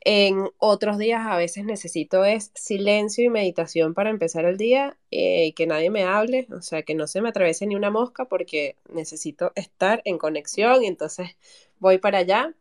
En 0.00 0.48
otros 0.58 0.98
días 0.98 1.26
a 1.26 1.36
veces 1.36 1.64
necesito 1.64 2.24
es 2.24 2.50
silencio 2.54 3.24
y 3.24 3.28
meditación 3.30 3.94
para 3.94 4.10
empezar 4.10 4.44
el 4.44 4.56
día, 4.56 4.96
y 5.10 5.48
eh, 5.48 5.54
que 5.54 5.66
nadie 5.66 5.90
me 5.90 6.04
hable, 6.04 6.46
o 6.52 6.62
sea, 6.62 6.82
que 6.82 6.94
no 6.94 7.06
se 7.06 7.20
me 7.20 7.30
atraviese 7.30 7.66
ni 7.66 7.74
una 7.76 7.90
mosca 7.90 8.24
porque 8.26 8.76
necesito 8.92 9.52
estar 9.56 10.02
en 10.04 10.18
conexión 10.18 10.82
y 10.84 10.86
entonces 10.86 11.36
voy 11.80 11.98
para 11.98 12.18
allá. 12.18 12.54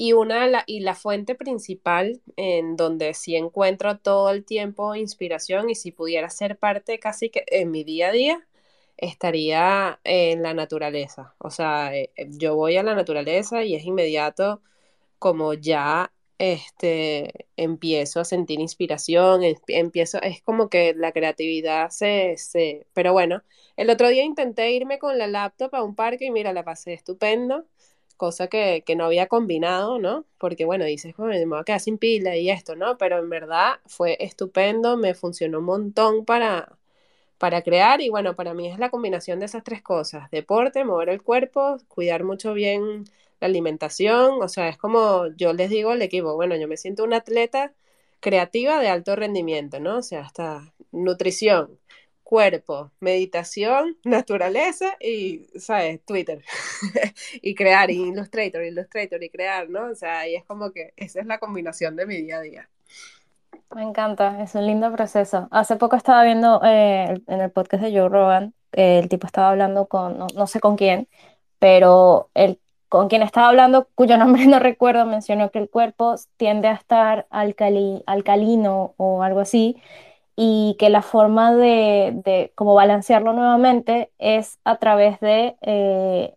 Y, 0.00 0.12
una, 0.12 0.46
la, 0.46 0.62
y 0.66 0.80
la 0.80 0.94
fuente 0.94 1.34
principal 1.34 2.20
en 2.36 2.76
donde 2.76 3.14
sí 3.14 3.34
encuentro 3.36 3.98
todo 3.98 4.30
el 4.30 4.44
tiempo 4.44 4.94
inspiración 4.94 5.70
y 5.70 5.74
si 5.74 5.90
pudiera 5.92 6.30
ser 6.30 6.56
parte 6.56 7.00
casi 7.00 7.30
que 7.30 7.44
en 7.48 7.72
mi 7.72 7.82
día 7.82 8.08
a 8.08 8.12
día, 8.12 8.48
estaría 8.96 10.00
en 10.04 10.42
la 10.42 10.54
naturaleza. 10.54 11.34
O 11.38 11.50
sea, 11.50 11.96
eh, 11.96 12.12
eh, 12.16 12.28
yo 12.30 12.54
voy 12.56 12.76
a 12.76 12.84
la 12.84 12.94
naturaleza 12.94 13.64
y 13.64 13.74
es 13.74 13.84
inmediato 13.84 14.62
como 15.18 15.54
ya 15.54 16.12
este, 16.38 17.48
empiezo 17.56 18.20
a 18.20 18.24
sentir 18.24 18.60
inspiración, 18.60 19.42
empiezo, 19.68 20.20
es 20.22 20.42
como 20.42 20.68
que 20.70 20.94
la 20.94 21.12
creatividad 21.12 21.90
se, 21.90 22.36
se... 22.38 22.86
Pero 22.94 23.12
bueno, 23.12 23.42
el 23.76 23.90
otro 23.90 24.08
día 24.08 24.24
intenté 24.24 24.72
irme 24.72 24.98
con 25.00 25.18
la 25.18 25.26
laptop 25.26 25.74
a 25.74 25.82
un 25.82 25.94
parque 25.96 26.26
y 26.26 26.30
mira, 26.30 26.52
la 26.52 26.64
pasé 26.64 26.92
estupendo 26.94 27.66
cosa 28.18 28.48
que, 28.48 28.84
no 28.96 29.06
había 29.06 29.28
combinado, 29.28 29.98
¿no? 29.98 30.26
Porque 30.38 30.66
bueno, 30.66 30.84
dices, 30.84 31.18
me 31.18 31.46
voy 31.46 31.58
a 31.60 31.64
quedar 31.64 31.80
sin 31.80 31.98
pila 31.98 32.36
y 32.36 32.50
esto, 32.50 32.76
¿no? 32.76 32.98
Pero 32.98 33.18
en 33.18 33.30
verdad 33.30 33.80
fue 33.86 34.18
estupendo, 34.20 34.98
me 34.98 35.14
funcionó 35.14 35.60
un 35.60 35.64
montón 35.66 36.26
para, 36.26 36.76
para 37.38 37.62
crear 37.62 38.00
y 38.02 38.10
bueno, 38.10 38.36
para 38.36 38.54
mí 38.54 38.68
es 38.68 38.78
la 38.78 38.90
combinación 38.90 39.40
de 39.40 39.46
esas 39.46 39.64
tres 39.64 39.82
cosas, 39.82 40.30
deporte, 40.30 40.84
mover 40.84 41.10
el 41.10 41.22
cuerpo, 41.22 41.78
cuidar 41.88 42.24
mucho 42.24 42.54
bien 42.54 43.04
la 43.40 43.46
alimentación, 43.48 44.42
o 44.42 44.48
sea, 44.48 44.68
es 44.68 44.78
como 44.78 45.28
yo 45.36 45.52
les 45.52 45.70
digo 45.70 45.90
al 45.90 46.02
equipo, 46.02 46.34
bueno, 46.36 46.56
yo 46.56 46.68
me 46.68 46.76
siento 46.76 47.04
una 47.04 47.18
atleta 47.18 47.72
creativa 48.20 48.80
de 48.80 48.88
alto 48.88 49.16
rendimiento, 49.16 49.80
¿no? 49.80 49.98
O 49.98 50.02
sea, 50.02 50.22
hasta 50.22 50.72
nutrición, 50.92 51.78
cuerpo, 52.28 52.90
meditación, 53.00 53.96
naturaleza 54.04 54.98
y, 55.00 55.46
¿sabes? 55.58 56.04
Twitter. 56.04 56.44
y 57.40 57.54
crear, 57.54 57.90
y 57.90 58.02
Illustrator, 58.02 58.62
Illustrator 58.62 59.22
y 59.22 59.30
crear, 59.30 59.70
¿no? 59.70 59.86
O 59.86 59.94
sea, 59.94 60.28
y 60.28 60.34
es 60.34 60.44
como 60.44 60.70
que 60.70 60.92
esa 60.96 61.20
es 61.20 61.26
la 61.26 61.38
combinación 61.38 61.96
de 61.96 62.04
mi 62.04 62.16
día 62.16 62.36
a 62.36 62.40
día. 62.42 62.68
Me 63.74 63.82
encanta, 63.82 64.42
es 64.42 64.54
un 64.54 64.66
lindo 64.66 64.92
proceso. 64.92 65.48
Hace 65.50 65.76
poco 65.76 65.96
estaba 65.96 66.22
viendo 66.22 66.60
eh, 66.62 67.18
en 67.26 67.40
el 67.40 67.50
podcast 67.50 67.82
de 67.82 67.98
Joe 67.98 68.10
Rogan, 68.10 68.52
el 68.72 69.08
tipo 69.08 69.26
estaba 69.26 69.48
hablando 69.48 69.86
con, 69.86 70.18
no, 70.18 70.46
sé 70.46 70.60
con 70.60 70.76
quién, 70.76 71.08
pero 71.58 72.28
el, 72.34 72.60
con 72.90 73.08
quien 73.08 73.22
estaba 73.22 73.48
hablando, 73.48 73.88
cuyo 73.94 74.18
nombre 74.18 74.46
no 74.46 74.58
recuerdo, 74.58 75.06
mencionó 75.06 75.50
que 75.50 75.60
el 75.60 75.70
cuerpo 75.70 76.16
tiende 76.36 76.68
a 76.68 76.74
estar 76.74 77.26
alcali, 77.30 78.02
alcalino 78.06 78.92
o 78.98 79.22
algo 79.22 79.40
así, 79.40 79.80
y 80.40 80.76
que 80.78 80.88
la 80.88 81.02
forma 81.02 81.52
de, 81.52 82.12
de 82.24 82.52
como 82.54 82.72
balancearlo 82.72 83.32
nuevamente 83.32 84.12
es 84.18 84.60
a 84.62 84.76
través 84.76 85.18
de, 85.18 85.56
eh, 85.62 86.36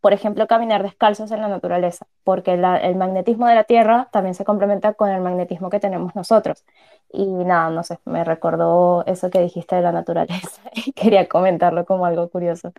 por 0.00 0.14
ejemplo, 0.14 0.46
caminar 0.46 0.82
descalzos 0.82 1.30
en 1.32 1.42
la 1.42 1.48
naturaleza, 1.48 2.06
porque 2.24 2.54
el 2.54 2.96
magnetismo 2.96 3.46
de 3.46 3.54
la 3.54 3.64
Tierra 3.64 4.08
también 4.10 4.34
se 4.34 4.46
complementa 4.46 4.94
con 4.94 5.10
el 5.10 5.20
magnetismo 5.20 5.68
que 5.68 5.80
tenemos 5.80 6.16
nosotros. 6.16 6.64
Y 7.12 7.26
nada, 7.26 7.68
no 7.68 7.82
sé, 7.82 7.98
me 8.06 8.24
recordó 8.24 9.04
eso 9.04 9.28
que 9.28 9.42
dijiste 9.42 9.76
de 9.76 9.82
la 9.82 9.92
naturaleza 9.92 10.62
y 10.72 10.92
quería 10.92 11.28
comentarlo 11.28 11.84
como 11.84 12.06
algo 12.06 12.30
curioso. 12.30 12.72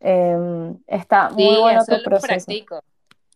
Em, 0.00 0.76
está 0.88 1.30
muy 1.30 1.60
bueno 1.60 1.84
tu 1.84 2.02
proceso. 2.02 2.46
Practico. 2.46 2.80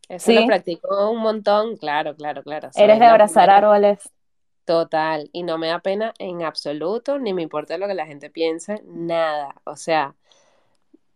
Eso 0.09 0.33
lo 0.33 0.45
practico 0.45 1.13
un 1.13 1.19
montón, 1.19 1.77
claro, 1.77 2.17
claro, 2.17 2.43
claro. 2.43 2.71
Eres 2.75 2.99
de 2.99 3.07
abrazar 3.07 3.49
árboles. 3.49 4.11
Total, 4.71 5.29
y 5.33 5.43
no 5.43 5.59
me 5.59 5.67
da 5.67 5.81
pena 5.81 6.15
en 6.21 6.45
absoluto, 6.45 7.19
ni 7.19 7.35
me 7.35 7.43
importa 7.43 7.77
lo 7.77 7.89
que 7.89 7.95
la 7.95 8.07
gente 8.07 8.31
piense, 8.31 8.81
nada. 8.87 9.53
O 9.65 9.75
sea, 9.75 10.15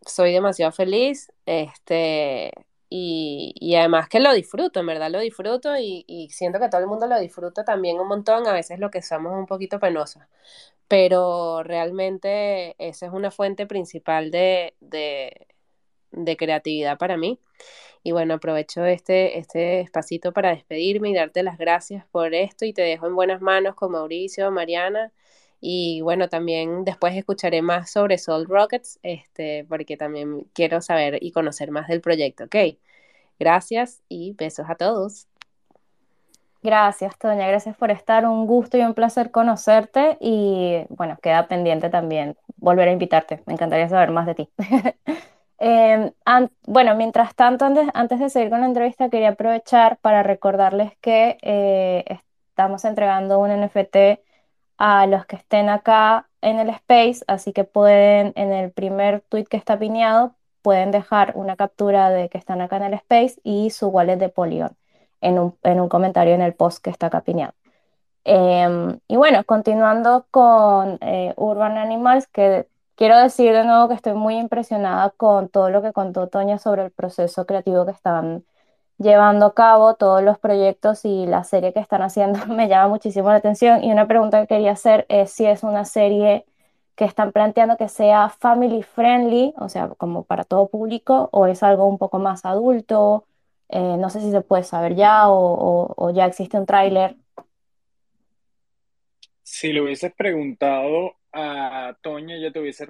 soy 0.05 0.33
demasiado 0.33 0.73
feliz, 0.73 1.31
este, 1.47 2.51
y, 2.89 3.77
además 3.77 4.09
que 4.09 4.19
lo 4.19 4.33
disfruto, 4.35 4.81
en 4.81 4.87
verdad 4.87 5.09
lo 5.09 5.21
disfruto 5.21 5.77
y, 5.79 6.29
siento 6.33 6.59
que 6.59 6.69
todo 6.69 6.81
el 6.81 6.89
mundo 6.89 7.07
lo 7.07 7.21
disfruta 7.21 7.65
también 7.65 8.01
un 8.01 8.09
montón, 8.09 8.49
a 8.49 8.53
veces 8.53 8.81
lo 8.81 8.91
que 8.91 9.03
somos 9.03 9.33
un 9.35 9.47
poquito 9.47 9.79
penosas, 9.79 10.29
pero 10.89 11.63
realmente 11.63 12.75
esa 12.85 13.07
es 13.07 13.13
una 13.13 13.31
fuente 13.31 13.67
principal 13.69 14.33
de, 14.33 14.75
de 14.81 16.37
creatividad 16.37 16.99
para 16.99 17.17
mí. 17.17 17.39
Y 18.05 18.13
bueno, 18.13 18.35
aprovecho 18.35 18.85
este, 18.85 19.39
este 19.39 19.81
espacito 19.81 20.33
para 20.33 20.51
despedirme 20.51 21.09
y 21.11 21.15
darte 21.15 21.43
las 21.43 21.57
gracias 21.59 22.05
por 22.13 22.35
esto 22.35 22.67
y 22.67 22.75
te 22.75 22.83
dejo 22.83 23.07
en 23.07 23.17
buenas 23.17 23.41
manos 23.41 23.75
con 23.75 23.93
Mauricio, 23.93 24.51
Mariana. 24.51 25.11
Y 25.59 26.03
bueno, 26.03 26.29
también 26.29 26.85
después 26.85 27.17
escucharé 27.17 27.63
más 27.63 27.91
sobre 27.91 28.19
Soul 28.19 28.47
Rockets, 28.47 29.01
este, 29.03 29.65
porque 29.71 29.97
también 29.97 30.47
quiero 30.53 30.83
saber 30.83 31.19
y 31.23 31.33
conocer 31.33 31.71
más 31.71 31.89
del 31.89 32.03
proyecto, 32.03 32.45
¿ok? 32.45 32.57
Gracias 33.39 34.03
y 34.11 34.35
besos 34.35 34.67
a 34.69 34.75
todos. 34.75 35.27
Gracias, 36.63 37.19
Toña, 37.19 37.47
gracias 37.49 37.77
por 37.77 37.91
estar. 37.91 38.27
Un 38.27 38.47
gusto 38.47 38.77
y 38.77 38.83
un 38.83 38.95
placer 38.95 39.31
conocerte 39.31 40.19
y 40.21 40.85
bueno, 40.91 41.19
queda 41.23 41.49
pendiente 41.49 41.89
también 41.91 42.37
volver 42.57 42.89
a 42.89 42.93
invitarte. 42.93 43.43
Me 43.47 43.55
encantaría 43.55 43.89
saber 43.89 44.11
más 44.11 44.27
de 44.27 44.35
ti. 44.35 44.51
Em, 45.67 46.13
bueno, 46.67 46.95
mientras 46.95 47.35
tanto, 47.35 47.65
antes, 47.95 48.19
de 48.21 48.29
seguir 48.29 48.51
con 48.51 48.61
la 48.61 48.67
entrevista, 48.67 49.09
quería 49.09 49.31
aprovechar 49.31 49.97
para 49.99 50.23
recordarles 50.23 50.93
que 51.01 51.39
eh, 51.41 52.21
estamos 52.51 52.85
entregando 52.85 53.39
un 53.39 53.51
NFT 53.51 54.21
a 54.77 55.07
los 55.07 55.25
que 55.25 55.37
estén 55.37 55.71
acá 55.71 56.29
en 56.43 56.59
el 56.59 56.69
space, 56.69 57.25
así 57.29 57.55
que 57.55 57.65
pueden, 57.65 58.35
en 58.37 58.53
el 58.53 58.73
primer 58.73 59.23
tweet 59.23 59.47
que 59.47 59.57
está 59.57 59.79
pineado, 59.79 60.35
pueden 60.61 60.91
dejar 60.91 61.33
una 61.35 61.57
captura 61.57 62.11
de 62.11 62.29
que 62.29 62.37
están 62.37 62.61
acá 62.61 62.77
en 62.77 62.83
el 62.85 62.95
space 62.95 63.41
y 63.43 63.71
su 63.71 63.89
wallet 63.89 64.17
de 64.19 64.29
Polygon 64.29 64.77
en 65.23 65.39
un, 65.39 65.57
en 65.63 65.81
un 65.81 65.89
comentario 65.89 66.35
en 66.35 66.43
el 66.43 66.55
post 66.55 66.85
que 66.85 66.91
está 66.91 67.07
acá 67.07 67.23
pineado. 67.23 67.55
Em, 68.25 68.99
y 69.09 69.17
bueno, 69.17 69.45
continuando 69.45 70.27
con 70.31 70.99
eh, 71.01 71.33
Urban 71.37 71.79
Animals, 71.79 72.27
que 72.29 72.69
quiero 72.97 73.19
decir 73.19 73.53
de 73.53 73.65
nuevo 73.65 73.89
que 73.89 73.95
estoy 73.95 74.15
muy 74.15 74.37
impresionada 74.39 75.11
con 75.11 75.49
todo 75.49 75.71
lo 75.71 75.83
que 75.83 75.93
contó 75.93 76.29
Toña 76.29 76.59
sobre 76.59 76.85
el 76.85 76.91
proceso 76.93 77.47
creativo 77.47 77.85
que 77.87 77.93
están 77.93 78.45
llevando 78.99 79.47
a 79.47 79.55
cabo, 79.55 79.95
todos 79.97 80.23
los 80.23 80.39
proyectos 80.39 81.05
y 81.05 81.27
la 81.27 81.45
serie 81.45 81.73
que 81.73 81.81
están 81.81 82.03
haciendo 82.03 82.47
me 82.49 82.69
llama 82.69 82.89
muchísimo 82.89 83.31
la 83.31 83.37
atención. 83.37 83.85
Y 83.85 83.93
una 83.93 84.07
pregunta 84.09 84.41
que 84.43 84.49
quería 84.49 84.73
hacer 84.73 85.07
es 85.09 85.31
si 85.33 85.47
es 85.47 85.63
una 85.63 85.85
serie 85.85 86.47
que 86.97 87.05
están 87.05 87.33
planteando 87.33 87.77
que 87.77 87.89
sea 87.89 88.29
family 88.31 88.83
friendly, 88.83 89.55
o 89.59 89.69
sea, 89.69 89.89
como 89.91 90.25
para 90.25 90.45
todo 90.45 90.69
público, 90.69 91.29
o 91.33 91.47
es 91.47 91.63
algo 91.63 91.87
un 91.87 91.99
poco 91.99 92.19
más 92.21 92.45
adulto. 92.45 93.27
Eh, 93.69 93.97
no 93.99 94.11
sé 94.11 94.21
si 94.21 94.31
se 94.31 94.43
puede 94.43 94.63
saber 94.65 94.95
ya 94.95 95.29
o, 95.31 95.95
o 95.97 96.11
ya 96.11 96.27
existe 96.27 96.59
un 96.59 96.67
tráiler. 96.67 97.17
Si 99.43 99.73
lo 99.73 99.85
hubieses 99.85 100.13
preguntado 100.15 101.17
a 101.35 101.97
Toña 102.01 102.39
ya 102.39 102.53
te 102.53 102.61
hubiese, 102.61 102.87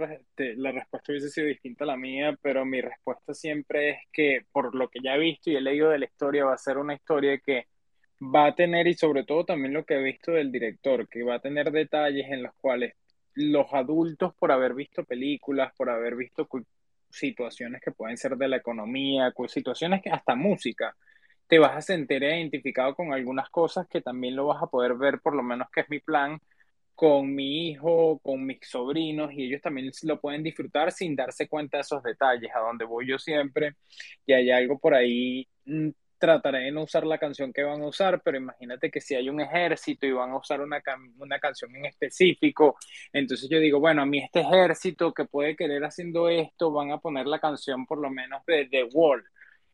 la 0.57 0.73
respuesta 0.73 1.13
hubiese 1.13 1.31
sido 1.31 1.47
distinta 1.47 1.85
a 1.85 1.87
la 1.89 1.97
mía, 1.97 2.39
pero 2.43 2.65
mi 2.65 2.81
respuesta 2.81 3.33
siempre 3.35 3.91
es 3.91 3.99
que 4.13 4.47
por 4.53 4.75
lo 4.75 4.89
que 4.89 5.01
ya 5.03 5.15
he 5.15 5.19
visto 5.19 5.51
y 5.51 5.57
he 5.57 5.61
leído 5.61 5.91
de 5.91 5.99
la 5.99 6.05
historia, 6.05 6.45
va 6.45 6.55
a 6.55 6.59
ser 6.59 6.79
una 6.79 6.95
historia 6.95 7.39
que 7.39 7.69
va 8.21 8.47
a 8.47 8.55
tener, 8.55 8.87
y 8.87 8.95
sobre 8.95 9.25
todo 9.25 9.45
también 9.45 9.73
lo 9.73 9.85
que 9.85 9.95
he 9.95 10.03
visto 10.03 10.33
del 10.33 10.53
director, 10.53 11.09
que 11.09 11.23
va 11.23 11.37
a 11.37 11.41
tener 11.41 11.71
detalles 11.73 12.27
en 12.31 12.43
los 12.43 12.55
cuales 12.57 12.95
los 13.35 13.73
adultos, 13.73 14.35
por 14.35 14.53
haber 14.53 14.75
visto 14.75 15.05
películas, 15.05 15.73
por 15.77 15.91
haber 15.91 16.15
visto 16.15 16.47
situaciones 17.11 17.81
que 17.83 17.93
pueden 17.93 18.17
ser 18.17 18.37
de 18.37 18.49
la 18.49 18.57
economía, 18.57 19.33
situaciones 19.49 20.03
que 20.03 20.11
hasta 20.11 20.35
música, 20.35 20.95
te 21.47 21.59
vas 21.59 21.77
a 21.77 21.83
sentir 21.83 22.23
identificado 22.23 22.95
con 22.95 23.13
algunas 23.13 23.51
cosas 23.51 23.87
que 23.89 24.01
también 24.01 24.37
lo 24.37 24.47
vas 24.47 24.63
a 24.63 24.67
poder 24.67 24.95
ver, 24.95 25.21
por 25.21 25.35
lo 25.35 25.43
menos 25.43 25.69
que 25.71 25.81
es 25.81 25.91
mi 25.91 26.01
plan, 26.01 26.41
con 26.95 27.35
mi 27.35 27.71
hijo, 27.71 28.19
con 28.21 28.47
mis 28.47 28.59
sobrinos, 28.69 29.33
y 29.33 29.45
ellos 29.45 29.61
también 29.63 29.91
lo 30.03 30.21
pueden 30.21 30.43
disfrutar 30.43 30.93
sin 30.93 31.17
darse 31.17 31.49
cuenta 31.49 31.79
de 31.79 31.83
esos 31.83 32.03
detalles, 32.03 32.51
a 32.55 32.61
donde 32.61 32.85
voy 32.85 33.09
yo 33.09 33.19
siempre, 33.19 33.75
y 34.27 34.33
hay 34.33 34.51
algo 34.51 34.79
por 34.79 34.95
ahí, 34.95 35.49
mm, 35.65 35.91
trataré 36.19 36.61
de 36.61 36.73
no 36.73 36.85
usar 36.85 37.05
la 37.07 37.19
canción 37.19 37.53
que 37.53 37.63
van 37.63 37.83
a 37.83 37.87
usar, 37.87 38.23
pero 38.23 38.39
imagínate 38.39 38.91
que 38.91 39.01
si 39.01 39.15
hay 39.15 39.29
un 39.29 39.41
ejército 39.41 40.07
y 40.07 40.13
van 40.13 40.31
a 40.31 40.39
usar 40.39 40.61
una, 40.61 40.83
una 41.19 41.39
canción 41.39 41.75
en 41.77 41.87
específico, 41.87 42.77
entonces 43.13 43.49
yo 43.51 43.59
digo, 43.59 43.81
bueno, 43.81 44.03
a 44.03 44.07
mí 44.07 44.21
este 44.21 44.41
ejército 44.41 45.13
que 45.13 45.25
puede 45.27 45.57
querer 45.57 45.85
haciendo 45.85 46.29
esto, 46.29 46.71
van 46.71 46.93
a 46.93 46.99
poner 46.99 47.27
la 47.27 47.41
canción 47.41 47.87
por 47.87 47.99
lo 47.99 48.11
menos 48.11 48.45
de 48.47 48.67
The 48.67 48.85
Wall. 48.85 49.25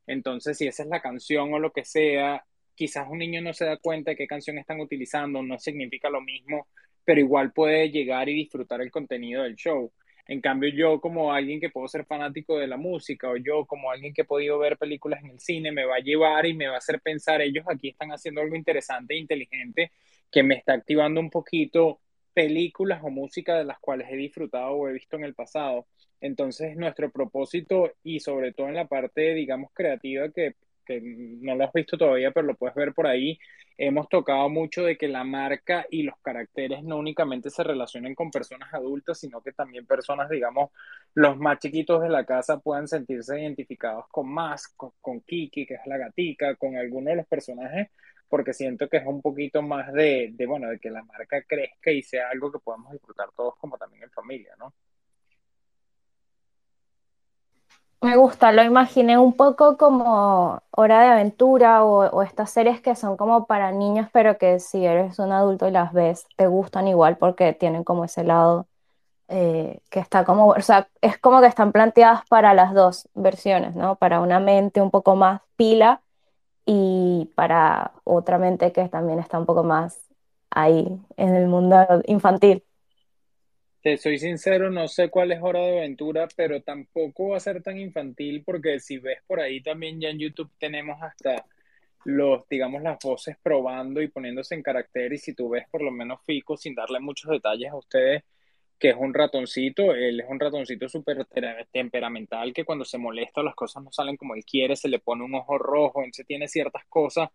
Entonces, 0.07 0.59
si 0.59 0.67
esa 0.67 0.83
es 0.83 0.89
la 0.89 1.01
canción 1.01 1.53
o 1.55 1.59
lo 1.59 1.73
que 1.73 1.85
sea, 1.85 2.45
quizás 2.75 3.07
un 3.09 3.19
niño 3.19 3.43
no 3.43 3.53
se 3.53 3.67
da 3.67 3.77
cuenta 3.77 4.11
de 4.11 4.17
qué 4.17 4.27
canción 4.27 4.59
están 4.59 4.81
utilizando, 4.81 5.43
no 5.43 5.59
significa 5.59 6.11
lo 6.11 6.21
mismo 6.21 6.67
pero 7.05 7.21
igual 7.21 7.53
puede 7.53 7.91
llegar 7.91 8.29
y 8.29 8.35
disfrutar 8.35 8.81
el 8.81 8.91
contenido 8.91 9.43
del 9.43 9.57
show. 9.57 9.93
En 10.27 10.41
cambio, 10.41 10.71
yo 10.71 11.01
como 11.01 11.33
alguien 11.33 11.61
que 11.61 11.71
puedo 11.71 11.89
ser 11.89 12.05
fanático 12.05 12.59
de 12.59 12.69
la 12.69 12.77
música 12.77 13.29
o 13.29 13.37
yo 13.37 13.67
como 13.67 13.91
alguien 13.91 14.15
que 14.15 14.23
he 14.23 14.25
podido 14.25 14.59
ver 14.59 14.79
películas 14.79 15.23
en 15.25 15.31
el 15.31 15.41
cine, 15.41 15.73
me 15.73 15.85
va 15.85 15.97
a 15.97 16.01
llevar 16.01 16.47
y 16.47 16.55
me 16.55 16.69
va 16.69 16.75
a 16.75 16.79
hacer 16.79 17.01
pensar, 17.01 17.41
ellos 17.41 17.65
aquí 17.69 17.89
están 17.89 18.11
haciendo 18.13 18.41
algo 18.41 18.55
interesante 18.55 19.15
e 19.15 19.19
inteligente 19.19 19.91
que 20.31 20.43
me 20.43 20.55
está 20.55 20.75
activando 20.75 21.21
un 21.21 21.31
poquito 21.31 22.01
películas 22.33 23.01
o 23.03 23.11
música 23.11 23.59
de 23.59 23.65
las 23.65 23.81
cuales 23.81 24.09
he 24.11 24.17
disfrutado 24.17 24.73
o 24.73 24.89
he 24.89 24.93
visto 24.93 25.17
en 25.17 25.25
el 25.25 25.35
pasado. 25.35 25.87
Entonces, 26.21 26.77
nuestro 26.77 27.11
propósito 27.11 27.93
y 28.05 28.21
sobre 28.21 28.53
todo 28.53 28.69
en 28.69 28.75
la 28.75 28.87
parte, 28.87 29.35
digamos, 29.35 29.71
creativa 29.75 30.31
que 30.31 30.55
que 30.85 31.01
no 31.03 31.55
lo 31.55 31.65
has 31.65 31.73
visto 31.73 31.97
todavía, 31.99 32.31
pero 32.33 32.47
lo 32.47 32.55
puedes 32.57 32.75
ver 32.75 32.93
por 32.95 33.07
ahí, 33.07 33.39
hemos 33.77 34.09
tocado 34.09 34.49
mucho 34.51 34.85
de 34.85 34.99
que 34.99 35.09
la 35.09 35.25
marca 35.25 35.87
y 35.91 36.03
los 36.03 36.17
caracteres 36.21 36.83
no 36.83 36.99
únicamente 36.99 37.51
se 37.51 37.65
relacionen 37.65 38.15
con 38.15 38.31
personas 38.31 38.73
adultas, 38.75 39.19
sino 39.19 39.41
que 39.43 39.53
también 39.53 39.87
personas, 39.87 40.29
digamos, 40.29 40.71
los 41.15 41.39
más 41.39 41.59
chiquitos 41.59 42.03
de 42.03 42.11
la 42.11 42.25
casa 42.27 42.59
puedan 42.59 42.89
sentirse 42.89 43.41
identificados 43.41 44.07
con 44.11 44.29
más, 44.29 44.69
con, 44.69 45.21
Kiki, 45.23 45.67
que 45.67 45.75
es 45.75 45.87
la 45.87 45.97
gatica, 45.99 46.57
con 46.57 46.77
alguno 46.77 47.11
de 47.11 47.17
los 47.17 47.27
personajes, 47.27 47.89
porque 48.29 48.53
siento 48.53 48.89
que 48.89 48.99
es 48.99 49.07
un 49.07 49.23
poquito 49.23 49.63
más 49.63 49.93
de, 49.93 50.31
de, 50.33 50.47
bueno, 50.47 50.69
de 50.69 50.79
que 50.79 50.91
la 50.91 51.03
marca 51.03 51.43
crezca 51.43 51.91
y 51.91 52.03
sea 52.03 52.29
algo 52.31 52.53
que 52.53 52.59
podamos 52.59 52.93
disfrutar 52.93 53.31
todos 53.37 53.57
como 53.57 53.79
también 53.79 54.03
en 54.05 54.11
familia, 54.11 54.55
¿no? 54.59 54.75
Me 58.03 58.17
gusta, 58.17 58.51
lo 58.53 58.63
imaginé 58.63 59.19
un 59.19 59.35
poco 59.35 59.77
como 59.77 60.63
Hora 60.71 61.03
de 61.03 61.09
Aventura 61.09 61.85
o, 61.85 62.23
estas 62.23 62.51
series 62.51 62.81
que 62.81 62.95
son 62.97 63.19
como 63.19 63.47
para 63.47 63.73
niños, 63.73 64.09
pero 64.11 64.39
que 64.39 64.59
si 64.59 64.87
eres 64.87 65.19
un 65.19 65.33
adulto 65.33 65.69
y 65.69 65.71
las 65.71 65.93
ves, 65.93 66.25
te 66.37 66.47
gustan 66.47 66.89
igual 66.89 67.19
porque 67.19 67.53
tienen 67.53 67.85
como 67.85 68.07
ese 68.07 68.25
lado 68.25 68.67
eh, 69.29 69.81
que 69.91 70.01
está 70.01 70.25
como, 70.25 70.49
o 70.49 70.61
sea, 70.63 70.89
es 71.03 71.19
como 71.19 71.41
que 71.43 71.49
están 71.49 71.73
planteadas 71.73 72.23
para 72.29 72.55
las 72.55 72.75
dos 72.75 73.09
versiones, 73.15 73.77
¿no? 73.77 73.97
Para 73.97 74.21
una 74.21 74.41
mente 74.41 74.81
un 74.83 74.91
poco 74.91 75.17
más 75.17 75.43
pila 75.57 76.03
y 76.67 77.31
para 77.37 77.93
otra 78.05 78.39
mente 78.39 78.73
que 78.73 78.89
también 78.89 79.19
está 79.21 79.39
un 79.39 79.47
poco 79.47 79.65
más 79.65 79.99
ahí 80.51 81.01
en 81.17 81.37
el 81.37 81.49
mundo 81.49 81.77
infantil. 82.07 82.65
Te 83.83 83.97
soy 83.97 84.19
sincero, 84.19 84.71
no 84.71 84.89
sé 84.89 85.09
cuál 85.09 85.33
es 85.33 85.41
Hora 85.43 85.61
de 85.61 85.79
Aventura, 85.79 86.29
pero 86.37 86.61
tampoco 86.63 87.31
va 87.31 87.39
a 87.39 87.41
ser 87.41 87.63
tan 87.63 87.79
infantil 87.79 88.43
porque 88.45 88.79
si 88.79 88.99
ves 88.99 89.21
por 89.27 89.41
ahí 89.41 89.63
también 89.63 89.99
ya 90.01 90.11
en 90.11 90.19
YouTube 90.19 90.51
tenemos 90.59 91.03
hasta 91.03 91.47
los, 92.05 92.47
digamos, 92.49 92.83
las 92.83 92.99
voces 93.03 93.37
probando 93.43 94.03
y 94.03 94.09
poniéndose 94.09 94.55
en 94.55 94.63
carácter 94.63 95.15
y 95.15 95.19
si 95.19 95.35
tú 95.35 95.49
ves 95.49 95.67
por 95.71 95.83
lo 95.83 95.91
menos 95.91 96.21
Fico 96.27 96.59
sin 96.59 96.75
darle 96.75 97.01
muchos 97.01 97.31
detalles 97.31 97.71
a 97.71 97.77
ustedes, 97.77 98.25
que 98.79 98.91
es 98.91 98.97
un 98.99 99.15
ratoncito, 99.15 99.95
él 99.95 100.21
es 100.21 100.27
un 100.29 100.41
ratoncito 100.41 100.89
súper 100.89 101.27
temperamental 101.73 102.53
que 102.53 102.65
cuando 102.65 102.85
se 102.85 102.99
molesta 102.99 103.43
las 103.43 103.55
cosas 103.55 103.83
no 103.83 103.93
salen 103.93 104.17
como 104.19 104.35
él 104.35 104.45
quiere, 104.45 104.77
se 104.77 104.89
le 104.89 104.99
pone 104.99 105.25
un 105.25 105.35
ojo 105.35 105.57
rojo, 105.59 106.01
entonces 106.01 106.27
tiene 106.27 106.49
ciertas 106.49 106.85
cosas 106.87 107.31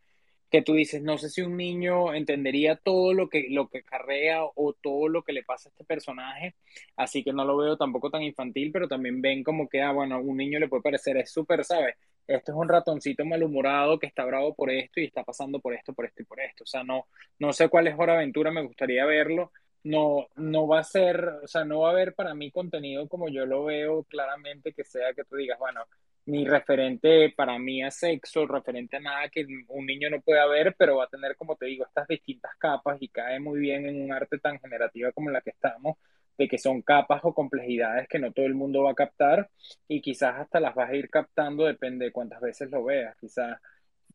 que 0.49 0.61
tú 0.61 0.73
dices, 0.73 1.01
no 1.01 1.17
sé 1.17 1.29
si 1.29 1.41
un 1.41 1.57
niño 1.57 2.13
entendería 2.13 2.75
todo 2.77 3.13
lo 3.13 3.29
que, 3.29 3.47
lo 3.49 3.67
que 3.69 3.83
carrea 3.83 4.43
o 4.43 4.73
todo 4.73 5.07
lo 5.09 5.23
que 5.23 5.33
le 5.33 5.43
pasa 5.43 5.69
a 5.69 5.71
este 5.71 5.83
personaje, 5.83 6.55
así 6.95 7.23
que 7.23 7.33
no 7.33 7.45
lo 7.45 7.57
veo 7.57 7.77
tampoco 7.77 8.09
tan 8.09 8.23
infantil, 8.23 8.71
pero 8.71 8.87
también 8.87 9.21
ven 9.21 9.43
como 9.43 9.67
que, 9.67 9.81
ah, 9.81 9.91
bueno, 9.91 10.15
a 10.15 10.19
un 10.19 10.37
niño 10.37 10.59
le 10.59 10.67
puede 10.69 10.83
parecer, 10.83 11.17
es 11.17 11.31
súper, 11.31 11.63
¿sabes? 11.65 11.95
Esto 12.27 12.51
es 12.53 12.57
un 12.57 12.67
ratoncito 12.69 13.23
malhumorado 13.25 13.99
que 13.99 14.07
está 14.07 14.25
bravo 14.25 14.55
por 14.55 14.71
esto 14.71 14.99
y 14.99 15.05
está 15.05 15.23
pasando 15.23 15.59
por 15.59 15.73
esto, 15.73 15.93
por 15.93 16.05
esto 16.05 16.23
y 16.23 16.25
por 16.25 16.39
esto. 16.39 16.63
O 16.63 16.67
sea, 16.67 16.83
no, 16.83 17.05
no 17.39 17.53
sé 17.53 17.69
cuál 17.69 17.87
es 17.87 17.95
Hora 17.97 18.13
Aventura, 18.13 18.51
me 18.51 18.63
gustaría 18.63 19.05
verlo. 19.05 19.51
No, 19.83 20.27
no 20.35 20.67
va 20.67 20.79
a 20.79 20.83
ser, 20.83 21.23
o 21.43 21.47
sea, 21.47 21.63
no 21.63 21.81
va 21.81 21.89
a 21.89 21.91
haber 21.91 22.15
para 22.15 22.33
mí 22.33 22.49
contenido 22.51 23.07
como 23.07 23.29
yo 23.29 23.45
lo 23.45 23.65
veo 23.65 24.03
claramente 24.05 24.73
que 24.73 24.83
sea 24.83 25.13
que 25.13 25.23
tú 25.25 25.35
digas, 25.35 25.59
bueno, 25.59 25.81
ni 26.25 26.45
referente 26.45 27.31
para 27.35 27.57
mí 27.59 27.83
a 27.83 27.91
sexo, 27.91 28.47
referente 28.47 28.97
a 28.97 28.99
nada 28.99 29.29
que 29.29 29.45
un 29.69 29.85
niño 29.85 30.09
no 30.09 30.21
pueda 30.21 30.45
ver, 30.47 30.75
pero 30.77 30.97
va 30.97 31.05
a 31.05 31.07
tener, 31.07 31.35
como 31.35 31.55
te 31.55 31.67
digo, 31.67 31.85
estas 31.85 32.07
distintas 32.07 32.55
capas 32.57 32.97
y 33.01 33.09
cae 33.09 33.39
muy 33.39 33.59
bien 33.59 33.85
en 33.87 34.01
un 34.01 34.11
arte 34.11 34.39
tan 34.39 34.59
generativa 34.59 35.11
como 35.11 35.29
la 35.29 35.41
que 35.41 35.51
estamos, 35.51 35.97
de 36.37 36.47
que 36.47 36.57
son 36.57 36.81
capas 36.81 37.21
o 37.23 37.33
complejidades 37.33 38.07
que 38.07 38.19
no 38.19 38.31
todo 38.33 38.45
el 38.45 38.55
mundo 38.55 38.83
va 38.83 38.91
a 38.91 38.95
captar 38.95 39.49
y 39.87 40.01
quizás 40.01 40.35
hasta 40.39 40.59
las 40.59 40.75
vas 40.75 40.89
a 40.89 40.95
ir 40.95 41.09
captando, 41.09 41.65
depende 41.65 42.05
de 42.05 42.11
cuántas 42.11 42.41
veces 42.41 42.69
lo 42.71 42.83
veas, 42.83 43.15
quizás 43.17 43.59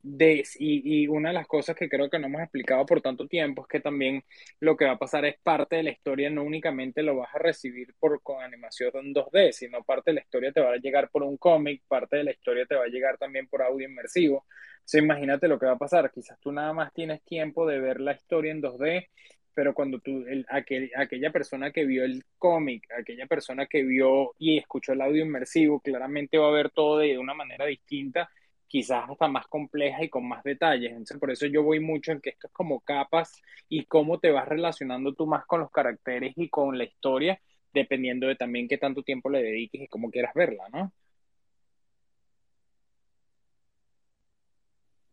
de, 0.02 0.44
y, 0.58 1.06
una 1.08 1.30
de 1.30 1.34
las 1.34 1.46
cosas 1.46 1.76
que 1.76 1.88
creo 1.88 2.08
que 2.08 2.18
no 2.18 2.26
hemos 2.26 2.42
explicado 2.42 2.86
por 2.86 3.00
tanto 3.00 3.26
tiempo 3.26 3.62
es 3.62 3.68
que 3.68 3.80
también 3.80 4.24
lo 4.58 4.76
que 4.76 4.86
va 4.86 4.92
a 4.92 4.98
pasar 4.98 5.24
es 5.24 5.36
parte 5.42 5.76
de 5.76 5.82
la 5.82 5.90
historia, 5.90 6.30
no 6.30 6.42
únicamente 6.42 7.02
lo 7.02 7.16
vas 7.16 7.34
a 7.34 7.38
recibir 7.38 7.94
por, 7.98 8.22
con 8.22 8.42
animación 8.42 8.90
en 8.94 9.14
2D, 9.14 9.52
sino 9.52 9.82
parte 9.84 10.10
de 10.10 10.14
la 10.16 10.20
historia 10.22 10.52
te 10.52 10.60
va 10.60 10.72
a 10.72 10.76
llegar 10.76 11.10
por 11.10 11.22
un 11.22 11.36
cómic, 11.36 11.82
parte 11.86 12.16
de 12.16 12.24
la 12.24 12.30
historia 12.32 12.66
te 12.66 12.74
va 12.74 12.84
a 12.84 12.88
llegar 12.88 13.18
también 13.18 13.46
por 13.48 13.62
audio 13.62 13.88
inmersivo. 13.88 14.38
O 14.38 14.82
sea, 14.84 15.02
imagínate 15.02 15.48
lo 15.48 15.58
que 15.58 15.66
va 15.66 15.72
a 15.72 15.78
pasar, 15.78 16.10
quizás 16.10 16.38
tú 16.40 16.50
nada 16.52 16.72
más 16.72 16.92
tienes 16.92 17.22
tiempo 17.22 17.66
de 17.66 17.78
ver 17.78 18.00
la 18.00 18.12
historia 18.12 18.52
en 18.52 18.62
2D, 18.62 19.08
pero 19.54 19.74
cuando 19.74 19.98
tú, 19.98 20.24
el, 20.26 20.46
aquel, 20.48 20.90
aquella 20.96 21.30
persona 21.30 21.70
que 21.70 21.84
vio 21.84 22.04
el 22.04 22.24
cómic, 22.38 22.86
aquella 22.98 23.26
persona 23.26 23.66
que 23.66 23.82
vio 23.82 24.34
y 24.38 24.58
escuchó 24.58 24.92
el 24.92 25.02
audio 25.02 25.24
inmersivo, 25.24 25.80
claramente 25.80 26.38
va 26.38 26.48
a 26.48 26.52
ver 26.52 26.70
todo 26.70 26.98
de 26.98 27.18
una 27.18 27.34
manera 27.34 27.66
distinta 27.66 28.30
quizás 28.70 29.10
hasta 29.10 29.28
más 29.28 29.46
compleja 29.48 30.04
y 30.04 30.08
con 30.08 30.28
más 30.28 30.44
detalles. 30.44 30.92
Entonces, 30.92 31.18
por 31.18 31.30
eso 31.32 31.46
yo 31.46 31.62
voy 31.64 31.80
mucho 31.80 32.12
en 32.12 32.20
que 32.20 32.30
esto 32.30 32.46
es 32.46 32.52
como 32.52 32.80
capas 32.80 33.42
y 33.68 33.84
cómo 33.86 34.20
te 34.20 34.30
vas 34.30 34.48
relacionando 34.48 35.12
tú 35.14 35.26
más 35.26 35.44
con 35.46 35.60
los 35.60 35.70
caracteres 35.72 36.32
y 36.36 36.48
con 36.48 36.78
la 36.78 36.84
historia, 36.84 37.40
dependiendo 37.74 38.28
de 38.28 38.36
también 38.36 38.68
qué 38.68 38.78
tanto 38.78 39.02
tiempo 39.02 39.28
le 39.30 39.42
dediques 39.42 39.82
y 39.82 39.88
cómo 39.88 40.10
quieras 40.10 40.34
verla, 40.34 40.64
¿no? 40.72 40.92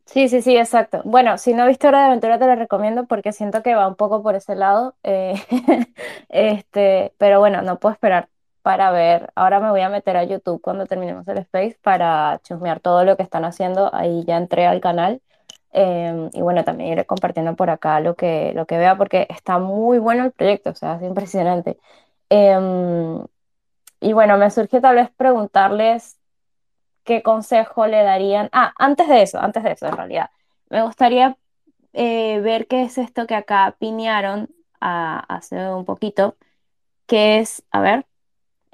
Sí, 0.06 0.30
sí, 0.30 0.42
sí, 0.42 0.56
exacto. 0.58 1.02
Bueno, 1.04 1.38
si 1.38 1.54
no 1.54 1.66
he 1.66 1.68
visto 1.68 1.88
Hora 1.90 2.00
de 2.02 2.06
Aventura 2.08 2.40
te 2.40 2.46
la 2.48 2.56
recomiendo 2.56 3.06
porque 3.08 3.34
siento 3.34 3.62
que 3.62 3.76
va 3.76 3.88
un 3.88 3.96
poco 3.96 4.24
por 4.24 4.36
ese 4.36 4.56
lado. 4.56 4.96
Eh, 5.04 5.34
este, 6.30 7.14
pero 7.18 7.40
bueno, 7.40 7.62
no 7.62 7.80
puedo 7.80 7.94
esperar 7.94 8.30
para 8.68 8.92
ver. 8.92 9.32
Ahora 9.36 9.62
me 9.62 9.70
voy 9.70 9.80
a 9.80 9.88
meter 9.88 10.18
a 10.18 10.26
YouTube 10.26 10.62
cuando 10.62 10.86
terminemos 10.86 11.26
el 11.30 11.38
space 11.38 11.80
para 11.82 12.42
chusmear 12.44 12.82
todo 12.82 13.06
lo 13.06 13.16
que 13.16 13.24
están 13.24 13.46
haciendo. 13.46 13.90
Ahí 13.96 14.26
ya 14.26 14.36
entré 14.36 14.66
al 14.68 14.82
canal. 14.82 15.22
Em, 15.72 16.30
y 16.34 16.42
bueno, 16.42 16.66
también 16.66 16.92
iré 16.92 17.06
compartiendo 17.06 17.56
por 17.56 17.70
acá 17.70 18.02
lo 18.02 18.16
que, 18.16 18.52
lo 18.56 18.66
que 18.68 18.78
vea 18.78 18.98
porque 18.98 19.26
está 19.30 19.58
muy 19.60 20.00
bueno 20.00 20.26
el 20.26 20.34
proyecto, 20.34 20.72
o 20.72 20.76
sea, 20.76 20.98
es 20.98 21.04
impresionante. 21.04 21.80
Em, 22.30 23.24
y 24.02 24.14
bueno, 24.14 24.38
me 24.38 24.52
surge 24.52 24.82
tal 24.82 24.96
vez 24.96 25.12
preguntarles 25.12 26.20
qué 27.06 27.24
consejo 27.24 27.88
le 27.88 28.04
darían. 28.04 28.50
Ah, 28.54 28.74
antes 28.78 29.08
de 29.08 29.22
eso, 29.24 29.40
antes 29.40 29.64
de 29.64 29.72
eso, 29.74 29.88
en 29.88 29.98
realidad, 29.98 30.30
me 30.70 30.84
gustaría 30.84 31.38
eh, 31.94 32.42
ver 32.42 32.68
qué 32.68 32.84
es 32.84 32.98
esto 32.98 33.28
que 33.28 33.36
acá 33.36 33.76
piñaron 33.80 34.50
ah, 34.82 35.24
hace 35.30 35.58
un 35.74 35.86
poquito, 35.86 36.38
que 37.08 37.40
es, 37.40 37.64
a 37.72 37.82
ver, 37.82 38.06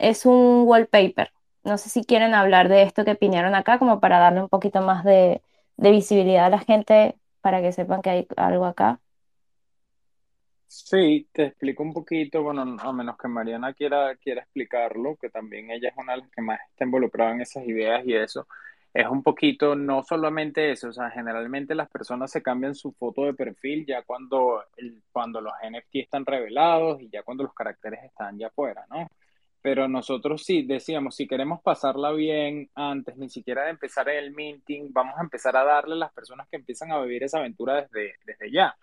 es 0.04 0.26
un 0.26 0.64
wallpaper. 0.68 1.32
No 1.64 1.78
sé 1.78 1.90
si 1.90 2.04
quieren 2.04 2.34
hablar 2.34 2.68
de 2.68 2.84
esto 2.84 3.06
que 3.06 3.16
piñaron 3.16 3.56
acá, 3.56 3.80
como 3.80 4.00
para 4.00 4.20
darle 4.20 4.42
un 4.42 4.50
poquito 4.50 4.82
más 4.82 5.04
de, 5.06 5.42
visibilidad 5.78 6.46
a 6.46 6.50
la 6.50 6.60
gente, 6.60 7.16
para 7.42 7.62
que 7.62 7.72
sepan 7.72 8.02
que 8.02 8.10
hay 8.10 8.28
algo 8.36 8.66
acá. 8.66 9.00
Sí, 10.68 11.28
te 11.32 11.46
explico 11.46 11.84
un 11.84 11.94
poquito, 11.94 12.44
bueno, 12.44 12.78
a 12.80 12.94
menos 12.94 13.18
que 13.18 13.28
Mariana 13.28 13.74
quiera, 13.74 14.16
quiera 14.16 14.42
explicarlo, 14.42 15.16
que 15.16 15.30
también 15.30 15.70
ella 15.72 15.90
es 15.90 15.98
una 15.98 16.14
de 16.14 16.20
las 16.20 16.30
que 16.32 16.42
más 16.42 16.60
está 16.70 16.84
involucrada 16.84 17.32
en 17.32 17.42
esas 17.42 17.66
ideas 17.66 18.04
y 18.06 18.16
eso, 18.16 18.48
es 18.94 19.08
un 19.08 19.24
poquito, 19.24 19.76
no 19.76 20.04
solamente 20.04 20.72
eso, 20.72 20.90
o 20.90 20.94
sea, 20.94 21.12
generalmente 21.12 21.76
las 21.76 21.90
personas 21.90 22.32
se 22.32 22.42
cambian 22.42 22.76
su 22.76 22.92
foto 22.92 23.26
de 23.26 23.34
perfil 23.34 23.86
ya 23.86 24.02
cuando, 24.04 24.64
cuando 25.12 25.42
los 25.42 25.54
NFT 25.64 25.96
están 25.96 26.26
revelados 26.26 27.02
y 27.02 27.10
ya 27.10 27.24
cuando 27.24 27.44
los 27.44 27.54
caracteres 27.54 28.04
están 28.04 28.38
ya 28.38 28.48
afuera, 28.48 28.86
¿no? 28.90 29.08
Pero 29.64 29.88
nosotros 29.88 30.44
sí 30.44 30.64
decíamos, 30.64 31.16
si 31.16 31.26
queremos 31.26 31.62
pasarla 31.62 32.12
bien 32.12 32.70
antes, 32.76 33.16
ni 33.16 33.30
siquiera 33.30 33.64
de 33.64 33.70
empezar 33.70 34.10
el 34.10 34.34
minting, 34.34 34.92
vamos 34.92 35.16
a 35.18 35.24
empezar 35.24 35.56
a 35.56 35.64
darle 35.64 35.94
a 35.94 36.00
las 36.00 36.12
personas 36.12 36.50
que 36.50 36.58
empiezan 36.58 36.92
a 36.92 37.02
vivir 37.02 37.24
esa 37.24 37.40
aventura 37.40 37.82
desde, 37.82 38.16
desde 38.26 38.52
ya. 38.52 38.76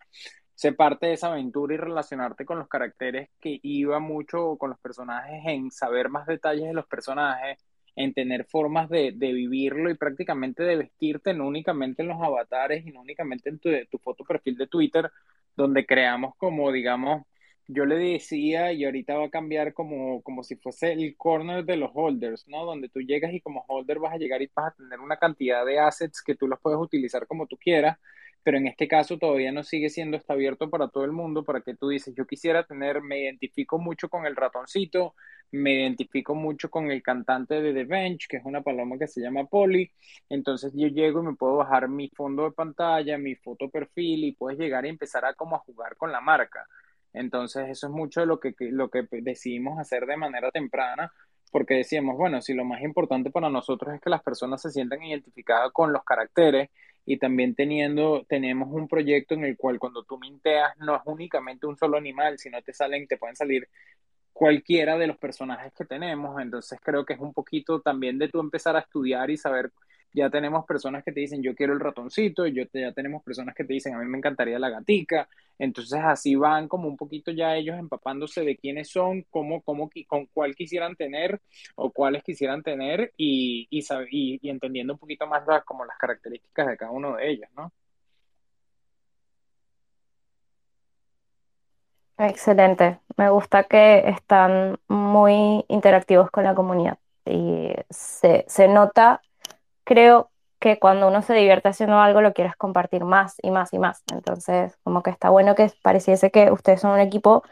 Se 0.54 0.72
parte 0.72 1.08
de 1.08 1.12
esa 1.12 1.28
aventura 1.28 1.74
y 1.74 1.76
relacionarte 1.76 2.46
con 2.46 2.58
los 2.58 2.66
caracteres 2.66 3.28
que 3.40 3.60
iba 3.62 3.98
mucho 3.98 4.56
con 4.56 4.70
los 4.70 4.78
personajes, 4.80 5.42
en 5.44 5.70
saber 5.70 6.08
más 6.08 6.26
detalles 6.26 6.68
de 6.68 6.74
los 6.74 6.86
personajes, 6.86 7.58
en 7.94 8.14
tener 8.14 8.46
formas 8.46 8.88
de, 8.88 9.12
de 9.14 9.34
vivirlo 9.34 9.90
y 9.90 9.96
prácticamente 9.96 10.62
de 10.62 10.76
vestirte, 10.76 11.34
no 11.34 11.46
únicamente 11.46 12.00
en 12.00 12.08
los 12.08 12.22
avatares 12.22 12.86
y 12.86 12.90
no 12.90 13.02
únicamente 13.02 13.50
en 13.50 13.58
tu, 13.58 13.68
tu 13.90 13.98
foto 13.98 14.24
perfil 14.24 14.56
de 14.56 14.66
Twitter, 14.66 15.10
donde 15.54 15.84
creamos 15.84 16.36
como, 16.36 16.72
digamos, 16.72 17.26
yo 17.72 17.86
le 17.86 17.96
decía, 17.96 18.72
y 18.72 18.84
ahorita 18.84 19.16
va 19.16 19.26
a 19.26 19.30
cambiar 19.30 19.74
como, 19.74 20.22
como 20.22 20.42
si 20.42 20.56
fuese 20.56 20.92
el 20.92 21.16
corner 21.16 21.64
de 21.64 21.76
los 21.76 21.90
holders, 21.94 22.46
¿no? 22.48 22.64
Donde 22.64 22.88
tú 22.88 23.00
llegas 23.00 23.32
y 23.32 23.40
como 23.40 23.64
holder 23.68 24.00
vas 24.00 24.14
a 24.14 24.18
llegar 24.18 24.42
y 24.42 24.50
vas 24.54 24.72
a 24.72 24.76
tener 24.76 24.98
una 25.00 25.18
cantidad 25.18 25.64
de 25.64 25.78
assets 25.78 26.22
que 26.22 26.34
tú 26.34 26.48
los 26.48 26.58
puedes 26.60 26.80
utilizar 26.80 27.26
como 27.28 27.46
tú 27.46 27.56
quieras, 27.56 27.98
pero 28.42 28.58
en 28.58 28.66
este 28.66 28.88
caso 28.88 29.18
todavía 29.18 29.52
no 29.52 29.62
sigue 29.62 29.88
siendo 29.88 30.16
está 30.16 30.32
abierto 30.32 30.68
para 30.68 30.88
todo 30.88 31.04
el 31.04 31.12
mundo, 31.12 31.44
para 31.44 31.60
que 31.60 31.74
tú 31.76 31.88
dices, 31.88 32.14
yo 32.16 32.26
quisiera 32.26 32.64
tener, 32.64 33.02
me 33.02 33.20
identifico 33.22 33.78
mucho 33.78 34.08
con 34.08 34.26
el 34.26 34.34
ratoncito, 34.34 35.14
me 35.52 35.74
identifico 35.80 36.34
mucho 36.34 36.70
con 36.70 36.90
el 36.90 37.02
cantante 37.02 37.60
de 37.60 37.72
The 37.72 37.84
Bench, 37.84 38.26
que 38.28 38.38
es 38.38 38.44
una 38.44 38.62
paloma 38.62 38.98
que 38.98 39.06
se 39.06 39.20
llama 39.20 39.44
Polly, 39.44 39.92
entonces 40.28 40.72
yo 40.74 40.88
llego 40.88 41.22
y 41.22 41.26
me 41.26 41.34
puedo 41.36 41.56
bajar 41.56 41.88
mi 41.88 42.08
fondo 42.08 42.44
de 42.44 42.52
pantalla, 42.52 43.16
mi 43.18 43.36
foto 43.36 43.68
perfil 43.68 44.24
y 44.24 44.32
puedes 44.32 44.58
llegar 44.58 44.86
y 44.86 44.88
empezar 44.88 45.24
a 45.24 45.34
como 45.34 45.54
a 45.56 45.60
jugar 45.60 45.96
con 45.96 46.10
la 46.10 46.20
marca. 46.20 46.66
Entonces, 47.12 47.68
eso 47.68 47.88
es 47.88 47.92
mucho 47.92 48.24
lo 48.26 48.40
que, 48.40 48.54
lo 48.58 48.90
que 48.90 49.06
decidimos 49.10 49.78
hacer 49.78 50.06
de 50.06 50.16
manera 50.16 50.50
temprana, 50.50 51.12
porque 51.50 51.74
decíamos, 51.74 52.16
bueno, 52.16 52.40
si 52.40 52.54
lo 52.54 52.64
más 52.64 52.82
importante 52.82 53.30
para 53.30 53.50
nosotros 53.50 53.94
es 53.94 54.00
que 54.00 54.10
las 54.10 54.22
personas 54.22 54.62
se 54.62 54.70
sientan 54.70 55.02
identificadas 55.02 55.72
con 55.72 55.92
los 55.92 56.04
caracteres 56.04 56.70
y 57.04 57.18
también 57.18 57.54
teniendo, 57.54 58.24
tenemos 58.28 58.68
un 58.70 58.86
proyecto 58.86 59.34
en 59.34 59.44
el 59.44 59.56
cual 59.56 59.78
cuando 59.78 60.04
tú 60.04 60.18
minteas 60.18 60.76
no 60.78 60.94
es 60.94 61.02
únicamente 61.06 61.66
un 61.66 61.76
solo 61.76 61.96
animal, 61.96 62.38
sino 62.38 62.62
te 62.62 62.72
salen, 62.72 63.08
te 63.08 63.16
pueden 63.16 63.36
salir 63.36 63.68
cualquiera 64.32 64.96
de 64.96 65.08
los 65.08 65.18
personajes 65.18 65.72
que 65.74 65.84
tenemos, 65.84 66.40
entonces 66.40 66.78
creo 66.82 67.04
que 67.04 67.14
es 67.14 67.20
un 67.20 67.34
poquito 67.34 67.80
también 67.80 68.18
de 68.18 68.28
tú 68.28 68.40
empezar 68.40 68.76
a 68.76 68.80
estudiar 68.80 69.30
y 69.30 69.36
saber 69.36 69.72
ya 70.12 70.30
tenemos 70.30 70.64
personas 70.64 71.04
que 71.04 71.12
te 71.12 71.20
dicen 71.20 71.42
yo 71.42 71.54
quiero 71.54 71.72
el 71.72 71.80
ratoncito, 71.80 72.46
yo 72.46 72.64
ya 72.72 72.92
tenemos 72.92 73.22
personas 73.22 73.54
que 73.54 73.64
te 73.64 73.74
dicen 73.74 73.94
a 73.94 73.98
mí 73.98 74.06
me 74.06 74.18
encantaría 74.18 74.58
la 74.58 74.70
gatica, 74.70 75.28
entonces 75.58 76.00
así 76.02 76.34
van 76.34 76.68
como 76.68 76.88
un 76.88 76.96
poquito 76.96 77.30
ya 77.30 77.56
ellos 77.56 77.78
empapándose 77.78 78.44
de 78.44 78.56
quiénes 78.56 78.88
son, 78.88 79.22
cómo, 79.30 79.62
cómo, 79.62 79.90
con 80.06 80.26
cuál 80.26 80.54
quisieran 80.54 80.96
tener 80.96 81.40
o 81.76 81.90
cuáles 81.90 82.22
quisieran 82.22 82.62
tener 82.62 83.12
y, 83.16 83.68
y, 83.70 83.84
y, 84.10 84.50
entendiendo 84.50 84.94
un 84.94 84.98
poquito 84.98 85.26
más 85.26 85.42
como 85.64 85.84
las 85.84 85.98
características 85.98 86.68
de 86.68 86.76
cada 86.76 86.90
uno 86.90 87.16
de 87.16 87.30
ellos, 87.30 87.48
¿no? 87.56 87.72
Excelente, 92.18 92.98
me 93.16 93.30
gusta 93.30 93.64
que 93.64 94.00
están 94.10 94.78
muy 94.88 95.64
interactivos 95.68 96.30
con 96.30 96.44
la 96.44 96.54
comunidad 96.54 96.98
y 97.24 97.72
se, 97.88 98.44
se 98.46 98.68
nota 98.68 99.22
creo 99.90 100.30
que 100.60 100.78
cuando 100.78 101.08
uno 101.08 101.22
se 101.22 101.34
divierte 101.34 101.68
haciendo 101.68 101.98
algo 101.98 102.20
lo 102.22 102.32
quieres 102.32 102.54
compartir 102.56 103.04
más 103.04 103.36
y 103.42 103.50
más 103.50 103.72
y 103.72 103.78
más. 103.80 104.04
Entonces, 104.12 104.78
como 104.84 105.02
que 105.02 105.10
está 105.10 105.30
bueno 105.30 105.56
que 105.56 105.72
pareciese 105.82 106.30
que 106.30 106.52
ustedes 106.52 106.80
son 106.82 106.92
un 106.92 107.00
equipo 107.00 107.42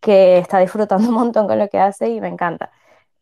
que 0.00 0.38
está 0.38 0.60
disfrutando 0.60 1.08
un 1.10 1.14
montón 1.14 1.48
con 1.48 1.58
lo 1.58 1.68
que 1.68 1.80
hace 1.80 2.10
y 2.10 2.20
me 2.20 2.28
encanta. 2.28 2.70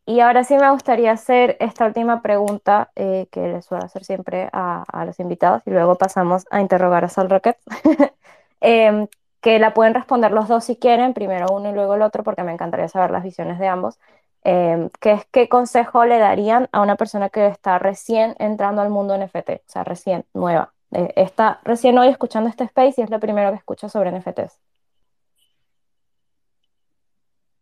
Y 0.06 0.20
ahora 0.20 0.44
sí 0.44 0.56
me 0.58 0.70
gustaría 0.70 1.12
hacer 1.12 1.56
esta 1.60 1.86
última 1.86 2.22
pregunta 2.22 2.90
eh, 2.96 3.28
que 3.32 3.48
les 3.48 3.66
suelo 3.66 3.84
hacer 3.84 4.04
siempre 4.04 4.50
a, 4.52 4.84
los 5.06 5.20
invitados 5.20 5.62
y 5.66 5.70
luego 5.70 5.96
pasamos 5.96 6.46
a 6.50 6.60
interrogar 6.62 7.04
a 7.04 7.10
Sol 7.10 7.30
Rocket, 7.30 7.58
em, 8.60 9.08
que 9.40 9.58
la 9.58 9.74
pueden 9.74 9.94
responder 9.94 10.32
los 10.32 10.48
dos 10.48 10.64
si 10.64 10.76
quieren, 10.76 11.14
primero 11.14 11.48
uno 11.52 11.70
y 11.70 11.72
luego 11.74 11.94
el 11.94 12.02
otro, 12.02 12.24
porque 12.24 12.42
me 12.44 12.52
encantaría 12.52 12.88
saber 12.88 13.10
las 13.12 13.22
visiones 13.24 13.58
de 13.58 13.68
ambos. 13.68 13.98
Em, 14.44 14.90
¿qué, 15.00 15.12
es, 15.12 15.26
¿qué 15.26 15.48
consejo 15.48 16.04
le 16.04 16.18
darían 16.18 16.68
a 16.72 16.80
una 16.80 16.96
persona 16.96 17.28
que 17.28 17.46
está 17.46 17.78
recién 17.78 18.34
entrando 18.38 18.82
al 18.82 18.90
mundo 18.90 19.16
NFT? 19.16 19.50
O 19.50 19.62
sea, 19.66 19.84
recién, 19.84 20.24
nueva. 20.32 20.72
Eh, 20.92 21.12
está 21.16 21.60
recién 21.64 21.98
hoy 21.98 22.08
escuchando 22.08 22.48
este 22.48 22.64
space 22.64 23.00
y 23.00 23.04
es 23.04 23.10
lo 23.10 23.20
primero 23.20 23.50
que 23.50 23.56
escucha 23.56 23.88
sobre 23.88 24.10
NFTs. 24.10 24.58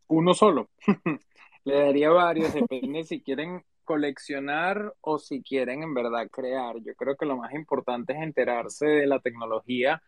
Uno 0.09 0.35
solo. 0.35 0.69
le 1.65 1.81
daría 1.81 2.11
varios, 2.11 2.55
depende 2.55 3.05
si 3.05 3.21
quieren 3.21 3.65
coleccionar 3.85 4.95
o 5.01 5.19
si 5.19 5.43
quieren 5.43 5.83
en 5.83 5.95
verdad 5.95 6.29
crear. 6.31 6.77
Yo 6.83 6.95
creo 6.95 7.17
que 7.17 7.27
lo 7.27 7.39
más 7.39 7.55
importante 7.55 8.13
es 8.13 8.21
enterarse 8.21 8.87
de 8.87 9.07
la 9.07 9.21
tecnología 9.21 10.03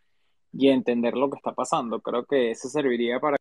y 0.53 0.69
entender 0.69 1.15
lo 1.15 1.31
que 1.31 1.37
está 1.37 1.53
pasando. 1.53 2.01
Creo 2.01 2.27
que 2.27 2.51
ese 2.51 2.69
serviría 2.69 3.19
para 3.21 3.38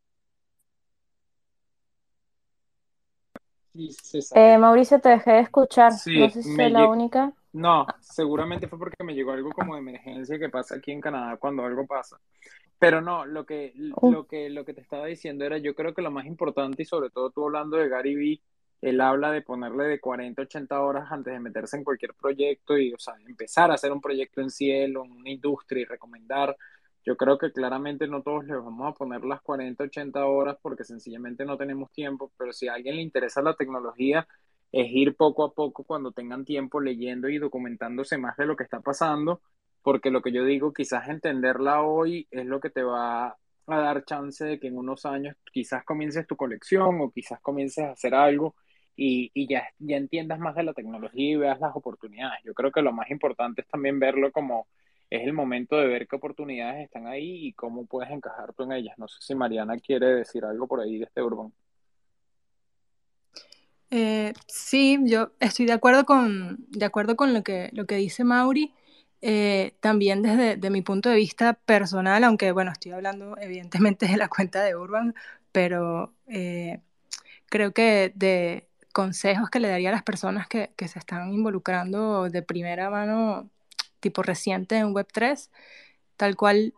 Eh, 4.34 4.58
Mauricio, 4.58 5.00
te 5.00 5.10
dejé 5.10 5.32
de 5.32 5.40
escuchar. 5.42 5.92
no 5.92 5.98
sé 5.98 6.30
si 6.30 6.56
soy 6.56 6.70
la 6.70 6.88
única. 6.88 7.34
No, 7.54 7.86
seguramente 8.02 8.68
fue 8.68 8.78
porque 8.78 9.04
me 9.04 9.14
llegó 9.16 9.32
algo 9.32 9.52
como 9.52 9.74
de 9.74 9.80
emergencia 9.82 10.38
que 10.38 10.50
pasa 10.50 10.76
aquí 10.76 10.92
en 10.92 11.02
Canadá 11.02 11.38
cuando 11.38 11.64
algo 11.64 11.86
pasa. 11.88 12.20
Pero 12.80 13.02
no, 13.02 13.26
lo 13.26 13.46
que, 13.46 13.74
oh. 13.96 14.12
lo, 14.12 14.28
que, 14.28 14.50
lo 14.50 14.64
que 14.64 14.74
te 14.74 14.82
estaba 14.82 15.08
diciendo 15.08 15.44
era, 15.46 15.58
yo 15.58 15.74
creo 15.74 15.94
que 15.94 16.02
lo 16.02 16.12
más 16.12 16.26
importante, 16.26 16.84
y 16.84 16.86
sobre 16.86 17.10
todo 17.10 17.32
tú 17.32 17.46
hablando 17.46 17.78
de 17.78 17.90
Gary 17.90 18.16
Vee, 18.16 18.42
él 18.82 19.02
habla 19.02 19.32
de 19.32 19.42
ponerle 19.42 19.86
de 19.86 20.00
40 20.00 20.42
a 20.42 20.46
80 20.46 20.82
horas 20.82 21.12
antes 21.12 21.34
de 21.34 21.40
meterse 21.40 21.78
en 21.78 21.84
cualquier 21.84 22.14
proyecto 22.14 22.78
y, 22.78 22.94
o 22.94 23.00
sea, 23.00 23.16
empezar 23.26 23.72
a 23.72 23.74
hacer 23.74 23.92
un 23.92 24.02
proyecto 24.02 24.42
en 24.42 24.52
cielo, 24.52 25.04
en 25.04 25.14
una 25.14 25.30
industria 25.32 25.82
y 25.82 25.86
recomendar. 25.86 26.56
Yo 27.08 27.16
creo 27.16 27.38
que 27.38 27.54
claramente 27.54 28.06
no 28.06 28.22
todos 28.22 28.44
les 28.48 28.58
vamos 28.58 28.86
a 28.86 28.94
poner 28.94 29.24
las 29.24 29.42
40, 29.42 29.82
80 29.86 30.26
horas 30.26 30.58
porque 30.62 30.84
sencillamente 30.84 31.46
no 31.46 31.56
tenemos 31.56 31.90
tiempo, 31.94 32.34
pero 32.38 32.52
si 32.52 32.68
a 32.68 32.74
alguien 32.74 32.98
le 32.98 33.02
interesa 33.02 33.42
la 33.42 33.54
tecnología, 33.56 34.28
es 34.74 34.88
ir 34.92 35.16
poco 35.16 35.46
a 35.46 35.54
poco 35.54 35.86
cuando 35.86 36.12
tengan 36.12 36.44
tiempo 36.44 36.82
leyendo 36.82 37.30
y 37.30 37.38
documentándose 37.38 38.18
más 38.18 38.36
de 38.36 38.46
lo 38.46 38.58
que 38.58 38.66
está 38.66 38.82
pasando, 38.82 39.40
porque 39.84 40.12
lo 40.12 40.22
que 40.22 40.34
yo 40.34 40.44
digo, 40.44 40.74
quizás 40.74 41.08
entenderla 41.08 41.82
hoy 41.82 42.28
es 42.30 42.46
lo 42.46 42.60
que 42.60 42.72
te 42.72 42.84
va 42.84 43.28
a 43.28 43.38
dar 43.68 44.04
chance 44.04 44.44
de 44.44 44.60
que 44.60 44.68
en 44.68 44.78
unos 44.78 45.06
años 45.06 45.38
quizás 45.54 45.86
comiences 45.86 46.28
tu 46.28 46.36
colección 46.36 47.00
o 47.00 47.12
quizás 47.12 47.40
comiences 47.40 47.86
a 47.86 47.92
hacer 47.92 48.16
algo 48.16 48.54
y, 48.98 49.32
y 49.34 49.48
ya, 49.48 49.64
ya 49.80 49.96
entiendas 49.96 50.40
más 50.40 50.56
de 50.56 50.64
la 50.64 50.74
tecnología 50.74 51.32
y 51.32 51.38
veas 51.38 51.62
las 51.62 51.74
oportunidades. 51.74 52.42
Yo 52.44 52.54
creo 52.54 52.74
que 52.74 52.82
lo 52.82 52.92
más 52.92 53.10
importante 53.12 53.62
es 53.62 53.68
también 53.70 53.98
verlo 53.98 54.30
como 54.34 54.68
es 55.10 55.24
el 55.24 55.34
momento 55.34 55.78
de 55.78 55.88
ver 55.88 56.08
qué 56.08 56.16
oportunidades 56.16 56.84
están 56.84 57.08
ahí 57.08 57.48
y 57.48 57.54
cómo 57.54 57.86
puedes 57.86 58.12
encajar 58.12 58.54
tú 58.54 58.64
en 58.64 58.74
ellas. 58.74 58.98
No 58.98 59.08
sé 59.08 59.18
si 59.22 59.36
Mariana 59.36 59.78
quiere 59.78 60.08
decir 60.08 60.44
algo 60.44 60.68
por 60.68 60.82
ahí 60.82 60.98
de 60.98 61.06
este 61.06 61.22
Urban. 61.22 61.52
Eh, 63.90 64.34
sí, 64.48 65.00
yo 65.06 65.32
estoy 65.40 65.66
de 65.66 65.74
acuerdo 65.74 66.06
con, 66.06 66.66
de 66.70 66.86
acuerdo 66.86 67.16
con 67.16 67.34
lo, 67.34 67.44
que, 67.44 67.70
lo 67.74 67.86
que 67.86 67.96
dice 67.96 68.24
Mauri. 68.24 68.74
Eh, 69.22 69.74
también 69.80 70.22
desde 70.22 70.70
mi 70.70 70.84
punto 70.84 71.10
de 71.10 71.16
vista 71.16 71.54
personal, 71.54 72.24
aunque 72.24 72.52
bueno, 72.52 72.72
estoy 72.72 72.92
hablando 72.92 73.36
evidentemente 73.40 74.08
de 74.08 74.18
la 74.18 74.28
cuenta 74.28 74.64
de 74.64 74.76
Urban, 74.76 75.16
pero 75.52 76.14
eh, 76.28 76.82
creo 77.48 77.74
que 77.74 78.12
de 78.16 78.68
consejos 78.94 79.50
que 79.50 79.60
le 79.60 79.70
daría 79.70 79.90
a 79.90 79.94
las 79.94 80.04
personas 80.04 80.48
que, 80.48 80.72
que, 80.76 80.88
se 80.88 81.00
están 81.00 81.34
involucrando 81.34 82.30
de 82.30 82.42
primera 82.44 82.90
mano, 82.90 83.50
tipo 84.00 84.24
reciente 84.24 84.78
en 84.78 84.94
Web3, 84.94 85.50
tal 86.16 86.36
cual 86.36 86.74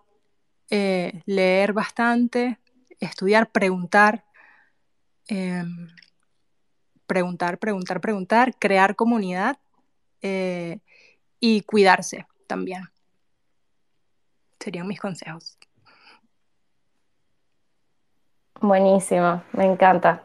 leer 0.69 1.73
bastante, 1.73 2.59
estudiar, 2.99 3.51
preguntar. 3.51 4.23
Em, 5.27 5.87
preguntar, 7.09 7.57
preguntar, 7.57 8.01
preguntar, 8.01 8.53
crear 8.59 8.95
comunidad 8.95 9.57
eh, 10.21 10.79
y 11.39 11.61
cuidarse 11.61 12.27
también. 12.47 12.83
Serían 14.59 14.87
mis 14.87 14.99
consejos. 14.99 15.57
Buenísimo, 18.61 19.41
me 19.53 19.65
encanta. 19.65 20.21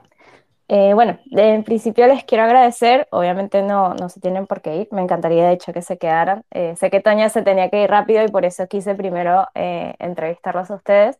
Eh, 0.69 0.95
bueno, 0.95 1.19
en 1.31 1.63
principio 1.63 2.07
les 2.07 2.25
quiero 2.25 2.45
agradecer, 2.45 3.07
obviamente 3.11 3.63
no, 3.63 3.95
no 3.95 4.09
se 4.09 4.21
tienen 4.21 4.47
por 4.47 4.63
qué 4.63 4.77
ir, 4.77 4.89
me 4.93 5.03
encantaría 5.03 5.47
de 5.47 5.53
hecho 5.53 5.73
que 5.73 5.83
se 5.83 5.99
quedaran. 5.99 6.45
Eh, 6.51 6.75
sé 6.77 6.91
que 6.91 7.01
Toña 7.01 7.29
se 7.29 7.43
tenía 7.43 7.71
que 7.71 7.83
ir 7.83 7.91
rápido 7.91 8.25
y 8.25 8.29
por 8.29 8.45
eso 8.45 8.67
quise 8.67 8.95
primero 8.95 9.47
entrevistarlos 9.55 10.71
a 10.71 10.75
ustedes. 10.77 11.19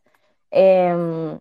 Em, 0.51 1.39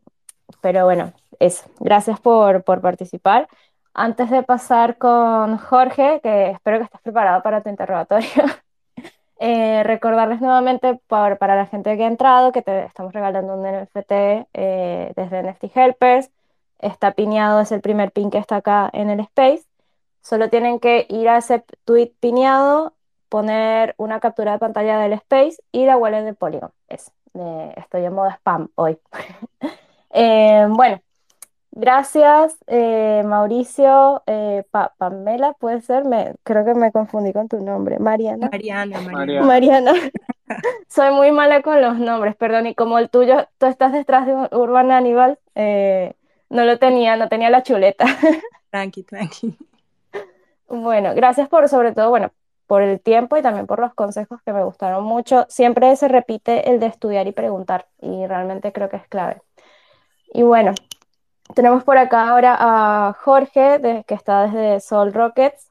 pero 0.61 0.85
bueno, 0.85 1.13
eso, 1.41 1.65
gracias 1.81 2.21
por, 2.21 2.65
por 2.65 2.81
participar. 2.81 3.49
Antes 3.95 4.31
de 4.31 4.43
pasar 4.43 4.99
con 4.99 5.57
Jorge, 5.59 6.21
que 6.23 6.51
espero 6.51 6.79
que 6.79 6.85
estés 6.85 7.01
preparado 7.01 7.43
para 7.43 7.63
tu 7.63 7.69
interrogatorio, 7.71 8.29
eh, 9.39 9.83
recordarles 9.85 10.41
nuevamente 10.41 11.01
para 11.09 11.57
la 11.57 11.67
gente 11.67 11.97
que 11.97 12.05
ha 12.05 12.09
entrado 12.09 12.53
que 12.53 12.63
te 12.63 12.85
estamos 12.87 13.13
regalando 13.13 13.55
un 13.55 13.63
NFT 13.63 14.13
eh, 14.53 15.13
desde 15.17 15.43
NFT 15.43 15.65
Helpers. 15.77 16.31
Está 16.79 17.13
piñado, 17.13 17.61
es 17.61 17.73
el 17.73 17.81
primer 17.81 18.13
pin 18.13 18.31
que 18.31 18.39
está 18.39 18.57
acá 18.57 18.91
en 18.93 19.11
el 19.11 19.21
space. 19.21 19.65
Solo 20.23 20.51
tienen 20.51 20.81
que 20.81 21.07
ir 21.09 21.29
a 21.29 21.39
ese 21.39 21.65
tweet 21.85 22.13
piñado, 22.21 22.95
poner 23.29 23.95
una 23.99 24.21
captura 24.21 24.53
de 24.53 24.59
pantalla 24.59 24.99
del 24.99 25.13
space 25.15 25.57
y 25.73 25.87
la 25.87 25.97
wallet 25.97 26.23
de 26.23 26.35
Polygon. 26.35 26.71
Es, 26.89 27.13
estoy 27.77 28.05
en 28.05 28.15
modo 28.15 28.31
spam 28.31 28.69
hoy. 28.77 28.99
Eh, 30.17 30.69
bueno, 30.69 31.01
Gracias, 31.77 32.57
eh, 32.69 33.25
Mauricio. 33.27 34.23
Eh, 34.27 34.63
Pamela, 34.71 35.55
puede 35.55 35.81
ser, 35.81 36.05
me, 36.05 36.35
creo 36.45 36.65
que 36.65 36.75
me 36.75 36.93
confundí 36.93 37.33
con 37.33 37.49
tu 37.49 37.61
nombre. 37.61 37.99
Mariana. 37.99 38.49
Mariana, 38.51 39.01
Mariana. 39.01 39.47
Mariana. 39.47 39.93
Soy 40.89 41.13
muy 41.13 41.33
mala 41.33 41.63
con 41.63 41.81
los 41.83 41.99
nombres, 41.99 42.37
perdón. 42.37 42.69
Y 42.69 42.77
como 42.77 42.99
el 42.99 43.11
tuyo, 43.11 43.49
tú 43.59 43.67
estás 43.67 43.93
detrás 43.93 44.25
de 44.27 44.35
Urban 44.57 44.93
Aníbal, 44.93 45.41
eh, 45.57 46.15
no 46.49 46.65
lo 46.65 46.79
tenía, 46.79 47.17
no 47.17 47.29
tenía 47.29 47.51
la 47.51 47.63
chuleta. 47.63 48.05
Tranqui, 48.71 49.05
tranqui. 49.05 49.57
Bueno, 50.69 51.15
gracias 51.15 51.49
por, 51.49 51.69
sobre 51.69 51.93
todo, 51.93 52.11
bueno, 52.11 52.33
por 52.67 52.83
el 52.83 53.01
tiempo 53.01 53.37
y 53.37 53.43
también 53.43 53.67
por 53.67 53.79
los 53.79 53.95
consejos 53.95 54.41
que 54.43 54.53
me 54.53 54.65
gustaron 54.65 55.05
mucho. 55.05 55.47
Siempre 55.49 55.95
se 55.97 56.09
repite 56.09 56.71
el 56.71 56.81
de 56.81 56.87
estudiar 56.87 57.27
y 57.27 57.33
preguntar, 57.33 57.87
y 58.01 58.27
realmente 58.27 58.73
creo 58.73 58.89
que 58.89 58.97
es 58.97 59.07
clave. 59.07 59.43
Y 60.33 60.43
bueno, 60.43 60.73
tenemos 61.55 61.85
por 61.85 61.99
acá 61.99 62.29
ahora 62.29 62.57
a 62.59 63.13
Jorge, 63.13 64.05
que 64.07 64.15
está 64.15 64.47
desde 64.47 64.81
Sol 64.81 65.13
Rockets. 65.13 65.71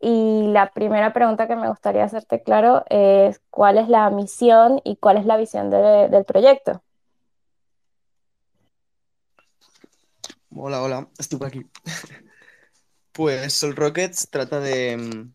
Y 0.00 0.48
la 0.48 0.70
primera 0.70 1.12
pregunta 1.12 1.48
que 1.48 1.56
me 1.56 1.68
gustaría 1.68 2.04
hacerte 2.04 2.42
claro 2.42 2.84
es 2.90 3.40
cuál 3.50 3.78
es 3.78 3.88
la 3.88 4.10
misión 4.10 4.80
y 4.84 4.96
cuál 4.96 5.16
es 5.16 5.24
la 5.26 5.36
visión 5.38 5.70
del 5.70 6.24
proyecto. 6.24 6.82
Hola, 10.58 10.82
hola, 10.82 11.10
estoy 11.18 11.38
por 11.38 11.48
aquí. 11.48 11.66
Pues 13.12 13.54
Sol 13.54 13.76
Rockets 13.76 14.28
trata 14.30 14.60
de, 14.60 15.28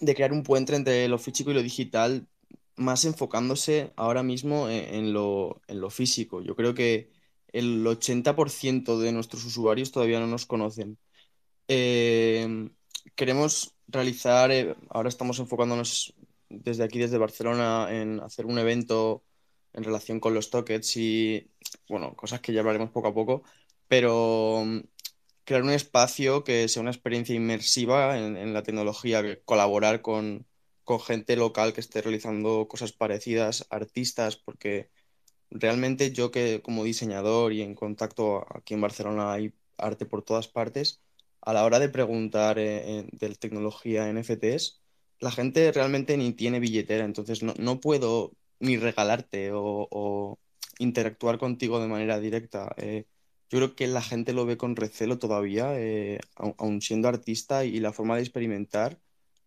crear 0.00 0.32
un 0.32 0.44
puente 0.44 0.74
entre 0.76 1.08
lo 1.08 1.18
físico 1.18 1.50
y 1.50 1.54
lo 1.54 1.62
digital, 1.62 2.28
más 2.76 3.04
enfocándose 3.04 3.92
ahora 3.96 4.22
mismo 4.22 4.68
en, 4.68 5.12
lo, 5.12 5.60
en 5.66 5.80
lo 5.80 5.90
físico. 5.90 6.40
Yo 6.40 6.54
creo 6.54 6.74
que 6.74 7.10
el 7.52 7.84
80% 7.84 8.98
de 9.00 9.12
nuestros 9.12 9.44
usuarios 9.44 9.90
todavía 9.92 10.20
no 10.20 10.28
nos 10.28 10.46
conocen. 10.46 10.98
Eh, 11.68 12.70
queremos 13.16 13.74
realizar, 13.88 14.52
eh, 14.52 14.76
ahora 14.88 15.08
estamos 15.08 15.40
enfocándonos 15.40 16.14
desde 16.48 16.84
aquí, 16.84 16.98
desde 16.98 17.18
Barcelona, 17.18 17.88
en 17.90 18.20
hacer 18.20 18.46
un 18.46 18.58
evento 18.58 19.24
en 19.72 19.84
relación 19.84 20.20
con 20.20 20.34
los 20.34 20.50
toques 20.50 20.96
y, 20.96 21.50
bueno, 21.88 22.14
cosas 22.14 22.40
que 22.40 22.52
ya 22.52 22.60
hablaremos 22.60 22.90
poco 22.90 23.08
a 23.08 23.14
poco, 23.14 23.42
pero 23.90 24.62
mm, 24.64 24.80
crear 25.44 25.64
un 25.64 25.70
espacio 25.70 26.44
que 26.44 26.68
sea 26.68 26.82
una 26.82 26.92
experiencia 26.92 27.34
inmersiva 27.34 28.16
en, 28.18 28.54
la 28.54 28.62
tecnología, 28.62 29.22
colaborar 29.44 30.00
con, 30.02 30.46
con 30.84 31.00
gente 31.00 31.36
local 31.36 31.72
que 31.74 31.80
esté 31.80 32.02
realizando 32.02 32.68
cosas 32.68 32.92
parecidas, 32.92 33.66
artistas, 33.70 34.36
porque 34.36 34.90
realmente 35.50 36.12
yo 36.12 36.30
que 36.30 36.62
como 36.62 36.84
diseñador 36.84 37.52
y 37.52 37.62
en 37.62 37.74
contacto 37.74 38.46
aquí 38.56 38.74
en 38.74 38.82
Barcelona 38.82 39.32
hay 39.32 39.52
arte 39.76 40.06
por 40.06 40.22
todas 40.22 40.48
partes, 40.48 41.02
a 41.40 41.52
la 41.52 41.64
hora 41.64 41.80
de 41.80 41.88
preguntar 41.88 42.58
eh, 42.60 43.08
de 43.10 43.34
tecnología 43.34 44.08
NFTs, 44.12 44.82
la 45.18 45.32
gente 45.32 45.72
realmente 45.72 46.16
ni 46.16 46.32
tiene 46.32 46.60
billetera, 46.60 47.04
entonces 47.04 47.42
no, 47.42 47.80
puedo 47.80 48.32
ni 48.60 48.76
regalarte 48.76 49.50
o, 49.52 50.38
interactuar 50.78 51.38
contigo 51.38 51.80
de 51.80 51.88
manera 51.88 52.20
directa. 52.20 52.72
Eh, 52.76 53.06
yo 53.50 53.58
creo 53.58 53.74
que 53.76 53.86
la 53.88 54.02
gente 54.02 54.32
lo 54.32 54.46
ve 54.46 54.56
con 54.56 54.76
recelo 54.76 55.18
todavía, 55.18 55.78
eh, 55.78 56.20
aun 56.36 56.80
siendo 56.82 57.08
artista, 57.08 57.64
y 57.64 57.80
la 57.80 57.92
forma 57.92 58.16
de 58.16 58.22
experimentar 58.22 59.00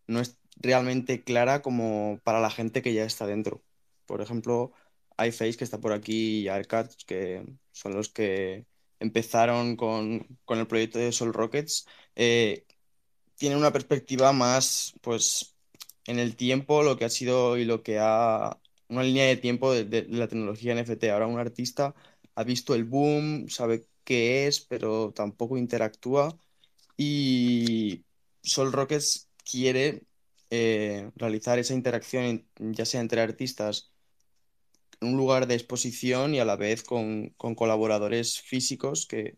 no 0.08 0.20
es 0.22 0.38
realmente 0.58 1.24
clara 1.24 1.62
como 1.62 2.20
para 2.24 2.42
la 2.42 2.52
gente 2.52 2.82
que 2.82 2.94
ya 2.94 3.06
está 3.06 3.26
dentro. 3.28 3.64
Por 4.06 4.22
ejemplo, 4.22 4.74
iFace, 5.18 5.58
que 5.58 5.64
está 5.64 5.80
por 5.80 5.94
aquí, 5.94 6.42
y 6.42 6.48
Arcad, 6.50 6.90
que 7.08 7.46
son 7.72 7.94
los 7.96 8.10
que 8.10 8.66
empezaron 9.00 9.76
con, 9.76 10.28
el 10.50 10.68
proyecto 10.68 11.00
de 11.00 11.12
Sol 11.12 11.34
Rockets, 11.34 11.88
eh, 12.16 12.66
tienen 13.38 13.60
una 13.60 13.74
perspectiva 13.74 14.34
más, 14.34 14.94
pues, 15.02 15.56
en 16.06 16.20
el 16.20 16.36
tiempo, 16.36 16.84
lo 16.84 16.98
que 16.98 17.06
ha 17.06 17.10
sido 17.10 17.58
y 17.58 17.66
lo 17.66 17.84
que 17.84 18.00
ha, 18.00 18.60
una 18.90 19.04
línea 19.04 19.26
de 19.28 19.38
tiempo 19.38 19.74
de, 19.74 20.06
la 20.10 20.28
tecnología 20.28 20.76
NFT. 20.76 21.06
Ahora 21.06 21.28
un 21.28 21.40
artista 21.40 21.96
ha 22.36 22.44
visto 22.44 22.76
el 22.76 22.86
boom, 22.86 23.50
sabe 23.50 23.88
qué 24.04 24.48
es, 24.48 24.62
pero 24.62 25.12
tampoco 25.14 25.58
interactúa. 25.58 26.38
Y 26.98 28.04
Sol 28.42 28.72
Rockets 28.72 29.30
quiere 29.50 30.04
eh, 30.50 31.10
realizar 31.16 31.60
esa 31.60 31.74
interacción, 31.74 32.46
ya 32.60 32.86
sea 32.86 33.02
entre 33.02 33.22
artistas 33.22 33.94
un 35.02 35.18
lugar 35.18 35.48
de 35.48 35.56
exposición 35.56 36.34
y 36.34 36.40
a 36.40 36.46
la 36.46 36.56
vez 36.56 36.84
con, 36.84 37.30
colaboradores 37.38 38.42
físicos 38.42 39.06
que, 39.06 39.38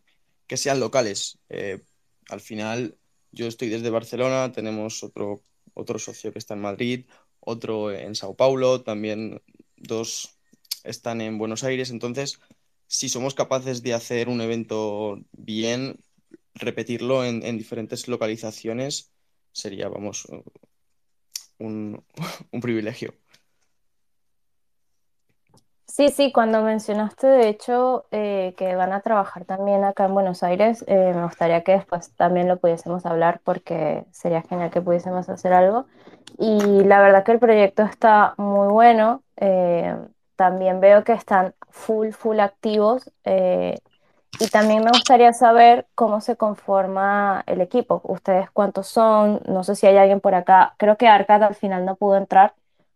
sean 0.50 0.80
locales. 0.80 1.40
Eh, 1.50 1.82
al 2.30 2.42
final, 2.42 2.98
yo 3.32 3.48
estoy 3.48 3.70
desde 3.70 3.90
Barcelona, 3.90 4.52
tenemos 4.52 5.04
otro, 5.04 5.42
otro 5.74 6.00
socio 6.00 6.32
que 6.32 6.40
está 6.40 6.54
en 6.54 6.62
Madrid, 6.62 7.06
otro 7.40 7.92
en 7.92 8.16
Sao 8.16 8.36
Paulo, 8.36 8.82
también 8.82 9.42
dos 9.78 10.38
están 10.84 11.22
en 11.22 11.38
Buenos 11.38 11.64
Aires, 11.64 11.90
entonces 11.90 12.40
si 12.88 13.10
somos 13.10 13.34
capaces 13.34 13.82
de 13.84 13.94
hacer 13.94 14.30
un 14.30 14.41
evento 14.41 15.20
bien, 15.32 15.98
repetirlo 16.53 17.26
en, 17.26 17.41
diferentes 17.57 18.07
localizaciones 18.07 19.12
sería, 19.52 19.90
vamos, 19.90 20.28
un, 21.60 22.03
privilegio. 22.62 23.14
Sí, 25.86 26.10
sí, 26.10 26.34
cuando 26.34 26.62
mencionaste 26.62 27.26
de 27.26 27.48
hecho 27.48 28.06
eh, 28.12 28.53
que 28.57 28.76
van 28.76 28.91
a 28.91 28.99
trabajar 28.99 29.45
también 29.45 29.86
acá 29.86 30.06
en 30.06 30.14
Buenos 30.14 30.44
Aires, 30.44 30.84
eh, 30.88 31.14
me 31.16 31.24
gustaría 31.24 31.64
que 31.64 31.72
después 31.72 32.12
también 32.16 32.49
lo 32.49 32.57
pudiésemos 32.57 33.06
hablar 33.06 33.40
porque 33.45 34.03
sería 34.12 34.41
genial 34.41 34.72
que 34.72 34.82
pudiésemos 34.82 35.30
hacer 35.30 35.53
algo. 35.53 35.86
Y 36.38 36.84
la 36.84 37.02
verdad 37.02 37.24
que 37.24 37.32
el 37.32 37.40
proyecto 37.40 37.84
está 37.84 38.34
muy 38.38 38.68
bueno. 38.68 39.24
Eh, 39.38 39.95
también 40.36 40.80
veo 40.80 41.03
que 41.03 41.14
están 41.14 41.56
full, 41.70 42.12
full 42.12 42.40
activos. 42.40 43.12
Eh, 43.24 43.78
y 44.40 44.48
también 44.48 44.84
me 44.84 44.91
gustaría 44.91 45.32
saber 45.32 45.88
cómo 45.95 46.20
se 46.20 46.36
conforma 46.36 47.44
el 47.48 47.62
equipo. 47.62 48.02
¿Ustedes 48.03 48.52
cuántos 48.52 48.88
son? 48.88 49.41
No 49.48 49.64
sé 49.64 49.76
si 49.76 49.88
hay 49.88 49.98
alguien 49.98 50.20
por 50.20 50.36
acá. 50.36 50.76
Creo 50.78 50.98
que 50.98 51.07
Arcad 51.07 51.44
al 51.44 51.56
final 51.56 51.86
no 51.86 51.95
pudo 51.95 52.18
entrar, 52.18 52.53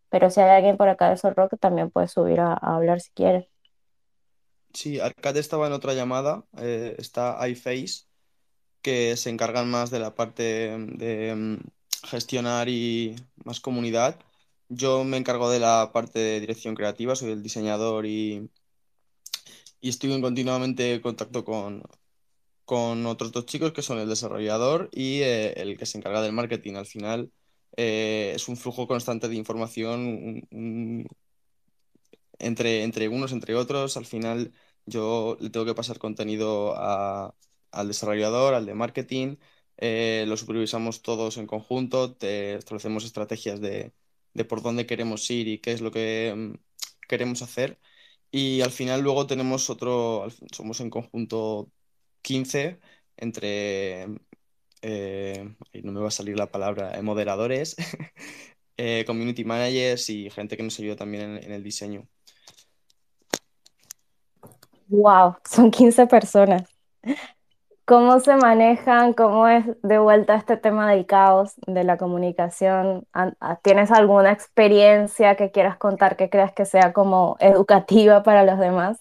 pero 0.10 0.30
si 0.30 0.41
hay 0.41 0.49
alguien 0.49 0.76
por 0.76 0.90
acá 0.90 1.10
de 1.10 1.18
Sol 1.18 1.36
Rock 1.36 1.53
también 1.60 1.91
puede 1.91 2.10
subir 2.10 2.41
a, 2.41 2.53
hablar 2.53 2.99
si 2.99 3.11
quiere. 3.11 3.49
Sí, 4.74 4.99
Arcad 4.99 5.38
estaba 5.38 5.68
en 5.68 5.74
otra 5.74 5.94
llamada. 5.94 6.44
Eh, 6.57 6.95
está 6.98 7.38
iFace, 7.48 8.06
que 8.82 9.16
se 9.16 9.30
encargan 9.30 9.70
más 9.70 9.91
de 9.91 9.99
la 9.99 10.16
parte 10.16 10.78
de 10.78 11.36
mm, 11.36 11.57
gestionar 12.07 12.68
y 12.68 13.16
más 13.45 13.61
comunidad. 13.61 14.20
Yo 14.70 15.04
me 15.04 15.18
encargo 15.18 15.50
de 15.50 15.60
la 15.60 15.91
parte 15.94 16.20
de 16.20 16.40
dirección 16.40 16.76
creativa, 16.76 17.16
soy 17.16 17.32
el 17.32 17.44
diseñador 17.44 18.06
y, 18.06 18.50
y 19.82 19.90
estoy 19.90 20.14
en 20.14 20.22
continuamente 20.22 21.02
contacto 21.02 21.44
con, 21.46 21.84
con 22.66 23.06
otros 23.08 23.32
dos 23.32 23.46
chicos 23.48 23.74
que 23.74 23.84
son 23.84 24.00
el 24.00 24.10
desarrollador 24.10 24.90
y 24.94 25.22
eh, 25.22 25.54
el 25.62 25.78
que 25.78 25.86
se 25.86 26.00
encarga 26.00 26.22
del 26.22 26.34
marketing. 26.34 26.76
Al 26.76 26.88
final 26.88 27.34
eh, 27.78 28.34
es 28.36 28.50
un 28.50 28.58
flujo 28.58 28.88
constante 28.88 29.30
de 29.30 29.36
información 29.36 30.48
entre, 32.40 32.84
entre 32.84 33.08
unos, 33.10 33.32
entre 33.32 33.56
otros. 33.56 33.98
Al 33.98 34.06
final 34.06 34.54
yo 34.86 35.38
le 35.40 35.50
tengo 35.50 35.66
que 35.66 35.76
pasar 35.76 36.00
contenido 36.00 36.76
al 36.78 37.88
desarrollador, 37.88 38.54
al 38.54 38.66
de 38.66 38.74
marketing. 38.76 39.38
Eh, 39.78 40.26
lo 40.28 40.36
supervisamos 40.38 41.02
todos 41.02 41.38
en 41.38 41.48
conjunto, 41.48 42.16
te 42.16 42.56
establecemos 42.56 43.06
estrategias 43.06 43.62
de, 43.62 43.94
de 44.34 44.46
por 44.46 44.62
dónde 44.62 44.86
queremos 44.86 45.30
ir 45.32 45.48
y 45.48 45.60
qué 45.60 45.72
es 45.72 45.82
lo 45.82 45.92
que 45.92 46.34
mm, 46.36 46.54
queremos 47.08 47.42
hacer. 47.42 47.80
Y 48.32 48.62
al 48.62 48.72
final 48.72 49.02
luego 49.02 49.28
tenemos 49.28 49.70
otro, 49.70 50.28
somos 50.52 50.80
en 50.82 50.90
conjunto 50.90 51.72
15 52.22 52.80
entre, 53.18 54.04
eh, 54.82 55.56
no 55.84 55.92
me 55.92 56.00
va 56.02 56.08
a 56.10 56.12
salir 56.12 56.38
la 56.38 56.52
palabra, 56.52 56.98
eh, 56.98 57.02
moderadores, 57.02 57.76
eh, 58.78 59.04
community 59.06 59.44
managers 59.44 60.10
y 60.10 60.30
gente 60.30 60.58
que 60.58 60.64
nos 60.64 60.80
ayuda 60.80 60.96
también 60.96 61.38
en, 61.38 61.44
en 61.44 61.52
el 61.52 61.64
diseño. 61.64 62.08
Wow, 64.88 65.36
son 65.46 65.70
15 65.72 66.08
personas. 66.08 66.64
¿Cómo 67.90 68.20
se 68.20 68.36
manejan? 68.36 69.14
¿Cómo 69.14 69.48
es 69.48 69.66
de 69.82 69.98
vuelta 69.98 70.36
este 70.36 70.57
tema 70.57 70.91
del 70.91 71.07
caos, 71.07 71.53
de 71.66 71.84
la 71.84 71.98
comunicación? 71.98 73.07
¿Tienes 73.64 73.90
alguna 73.90 74.32
experiencia 74.32 75.36
que 75.36 75.49
quieras 75.49 75.76
contar 75.76 76.16
que 76.16 76.30
creas 76.30 76.53
que 76.53 76.66
sea 76.66 76.94
como 76.94 77.36
educativa 77.40 78.22
para 78.22 78.45
los 78.45 78.60
demás? 78.60 78.99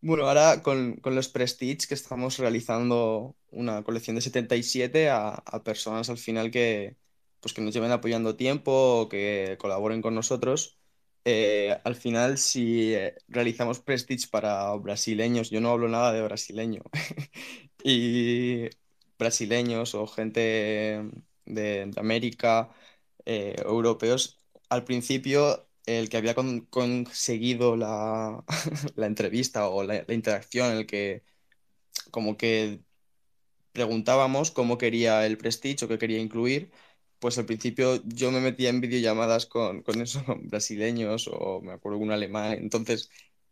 Bueno, 0.00 0.28
ahora 0.28 0.62
con, 0.62 1.00
los 1.02 1.28
Prestige 1.28 1.88
que 1.88 1.94
estamos 1.94 2.38
realizando 2.38 3.34
una 3.50 3.82
colección 3.82 4.14
de 4.14 4.22
77 4.22 5.10
a, 5.10 5.30
a 5.30 5.64
personas 5.64 6.08
al 6.08 6.18
final 6.18 6.52
que, 6.52 6.94
pues 7.40 7.52
que 7.52 7.62
nos 7.62 7.74
lleven 7.74 7.90
apoyando 7.90 8.36
tiempo 8.36 9.00
o 9.00 9.08
que 9.08 9.56
colaboren 9.58 10.02
con 10.02 10.14
nosotros. 10.14 10.78
Eh, 11.28 11.76
al 11.82 11.96
final, 11.96 12.38
si 12.38 12.94
eh, 12.94 13.16
realizamos 13.28 13.80
Prestige 13.80 14.28
para 14.30 14.72
brasileños, 14.76 15.50
yo 15.50 15.60
no 15.60 15.70
hablo 15.70 15.88
nada 15.88 16.12
de 16.12 16.22
brasileño, 16.22 16.82
y 17.84 18.68
brasileños 19.18 19.94
o 19.96 20.06
gente 20.06 21.02
de, 21.44 21.90
América, 21.96 22.70
eh, 23.24 23.56
europeos, 23.64 24.40
al 24.68 24.84
principio 24.84 25.68
el 25.86 26.08
que 26.08 26.16
había 26.18 26.34
conseguido 26.70 27.76
la, 27.76 28.44
entrevista 28.98 29.68
o 29.68 29.82
la, 29.82 30.04
la, 30.06 30.14
interacción, 30.14 30.72
el 30.76 30.86
que 30.86 31.24
como 32.10 32.36
que 32.36 32.82
preguntábamos 33.72 34.50
cómo 34.50 34.78
quería 34.78 35.26
el 35.26 35.38
Prestige 35.38 35.84
o 35.84 35.88
qué 35.88 35.98
quería 35.98 36.20
incluir, 36.20 36.70
pues 37.18 37.38
al 37.38 37.46
principio 37.46 38.02
yo 38.06 38.30
me 38.32 38.40
metía 38.40 38.70
en 38.70 38.80
videollamadas 38.80 39.46
con, 39.46 39.82
con 39.82 40.00
esos 40.00 40.24
brasileños 40.44 41.28
o 41.32 41.60
me 41.62 41.72
acuerdo 41.72 41.98
un 41.98 42.12
alemán, 42.12 42.52
entonces 42.54 43.10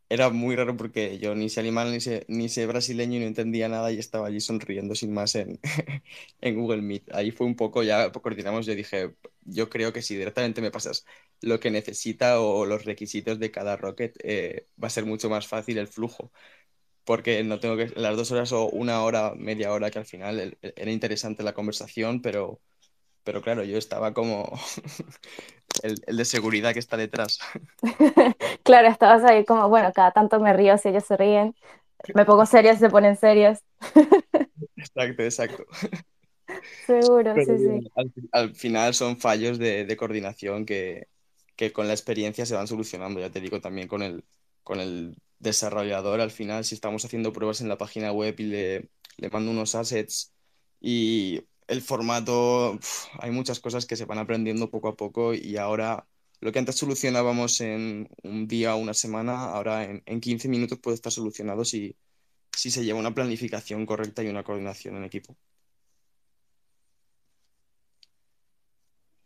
era 0.09 0.31
muy 0.31 0.55
raro 0.57 0.77
porque 0.77 1.19
yo 1.19 1.35
ni 1.35 1.49
sé 1.49 1.61
alemán 1.61 1.91
ni 1.93 2.01
sé, 2.01 2.25
ni 2.29 2.49
sé 2.49 2.67
brasileño 2.67 3.17
y 3.17 3.21
no 3.21 3.27
entendía 3.27 3.69
nada 3.69 3.91
y 3.93 3.99
estaba 3.99 4.29
allí 4.29 4.41
sonriendo 4.41 4.95
sin 4.95 5.13
más 5.15 5.35
en, 5.35 5.59
en 6.41 6.55
Google 6.61 6.83
Meet. 6.83 7.13
Ahí 7.15 7.31
fue 7.31 7.47
un 7.47 7.57
poco, 7.57 7.83
ya 7.83 8.13
coordinamos, 8.13 8.67
yo 8.67 8.75
dije, 8.75 9.15
yo 9.43 9.71
creo 9.71 9.93
que 9.93 10.03
si 10.03 10.17
directamente 10.17 10.61
me 10.61 10.71
pasas 10.71 11.05
lo 11.41 11.59
que 11.61 11.71
necesita 11.71 12.41
o 12.41 12.67
los 12.67 12.85
requisitos 12.85 13.39
de 13.39 13.51
cada 13.51 13.77
rocket, 13.77 14.17
eh, 14.23 14.69
va 14.83 14.89
a 14.89 14.91
ser 14.91 15.07
mucho 15.07 15.31
más 15.31 15.47
fácil 15.47 15.79
el 15.79 15.89
flujo 15.89 16.33
porque 17.05 17.43
no 17.45 17.61
tengo 17.61 17.77
que 17.77 17.89
las 17.97 18.17
dos 18.17 18.31
horas 18.33 18.53
o 18.53 18.69
una 18.71 19.03
hora, 19.03 19.35
media 19.37 19.73
hora, 19.73 19.91
que 19.91 19.99
al 19.99 20.07
final 20.07 20.59
era 20.63 20.91
interesante 20.91 21.43
la 21.43 21.55
conversación, 21.55 22.23
pero 22.23 22.61
pero 23.25 23.41
claro, 23.43 23.65
yo 23.65 23.79
estaba 23.79 24.13
como 24.13 24.53
el, 25.83 25.97
de 25.97 26.25
seguridad 26.25 26.73
que 26.73 26.79
está 26.79 26.97
detrás. 26.97 27.39
claro, 28.63 28.89
estabas 28.89 29.25
ahí 29.25 29.45
como, 29.45 29.69
bueno, 29.69 29.93
cada 29.93 30.13
tanto 30.13 30.39
me 30.39 30.53
río 30.53 30.79
si 30.79 30.91
ellos 30.91 31.05
se 31.05 31.17
ríen, 31.17 31.55
me 32.15 32.25
pongo 32.25 32.47
serias, 32.47 32.79
se 32.79 32.91
ponen 32.91 33.17
serias. 33.17 33.65
exacto, 34.77 35.23
exacto. 35.23 35.67
Seguro, 36.87 37.35
sí, 37.35 37.59
sí. 37.59 37.91
Al, 38.31 38.55
final 38.55 38.95
son 38.95 39.19
fallos 39.19 39.59
de, 39.59 39.97
coordinación 39.97 40.67
que, 40.67 41.09
con 41.73 41.87
la 41.89 41.95
experiencia 41.95 42.45
se 42.45 42.55
van 42.55 42.69
solucionando, 42.69 43.21
ya 43.21 43.31
te 43.31 43.41
digo, 43.41 43.61
también 43.61 43.89
con 43.89 44.03
el, 44.03 44.25
con 44.63 44.81
el 44.81 45.17
desarrollador, 45.39 46.21
al 46.21 46.31
final, 46.31 46.65
si 46.65 46.75
estamos 46.75 47.05
haciendo 47.05 47.33
pruebas 47.33 47.63
en 47.63 47.69
la 47.69 47.79
página 47.79 48.13
web 48.13 48.35
y 48.39 48.45
le, 48.45 48.89
le 49.17 49.31
mando 49.31 49.51
unos 49.51 49.75
assets 49.75 50.33
y 50.81 51.43
el 51.69 51.83
formato, 51.83 52.79
hay 53.19 53.31
muchas 53.31 53.61
cosas 53.61 53.87
que 53.87 53.97
se 53.97 54.05
van 54.05 54.19
aprendiendo 54.19 54.71
poco 54.71 54.89
a 54.89 54.97
poco 54.97 55.35
y 55.35 55.57
ahora 55.57 56.07
lo 56.41 56.53
que 56.53 56.59
antes 56.59 56.77
solucionábamos 56.77 57.61
en 57.61 58.09
un 58.23 58.47
día 58.47 58.75
o 58.75 58.79
una 58.79 58.95
semana, 58.95 59.47
ahora 59.47 59.85
en, 59.85 60.03
en 60.07 60.21
15 60.21 60.49
minutos 60.49 60.79
puede 60.79 60.97
estar 60.97 61.13
solucionado 61.13 61.65
si, 61.65 61.97
si 62.53 62.71
se 62.71 62.85
lleva 62.85 62.99
una 62.99 63.15
planificación 63.15 63.87
correcta 63.87 64.23
y 64.23 64.29
una 64.29 64.45
coordinación 64.45 64.97
en 64.97 65.05
equipo. 65.05 65.37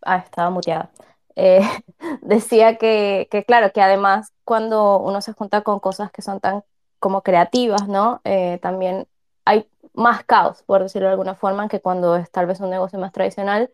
Ah, 0.03 0.19
estaba 0.19 0.51
muteada. 0.51 0.91
Eh, 1.37 1.61
decía 2.23 2.79
que, 2.79 3.29
que, 3.31 3.45
claro, 3.45 3.73
que 3.73 3.81
además 3.81 4.33
cuando 4.45 4.99
uno 5.01 5.21
se 5.21 5.33
junta 5.33 5.63
con 5.63 5.81
cosas 5.81 6.11
que 6.11 6.23
son 6.23 6.41
tan 6.41 6.63
como 6.99 7.23
creativas, 7.23 7.89
¿no? 7.89 8.21
Eh, 8.25 8.59
también 8.63 9.07
hay 9.45 9.69
más 9.99 10.25
caos, 10.25 10.63
por 10.65 10.83
decirlo 10.83 11.09
de 11.09 11.13
alguna 11.13 11.35
forma, 11.35 11.69
que 11.69 11.81
cuando 11.81 12.17
es 12.17 12.31
tal 12.31 12.47
vez 12.47 12.61
un 12.61 12.71
negocio 12.71 12.99
más 12.99 13.13
tradicional. 13.13 13.71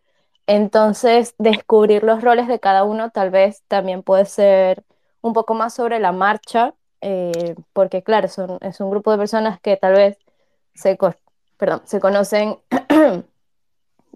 Entonces, 0.46 1.34
descubrir 1.38 2.02
los 2.04 2.22
roles 2.22 2.48
de 2.48 2.60
cada 2.60 2.84
uno 2.84 3.10
tal 3.10 3.30
vez 3.30 3.62
también 3.68 4.02
puede 4.02 4.26
ser 4.26 4.84
un 5.22 5.32
poco 5.32 5.54
más 5.54 5.74
sobre 5.74 5.98
la 6.00 6.12
marcha, 6.12 6.74
eh, 7.00 7.54
porque 7.72 8.02
claro, 8.02 8.28
son, 8.28 8.58
es 8.62 8.80
un 8.80 8.90
grupo 8.90 9.10
de 9.12 9.18
personas 9.18 9.60
que 9.60 9.76
tal 9.76 9.94
vez 9.94 10.18
se, 10.74 10.98
perdón, 11.58 11.82
se 11.84 12.00
conocen 12.00 12.58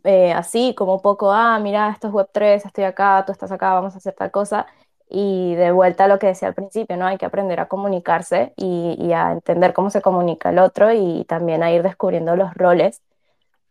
eh, 0.04 0.32
así, 0.32 0.74
como 0.74 0.94
un 0.96 1.02
poco, 1.02 1.32
ah, 1.32 1.58
mira, 1.60 1.90
esto 1.90 2.08
es 2.08 2.12
Web3, 2.14 2.64
estoy 2.66 2.84
acá, 2.84 3.24
tú 3.26 3.32
estás 3.32 3.52
acá, 3.52 3.74
vamos 3.74 3.94
a 3.94 3.98
hacer 3.98 4.14
tal 4.14 4.30
cosa, 4.30 4.66
y 5.08 5.54
de 5.54 5.72
vuelta 5.72 6.04
a 6.04 6.08
lo 6.08 6.18
que 6.18 6.28
decía 6.28 6.48
al 6.48 6.54
principio, 6.54 6.96
¿no? 6.96 7.06
Hay 7.06 7.18
que 7.18 7.26
aprender 7.26 7.60
a 7.60 7.68
comunicarse 7.68 8.52
y, 8.56 9.12
a 9.12 9.32
entender 9.32 9.72
cómo 9.72 9.90
se 9.90 10.02
comunica 10.02 10.50
el 10.50 10.58
otro 10.58 10.92
y 10.92 11.24
también 11.24 11.62
a 11.62 11.72
ir 11.72 11.82
descubriendo 11.82 12.36
los 12.36 12.54
roles 12.54 13.02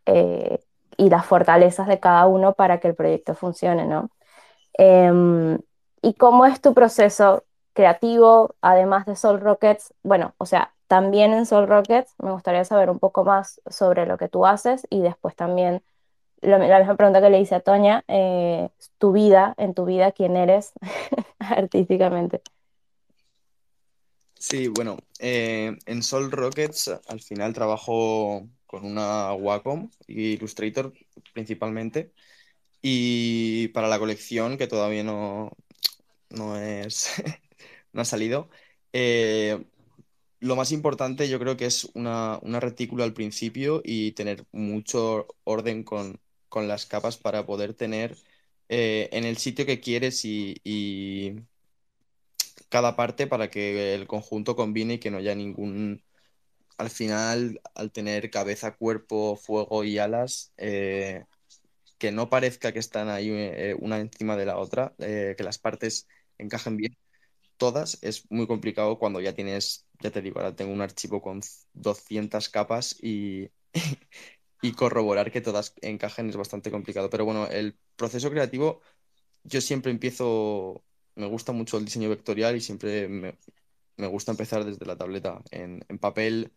eh, 0.06 0.60
y 0.96 1.10
las 1.10 1.26
fortalezas 1.26 1.86
de 1.88 2.00
cada 2.00 2.26
uno 2.26 2.54
para 2.54 2.80
que 2.80 2.88
el 2.88 2.94
proyecto 2.94 3.34
funcione, 3.34 3.86
¿no? 3.86 4.10
Em, 4.74 5.58
¿Y 6.02 6.14
cómo 6.14 6.46
es 6.46 6.60
tu 6.60 6.74
proceso 6.74 7.44
creativo, 7.74 8.54
además 8.62 9.06
de 9.06 9.16
Soul 9.16 9.40
Rockets? 9.40 9.94
Bueno, 10.02 10.34
o 10.38 10.46
sea, 10.46 10.74
también 10.88 11.32
en 11.32 11.46
Soul 11.46 11.68
Rockets 11.68 12.14
me 12.18 12.32
gustaría 12.32 12.64
saber 12.64 12.90
un 12.90 12.98
poco 12.98 13.24
más 13.24 13.60
sobre 13.68 14.06
lo 14.06 14.18
que 14.18 14.28
tú 14.28 14.46
haces 14.46 14.86
y 14.90 15.00
después 15.02 15.36
también 15.36 15.82
la, 16.40 16.58
misma 16.58 16.96
pregunta 16.96 17.20
que 17.20 17.30
le 17.30 17.40
hice 17.40 17.54
a 17.54 17.60
Toña, 17.60 18.04
eh, 18.08 18.68
tu 18.98 19.12
vida, 19.12 19.54
en 19.58 19.74
tu 19.74 19.84
vida, 19.84 20.12
quién 20.12 20.36
eres 20.36 20.72
artísticamente. 21.38 22.42
Sí, 24.34 24.68
bueno, 24.68 24.98
eh, 25.18 25.76
en 25.86 26.02
Sol 26.02 26.30
Rockets 26.30 26.88
al 27.08 27.20
final 27.20 27.52
trabajo 27.52 28.48
con 28.66 28.84
una 28.84 29.32
Wacom 29.34 29.90
y 30.06 30.34
Illustrator 30.34 30.92
principalmente. 31.32 32.12
Y 32.80 33.68
para 33.68 33.88
la 33.88 33.98
colección, 33.98 34.56
que 34.56 34.68
todavía 34.68 35.02
no, 35.02 35.50
no 36.30 36.56
es, 36.56 37.10
no 37.92 38.02
ha 38.02 38.04
salido, 38.04 38.48
eh, 38.92 39.64
lo 40.40 40.56
más 40.56 40.72
importante 40.72 41.28
yo 41.28 41.38
creo 41.38 41.56
que 41.56 41.66
es 41.66 41.84
una, 41.94 42.38
una 42.42 42.60
retícula 42.60 43.04
al 43.04 43.14
principio 43.14 43.82
y 43.84 44.12
tener 44.12 44.46
mucho 44.52 45.26
orden 45.44 45.82
con, 45.82 46.20
con 46.48 46.68
las 46.68 46.86
capas 46.86 47.16
para 47.18 47.46
poder 47.46 47.74
tener 47.74 48.16
eh, 48.68 49.08
en 49.12 49.24
el 49.24 49.38
sitio 49.38 49.66
que 49.66 49.80
quieres 49.80 50.24
y, 50.24 50.60
y 50.64 51.40
cada 52.68 52.96
parte 52.96 53.26
para 53.26 53.50
que 53.50 53.94
el 53.94 54.06
conjunto 54.06 54.56
combine 54.56 54.94
y 54.94 54.98
que 54.98 55.10
no 55.10 55.18
haya 55.18 55.34
ningún... 55.34 56.04
Al 56.78 56.90
final, 56.90 57.60
al 57.74 57.92
tener 57.92 58.30
cabeza, 58.30 58.76
cuerpo, 58.76 59.36
fuego 59.36 59.84
y 59.84 59.98
alas, 59.98 60.52
eh, 60.58 61.24
que 61.98 62.12
no 62.12 62.30
parezca 62.30 62.72
que 62.72 62.80
están 62.80 63.08
ahí 63.08 63.30
eh, 63.32 63.76
una 63.80 63.98
encima 64.00 64.36
de 64.36 64.46
la 64.46 64.58
otra, 64.58 64.94
que 64.98 65.36
las 65.44 65.58
partes 65.58 66.08
encajen 66.38 66.76
bien 66.76 66.96
todas, 67.58 67.98
es 68.02 68.30
muy 68.30 68.46
complicado 68.46 68.98
cuando 68.98 69.20
ya 69.20 69.34
tienes, 69.34 69.86
ya 70.00 70.10
te 70.10 70.22
digo, 70.22 70.40
ahora 70.40 70.56
tengo 70.56 70.72
un 70.72 70.82
archivo 70.82 71.22
con 71.22 71.40
200 71.74 72.48
capas 72.50 72.96
y, 73.02 73.50
y 74.62 74.72
corroborar 74.72 75.30
que 75.32 75.40
todas 75.40 75.74
encajen 75.82 76.28
es 76.28 76.36
bastante 76.36 76.70
complicado. 76.70 77.10
Pero 77.10 77.24
bueno, 77.24 77.46
el 77.48 77.76
proceso 77.96 78.30
creativo, 78.30 78.80
yo 79.44 79.60
siempre 79.60 79.92
empiezo 79.92 80.84
me 81.18 81.26
gusta 81.26 81.52
mucho 81.52 81.78
el 81.78 81.84
diseño 81.84 82.08
vectorial 82.08 82.56
y 82.56 82.60
siempre 82.60 83.08
me, 83.08 83.36
gusta 84.08 84.30
empezar 84.32 84.64
desde 84.64 84.86
la 84.86 84.96
tableta. 84.96 85.42
En, 85.50 85.80
papel, 86.00 86.52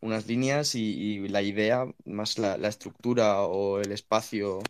unas 0.00 0.26
líneas 0.26 0.74
y, 0.74 1.26
la 1.28 1.42
idea, 1.42 1.86
más 2.04 2.38
la, 2.38 2.68
estructura 2.68 3.42
o 3.42 3.80
el 3.80 3.92
espacio, 3.92 4.60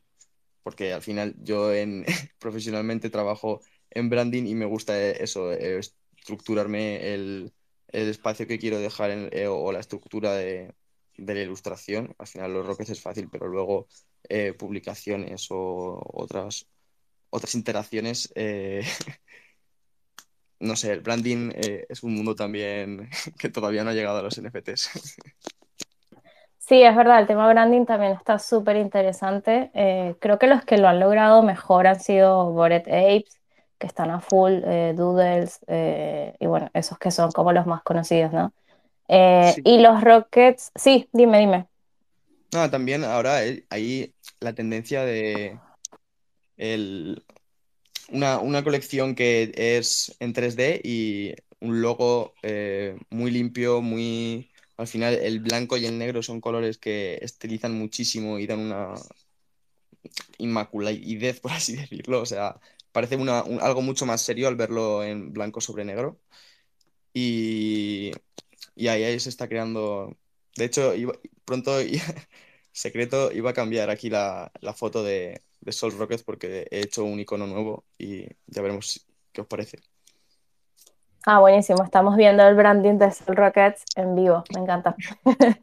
porque 0.63 0.93
al 0.93 1.03
final 1.03 1.35
yo 1.43 1.75
en, 1.75 2.07
profesionalmente 2.39 3.11
trabajo 3.11 3.61
en 3.91 4.11
branding 4.11 4.47
y 4.47 4.55
me 4.55 4.67
gusta 4.67 5.01
eso, 5.11 5.53
estructurarme 5.53 7.15
el, 7.15 7.53
el, 7.89 8.09
espacio 8.09 8.47
que 8.47 8.59
quiero 8.59 8.79
dejar 8.79 9.11
en, 9.11 9.29
eh, 9.33 9.49
o 9.49 9.73
la 9.73 9.81
estructura 9.81 10.35
de, 10.35 10.73
de, 11.17 11.35
la 11.35 11.41
ilustración. 11.41 12.15
Al 12.19 12.27
final 12.27 12.53
los 12.53 12.67
roques 12.67 12.91
es 12.91 13.01
fácil, 13.01 13.29
pero 13.31 13.49
luego 13.49 13.87
eh, 14.29 14.53
publicaciones 14.53 15.47
o 15.51 16.01
otras 16.13 16.67
otras 17.31 17.55
interacciones. 17.55 18.33
Eh, 18.35 18.83
no 20.61 20.77
sé, 20.77 20.93
el 20.93 21.01
branding 21.01 21.51
eh, 21.55 21.87
es 21.89 22.03
un 22.03 22.15
mundo 22.15 22.35
también 22.35 23.09
que 23.39 23.49
todavía 23.49 23.85
no 23.85 23.91
ha 23.91 23.95
llegado 23.95 24.19
a 24.19 24.23
los 24.23 24.41
NFTs. 24.41 24.91
Sí, 26.59 26.83
es 26.83 26.97
verdad, 26.97 27.21
el 27.21 27.29
tema 27.29 27.49
branding 27.49 27.85
también 27.85 28.13
está 28.13 28.41
súper 28.41 28.77
interesante. 28.77 29.71
Creo 30.19 30.37
que 30.37 30.49
los 30.49 30.65
que 30.65 30.79
lo 30.79 30.89
han 30.89 30.99
logrado 30.99 31.43
mejor 31.45 31.87
han 31.87 32.01
sido 32.01 32.51
Bored 32.51 32.89
Apes, 32.89 33.39
que 33.79 33.87
están 33.87 34.11
a 34.11 34.19
full, 34.19 34.63
Doodles, 34.97 35.61
y 36.41 36.47
bueno, 36.47 36.69
esos 36.75 36.99
que 36.99 37.13
son 37.13 37.31
como 37.31 37.53
los 37.53 37.67
más 37.67 37.85
conocidos, 37.85 38.33
¿no? 38.33 38.53
Eh, 39.09 39.53
sí. 39.55 39.63
Y 39.65 39.79
los 39.79 40.03
Rockets, 40.03 40.73
sí, 40.75 41.09
dime, 41.13 41.39
dime. 41.39 41.67
No, 42.53 42.71
también 42.71 43.05
ahora 43.05 43.41
hay 43.71 44.15
la 44.41 44.55
tendencia 44.55 45.05
de 45.05 45.59
el, 46.57 47.23
una, 48.11 48.39
una, 48.39 48.65
colección 48.65 49.15
que 49.15 49.53
es 49.55 50.17
en 50.21 50.33
3D 50.33 50.81
y 50.85 51.35
un 51.61 51.83
logo 51.83 52.35
eh, 52.43 52.99
muy 53.11 53.31
limpio, 53.31 53.83
muy... 53.83 54.51
Al 54.77 54.87
final 54.87 55.15
el 55.15 55.41
blanco 55.41 55.77
y 55.79 55.87
el 55.87 55.99
negro 55.99 56.23
son 56.23 56.41
colores 56.41 56.77
que 56.79 57.19
estilizan 57.23 57.73
muchísimo 57.79 58.39
y 58.39 58.47
dan 58.47 58.61
una 58.61 58.95
inmaculadez, 60.39 61.41
por 61.41 61.53
así 61.53 61.77
decirlo. 61.77 62.21
O 62.21 62.27
sea, 62.27 62.61
parece 62.93 63.17
una, 63.17 63.43
un, 63.43 63.61
algo 63.61 63.83
mucho 63.83 64.07
más 64.07 64.23
serio 64.23 64.49
al 64.49 64.57
verlo 64.57 65.03
en 65.05 65.33
blanco 65.33 65.61
sobre 65.61 65.85
negro. 65.85 66.21
Y, 67.15 68.13
y 68.77 68.89
ahí, 68.89 69.19
se 69.19 69.31
está 69.31 69.49
creando... 69.49 70.17
De 70.57 70.67
hecho, 70.67 70.93
pronto, 71.45 71.73
secreto, 72.73 73.33
iba 73.33 73.51
a 73.51 73.55
cambiar 73.55 73.91
aquí 73.91 74.11
la, 74.11 74.53
la 74.61 74.75
foto 74.75 75.03
de, 75.03 75.43
de 75.61 75.73
Soul 75.73 75.99
Rockets 75.99 76.23
porque 76.23 76.67
he 76.71 76.81
hecho 76.81 77.05
un 77.05 77.19
icono 77.19 77.47
nuevo 77.47 77.85
y 77.99 78.25
ya 78.47 78.63
veremos 78.63 79.05
qué 79.33 79.41
os 79.41 79.47
parece. 79.47 79.79
Ah, 81.27 81.41
buenísimo. 81.41 81.83
Estamos 81.83 82.17
viendo 82.17 82.47
el 82.47 82.55
branding 82.55 82.99
de 82.99 83.11
Soul 83.11 83.37
Rockets 83.37 83.85
en 83.97 84.15
vivo. 84.15 84.45
Me 84.55 84.61
encanta. 84.61 84.95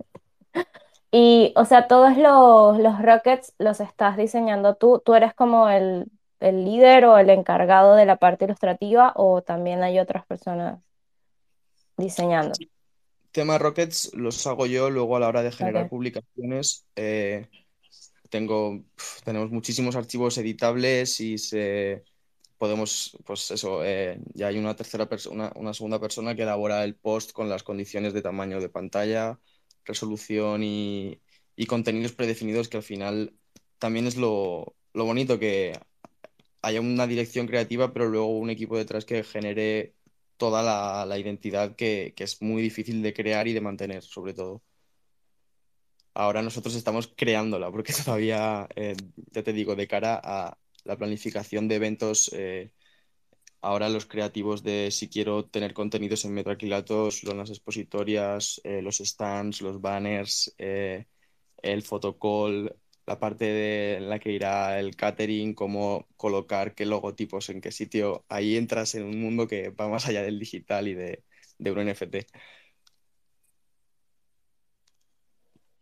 y, 1.12 1.54
o 1.56 1.64
sea, 1.64 1.88
todos 1.88 2.18
los, 2.18 2.78
los, 2.80 3.02
Rockets 3.02 3.54
los 3.58 3.80
estás 3.80 4.18
diseñando 4.18 4.76
tú. 4.76 5.02
¿Tú 5.06 5.16
eres 5.16 5.34
como 5.34 5.70
el, 5.70 6.12
el, 6.42 6.66
líder 6.66 7.06
o 7.06 7.18
el 7.18 7.30
encargado 7.30 7.96
de 7.96 8.06
la 8.06 8.18
parte 8.18 8.44
ilustrativa 8.44 9.14
o 9.16 9.42
también 9.42 9.84
hay 9.84 10.00
otras 10.00 10.26
personas 10.26 10.80
diseñando? 11.96 12.52
Tema 13.34 13.58
Rockets 13.58 14.12
los 14.14 14.46
hago 14.46 14.68
yo 14.68 14.92
luego 14.92 15.18
a 15.18 15.20
la 15.20 15.28
hora 15.28 15.42
de 15.42 15.52
generar 15.52 15.90
publicaciones. 15.90 16.86
Eh, 16.96 17.48
tengo, 18.30 18.84
tenemos 19.26 19.50
muchísimos 19.50 19.96
archivos 19.96 20.38
editables 20.38 21.20
y 21.20 21.40
se, 21.40 22.04
podemos, 22.60 23.18
pues 23.26 23.50
eso, 23.50 23.84
eh, 23.84 24.20
ya 24.36 24.48
hay 24.48 24.60
una 24.60 24.76
tercera 24.76 25.10
persona, 25.10 25.52
una, 25.52 25.52
una, 25.56 25.74
segunda 25.74 26.00
persona 26.00 26.36
que 26.36 26.44
elabora 26.44 26.84
el 26.84 26.96
post 26.96 27.32
con 27.32 27.50
las 27.50 27.64
condiciones 27.64 28.14
de 28.14 28.22
tamaño 28.22 28.62
de 28.62 28.70
pantalla, 28.70 29.40
resolución 29.84 30.62
y, 30.64 31.20
y 31.56 31.66
contenidos 31.66 32.14
predefinidos 32.14 32.70
que 32.70 32.78
al 32.78 32.84
final 32.84 33.34
también 33.80 34.06
es 34.06 34.16
lo, 34.16 34.76
lo, 34.94 35.06
bonito 35.06 35.40
que 35.40 35.74
haya 36.62 36.82
una 36.82 37.08
dirección 37.08 37.48
creativa, 37.48 37.94
pero 37.94 38.10
luego 38.10 38.38
un 38.38 38.52
equipo 38.52 38.78
detrás 38.78 39.06
que 39.06 39.24
genere 39.24 39.96
toda 40.38 40.62
la, 40.64 41.06
la 41.06 41.18
identidad 41.20 41.76
que, 41.76 42.14
que 42.16 42.24
es 42.26 42.42
muy 42.42 42.62
difícil 42.62 43.02
de 43.02 43.14
crear 43.14 43.48
y 43.48 43.54
de 43.54 43.62
mantener, 43.62 44.04
sobre 44.04 44.34
todo. 44.34 44.64
Ahora 46.16 46.42
nosotros 46.44 46.76
estamos 46.76 47.12
creándola, 47.16 47.72
porque 47.72 47.94
todavía, 48.06 48.68
eh, 48.76 48.96
ya 49.32 49.44
te 49.44 49.54
digo, 49.54 49.76
de 49.76 49.88
cara 49.88 50.20
a 50.24 50.58
la 50.84 50.98
planificación 50.98 51.68
de 51.68 51.76
eventos, 51.76 52.32
eh, 52.34 52.72
ahora 53.62 53.90
los 53.90 54.06
creativos 54.06 54.64
de 54.64 54.92
si 54.92 55.10
quiero 55.10 55.46
tener 55.46 55.74
contenidos 55.74 56.26
en 56.26 56.34
metraquilatos, 56.34 57.24
las 57.24 57.50
expositorias, 57.50 58.62
eh, 58.64 58.82
los 58.82 58.98
stands, 58.98 59.62
los 59.62 59.82
banners, 59.82 60.54
el 60.58 61.82
fotocall, 61.84 62.76
la 63.06 63.20
parte 63.20 63.46
de, 63.46 63.98
en 63.98 64.10
la 64.10 64.20
que 64.20 64.32
irá 64.32 64.80
el 64.80 64.96
catering, 64.96 65.54
cómo 65.54 66.08
colocar 66.18 66.74
qué 66.76 66.86
logotipos 66.86 67.50
en 67.50 67.62
qué 67.62 67.72
sitio, 67.72 68.26
ahí 68.30 68.58
entras 68.58 68.96
en 68.96 69.04
un 69.04 69.22
mundo 69.22 69.48
que 69.48 69.70
va 69.70 69.88
más 69.90 70.08
allá 70.08 70.24
del 70.24 70.40
digital 70.40 70.88
y 70.88 70.94
de, 70.94 71.24
de 71.58 71.72
un 71.72 71.80
NFT. 71.80 72.16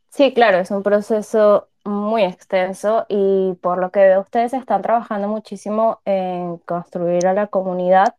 Sí, 0.10 0.34
claro, 0.34 0.60
es 0.60 0.72
un 0.72 0.84
proceso 0.84 1.70
muy 1.86 2.24
extenso 2.24 3.06
y 3.10 3.54
por 3.62 3.80
lo 3.80 3.92
que 3.92 4.02
veo 4.02 4.22
ustedes 4.22 4.54
están 4.54 4.82
trabajando 4.82 5.28
muchísimo 5.28 6.02
en 6.06 6.58
construir 6.58 7.28
a 7.28 7.34
la 7.34 7.48
comunidad. 7.48 8.16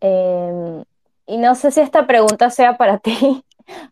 Eh, 0.00 0.84
y 1.26 1.38
no 1.38 1.54
sé 1.54 1.70
si 1.70 1.80
esta 1.80 2.06
pregunta 2.06 2.50
sea 2.50 2.76
para 2.76 2.98
ti, 3.00 3.44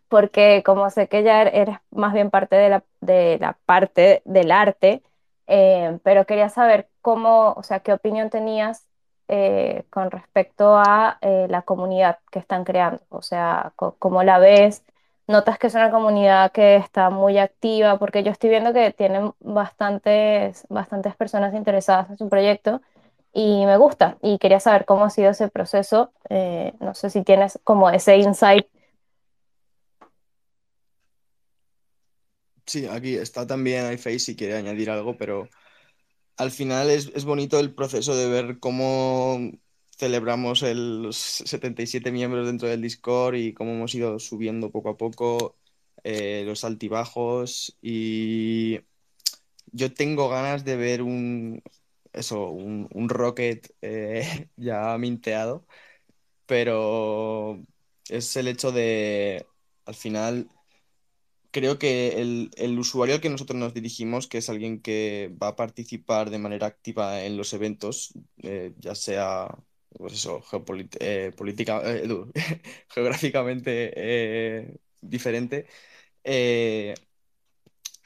porque 0.07 0.63
como 0.65 0.89
sé 0.89 1.07
que 1.07 1.23
ya 1.23 1.43
eres 1.43 1.77
más 1.91 2.13
bien 2.13 2.29
parte 2.29 2.55
de 2.55 2.69
la, 2.69 2.83
de 3.01 3.37
la 3.39 3.57
parte 3.65 4.21
del 4.25 4.51
arte, 4.51 5.03
eh, 5.47 5.99
pero 6.03 6.25
quería 6.25 6.49
saber 6.49 6.89
cómo, 7.01 7.53
o 7.53 7.63
sea, 7.63 7.79
qué 7.81 7.93
opinión 7.93 8.29
tenías 8.29 8.87
eh, 9.27 9.85
con 9.89 10.11
respecto 10.11 10.77
a 10.77 11.17
eh, 11.21 11.47
la 11.49 11.63
comunidad 11.63 12.19
que 12.31 12.39
están 12.39 12.63
creando, 12.65 13.01
o 13.09 13.21
sea, 13.21 13.73
cómo 13.75 14.23
la 14.23 14.39
ves 14.39 14.83
notas 15.27 15.57
que 15.57 15.67
es 15.67 15.75
una 15.75 15.91
comunidad 15.91 16.51
que 16.51 16.75
está 16.75 17.09
muy 17.09 17.37
activa, 17.37 17.97
porque 17.99 18.23
yo 18.23 18.31
estoy 18.31 18.49
viendo 18.49 18.73
que 18.73 18.91
tienen 18.91 19.33
bastantes, 19.39 20.65
bastantes 20.69 21.15
personas 21.15 21.53
interesadas 21.53 22.09
en 22.09 22.17
su 22.17 22.29
proyecto 22.29 22.81
y 23.33 23.65
me 23.65 23.77
gusta. 23.77 24.17
Y 24.21 24.37
quería 24.39 24.59
saber 24.59 24.85
cómo 24.85 25.05
ha 25.05 25.09
sido 25.09 25.31
ese 25.31 25.49
proceso. 25.49 26.11
Eh, 26.29 26.73
no 26.79 26.93
sé 26.93 27.09
si 27.09 27.23
tienes 27.23 27.59
como 27.63 27.89
ese 27.89 28.17
insight. 28.17 28.67
Sí, 32.65 32.85
aquí 32.87 33.15
está 33.15 33.45
también 33.45 33.91
iFace 33.93 34.19
si 34.19 34.35
quiere 34.35 34.55
añadir 34.55 34.89
algo, 34.89 35.17
pero 35.17 35.49
al 36.37 36.51
final 36.51 36.89
es, 36.91 37.11
es 37.15 37.25
bonito 37.25 37.59
el 37.59 37.75
proceso 37.75 38.15
de 38.15 38.27
ver 38.29 38.59
cómo 38.59 39.39
celebramos 39.97 40.63
el, 40.63 41.03
los 41.03 41.17
77 41.17 42.11
miembros 42.11 42.47
dentro 42.47 42.67
del 42.69 42.81
Discord 42.81 43.35
y 43.35 43.53
cómo 43.53 43.73
hemos 43.73 43.95
ido 43.95 44.19
subiendo 44.19 44.71
poco 44.71 44.89
a 44.91 44.97
poco 44.97 45.57
eh, 46.03 46.43
los 46.45 46.63
altibajos 46.65 47.77
y 47.81 48.79
yo 49.67 49.93
tengo 49.93 50.29
ganas 50.29 50.65
de 50.65 50.75
ver 50.77 51.01
un 51.01 51.61
eso, 52.13 52.49
un, 52.49 52.87
un 52.93 53.09
Rocket 53.09 53.75
eh, 53.81 54.49
ya 54.57 54.97
minteado, 54.97 55.65
pero 56.45 57.63
Es 58.09 58.35
el 58.37 58.47
hecho 58.47 58.71
de, 58.71 59.47
al 59.85 59.95
final, 59.95 60.49
creo 61.53 61.79
que 61.79 62.19
el, 62.57 62.79
usuario 62.79 63.15
al 63.15 63.21
que 63.21 63.29
nosotros 63.29 63.57
nos 63.59 63.73
dirigimos, 63.73 64.27
que 64.27 64.39
es 64.39 64.49
alguien 64.49 64.81
que 64.81 65.33
va 65.41 65.49
a 65.49 65.55
participar 65.55 66.29
de 66.31 66.39
manera 66.39 66.67
activa 66.67 67.23
en 67.23 67.37
los 67.37 67.53
eventos, 67.53 68.13
eh, 68.43 68.73
ya 68.79 68.95
sea, 68.95 69.47
pues 69.97 70.13
eso, 70.13 70.43
eh, 70.99 71.31
eh, 71.31 71.31
geográficamente 72.89 74.79
diferente, 75.01 75.67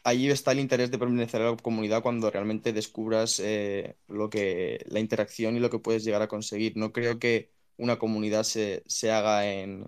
allí 0.03 0.30
está 0.30 0.52
el 0.52 0.60
interés 0.60 0.91
de 0.91 0.98
permanecer 0.99 1.41
a 1.41 1.52
la 1.52 1.57
comunidad 1.57 2.02
cuando 2.02 2.30
realmente 2.32 2.74
descubras 2.74 3.41
lo 4.07 4.30
que, 4.30 4.86
la 4.90 4.99
interacción 4.99 5.56
y 5.56 5.60
lo 5.60 5.69
que 5.69 5.80
puedes 5.80 6.03
llegar 6.03 6.22
a 6.22 6.28
conseguir. 6.28 6.78
No 6.78 6.91
creo 6.94 7.19
que 7.19 7.52
una 7.78 7.98
comunidad 7.99 8.44
se, 8.44 8.84
haga 9.11 9.48
en 9.49 9.86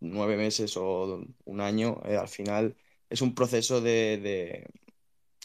nueve 0.00 0.36
meses 0.36 0.76
o 0.76 1.24
un 1.44 1.60
año, 1.60 2.00
eh, 2.04 2.16
al 2.16 2.28
final 2.28 2.76
es 3.10 3.22
un 3.22 3.34
proceso 3.34 3.80
de, 3.80 4.66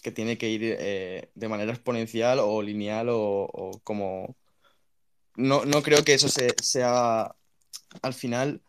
que 0.02 0.12
tiene 0.12 0.38
que 0.38 0.50
ir 0.50 0.62
eh, 0.64 1.30
de 1.36 1.48
manera 1.48 1.72
exponencial 1.72 2.40
o 2.40 2.62
lineal 2.62 3.08
o, 3.12 3.80
como... 3.84 4.36
No, 5.36 5.64
creo 5.84 6.04
que 6.04 6.14
eso 6.14 6.28
se, 6.28 6.54
sea 6.62 7.34
al 8.02 8.14
final 8.14 8.62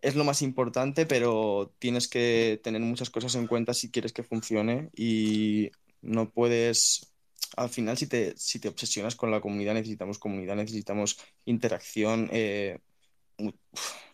es 0.00 0.14
lo 0.14 0.24
más 0.24 0.42
importante, 0.42 1.06
pero 1.06 1.74
tienes 1.78 2.08
que 2.08 2.60
tener 2.62 2.80
muchas 2.80 3.10
cosas 3.10 3.34
en 3.34 3.46
cuenta 3.48 3.74
si 3.74 3.90
quieres 3.90 4.12
que 4.12 4.22
funcione 4.22 4.90
y 4.96 5.70
no 6.02 6.30
puedes, 6.30 7.12
al 7.56 7.68
final 7.68 7.98
si 7.98 8.06
te, 8.06 8.36
si 8.36 8.60
te 8.60 8.68
obsesionas 8.68 9.16
con 9.16 9.30
la 9.32 9.40
comunidad, 9.40 9.74
necesitamos 9.74 10.18
comunidad, 10.18 10.54
necesitamos 10.54 11.18
interacción, 11.46 12.28
eh, 12.32 12.78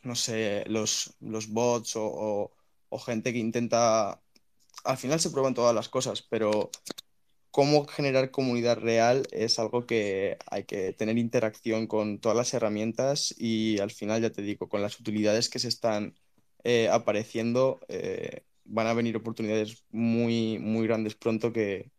no 0.02 0.14
sé, 0.14 0.64
los, 0.68 1.14
los 1.20 1.48
bots 1.48 1.94
o, 1.96 2.52
gente 3.06 3.32
que 3.32 3.38
intenta, 3.40 4.22
al 4.84 4.96
final 4.98 5.18
se 5.20 5.30
prueban 5.30 5.54
todas 5.54 5.74
las 5.74 5.88
cosas, 5.88 6.22
pero 6.22 6.70
cómo 7.50 7.86
generar 7.86 8.30
comunidad 8.30 8.78
real 8.78 9.26
es 9.32 9.58
algo 9.58 9.86
que 9.86 10.38
hay 10.46 10.64
que 10.64 10.92
tener 10.92 11.18
interacción 11.18 11.86
con 11.88 12.20
todas 12.20 12.36
las 12.36 12.54
herramientas 12.54 13.34
y 13.38 13.80
al 13.80 13.90
final, 13.90 14.22
ya 14.22 14.30
te 14.30 14.42
digo, 14.42 14.68
con 14.68 14.82
las 14.82 14.98
utilidades 15.00 15.48
que 15.48 15.58
se 15.58 15.68
están 15.68 16.14
eh, 16.64 16.88
apareciendo, 16.88 17.80
eh, 17.88 18.42
van 18.64 18.86
a 18.86 18.94
venir 18.94 19.16
oportunidades 19.16 19.84
muy, 19.90 20.58
muy 20.58 20.86
grandes 20.86 21.14
pronto 21.16 21.52
que, 21.52 21.90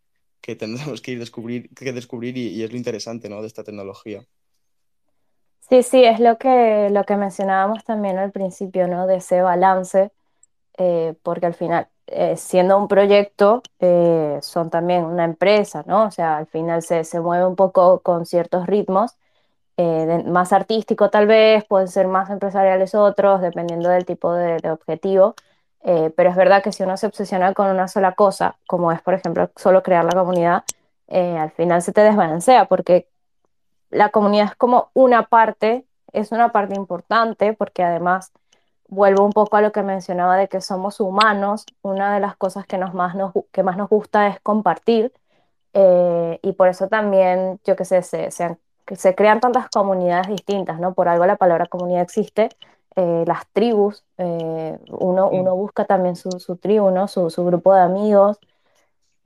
tendremos 0.42 1.02
que 1.02 1.12
ir 1.14 1.20
descubrir, 1.20 1.70
que 1.74 1.92
descubrir 1.94 2.38
y, 2.38 2.50
y 2.50 2.64
es 2.64 2.72
lo 2.72 2.78
interesante 2.78 3.30
¿no? 3.30 3.42
de 3.42 3.48
esta 3.48 3.64
tecnología. 3.64 4.26
Sí, 5.70 5.82
sí, 5.82 6.04
es 6.06 6.20
lo 6.20 6.38
que, 6.38 6.90
lo 6.92 7.04
que 7.06 7.16
mencionábamos 7.18 7.84
también 7.84 8.20
al 8.20 8.32
principio, 8.32 8.88
¿no? 8.88 9.08
De 9.08 9.16
ese 9.18 9.42
balance, 9.42 10.12
eh, 10.78 11.16
porque 11.24 11.48
al 11.48 11.56
final, 11.56 11.90
eh, 12.08 12.38
siendo 12.38 12.78
un 12.78 12.88
proyecto, 12.88 13.64
eh, 13.80 14.40
son 14.42 14.70
también 14.70 15.06
una 15.06 15.26
empresa, 15.26 15.84
¿no? 15.88 16.06
O 16.06 16.12
sea, 16.12 16.38
al 16.38 16.48
final 16.48 16.84
se, 16.84 17.04
se 17.06 17.22
mueve 17.22 17.46
un 17.48 17.56
poco 17.56 18.02
con 18.02 18.26
ciertos 18.26 18.68
ritmos, 18.68 19.18
más 20.26 20.54
artístico 20.54 21.10
tal 21.10 21.28
vez, 21.28 21.66
pueden 21.66 21.88
ser 21.88 22.08
más 22.08 22.30
empresariales 22.30 22.96
otros, 22.96 23.42
dependiendo 23.42 23.90
del 23.90 24.06
tipo 24.06 24.34
de, 24.34 24.58
de 24.60 24.72
objetivo. 24.72 25.36
pero 26.16 26.30
es 26.30 26.36
verdad 26.36 26.64
que 26.64 26.72
si 26.72 26.84
uno 26.84 26.98
se 26.98 27.08
obsesiona 27.08 27.54
con 27.54 27.68
una 27.70 27.88
sola 27.88 28.14
cosa, 28.14 28.58
como 28.68 28.92
es, 28.92 29.02
por 29.02 29.14
ejemplo, 29.14 29.52
solo 29.56 29.84
crear 29.84 30.06
la 30.06 30.12
comunidad, 30.14 30.64
al 31.10 31.52
final 31.52 31.82
se 31.82 31.94
te 31.94 32.02
desbalancea, 32.02 32.66
porque 32.66 33.08
la 33.96 34.10
comunidad 34.10 34.48
es 34.48 34.56
como 34.56 34.90
una 34.94 35.24
parte, 35.28 35.86
es 36.14 36.32
una 36.32 36.52
parte 36.52 36.76
importante 36.76 37.54
porque 37.54 37.84
además 37.84 38.32
vuelvo 38.88 39.26
un 39.26 39.32
poco 39.32 39.58
a 39.58 39.62
lo 39.62 39.72
que 39.72 39.84
mencionaba 39.84 40.38
de 40.38 40.48
que 40.48 40.62
somos 40.62 41.00
humanos, 41.00 41.66
una 41.82 42.14
de 42.14 42.20
las 42.20 42.36
cosas 42.36 42.68
que, 42.68 42.78
nos 42.78 42.94
más, 42.94 43.16
nos, 43.16 43.34
que 43.52 43.64
más 43.64 43.78
nos 43.78 43.90
gusta 43.90 44.28
es 44.28 44.40
compartir 44.42 45.14
eh, 45.74 46.40
y 46.42 46.54
por 46.54 46.68
eso 46.70 46.88
también, 46.88 47.60
yo 47.66 47.76
que 47.76 47.86
sé, 47.86 48.02
se, 48.04 48.32
se, 48.32 49.16
crean 49.16 49.40
tantas 49.40 49.70
comunidades 49.70 50.28
distintas, 50.28 50.80
¿no? 50.80 50.94
Por 50.94 51.08
algo 51.10 51.26
la 51.26 51.38
palabra 51.38 51.66
comunidad 51.68 52.02
existe, 52.04 52.50
eh, 52.96 53.24
las 53.28 53.48
tribus, 53.54 54.04
eh, 54.18 54.78
uno, 54.90 55.30
uno 55.30 55.56
busca 55.56 55.86
también 55.86 56.16
su, 56.16 56.32
su 56.40 56.58
tribu, 56.58 56.92
¿no? 56.92 57.08
Su, 57.08 57.30
su 57.30 57.46
grupo 57.46 57.74
de 57.74 57.82
amigos 57.82 58.40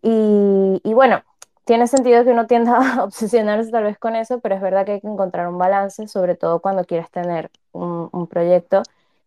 y, 0.01 0.81
y 0.83 0.93
bueno, 0.93 1.23
tiene 1.69 1.85
sentido 1.85 2.23
que 2.23 2.31
uno 2.31 2.47
tienda 2.47 2.79
a 2.99 3.03
obsesionarse 3.03 3.69
tal 3.69 3.83
vez 3.83 3.99
con 3.99 4.15
eso, 4.15 4.39
pero 4.39 4.55
es 4.55 4.61
verdad 4.61 4.87
que 4.87 4.93
hay 4.93 5.01
que 5.01 5.07
encontrar 5.07 5.47
un 5.47 5.59
balance, 5.59 6.07
sobre 6.07 6.33
todo 6.33 6.61
cuando 6.61 6.83
quieres 6.83 7.11
tener 7.11 7.51
un, 7.73 8.25
proyecto. 8.27 8.81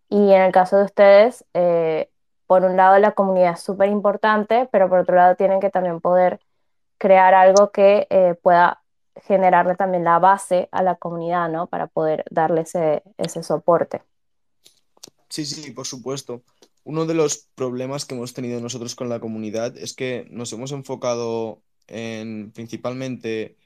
Y 0.09 0.33
en 0.33 0.43
el 0.43 0.51
caso 0.51 0.77
de 0.77 0.85
ustedes, 0.87 1.45
eh, 1.55 2.11
por 2.49 2.65
un 2.65 2.77
lado 2.77 2.99
la 2.99 3.13
comunidad 3.13 3.53
es 3.53 3.61
súper 3.61 3.91
importante, 3.91 4.69
pero 4.73 4.89
por 4.89 4.99
otro 4.99 5.15
lado 5.15 5.37
tienen 5.37 5.61
que 5.61 5.71
también 5.71 6.01
poder 6.01 6.41
crear 6.99 7.33
algo 7.33 7.71
que 7.71 8.09
eh, 8.11 8.35
pueda 8.43 8.83
generarle 9.25 9.77
también 9.77 10.03
la 10.03 10.19
base 10.19 10.69
a 10.73 10.83
la 10.83 10.97
comunidad, 10.97 11.49
¿no? 11.49 11.69
Para 11.69 11.87
poder 11.87 12.25
darle 12.29 12.63
ese, 12.63 13.05
ese 13.19 13.45
soporte. 13.45 14.03
Sí, 15.29 15.47
sí, 15.47 15.71
por 15.71 15.87
supuesto. 15.87 16.43
Uno 16.83 17.07
de 17.07 17.15
los 17.15 17.47
problemas 17.55 18.05
que 18.05 18.17
hemos 18.17 18.35
tenido 18.35 18.61
nosotros 18.61 18.97
con 18.97 19.09
la 19.09 19.21
comunidad 19.21 19.77
es 19.77 19.95
que 19.95 20.27
nos 20.29 20.53
hemos 20.53 20.73
enfocado 20.73 21.63
en 21.89 22.53
principalmente 22.53 23.57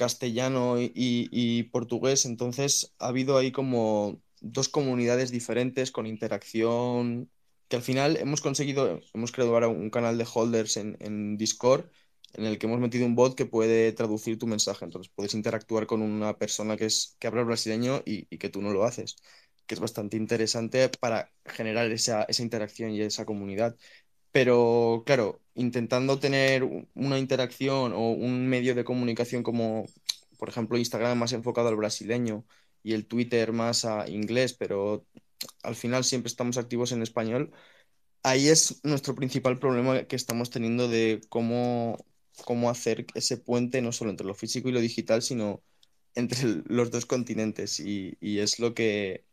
castellano 0.00 0.76
y, 0.78 1.62
portugués, 1.64 2.24
entonces 2.24 2.94
ha 2.98 3.08
habido 3.08 3.36
ahí 3.36 3.52
como 3.52 4.22
dos 4.40 4.70
comunidades 4.70 5.30
diferentes 5.30 5.90
con 5.90 6.06
interacción, 6.06 7.30
que 7.68 7.76
al 7.76 7.82
final 7.82 8.16
hemos 8.16 8.40
conseguido, 8.40 9.00
hemos 9.12 9.30
creado 9.30 9.68
un 9.68 9.90
canal 9.90 10.16
de 10.16 10.26
holders 10.32 10.78
en, 10.78 11.36
Discord 11.36 11.84
en 12.32 12.46
el 12.46 12.58
que 12.58 12.66
hemos 12.66 12.80
metido 12.80 13.04
un 13.04 13.14
bot 13.14 13.34
que 13.34 13.44
puede 13.44 13.92
traducir 13.92 14.38
tu 14.38 14.46
mensaje, 14.46 14.86
entonces 14.86 15.12
puedes 15.14 15.34
interactuar 15.34 15.86
con 15.86 16.00
una 16.00 16.38
persona 16.38 16.78
que, 16.78 16.86
es, 16.86 17.16
que 17.18 17.26
habla 17.26 17.42
brasileño 17.42 18.02
y, 18.06 18.24
que 18.38 18.48
tú 18.48 18.62
no 18.62 18.72
lo 18.72 18.84
haces, 18.84 19.16
que 19.66 19.74
es 19.74 19.80
bastante 19.80 20.16
interesante 20.16 20.88
para 20.88 21.30
generar 21.44 21.90
esa 21.90 22.26
interacción 22.38 22.92
y 22.92 23.02
esa 23.02 23.26
comunidad. 23.26 23.76
Pero 24.32 25.02
claro, 25.06 25.40
intentando 25.54 26.18
tener 26.18 26.64
una 26.94 27.18
interacción 27.18 27.92
o 27.92 28.10
un 28.12 28.48
medio 28.48 28.74
de 28.74 28.84
comunicación 28.84 29.42
como, 29.42 29.86
por 30.38 30.48
ejemplo, 30.48 30.78
Instagram 30.78 31.18
más 31.18 31.32
enfocado 31.32 31.68
al 31.68 31.76
brasileño 31.76 32.44
y 32.82 32.94
el 32.94 33.06
Twitter 33.06 33.52
más 33.52 33.84
a 33.84 34.08
inglés, 34.08 34.54
pero 34.54 35.06
al 35.62 35.74
final 35.76 36.04
siempre 36.04 36.28
estamos 36.28 36.58
activos 36.58 36.92
en 36.92 37.02
español, 37.02 37.52
ahí 38.22 38.48
es 38.48 38.80
nuestro 38.84 39.14
principal 39.14 39.58
problema 39.58 40.04
que 40.04 40.16
estamos 40.16 40.50
teniendo 40.50 40.88
de 40.88 41.20
cómo, 41.28 41.98
cómo 42.44 42.70
hacer 42.70 43.06
ese 43.14 43.38
puente 43.38 43.82
no 43.82 43.92
solo 43.92 44.10
entre 44.10 44.26
lo 44.26 44.34
físico 44.34 44.68
y 44.68 44.72
lo 44.72 44.80
digital, 44.80 45.22
sino 45.22 45.62
entre 46.14 46.38
los 46.66 46.90
dos 46.90 47.06
continentes. 47.06 47.80
Y, 47.80 48.16
es 48.20 48.58
lo 48.58 48.74
que 48.74 49.24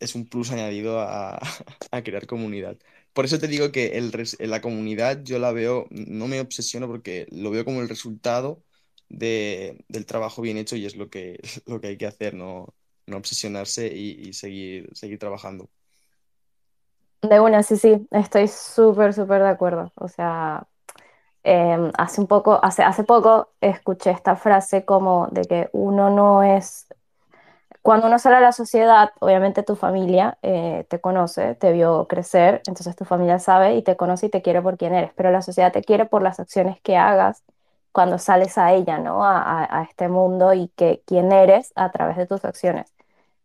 es 0.00 0.14
un 0.14 0.26
plus 0.28 0.50
añadido 0.52 1.00
a 1.00 1.40
crear 2.04 2.26
comunidad 2.26 2.78
por 3.14 3.24
eso 3.24 3.38
te 3.38 3.46
digo 3.46 3.70
que 3.72 3.96
el, 3.96 4.12
la 4.40 4.60
comunidad 4.60 5.22
yo 5.22 5.38
la 5.38 5.52
veo, 5.52 5.86
no 5.90 6.26
me 6.26 6.40
obsesiono 6.40 6.88
porque 6.88 7.26
lo 7.30 7.50
veo 7.50 7.64
como 7.64 7.80
el 7.80 7.88
resultado 7.88 8.62
de, 9.08 9.84
del 9.88 10.04
trabajo 10.04 10.42
bien 10.42 10.56
hecho 10.56 10.76
y 10.76 10.84
es 10.84 10.96
lo 10.96 11.08
que, 11.08 11.38
lo 11.66 11.80
que 11.80 11.88
hay 11.88 11.96
que 11.96 12.06
hacer, 12.06 12.34
no, 12.34 12.74
no 13.06 13.16
obsesionarse 13.16 13.86
y, 13.86 14.32
seguir, 14.32 14.90
seguir 14.94 15.18
trabajando. 15.18 15.70
De 17.22 17.40
una, 17.40 17.62
sí, 17.62 17.76
sí, 17.76 18.06
estoy 18.10 18.48
súper, 18.48 19.14
súper 19.14 19.42
de 19.42 19.48
acuerdo. 19.48 19.92
O 19.94 20.08
sea, 20.08 20.66
em, 21.44 21.90
hace 21.96 22.20
un 22.20 22.26
poco, 22.26 22.58
hace, 22.62 22.82
hace 22.82 23.04
poco 23.04 23.52
escuché 23.60 24.10
esta 24.10 24.36
frase 24.36 24.84
como 24.84 25.28
de 25.30 25.42
que 25.44 25.68
uno 25.72 26.10
no 26.10 26.42
es 26.42 26.86
cuando 27.84 28.06
uno 28.06 28.18
sale 28.18 28.36
a 28.36 28.40
la 28.40 28.52
sociedad, 28.52 29.10
obviamente 29.20 29.62
tu 29.62 29.76
familia 29.76 30.38
eh, 30.42 30.86
te 30.88 31.02
conoce, 31.02 31.54
te 31.56 31.70
vio 31.72 32.06
crecer, 32.08 32.62
entonces 32.66 32.96
tu 32.96 33.04
familia 33.04 33.38
sabe 33.38 33.74
y 33.76 33.82
te 33.82 33.94
conoce 33.94 34.26
y 34.26 34.30
te 34.30 34.40
quiere 34.40 34.62
por 34.62 34.78
quien 34.78 34.94
eres, 34.94 35.12
pero 35.14 35.30
la 35.30 35.42
sociedad 35.42 35.70
te 35.70 35.82
quiere 35.84 36.06
por 36.06 36.22
las 36.22 36.40
acciones 36.40 36.80
que 36.80 36.96
hagas 36.96 37.44
cuando 37.92 38.18
sales 38.18 38.56
a 38.58 38.72
ella, 38.72 38.98
¿no? 38.98 39.22
A, 39.22 39.86
este 39.90 40.08
mundo 40.08 40.54
y 40.54 40.68
que 40.76 41.02
quién 41.06 41.30
eres 41.30 41.72
a 41.76 41.90
través 41.92 42.16
de 42.16 42.26
tus 42.26 42.44
acciones. 42.46 42.90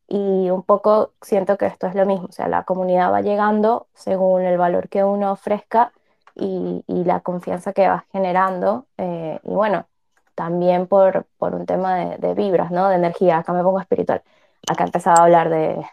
Y 0.08 0.50
un 0.52 0.64
poco 0.64 1.14
siento 1.22 1.58
que 1.58 1.66
esto 1.68 1.88
es 1.88 1.96
lo 1.96 2.06
mismo, 2.06 2.28
o 2.30 2.32
sea, 2.32 2.48
la 2.48 2.64
comunidad 2.64 3.12
va 3.12 3.22
llegando 3.22 3.88
según 3.94 4.44
el 4.44 4.58
valor 4.58 4.90
que 4.90 5.04
uno 5.04 5.34
ofrezca 5.34 5.92
y, 6.36 6.84
la 6.88 7.22
confianza 7.22 7.74
que 7.74 7.90
vas 7.90 8.06
generando. 8.14 8.86
Eh, 8.98 9.40
y 9.44 9.54
bueno, 9.54 9.86
también 10.40 10.88
por, 10.88 11.26
por 11.38 11.54
un 11.54 11.66
tema 11.66 12.16
de, 12.16 12.34
vibras, 12.34 12.72
¿no? 12.72 12.88
De 12.88 12.96
energía. 12.96 13.40
Acá 13.40 13.52
me 13.52 13.62
pongo 13.62 13.82
espiritual. 13.82 14.24
Acá 14.70 14.86
empezaba 14.86 15.18
a 15.20 15.24
hablar 15.24 15.50
de... 15.50 15.86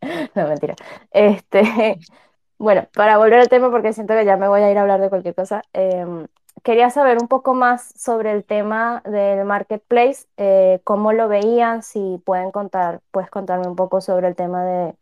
no, 0.34 0.48
mentira. 0.48 0.74
Este, 1.10 1.98
bueno, 2.58 2.88
para 2.94 3.18
volver 3.18 3.40
al 3.40 3.50
tema, 3.50 3.70
porque 3.70 3.92
siento 3.92 4.14
que 4.14 4.24
ya 4.24 4.38
me 4.38 4.48
voy 4.48 4.62
a 4.62 4.70
ir 4.70 4.78
a 4.78 4.80
hablar 4.80 5.02
de 5.02 5.10
cualquier 5.10 5.34
cosa, 5.34 5.62
em, 5.74 6.28
quería 6.62 6.88
saber 6.88 7.18
un 7.20 7.28
poco 7.28 7.52
más 7.52 7.92
sobre 7.94 8.32
el 8.32 8.42
tema 8.42 9.02
del 9.04 9.44
marketplace, 9.44 10.26
eh, 10.38 10.80
cómo 10.84 11.12
lo 11.12 11.28
veían, 11.28 11.82
si 11.82 12.22
pueden 12.24 12.50
contar, 12.52 13.02
puedes 13.10 13.28
contarme 13.28 13.68
un 13.68 13.76
poco 13.76 14.00
sobre 14.00 14.28
el 14.28 14.34
tema 14.34 14.64
de 14.64 14.94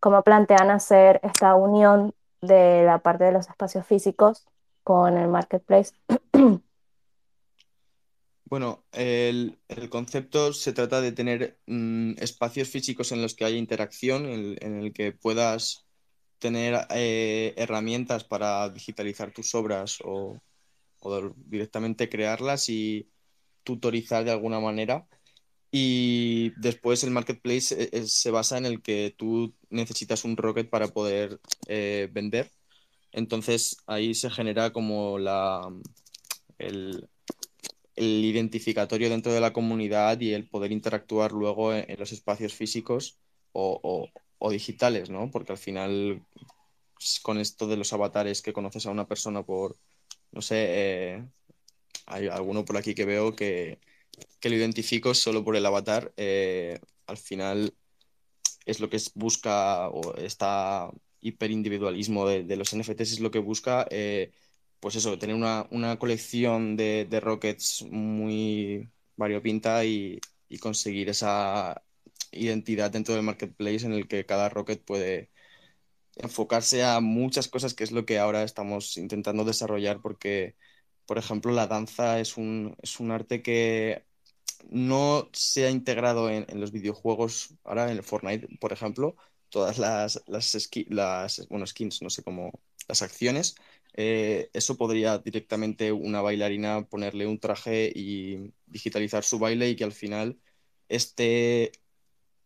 cómo 0.00 0.22
plantean 0.22 0.70
hacer 0.70 1.20
esta 1.22 1.54
unión 1.56 2.14
de 2.40 2.84
la 2.84 3.00
parte 3.00 3.24
de 3.24 3.32
los 3.32 3.50
espacios 3.50 3.86
físicos 3.86 4.46
con 4.82 5.18
el 5.18 5.28
marketplace. 5.28 5.92
Bueno, 8.46 8.84
el, 8.92 9.58
concepto 9.90 10.52
se 10.52 10.72
trata 10.72 11.00
de 11.00 11.12
tener 11.12 11.58
mm, 11.66 12.12
espacios 12.18 12.68
físicos 12.68 13.10
en 13.12 13.22
los 13.22 13.34
que 13.34 13.44
haya 13.44 13.56
interacción, 13.56 14.26
en, 14.26 14.82
el 14.82 14.92
que 14.92 15.12
puedas 15.12 15.86
tener 16.38 16.86
eh, 16.90 17.54
herramientas 17.56 18.24
para 18.24 18.68
digitalizar 18.70 19.32
tus 19.32 19.54
obras 19.54 19.98
o, 20.04 20.38
directamente 21.46 22.08
crearlas 22.08 22.68
y 22.68 23.08
tutorizar 23.64 24.24
de 24.24 24.32
alguna 24.32 24.60
manera. 24.60 25.06
Y 25.70 26.52
después 26.60 27.04
el 27.04 27.10
marketplace 27.10 27.74
eh, 27.82 27.90
eh, 27.92 28.06
se 28.06 28.30
basa 28.30 28.58
en 28.58 28.66
el 28.66 28.82
que 28.82 29.14
tú 29.16 29.54
necesitas 29.70 30.24
un 30.24 30.36
rocket 30.36 30.70
para 30.70 30.88
poder 30.88 31.40
vender. 31.66 32.50
Entonces 33.12 33.78
ahí 33.86 34.14
se 34.14 34.30
genera 34.30 34.72
como 34.72 35.18
la, 35.18 35.72
el, 36.58 37.08
el 37.96 38.24
identificatorio 38.24 39.10
dentro 39.10 39.32
de 39.32 39.40
la 39.40 39.52
comunidad 39.52 40.20
y 40.20 40.32
el 40.32 40.48
poder 40.48 40.72
interactuar 40.72 41.32
luego 41.32 41.74
en, 41.74 41.86
los 41.98 42.12
espacios 42.12 42.54
físicos 42.54 43.18
o, 43.52 44.10
digitales, 44.50 45.08
¿no? 45.10 45.30
Porque 45.30 45.52
al 45.52 45.58
final, 45.58 46.22
con 47.22 47.38
esto 47.38 47.66
de 47.66 47.76
los 47.76 47.92
avatares 47.92 48.42
que 48.42 48.52
conoces 48.52 48.86
a 48.86 48.90
una 48.90 49.06
persona 49.06 49.42
por, 49.42 49.76
no 50.32 50.42
sé, 50.42 50.66
eh, 50.68 51.24
hay 52.06 52.28
alguno 52.28 52.64
por 52.64 52.76
aquí 52.76 52.94
que 52.94 53.06
veo 53.06 53.34
que, 53.34 53.78
que 54.40 54.50
lo 54.50 54.56
identifico 54.56 55.14
solo 55.14 55.44
por 55.44 55.56
el 55.56 55.64
avatar, 55.66 56.12
eh, 56.16 56.78
al 57.06 57.16
final 57.16 57.74
es 58.66 58.80
lo 58.80 58.90
que 58.90 58.98
busca 59.14 59.88
o 59.88 60.14
esta 60.16 60.90
hiperindividualismo 61.20 62.28
de, 62.28 62.44
de 62.44 62.56
los 62.56 62.74
NFTs 62.74 63.12
es 63.12 63.20
lo 63.20 63.30
que 63.30 63.38
busca 63.38 63.86
eh, 63.90 64.30
pues 64.84 64.96
eso, 64.96 65.18
tener 65.18 65.34
una, 65.34 65.98
colección 65.98 66.76
de, 66.76 67.08
rockets 67.22 67.84
muy 67.90 68.90
variopinta 69.16 69.82
y, 69.86 70.20
y 70.50 70.58
conseguir 70.58 71.08
esa 71.08 71.82
identidad 72.32 72.90
dentro 72.90 73.14
del 73.14 73.24
marketplace 73.24 73.86
en 73.86 73.94
el 73.94 74.06
que 74.08 74.26
cada 74.26 74.50
rocket 74.50 74.84
puede 74.84 75.30
enfocarse 76.16 76.84
a 76.84 77.00
muchas 77.00 77.48
cosas, 77.48 77.72
que 77.74 77.84
es 77.84 77.92
lo 77.92 78.04
que 78.06 78.18
ahora 78.18 78.42
estamos 78.44 78.98
intentando 78.98 79.44
desarrollar, 79.44 80.02
porque, 80.02 80.54
por 81.06 81.16
ejemplo, 81.18 81.52
la 81.52 81.66
danza 81.66 82.20
es 82.20 82.36
un, 82.36 82.76
es 82.82 83.00
un 83.00 83.10
arte 83.10 83.42
que 83.42 84.04
no 84.68 85.30
se 85.32 85.66
ha 85.66 85.70
integrado 85.70 86.30
en, 86.30 86.46
los 86.60 86.72
videojuegos, 86.72 87.54
ahora 87.64 87.90
en 87.90 87.96
el 87.98 88.02
Fortnite, 88.04 88.48
por 88.60 88.72
ejemplo, 88.74 89.16
todas 89.48 89.78
las, 89.78 90.22
las, 90.26 90.54
las 90.90 91.48
bueno, 91.48 91.66
skins, 91.66 92.02
no 92.02 92.10
sé 92.10 92.22
cómo, 92.22 92.52
las 92.88 93.02
acciones 93.02 93.56
eh, 93.94 94.50
eso 94.52 94.76
podría 94.76 95.18
directamente 95.18 95.92
una 95.92 96.20
bailarina 96.20 96.86
ponerle 96.86 97.26
un 97.26 97.38
traje 97.38 97.92
y 97.94 98.52
digitalizar 98.66 99.24
su 99.24 99.38
baile 99.38 99.70
y 99.70 99.76
que 99.76 99.84
al 99.84 99.92
final 99.92 100.38
este, 100.88 101.72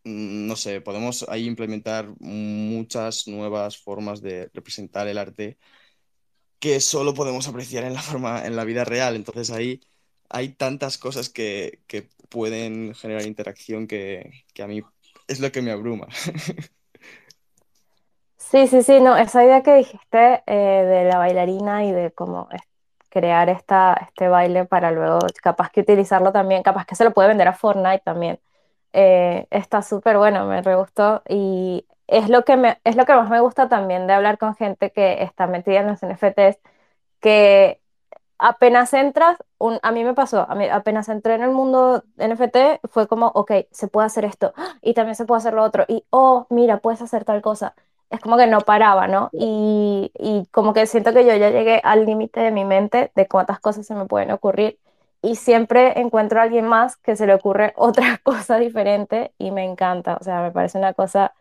no 0.04 0.56
sé, 0.56 0.80
podemos 0.80 1.26
ahí 1.28 1.46
implementar 1.46 2.14
muchas 2.20 3.28
nuevas 3.28 3.78
formas 3.78 4.20
de 4.22 4.50
representar 4.54 5.08
el 5.08 5.18
arte 5.18 5.58
que 6.58 6.80
solo 6.80 7.14
podemos 7.14 7.48
apreciar 7.48 7.84
en 7.84 7.94
la 7.94 8.02
forma, 8.02 8.44
en 8.46 8.56
la 8.56 8.64
vida 8.64 8.84
real. 8.84 9.16
Entonces 9.16 9.50
ahí 9.50 9.80
hay 10.28 10.50
tantas 10.50 10.98
cosas 10.98 11.30
que, 11.30 11.80
pueden 12.28 12.94
generar 12.94 13.26
interacción 13.26 13.86
que, 13.86 14.44
que 14.52 14.62
a 14.62 14.66
mí 14.66 14.82
es 15.28 15.40
lo 15.40 15.50
que 15.52 15.62
me 15.62 15.70
abruma. 15.70 16.08
Sí, 18.50 18.66
sí, 18.66 18.82
sí, 18.82 19.00
no, 19.00 19.16
esa 19.16 19.44
idea 19.44 19.62
que 19.62 19.74
dijiste 19.74 20.42
eh, 20.46 20.84
de 20.84 21.04
la 21.04 21.18
bailarina 21.18 21.84
y 21.84 21.92
de 21.92 22.10
cómo 22.12 22.48
crear 23.10 23.48
este 23.50 24.28
baile 24.28 24.64
para 24.64 24.90
luego, 24.90 25.18
capaz 25.42 25.70
que 25.70 25.80
utilizarlo 25.82 26.32
también, 26.32 26.62
capaz 26.62 26.86
que 26.86 26.94
se 26.94 27.04
lo 27.04 27.12
puede 27.12 27.28
vender 27.28 27.46
a 27.48 27.52
Fortnite 27.52 28.00
también. 28.04 28.40
Eh, 28.94 29.46
está 29.50 29.82
súper 29.82 30.16
bueno, 30.18 30.46
me 30.46 30.62
re 30.62 30.76
gustó 30.76 31.22
y 31.28 31.86
es 32.06 32.30
lo 32.30 32.44
que 32.44 32.56
me, 32.56 32.80
es 32.84 32.96
lo 32.96 33.04
que 33.06 33.14
más 33.14 33.28
me 33.30 33.40
gusta 33.40 33.68
también 33.68 34.06
de 34.06 34.14
hablar 34.14 34.38
con 34.38 34.54
gente 34.56 34.92
que 34.92 35.22
está 35.22 35.46
metida 35.46 35.80
en 35.80 35.88
los 35.88 36.02
NFTs, 36.02 36.58
que 37.20 37.80
apenas 38.38 38.92
entras, 38.94 39.38
a 39.82 39.92
mí 39.92 40.04
me 40.04 40.14
pasó, 40.14 40.46
a 40.48 40.54
mí, 40.54 40.66
apenas 40.68 41.08
entré 41.08 41.34
en 41.34 41.42
el 41.42 41.50
mundo 41.50 42.04
NFT, 42.16 42.80
fue 42.88 43.08
como, 43.08 43.28
ok, 43.28 43.52
se 43.72 43.88
puede 43.88 44.06
hacer 44.06 44.24
esto, 44.24 44.54
y 44.82 44.94
también 44.94 45.16
se 45.16 45.24
puede 45.26 45.38
hacer 45.40 45.54
lo 45.54 45.62
otro, 45.64 45.84
y, 45.88 46.04
oh, 46.10 46.46
mira, 46.50 46.78
puedes 46.78 47.02
hacer 47.02 47.24
tal 47.24 47.42
cosa 47.42 47.74
es 48.10 48.20
como 48.20 48.36
que 48.36 48.46
no 48.46 48.60
paraba, 48.60 49.06
¿no? 49.08 49.30
Y, 49.32 50.12
y 50.18 50.46
como 50.50 50.72
que 50.72 50.86
siento 50.86 51.12
que 51.12 51.26
yo 51.26 51.34
ya 51.36 51.50
llegué 51.50 51.80
al 51.84 52.06
límite 52.06 52.40
de 52.40 52.50
mi 52.50 52.64
mente 52.64 53.12
de 53.14 53.28
cuántas 53.28 53.60
cosas 53.60 53.86
se 53.86 53.94
me 53.94 54.06
pueden 54.06 54.30
ocurrir 54.30 54.78
y 55.22 55.36
siempre 55.36 55.98
encuentro 56.00 56.40
a 56.40 56.44
alguien 56.44 56.66
más 56.66 56.96
que 56.96 57.16
se 57.16 57.26
le 57.26 57.34
ocurre 57.34 57.72
otra 57.76 58.18
cosa 58.22 58.58
diferente 58.58 59.32
y 59.38 59.50
me 59.50 59.64
encanta, 59.64 60.16
o 60.20 60.24
sea, 60.24 60.40
me 60.42 60.50
parece 60.52 60.78
una 60.78 60.94
cosa 60.94 61.34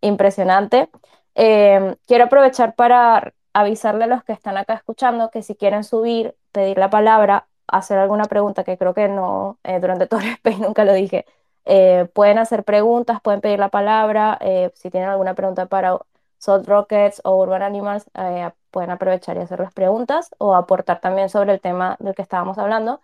impresionante. 0.00 0.90
Em, 1.34 1.96
quiero 2.06 2.24
aprovechar 2.24 2.74
para 2.74 3.32
avisarle 3.54 4.04
a 4.04 4.06
los 4.06 4.24
que 4.24 4.32
están 4.32 4.56
acá 4.56 4.74
escuchando 4.74 5.30
que 5.30 5.42
si 5.42 5.54
quieren 5.56 5.84
subir, 5.84 6.36
pedir 6.52 6.78
la 6.78 6.90
palabra, 6.90 7.48
hacer 7.68 7.98
alguna 7.98 8.24
pregunta, 8.26 8.64
que 8.64 8.78
creo 8.78 8.94
que 8.94 9.08
no, 9.08 9.58
eh, 9.64 9.80
durante 9.80 10.06
todo 10.06 10.20
el 10.20 10.26
space 10.34 10.58
nunca 10.58 10.84
lo 10.84 10.92
dije, 10.94 11.26
eh, 11.64 12.08
pueden 12.14 12.38
hacer 12.38 12.64
preguntas, 12.64 13.20
pueden 13.22 13.40
pedir 13.40 13.58
la 13.58 13.68
palabra, 13.68 14.38
eh, 14.40 14.70
si 14.74 14.90
tienen 14.90 15.08
alguna 15.10 15.34
pregunta 15.34 15.66
para 15.66 15.98
Salt 16.42 16.66
Rockets 16.66 17.20
o 17.24 17.36
Urban 17.36 17.62
Animals 17.62 18.04
eh, 18.14 18.50
pueden 18.72 18.90
aprovechar 18.90 19.36
y 19.36 19.40
hacer 19.40 19.60
las 19.60 19.72
preguntas 19.72 20.30
o 20.38 20.56
aportar 20.56 21.00
también 21.00 21.28
sobre 21.28 21.52
el 21.52 21.60
tema 21.60 21.96
del 22.00 22.16
que 22.16 22.22
estábamos 22.22 22.58
hablando. 22.58 23.00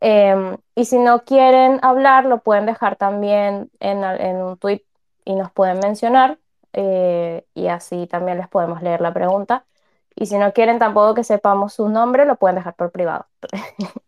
Em, 0.00 0.56
y 0.74 0.86
si 0.86 0.98
no 0.98 1.24
quieren 1.24 1.80
hablar, 1.82 2.24
lo 2.24 2.38
pueden 2.38 2.64
dejar 2.66 2.96
también 2.96 3.70
en, 3.80 4.04
en 4.04 4.36
un 4.36 4.56
tweet 4.56 4.82
y 5.26 5.34
nos 5.34 5.52
pueden 5.52 5.80
mencionar 5.80 6.38
eh, 6.72 7.44
y 7.54 7.66
así 7.68 8.06
también 8.06 8.38
les 8.38 8.48
podemos 8.48 8.80
leer 8.82 9.02
la 9.02 9.12
pregunta. 9.12 9.66
Y 10.14 10.26
si 10.26 10.38
no 10.38 10.52
quieren 10.54 10.78
tampoco 10.78 11.14
que 11.14 11.24
sepamos 11.24 11.74
su 11.74 11.88
nombre, 11.90 12.24
lo 12.24 12.36
pueden 12.36 12.56
dejar 12.56 12.74
por 12.74 12.90
privado. 12.90 13.26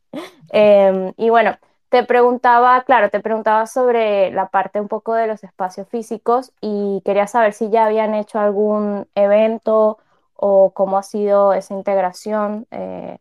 Em, 0.53 1.13
y 1.17 1.31
bueno, 1.31 1.57
te 1.91 2.05
preguntaba, 2.05 2.85
claro, 2.85 3.11
te 3.11 3.21
preguntaba 3.21 3.67
sobre 3.67 4.31
la 4.31 4.49
parte 4.49 4.81
un 4.81 4.87
poco 4.87 5.15
de 5.15 5.27
los 5.27 5.43
espacios 5.43 5.89
físicos 5.89 6.53
y 6.61 7.03
quería 7.05 7.27
saber 7.27 7.53
si 7.53 7.69
ya 7.69 7.87
habían 7.87 8.15
hecho 8.15 8.39
algún 8.39 9.09
evento 9.17 9.99
o 10.35 10.73
cómo 10.73 10.99
ha 10.99 11.03
sido 11.03 11.53
esa 11.53 11.75
integración. 11.75 12.69
Eh, 12.71 13.19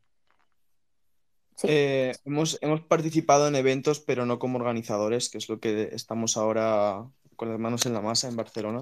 eh, 1.63 2.13
hemos, 2.25 2.59
hemos 2.61 2.81
participado 2.81 3.47
en 3.47 3.55
eventos, 3.55 3.99
pero 3.99 4.27
no 4.27 4.37
como 4.37 4.59
organizadores, 4.59 5.29
que 5.29 5.39
es 5.39 5.49
lo 5.49 5.59
que 5.59 5.89
estamos 5.93 6.37
ahora 6.37 7.07
con 7.35 7.49
las 7.49 7.59
manos 7.59 7.87
en 7.87 7.93
la 7.93 8.01
masa 8.01 8.27
en 8.27 8.35
Barcelona. 8.35 8.81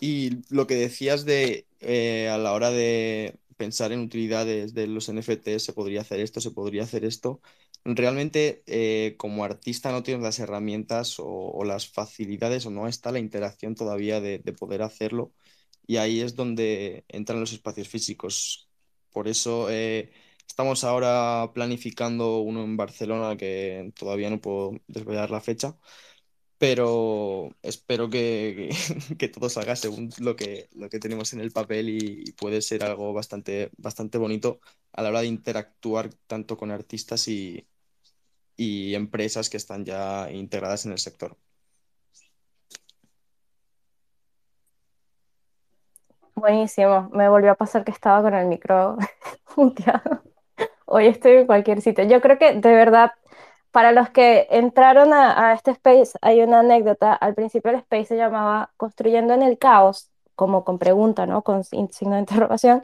Y 0.00 0.42
lo 0.52 0.66
que 0.66 0.74
decías 0.74 1.24
de 1.24 1.66
eh, 1.78 2.28
a 2.28 2.36
la 2.36 2.52
hora 2.52 2.70
de 2.72 3.38
pensar 3.56 3.92
en 3.92 4.00
utilidades 4.00 4.74
de 4.74 4.88
los 4.88 5.08
NFTs, 5.12 5.62
se 5.62 5.72
podría 5.72 6.00
hacer 6.00 6.18
esto, 6.18 6.40
se 6.40 6.50
podría 6.50 6.82
hacer 6.82 7.04
esto 7.04 7.40
realmente 7.84 8.62
eh, 8.66 9.16
como 9.18 9.44
artista 9.44 9.90
no 9.92 10.02
tienes 10.02 10.22
las 10.22 10.38
herramientas 10.38 11.16
o, 11.18 11.64
las 11.64 11.88
facilidades 11.88 12.66
o 12.66 12.70
no 12.70 12.88
está 12.88 13.12
la 13.12 13.18
interacción 13.18 13.74
todavía 13.74 14.20
de, 14.20 14.38
poder 14.58 14.82
hacerlo 14.82 15.32
y 15.86 15.96
ahí 15.98 16.20
es 16.20 16.36
donde 16.36 17.04
entran 17.08 17.40
los 17.40 17.52
espacios 17.52 17.88
físicos. 17.88 18.68
Por 19.12 19.28
eso 19.28 19.68
eh, 19.70 20.12
estamos 20.46 20.84
ahora 20.84 21.50
planificando 21.54 22.38
uno 22.40 22.62
en 22.64 22.76
Barcelona 22.76 23.36
que 23.36 23.92
todavía 23.98 24.30
no 24.30 24.40
puedo 24.40 24.72
desvelar 24.86 25.30
la 25.30 25.40
fecha, 25.40 25.76
pero 26.58 27.56
espero 27.62 28.10
que, 28.10 28.70
que, 29.18 29.28
todo 29.28 29.48
salga 29.48 29.76
según 29.76 30.10
lo 30.18 30.36
que, 30.36 30.68
lo 30.74 30.90
que 30.90 31.00
tenemos 31.00 31.32
en 31.32 31.40
el 31.40 31.52
papel 31.52 31.88
y, 31.88 32.32
puede 32.32 32.62
ser 32.62 32.84
algo 32.84 33.12
bastante, 33.12 33.70
bastante 33.78 34.18
bonito 34.18 34.60
a 34.92 35.02
la 35.02 35.10
hora 35.10 35.20
de 35.22 35.28
interactuar 35.28 36.10
tanto 36.26 36.56
con 36.56 36.70
artistas 36.70 37.28
y, 37.28 37.66
y 38.60 38.94
empresas 38.94 39.48
que 39.48 39.56
están 39.56 39.86
ya 39.86 40.30
integradas 40.30 40.84
en 40.84 40.92
el 40.92 40.98
sector. 40.98 41.34
Buenísimo, 46.34 47.08
me 47.14 47.30
volvió 47.30 47.52
a 47.52 47.54
pasar 47.54 47.84
que 47.84 47.90
estaba 47.90 48.20
con 48.20 48.34
el 48.34 48.46
micro 48.46 48.98
muteado. 49.56 50.22
Hoy 50.84 51.06
estoy 51.06 51.32
en 51.38 51.46
cualquier 51.46 51.80
sitio. 51.80 52.04
Yo 52.04 52.20
creo 52.20 52.38
que 52.38 52.52
de 52.52 52.74
verdad 52.74 53.12
para 53.70 53.92
los 53.92 54.10
que 54.10 54.46
entraron 54.50 55.14
a, 55.14 55.54
este 55.54 55.70
space, 55.70 56.18
hay 56.20 56.42
una 56.42 56.60
anécdota. 56.60 57.14
Al 57.14 57.34
principio 57.34 57.70
el 57.70 57.78
space 57.78 58.06
se 58.06 58.16
llamaba 58.16 58.72
Construyendo 58.76 59.32
en 59.32 59.42
el 59.42 59.56
Caos, 59.58 60.10
como 60.34 60.64
con 60.64 60.78
pregunta, 60.78 61.24
¿no? 61.24 61.42
Con 61.42 61.64
signo 61.64 62.14
de 62.14 62.20
interrogación. 62.20 62.82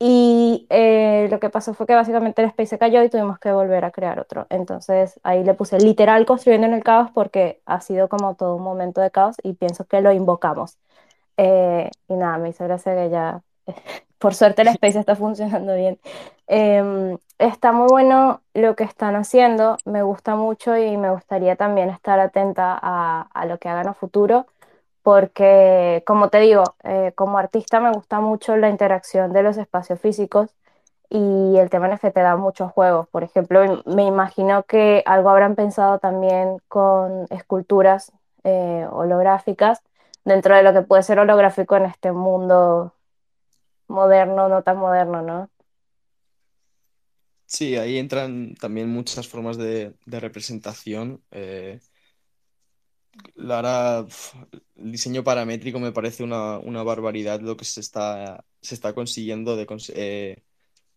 Y 0.00 0.66
eh, 0.70 1.26
lo 1.30 1.40
que 1.40 1.50
pasó 1.50 1.74
fue 1.74 1.86
que 1.86 1.94
básicamente 1.94 2.40
el 2.42 2.48
space 2.48 2.68
se 2.68 2.78
cayó 2.78 3.02
y 3.02 3.10
tuvimos 3.10 3.38
que 3.40 3.50
volver 3.52 3.84
a 3.84 3.90
crear 3.90 4.20
otro. 4.20 4.46
Entonces 4.50 5.18
ahí 5.24 5.42
le 5.44 5.54
puse 5.54 5.78
literal 5.80 6.24
construyendo 6.24 6.68
en 6.68 6.74
el 6.74 6.84
caos 6.84 7.10
porque 7.12 7.60
ha 7.66 7.80
sido 7.80 8.08
como 8.08 8.36
todo 8.36 8.54
un 8.56 8.62
momento 8.62 9.00
de 9.00 9.10
caos 9.10 9.36
y 9.42 9.54
pienso 9.54 9.86
que 9.86 10.00
lo 10.00 10.12
invocamos. 10.12 10.78
Eh, 11.36 11.90
y 12.08 12.14
nada, 12.14 12.38
me 12.38 12.50
hizo 12.50 12.64
gracia 12.64 12.94
que 12.94 13.10
ya, 13.10 13.42
por 14.18 14.34
suerte 14.34 14.62
el 14.62 14.68
space 14.70 15.00
está 15.00 15.16
funcionando 15.16 15.74
bien. 15.74 15.98
Em, 16.46 17.18
está 17.38 17.72
muy 17.72 17.88
bueno 17.88 18.42
lo 18.54 18.76
que 18.76 18.84
están 18.84 19.16
haciendo, 19.16 19.78
me 19.84 20.02
gusta 20.02 20.36
mucho 20.36 20.76
y 20.76 20.96
me 20.96 21.10
gustaría 21.10 21.56
también 21.56 21.90
estar 21.90 22.20
atenta 22.20 22.78
a, 22.80 23.22
a 23.34 23.46
lo 23.46 23.58
que 23.58 23.68
hagan 23.68 23.88
a 23.88 23.94
futuro 23.94 24.46
porque, 25.08 26.02
como 26.06 26.28
te 26.28 26.38
digo, 26.38 26.76
eh, 26.84 27.12
como 27.14 27.38
artista 27.38 27.80
me 27.80 27.90
gusta 27.90 28.20
mucho 28.20 28.58
la 28.58 28.68
interacción 28.68 29.32
de 29.32 29.42
los 29.42 29.56
espacios 29.56 29.98
físicos 29.98 30.50
y 31.08 31.56
el 31.56 31.70
tema 31.70 31.88
NFT 31.88 32.14
da 32.16 32.36
muchos 32.36 32.70
juegos. 32.72 33.08
Por 33.08 33.24
ejemplo, 33.24 33.82
me 33.86 34.04
imagino 34.04 34.64
que 34.64 35.02
algo 35.06 35.30
habrán 35.30 35.54
pensado 35.54 35.98
también 35.98 36.58
con 36.68 37.24
esculturas 37.30 38.12
eh, 38.44 38.86
holográficas 38.90 39.80
dentro 40.26 40.54
de 40.54 40.62
lo 40.62 40.74
que 40.74 40.82
puede 40.82 41.02
ser 41.02 41.18
holográfico 41.20 41.78
en 41.78 41.86
este 41.86 42.12
mundo 42.12 42.92
moderno, 43.86 44.50
no 44.50 44.62
tan 44.62 44.76
moderno, 44.76 45.22
¿no? 45.22 45.48
Sí, 47.46 47.78
ahí 47.78 47.96
entran 47.96 48.54
también 48.56 48.90
muchas 48.90 49.26
formas 49.26 49.56
de, 49.56 49.94
representación. 50.04 51.22
Eh, 51.30 51.80
Lara, 53.34 54.06
el 54.76 54.92
diseño 54.92 55.24
paramétrico 55.24 55.78
me 55.78 55.92
parece 55.92 56.22
una, 56.22 56.58
barbaridad 56.82 57.40
lo 57.40 57.56
que 57.56 57.64
se 57.64 57.80
está, 57.80 58.44
se 58.60 58.74
está 58.74 58.94
consiguiendo 58.94 59.56
de, 59.56 59.66
eh, 59.94 60.42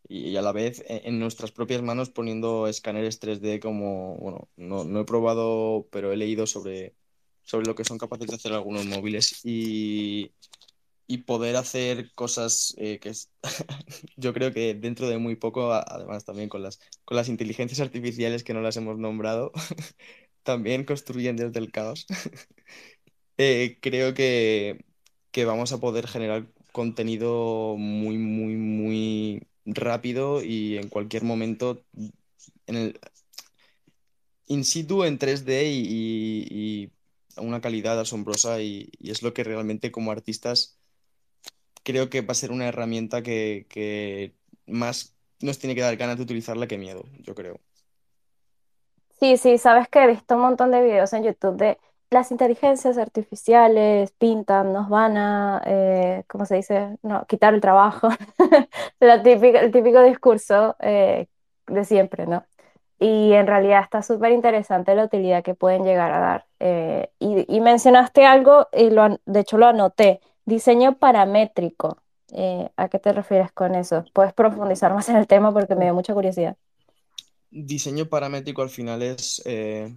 y 0.08 0.36
a 0.36 0.42
la 0.42 0.52
vez 0.52 0.84
e, 0.88 1.04
en, 1.06 1.20
nuestras 1.20 1.52
propias 1.52 1.82
manos 1.82 2.10
poniendo 2.10 2.68
escáneres 2.68 3.20
3D 3.22 3.60
como, 3.60 4.18
bueno, 4.18 4.50
no, 4.58 5.00
he 5.00 5.06
probado, 5.06 5.88
pero 5.92 6.12
he 6.12 6.18
leído 6.18 6.48
sobre, 6.48 6.96
sobre 7.44 7.68
lo 7.68 7.76
que 7.76 7.86
son 7.86 7.98
capaces 7.98 8.28
de 8.28 8.36
hacer 8.36 8.54
algunos 8.54 8.86
móviles 8.86 9.46
y, 9.46 10.32
y 11.08 11.20
poder 11.20 11.56
hacer 11.56 12.14
cosas 12.14 12.74
eh, 12.78 13.00
que 13.00 13.14
yo 14.16 14.34
creo 14.34 14.54
que 14.54 14.74
dentro 14.74 15.10
de 15.10 15.18
muy 15.18 15.36
poco, 15.36 15.74
además 15.74 16.26
también 16.26 16.50
con 16.50 16.64
las, 16.64 16.80
con 17.06 17.18
las 17.18 17.30
inteligencias 17.30 17.82
artificiales 17.82 18.44
que 18.44 18.54
no 18.54 18.62
las 18.62 18.78
hemos 18.78 18.98
nombrado, 18.98 19.52
también 20.44 20.86
construyen 20.86 21.36
desde 21.38 21.60
el 21.60 21.72
caos, 21.72 22.06
eh, 23.38 23.78
creo 23.82 24.14
que, 24.14 24.84
vamos 25.46 25.72
a 25.72 25.80
poder 25.80 26.08
generar 26.08 26.48
contenido 26.72 27.76
muy, 27.78 28.18
muy, 28.18 28.56
muy 28.56 29.48
rápido 29.66 30.44
y 30.44 30.78
en 30.78 30.90
cualquier 30.90 31.24
momento 31.24 31.84
en 32.68 32.76
el 32.76 33.00
in 34.48 34.64
situ 34.66 35.04
en 35.04 35.18
3D 35.20 35.64
y, 35.72 36.92
una 37.38 37.62
calidad 37.62 38.00
asombrosa 38.00 38.62
y, 38.62 38.92
es 39.00 39.24
lo 39.24 39.34
que 39.34 39.44
realmente 39.44 39.92
como 39.92 40.12
artistas 40.12 40.78
creo 41.84 42.10
que 42.10 42.22
va 42.22 42.34
a 42.34 42.36
ser 42.36 42.52
una 42.52 42.68
herramienta 42.68 43.24
que, 43.24 43.66
que 43.70 44.36
más 44.68 45.16
nos 45.42 45.60
tiene 45.60 45.76
que 45.76 45.82
dar 45.82 45.98
ganas 45.98 46.18
de 46.18 46.24
utilizarla 46.24 46.68
que 46.68 46.78
miedo, 46.78 47.06
yo 47.20 47.36
creo. 47.36 47.60
Sí, 49.22 49.38
sí, 49.38 49.60
sabes 49.60 49.88
que 49.88 50.04
he 50.04 50.08
visto 50.08 50.36
un 50.36 50.42
montón 50.42 50.72
de 50.72 50.82
videos 50.82 51.14
en 51.14 51.24
YouTube 51.24 51.56
de 51.56 51.78
las 52.10 52.32
inteligencias 52.32 52.98
artificiales 52.98 54.12
pintan, 54.14 54.74
nos 54.74 54.90
van 54.90 55.16
a, 55.16 55.62
eh, 55.66 56.24
¿cómo 56.28 56.46
se 56.46 56.56
dice? 56.56 56.98
No, 57.04 57.26
quitar 57.28 57.54
el 57.54 57.62
trabajo. 57.62 58.10
La 59.00 59.22
típica, 59.22 59.60
el 59.62 59.72
típico 59.72 60.02
discurso 60.02 60.76
eh, 60.80 61.28
de 61.68 61.86
siempre, 61.86 62.26
¿no? 62.26 62.46
Y 63.00 63.34
en 63.34 63.48
realidad 63.48 63.84
está 63.84 64.02
súper 64.04 64.32
interesante 64.32 64.96
la 64.96 65.06
utilidad 65.06 65.44
que 65.44 65.56
pueden 65.56 65.84
llegar 65.84 66.12
a 66.12 66.20
dar. 66.20 66.48
Eh, 66.60 67.12
y, 67.20 67.62
mencionaste 67.62 68.26
algo, 68.26 68.70
y 68.74 68.90
lo, 68.92 69.20
de 69.26 69.40
hecho 69.42 69.58
lo 69.58 69.68
anoté, 69.68 70.22
diseño 70.46 70.98
paramétrico. 70.98 71.98
¿a 72.78 72.90
qué 72.90 73.00
te 73.00 73.12
refieres 73.14 73.52
con 73.52 73.76
eso? 73.76 74.06
¿Puedes 74.14 74.34
profundizar 74.34 74.94
más 74.94 75.10
en 75.10 75.18
el 75.18 75.28
tema 75.28 75.54
porque 75.54 75.76
me 75.76 75.86
dio 75.86 75.94
mucha 75.94 76.14
curiosidad? 76.14 76.56
Diseño 77.52 78.10
paramétrico 78.10 78.62
al 78.62 78.70
final 78.70 79.02
es 79.04 79.42
eh, 79.46 79.96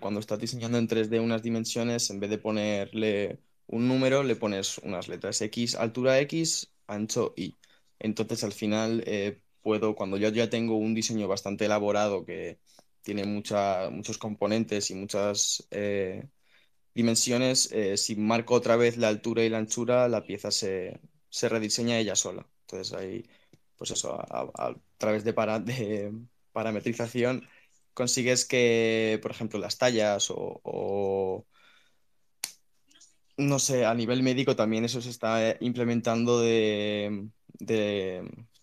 cuando 0.00 0.20
estás 0.20 0.38
diseñando 0.38 0.78
en 0.78 0.88
3D 0.88 1.20
unas 1.22 1.42
dimensiones, 1.42 2.10
en 2.10 2.20
vez 2.20 2.30
de 2.30 2.38
ponerle 2.38 3.40
un 3.66 3.88
número, 3.88 4.22
le 4.22 4.36
pones 4.36 4.78
unas 4.78 5.08
letras 5.08 5.40
X, 5.40 5.76
altura 5.76 6.20
X, 6.20 6.72
ancho 6.86 7.32
Y. 7.36 7.56
Entonces 7.98 8.44
al 8.44 8.52
final 8.52 9.02
eh, 9.06 9.40
puedo, 9.62 9.94
cuando 9.94 10.16
yo 10.18 10.28
ya 10.30 10.50
tengo 10.50 10.76
un 10.76 10.94
diseño 10.94 11.28
bastante 11.28 11.64
elaborado 11.66 12.24
que 12.24 12.58
tiene 13.02 13.24
muchos 13.24 14.18
componentes 14.18 14.90
y 14.90 14.94
muchas 14.94 15.66
eh, 15.70 16.28
dimensiones, 16.94 17.70
si 17.96 18.16
marco 18.16 18.54
otra 18.54 18.76
vez 18.76 18.96
la 18.96 19.08
altura 19.08 19.44
y 19.44 19.48
la 19.48 19.58
anchura, 19.58 20.08
la 20.08 20.24
pieza 20.24 20.50
se, 20.50 21.00
rediseña 21.42 21.98
ella 21.98 22.16
sola. 22.16 22.46
Entonces 22.62 22.92
ahí, 22.94 23.24
pues 23.76 23.90
eso, 23.92 24.14
a, 24.20 24.74
través 24.98 25.24
de, 25.24 25.32
para, 25.34 25.58
de 25.60 26.12
parametrización 26.52 27.48
consigues 27.94 28.44
que, 28.44 29.18
por 29.22 29.30
ejemplo, 29.30 29.58
las 29.58 29.78
tallas 29.78 30.28
o, 30.30 31.44
no 33.36 33.58
sé, 33.58 33.84
a 33.84 33.94
nivel 33.94 34.22
médico 34.22 34.56
también 34.56 34.84
eso 34.84 35.00
se 35.00 35.10
está 35.10 35.56
implementando 35.60 36.40
de, 36.40 37.30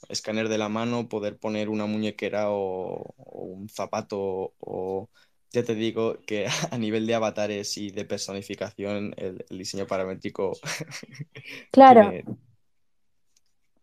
escáner 0.09 0.49
de 0.49 0.57
la 0.57 0.69
mano, 0.69 1.09
poder 1.09 1.37
poner 1.37 1.69
una 1.69 1.85
muñequera 1.85 2.49
o, 2.49 3.13
un 3.17 3.69
zapato 3.69 4.53
o 4.59 5.09
ya 5.51 5.63
te 5.63 5.73
digo 5.75 6.19
que 6.25 6.47
a 6.71 6.77
nivel 6.77 7.07
de 7.07 7.15
avatares 7.15 7.77
y 7.77 7.91
de 7.91 8.05
personificación 8.05 9.13
el, 9.17 9.45
diseño 9.49 9.87
paramétrico 9.87 10.57
claro. 11.71 12.11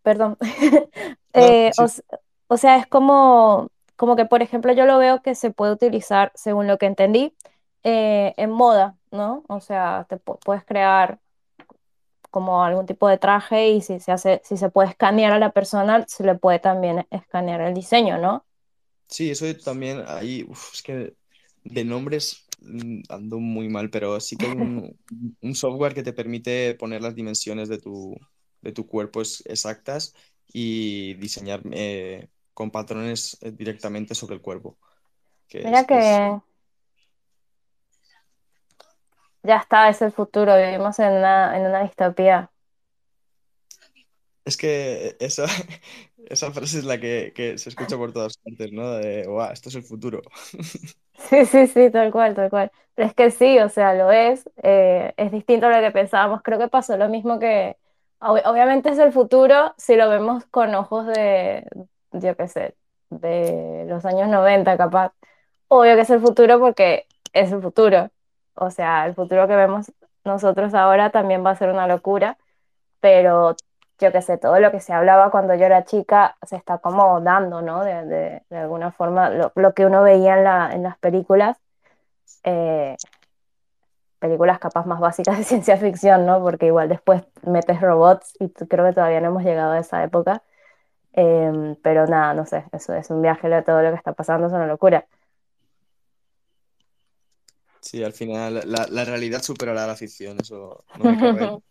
perdón. 0.01 0.37
Eh, 1.39 1.69
o 2.47 2.57
sea 2.57 2.77
es 2.77 2.87
como 2.87 3.69
como 3.97 4.15
que, 4.15 4.25
por 4.25 4.41
ejemplo, 4.41 4.71
yo 4.73 4.85
lo 4.85 4.97
veo 4.99 5.21
que 5.21 5.35
se 5.35 5.51
puede 5.51 5.73
utilizar, 5.73 6.31
según 6.35 6.67
lo 6.67 6.77
que 6.77 6.85
entendí, 6.85 7.35
eh, 7.83 8.33
en 8.37 8.51
moda, 8.51 8.95
¿no? 9.11 9.43
O 9.49 9.59
sea, 9.59 10.05
te 10.07 10.17
puedes 10.17 10.63
crear 10.63 11.19
como 12.29 12.63
algún 12.63 12.85
tipo 12.85 13.07
de 13.07 13.17
traje 13.17 13.69
y 13.69 13.81
si 13.81 13.99
se 13.99 14.11
hace, 14.11 14.41
si 14.43 14.57
se 14.57 14.69
puede 14.69 14.89
escanear 14.89 15.33
a 15.33 15.39
la 15.39 15.51
persona, 15.51 16.05
se 16.07 16.23
le 16.23 16.35
puede 16.35 16.59
también 16.59 17.07
escanear 17.09 17.61
el 17.61 17.73
diseño, 17.73 18.19
¿no? 18.19 18.45
Sí, 19.07 19.31
eso 19.31 19.45
también 19.63 20.03
ahí, 20.07 20.47
es 20.73 20.83
que 20.83 21.15
de 21.63 21.83
nombres 21.83 22.45
mm, 22.61 23.01
ando 23.09 23.39
muy 23.39 23.69
mal, 23.69 23.89
pero 23.89 24.19
sí 24.19 24.37
que 24.37 24.45
hay 24.45 24.51
un, 24.51 24.95
software 25.55 25.93
que 25.93 26.03
te 26.03 26.13
permite 26.13 26.75
poner 26.75 27.01
las 27.01 27.15
dimensiones 27.15 27.69
de 27.69 27.79
tu, 27.79 28.15
de 28.61 28.73
tu 28.73 28.85
cuerpo 28.85 29.21
exactas 29.21 30.13
y 30.53 31.15
diseñar 31.15 31.61
eh, 31.71 32.27
con 32.57 32.71
patrones 32.71 33.37
eh, 33.41 33.51
directamente 33.51 34.15
sobre 34.15 34.33
el 34.33 34.41
cuerpo. 34.41 34.79
Mira 35.53 35.83
que 35.83 36.41
ya 39.43 39.57
está, 39.57 39.89
es 39.89 40.01
el 40.01 40.11
futuro, 40.11 40.57
vivimos 40.57 40.97
en 40.97 41.13
una, 41.13 41.55
en 41.55 41.67
una 41.67 41.83
distopía. 41.83 42.49
Es 44.43 44.57
que 44.57 45.15
esa, 45.19 45.45
esa 46.29 46.51
frase 46.51 46.79
es 46.79 46.83
la 46.83 46.99
que, 46.99 47.31
se 47.59 47.69
escucha 47.69 47.95
por 47.95 48.11
todas 48.11 48.37
partes, 48.37 48.71
¿no? 48.71 48.89
De, 48.93 49.27
wow, 49.27 49.51
esto 49.51 49.69
es 49.69 49.75
el 49.75 49.83
futuro. 49.83 50.23
Sí, 51.29 51.45
sí, 51.45 51.65
sí, 51.65 51.89
tal 51.89 52.11
cual, 52.11 52.35
tal 52.35 52.51
cual. 52.51 52.71
Pero 52.93 53.07
es 53.07 53.15
que 53.15 53.31
sí, 53.31 53.57
o 53.57 53.69
sea, 53.69 53.95
lo 53.95 54.11
es. 54.11 54.47
Eh, 54.61 55.15
es 55.17 55.31
distinto 55.31 55.65
a 55.65 55.75
lo 55.75 55.81
que 55.81 55.91
pensábamos. 55.91 56.43
Creo 56.43 56.59
que 56.59 56.67
pasó 56.67 56.95
lo 56.95 57.09
mismo 57.09 57.39
que, 57.39 57.75
obviamente 58.19 58.89
es 58.91 58.99
el 58.99 59.11
futuro 59.11 59.73
si 59.77 59.95
lo 59.95 60.09
vemos 60.09 60.45
con 60.45 60.75
ojos 60.75 61.07
de, 61.07 61.65
yo 62.21 62.35
qué 62.35 62.47
sé, 62.47 62.75
de 63.09 63.85
los 63.87 64.05
años 64.05 64.29
90 64.29 64.77
capaz. 64.77 65.13
Obvio 65.69 65.95
que 65.95 66.01
es 66.01 66.09
el 66.09 66.21
futuro 66.21 66.59
porque 66.59 67.07
es 67.33 67.51
el 67.51 67.61
futuro. 67.61 68.09
O 68.55 68.71
sea, 68.71 69.05
el 69.05 69.15
futuro 69.15 69.47
que 69.47 69.55
vemos 69.55 69.91
nosotros 70.25 70.73
ahora 70.73 71.11
también 71.11 71.45
va 71.45 71.51
a 71.51 71.55
ser 71.55 71.69
una 71.69 71.87
locura, 71.87 72.37
pero 72.99 73.55
yo 73.99 74.11
qué 74.11 74.21
sé, 74.21 74.37
todo 74.37 74.59
lo 74.59 74.71
que 74.71 74.79
se 74.79 74.93
hablaba 74.93 75.31
cuando 75.31 75.55
yo 75.55 75.65
era 75.65 75.85
chica 75.85 76.37
se 76.43 76.55
está 76.55 76.77
como 76.79 77.21
dando, 77.21 77.61
¿no? 77.61 77.83
De, 77.83 78.43
de, 78.49 78.57
alguna 78.57 78.91
forma, 78.91 79.29
lo, 79.29 79.73
que 79.73 79.85
uno 79.85 80.03
veía 80.03 80.37
en, 80.37 80.43
la, 80.43 80.71
en 80.71 80.83
las 80.83 80.97
películas, 80.99 81.57
eh, 82.43 82.95
películas 84.19 84.59
capaz 84.59 84.85
más 84.85 84.99
básicas 84.99 85.37
de 85.37 85.43
ciencia 85.45 85.77
ficción, 85.77 86.25
¿no? 86.25 86.41
Porque 86.41 86.67
igual 86.67 86.89
después 86.89 87.23
metes 87.43 87.81
robots 87.81 88.33
y 88.39 88.49
creo 88.49 88.85
que 88.85 88.93
todavía 88.93 89.21
no 89.21 89.27
hemos 89.27 89.43
llegado 89.43 89.73
a 89.73 89.79
esa 89.79 90.03
época. 90.03 90.43
Em, 91.19 91.75
pero 91.81 92.05
nada, 92.05 92.35
no 92.35 92.45
sé, 92.45 92.65
eso 92.71 92.93
es 92.93 93.09
un 93.09 93.23
viaje 93.23 93.49
de 93.49 93.63
todo 93.63 93.81
lo 93.81 93.89
que 93.89 93.95
está 93.95 94.13
pasando, 94.13 94.45
es 94.45 94.53
una 94.53 94.67
locura. 94.67 95.07
Sí, 97.81 98.03
al 98.03 98.13
final 98.13 98.61
la, 98.65 99.03
realidad 99.03 99.41
superará 99.41 99.87
la 99.87 99.95
ficción, 99.95 100.37
eso 100.39 100.85
no 100.99 101.05
me 101.05 101.17
cabe. 101.17 101.57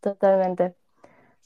Totalmente. 0.00 0.76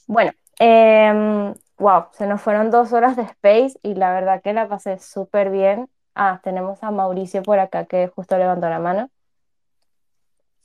Bueno, 0.05 0.31
wow, 0.59 2.01
em, 2.01 2.05
se 2.11 2.27
nos 2.27 2.39
fueron 2.39 2.69
dos 2.69 2.93
horas 2.93 3.15
de 3.15 3.23
Space 3.23 3.79
y 3.81 3.95
la 3.95 4.13
verdad 4.13 4.43
que 4.43 4.53
la 4.53 4.67
pasé 4.67 4.99
súper 4.99 5.49
bien. 5.49 5.89
Ah, 6.13 6.39
tenemos 6.43 6.83
a 6.83 6.91
Mauricio 6.91 7.41
por 7.41 7.57
acá 7.57 7.85
que 7.85 8.09
justo 8.09 8.37
levantó 8.37 8.69
la 8.69 8.77
mano. 8.77 9.09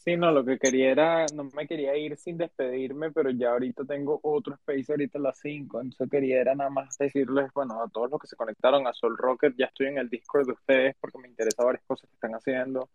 Sí, 0.03 0.17
no, 0.17 0.31
lo 0.33 0.43
que 0.47 0.59
quería 0.59 0.91
era, 0.93 1.27
no 1.35 1.45
me 1.55 1.67
quería 1.67 1.95
ir 1.95 2.17
sin 2.17 2.39
despedirme, 2.39 3.11
pero 3.13 3.31
ya 3.31 3.51
ahorita 3.51 3.85
tengo 3.85 4.19
otro 4.23 4.55
space 4.55 4.93
ahorita 4.93 5.19
a 5.19 5.23
las 5.23 5.39
5, 5.41 5.79
entonces 5.83 6.09
quería 6.11 6.41
era 6.41 6.55
nada 6.55 6.71
más 6.71 6.97
decirles, 6.97 7.51
bueno, 7.55 7.83
a 7.83 7.89
todos 7.91 8.11
los 8.11 8.19
que 8.19 8.27
se 8.27 8.35
conectaron 8.35 8.87
a 8.87 8.95
Sol 8.95 9.15
Rocket, 9.19 9.55
ya 9.59 9.67
estoy 9.67 9.89
en 9.89 9.99
el 9.99 10.09
Discord 10.09 10.47
de 10.47 10.53
ustedes 10.55 10.97
porque 10.99 11.19
me 11.19 11.29
interesa 11.29 11.65
varias 11.65 11.85
cosas 11.85 12.09
que 12.09 12.15
están 12.15 12.33
haciendo 12.33 12.89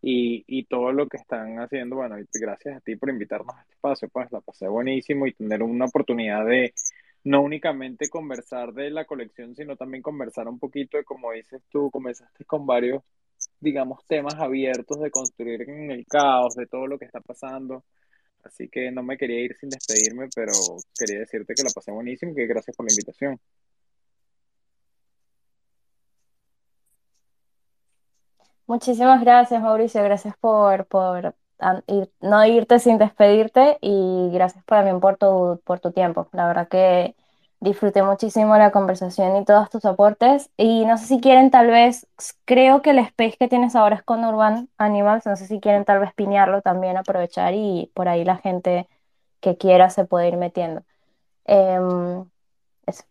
y, 0.00 0.44
y 0.46 0.66
todo 0.66 0.92
lo 0.92 1.08
que 1.08 1.16
están 1.16 1.58
haciendo, 1.58 1.96
bueno, 1.96 2.16
gracias 2.40 2.76
a 2.76 2.80
ti 2.80 2.94
por 2.94 3.10
invitarnos 3.10 3.56
a 3.56 3.62
este 3.62 3.74
espacio, 3.74 4.08
pues 4.08 4.30
la 4.30 4.40
pasé 4.40 4.68
buenísimo 4.68 5.26
y 5.26 5.32
tener 5.34 5.64
una 5.64 5.86
oportunidad 5.86 6.46
de 6.46 6.72
no 7.24 7.42
únicamente 7.42 8.08
conversar 8.08 8.72
de 8.72 8.90
la 8.90 9.04
colección, 9.04 9.56
sino 9.56 9.74
también 9.76 10.00
conversar 10.02 10.46
un 10.46 10.60
poquito 10.60 10.96
de, 10.96 11.04
como 11.04 11.32
dices 11.32 11.60
tú, 11.70 11.90
comenzaste 11.90 12.44
con 12.44 12.66
varios 12.66 13.02
digamos, 13.60 14.04
temas 14.06 14.34
abiertos 14.34 15.00
de 15.00 15.10
construir 15.10 15.62
en 15.62 15.90
el 15.90 16.06
caos, 16.06 16.54
de 16.54 16.66
todo 16.66 16.86
lo 16.86 16.98
que 16.98 17.06
está 17.06 17.20
pasando. 17.20 17.84
Así 18.44 18.68
que 18.68 18.90
no 18.92 19.02
me 19.02 19.16
quería 19.18 19.40
ir 19.40 19.56
sin 19.56 19.70
despedirme, 19.70 20.28
pero 20.34 20.52
quería 20.98 21.20
decirte 21.20 21.54
que 21.54 21.62
la 21.64 21.70
pasé 21.74 21.90
buenísimo 21.92 22.32
y 22.32 22.34
que 22.36 22.46
gracias 22.46 22.76
por 22.76 22.86
la 22.86 22.92
invitación. 22.92 23.40
Muchísimas 28.66 29.20
gracias, 29.22 29.62
Mauricio. 29.62 30.02
Gracias 30.02 30.36
por, 30.38 30.86
por 30.86 31.34
no 32.20 32.44
irte 32.46 32.78
sin 32.78 32.98
despedirte 32.98 33.78
y 33.80 34.30
gracias 34.32 34.64
también 34.66 35.00
por 35.00 35.16
tu, 35.16 35.60
por 35.64 35.80
tu 35.80 35.92
tiempo. 35.92 36.28
La 36.32 36.46
verdad 36.46 36.68
que 36.68 37.14
Disfruté 37.60 38.02
muchísimo 38.02 38.56
la 38.58 38.70
conversación 38.70 39.36
y 39.36 39.44
todos 39.44 39.70
tus 39.70 39.84
aportes. 39.86 40.50
Y 40.56 40.84
no 40.84 40.98
sé 40.98 41.06
si 41.06 41.20
quieren 41.20 41.50
tal 41.50 41.68
vez, 41.68 42.06
creo 42.44 42.82
que 42.82 42.90
el 42.90 42.98
space 43.00 43.36
que 43.38 43.48
tienes 43.48 43.74
ahora 43.74 43.96
es 43.96 44.02
con 44.02 44.24
Urban 44.24 44.68
Animals, 44.78 45.24
no 45.26 45.36
sé 45.36 45.46
si 45.46 45.60
quieren 45.60 45.84
tal 45.84 45.98
vez 46.00 46.12
pinearlo 46.14 46.60
también, 46.62 46.96
aprovechar 46.98 47.54
y 47.54 47.90
por 47.94 48.08
ahí 48.08 48.24
la 48.24 48.36
gente 48.36 48.88
que 49.40 49.56
quiera 49.56 49.90
se 49.90 50.04
puede 50.04 50.28
ir 50.28 50.36
metiendo. 50.36 50.84
Em, 51.46 52.26
eso. 52.86 53.04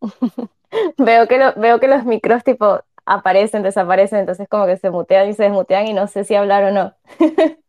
veo, 0.98 1.26
que 1.28 1.38
veo 1.56 1.80
que 1.80 1.88
los 1.88 2.04
micros 2.04 2.44
tipo 2.44 2.80
aparecen, 3.06 3.62
desaparecen, 3.62 4.20
entonces 4.20 4.48
como 4.48 4.66
que 4.66 4.76
se 4.76 4.90
mutean 4.90 5.28
y 5.28 5.34
se 5.34 5.44
desmutean 5.44 5.86
y 5.86 5.92
no 5.92 6.06
sé 6.06 6.24
si 6.24 6.34
hablar 6.34 6.64
o 6.64 6.72
no. 6.72 6.94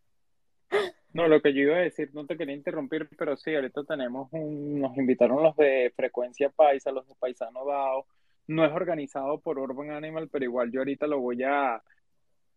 No, 1.16 1.30
lo 1.30 1.42
que 1.42 1.54
yo 1.54 1.62
iba 1.62 1.78
a 1.78 1.80
decir, 1.80 2.10
no 2.14 2.26
te 2.26 2.36
quería 2.36 2.54
interrumpir, 2.54 3.08
pero 3.18 3.38
sí, 3.38 3.56
ahorita 3.56 3.86
tenemos 3.86 4.28
un, 4.34 4.82
nos 4.82 4.98
invitaron 4.98 5.42
los 5.42 5.56
de 5.56 5.94
Frecuencia 5.96 6.50
Paisa, 6.50 6.92
los 6.92 7.08
de 7.08 7.16
Paisano 7.16 7.66
Dao. 7.66 8.06
No 8.48 8.66
es 8.66 8.74
organizado 8.74 9.40
por 9.40 9.58
Urban 9.58 9.92
Animal, 9.92 10.28
pero 10.30 10.44
igual 10.44 10.74
yo 10.74 10.82
ahorita 10.82 11.08
lo 11.08 11.22
voy 11.22 11.42
a, 11.44 11.82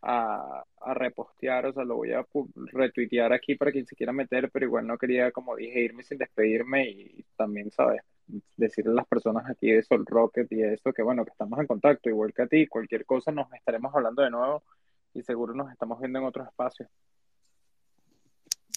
a, 0.03 0.65
repostear, 0.95 1.67
o 1.67 1.73
sea, 1.73 1.85
lo 1.85 1.97
voy 1.97 2.13
a 2.13 2.27
retuitear 2.73 3.33
aquí 3.33 3.55
para 3.55 3.71
quien 3.71 3.87
se 3.87 3.95
quiera 3.95 4.13
meter, 4.13 4.51
pero 4.51 4.67
igual 4.67 4.89
no 4.89 4.99
quería, 4.99 5.31
como 5.31 5.55
dije, 5.55 5.81
irme 5.81 6.03
sin 6.03 6.19
despedirme 6.19 6.91
y 6.91 7.25
también, 7.37 7.71
¿sabes? 7.71 8.03
Decirle 8.57 8.93
a 8.93 8.95
las 8.95 9.07
personas 9.07 9.49
aquí 9.49 9.71
de 9.71 9.83
Sol 9.83 10.05
Rocket 10.07 10.53
y 10.53 10.63
esto 10.63 10.93
que, 10.93 11.03
bueno, 11.03 11.25
que 11.25 11.31
estamos 11.31 11.59
en 11.59 11.67
contacto, 11.67 12.11
igual 12.11 12.35
que 12.35 12.43
a 12.43 12.47
ti, 12.47 12.67
cualquier 12.67 13.07
cosa 13.07 13.33
nos 13.33 13.53
estaremos 13.53 13.95
hablando 13.95 14.23
de 14.23 14.31
nuevo 14.31 14.63
y 15.15 15.23
seguro 15.23 15.55
nos 15.55 15.73
estamos 15.73 15.99
viendo 15.99 16.19
en 16.19 16.27
otros 16.27 16.47
espacios. 16.47 16.91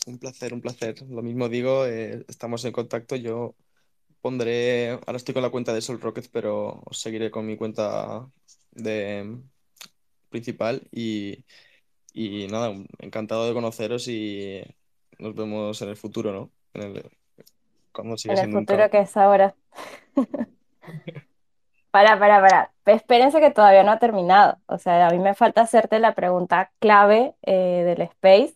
Un 0.07 0.17
placer, 0.17 0.53
un 0.53 0.61
placer. 0.61 1.01
Lo 1.09 1.21
mismo 1.21 1.49
digo, 1.49 1.85
eh, 1.85 2.25
estamos 2.27 2.63
en 2.65 2.71
contacto. 2.71 3.15
Yo 3.15 3.55
pondré, 4.21 4.91
ahora 4.91 5.17
estoy 5.17 5.33
con 5.33 5.43
la 5.43 5.49
cuenta 5.49 5.73
de 5.73 5.81
Sol 5.81 5.99
Rockets, 5.99 6.29
pero 6.29 6.81
os 6.85 6.99
seguiré 6.99 7.29
con 7.29 7.45
mi 7.45 7.57
cuenta 7.57 8.27
de 8.71 9.37
principal 10.29 10.87
y, 10.91 11.43
y 12.13 12.47
nada, 12.47 12.73
encantado 12.99 13.47
de 13.47 13.53
conoceros 13.53 14.07
y 14.07 14.61
nos 15.19 15.35
vemos 15.35 15.81
en 15.81 15.89
el 15.89 15.97
futuro, 15.97 16.31
¿no? 16.31 16.51
Cuando 17.93 18.17
sigue 18.17 18.33
en 18.35 18.39
el 18.39 18.51
futuro 18.51 18.89
que 18.89 18.99
es 18.99 19.17
ahora. 19.17 19.55
para, 21.91 22.17
para, 22.19 22.41
para. 22.41 22.71
Espérense 22.85 23.39
que 23.39 23.51
todavía 23.51 23.83
no 23.83 23.91
ha 23.91 23.99
terminado. 23.99 24.57
O 24.65 24.77
sea, 24.77 25.07
a 25.07 25.11
mí 25.11 25.19
me 25.19 25.33
falta 25.33 25.61
hacerte 25.61 25.99
la 25.99 26.15
pregunta 26.15 26.71
clave 26.79 27.35
eh, 27.43 27.83
del 27.85 28.01
space 28.01 28.55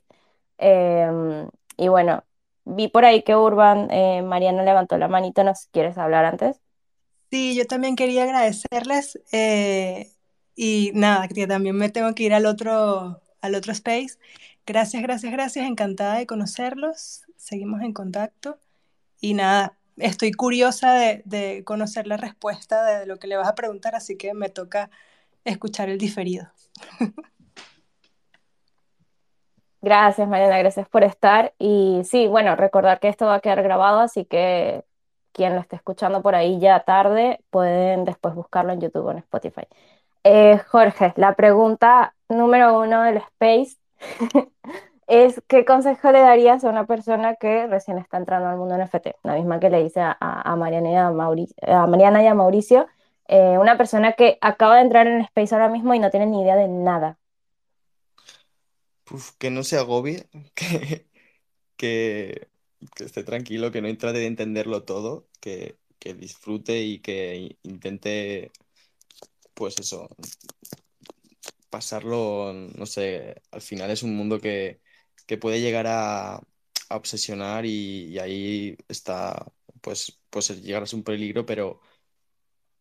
Em, 0.57 1.48
y 1.78 1.88
bueno, 1.88 2.24
vi 2.64 2.88
por 2.88 3.06
ahí 3.06 3.24
que 3.24 3.36
Urban, 3.36 3.90
eh, 3.91 4.22
Mariana 4.22 4.64
levantó 4.64 4.98
la 4.98 5.07
manito, 5.07 5.44
¿no 5.44 5.53
quieres 5.72 5.98
hablar 5.98 6.26
antes? 6.26 6.62
Sí, 7.32 7.56
yo 7.56 7.66
también 7.66 7.95
quería 7.95 8.24
agradecerles 8.24 9.20
eh, 9.32 10.12
y 10.56 10.91
nada, 10.94 11.28
que 11.28 11.48
también 11.48 11.76
me 11.76 11.90
tengo 11.90 12.14
que 12.16 12.24
ir 12.24 12.34
al 12.34 12.45
otro, 12.45 13.22
al 13.41 13.56
otro 13.56 13.72
space. 13.74 14.18
Gracias, 14.66 15.03
gracias, 15.03 15.32
gracias, 15.32 15.66
encantada 15.68 16.18
de 16.18 16.26
conocerlos, 16.26 17.24
seguimos 17.36 17.82
en 17.82 17.94
contacto 17.94 18.60
y 19.26 19.34
nada, 19.34 19.76
estoy 19.97 20.31
curiosa 20.34 20.93
de, 20.93 21.64
conocer 21.65 22.06
la 22.06 22.15
respuesta 22.15 22.85
de 22.85 23.07
lo 23.07 23.18
que 23.18 23.26
le 23.26 23.38
vas 23.38 23.47
a 23.47 23.56
preguntar, 23.56 23.95
así 23.95 24.18
que 24.18 24.35
me 24.35 24.49
toca 24.49 24.91
escuchar 25.45 25.89
el 25.89 25.97
diferido. 25.97 26.47
Gracias, 29.81 30.27
Mariana, 30.27 30.60
gracias 30.60 30.88
por 30.88 31.03
estar. 31.03 31.56
Y 31.57 32.02
sí, 32.06 32.27
bueno, 32.27 32.56
recordar 32.56 32.99
que 32.99 33.07
esto 33.07 33.26
va 33.26 33.35
a 33.35 33.39
quedar 33.39 33.64
grabado, 33.64 33.99
así 33.99 34.26
que 34.26 34.84
quien 35.31 35.56
lo 35.56 35.61
esté 35.61 35.76
escuchando 35.76 36.22
por 36.22 36.35
ahí 36.35 36.60
ya 36.60 36.81
tarde, 36.81 37.39
pueden 37.49 38.06
después 38.06 38.35
buscarlo 38.35 38.73
en 38.73 38.81
YouTube 38.81 39.07
o 39.07 39.11
en 39.11 39.18
Spotify. 39.18 39.68
Eh, 40.23 40.60
Jorge, 40.68 41.14
la 41.18 41.34
pregunta 41.34 42.14
número 42.30 42.80
uno 42.80 43.02
del 43.02 43.18
Space 43.18 43.77
es, 45.07 45.41
¿qué 45.48 45.65
consejo 45.65 46.11
le 46.11 46.19
darías 46.19 46.64
a 46.64 46.69
una 46.69 46.86
persona 46.86 47.36
que 47.36 47.68
recién 47.68 47.98
está 47.98 48.18
entrando 48.18 48.49
al 48.49 48.57
mundo 48.57 48.77
NFT? 48.77 49.07
La 49.23 49.36
misma 49.36 49.60
que 49.60 49.69
le 49.69 49.82
hice 49.82 50.02
a, 50.02 50.56
Mariana, 50.57 50.91
y 50.91 50.95
a, 50.95 51.11
Mariana 51.88 52.23
y 52.23 52.27
a 52.27 52.34
Mauricio, 52.34 52.88
eh, 53.27 53.57
una 53.60 53.77
persona 53.77 54.14
que 54.14 54.38
acaba 54.41 54.76
de 54.76 54.82
entrar 54.82 55.07
en 55.07 55.22
Space 55.22 55.53
ahora 55.53 55.69
mismo 55.69 55.94
y 55.94 55.99
no 55.99 56.10
tiene 56.11 56.26
ni 56.27 56.41
idea 56.41 56.56
de 56.56 56.68
nada 56.68 57.18
que 59.38 59.52
no 59.52 59.64
se 59.64 59.77
agobie, 59.77 60.27
que, 60.56 61.07
que, 61.77 62.48
esté 62.99 63.23
tranquilo, 63.23 63.72
que 63.72 63.82
no 63.82 63.98
trate 63.98 64.19
de 64.19 64.27
entenderlo 64.27 64.84
todo, 64.84 65.27
que, 65.40 65.77
disfrute 66.19 66.82
y 66.84 66.99
que 66.99 67.57
intente, 67.64 68.52
pues 69.56 69.80
eso, 69.80 70.07
pasarlo, 71.72 72.53
no 72.53 72.86
sé, 72.86 73.41
al 73.52 73.61
final 73.61 73.90
es 73.90 74.03
un 74.03 74.15
mundo 74.15 74.40
que, 74.40 74.82
puede 75.41 75.61
llegar 75.61 75.88
a, 75.88 76.41
obsesionar 76.89 77.65
y, 77.65 78.19
ahí 78.19 78.77
está, 78.88 79.52
pues, 79.81 80.19
pues 80.30 80.49
llegar 80.61 80.84
a 80.84 80.85
ser 80.88 80.97
un 80.97 81.03
peligro, 81.03 81.45
pero 81.45 81.81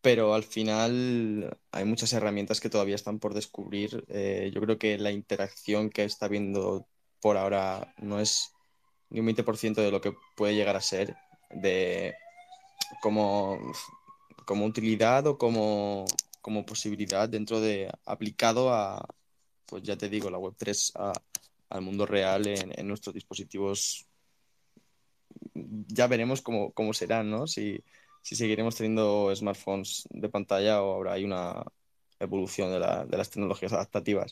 pero 0.01 0.35
al 0.35 0.43
final 0.43 1.57
hay 1.71 1.83
muchas 1.85 2.13
herramientas 2.13 2.59
que 2.61 2.69
todavía 2.69 2.93
están 2.93 3.17
por 3.17 3.33
descubrir. 3.33 4.05
Eh, 4.07 4.51
yo 4.53 4.61
creo 4.61 4.77
que 4.77 4.99
la 4.99 5.11
interacción 5.11 5.89
que 5.89 6.03
está 6.03 6.27
viendo 6.27 6.87
por 7.19 7.37
ahora 7.37 7.91
no 7.97 8.19
es 8.19 8.51
ni 9.09 9.19
un 9.19 9.25
20% 9.25 9.81
de 9.81 9.89
lo 9.89 10.01
que 10.01 10.13
puede 10.35 10.53
llegar 10.53 10.75
a 10.75 10.81
ser 10.81 11.15
de 11.49 12.13
como, 13.01 13.57
como 14.45 14.65
utilidad 14.65 15.25
o 15.27 15.39
como, 15.39 16.05
como 16.41 16.67
posibilidad 16.67 17.27
dentro 17.27 17.59
de 17.59 17.91
aplicado 18.05 18.71
a, 18.71 19.07
pues 19.65 19.83
ya 19.83 19.97
te 19.97 20.09
digo, 20.09 20.29
la 20.29 20.37
Web3 20.37 20.91
al 21.69 21.81
mundo 21.81 22.05
real 22.05 22.47
en, 22.47 22.87
nuestros 22.87 23.13
dispositivos. 23.13 24.07
Ya 25.53 26.07
veremos 26.07 26.41
cómo, 26.41 26.71
cómo 26.73 26.93
serán, 26.93 27.29
¿no? 27.29 27.47
Si, 27.47 27.83
si 28.21 28.35
seguiremos 28.35 28.75
teniendo 28.75 29.33
smartphones 29.35 30.07
de 30.09 30.29
pantalla 30.29 30.81
o 30.81 30.95
habrá 30.95 31.13
hay 31.13 31.23
una 31.23 31.63
evolución 32.19 32.71
de, 32.71 32.79
las 33.17 33.29
tecnologías 33.29 33.73
adaptativas. 33.73 34.31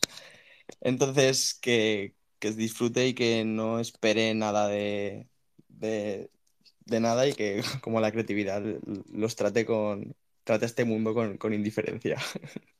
Entonces, 0.82 1.54
que, 1.62 2.16
disfrute 2.42 3.08
y 3.08 3.14
que 3.14 3.46
no 3.46 3.80
espere 3.80 4.34
nada 4.34 4.68
de, 4.68 5.28
de, 5.70 6.30
nada 6.88 7.28
y 7.28 7.34
que 7.34 7.62
como 7.82 8.02
la 8.02 8.12
creatividad 8.12 8.64
los 9.12 9.36
trate 9.36 9.66
con 9.66 10.16
trate 10.44 10.66
este 10.66 10.86
mundo 10.86 11.14
con, 11.14 11.54
indiferencia. 11.54 12.18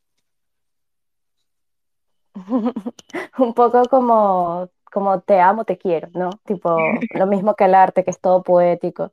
Un 3.38 3.54
poco 3.54 3.84
como, 3.90 4.70
como 4.92 5.22
te 5.22 5.40
amo, 5.40 5.66
te 5.66 5.78
quiero, 5.78 6.10
¿no? 6.14 6.30
Tipo, 6.46 6.78
lo 7.14 7.28
mismo 7.28 7.56
que 7.56 7.66
el 7.66 7.76
arte, 7.76 8.04
que 8.04 8.12
es 8.12 8.20
todo 8.20 8.44
poético. 8.44 9.12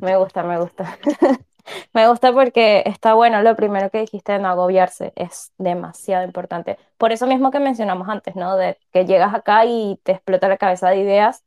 Me 0.00 0.16
gusta, 0.16 0.42
me 0.42 0.58
gusta. 0.58 0.98
Me 1.92 2.08
gusta 2.08 2.32
porque 2.32 2.82
está 2.86 3.14
bueno 3.14 3.40
lo 3.42 3.54
primero 3.56 3.90
que 3.90 4.00
dijiste 4.00 4.32
de 4.32 4.38
no 4.40 4.48
agobiarse, 4.48 5.12
es 5.16 5.52
demasiado 5.58 6.24
importante. 6.24 6.78
Por 6.98 7.12
eso 7.12 7.26
mismo 7.26 7.50
que 7.50 7.60
mencionamos 7.60 8.08
antes, 8.08 8.34
¿no? 8.34 8.56
De 8.56 8.78
que 8.92 9.06
llegas 9.06 9.34
acá 9.34 9.64
y 9.64 10.00
te 10.02 10.12
explota 10.12 10.48
la 10.48 10.56
cabeza 10.56 10.90
de 10.90 10.98
ideas, 10.98 11.44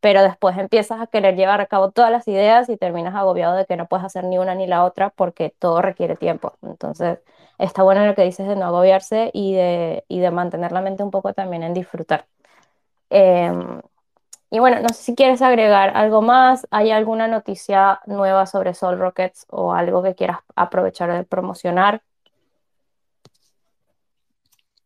pero 0.00 0.22
después 0.22 0.58
empiezas 0.58 1.00
a 1.00 1.06
querer 1.06 1.36
llevar 1.36 1.60
a 1.60 1.66
cabo 1.66 1.90
todas 1.90 2.10
las 2.10 2.28
ideas 2.28 2.68
y 2.68 2.76
terminas 2.76 3.14
agobiado 3.14 3.56
de 3.56 3.66
que 3.66 3.76
no 3.76 3.86
puedes 3.88 4.04
hacer 4.04 4.24
ni 4.24 4.38
una 4.38 4.54
ni 4.54 4.66
la 4.66 4.84
otra 4.84 5.10
porque 5.10 5.54
todo 5.58 5.80
requiere 5.82 6.16
tiempo. 6.16 6.54
Entonces, 6.62 7.20
está 7.58 7.82
bueno 7.82 8.06
lo 8.06 8.14
que 8.14 8.22
dices 8.22 8.46
de 8.48 8.56
no 8.56 8.66
agobiarse 8.66 9.30
y 9.32 9.54
de, 9.54 10.04
y 10.08 10.20
de 10.20 10.30
mantener 10.30 10.72
la 10.72 10.80
mente 10.80 11.02
un 11.02 11.10
poco 11.10 11.32
también 11.32 11.62
en 11.62 11.74
disfrutar. 11.74 12.26
Em, 13.10 13.80
y 14.50 14.58
bueno, 14.60 14.80
no 14.80 14.88
sé 14.90 15.02
si 15.02 15.14
quieres 15.14 15.42
agregar 15.42 15.96
algo 15.96 16.22
más. 16.22 16.66
¿Hay 16.70 16.90
alguna 16.90 17.28
noticia 17.28 18.00
nueva 18.06 18.46
sobre 18.46 18.74
Sol 18.74 18.98
Rockets 18.98 19.46
o 19.50 19.72
algo 19.72 20.02
que 20.02 20.14
quieras 20.14 20.38
aprovechar 20.56 21.12
de 21.12 21.24
promocionar? 21.24 22.02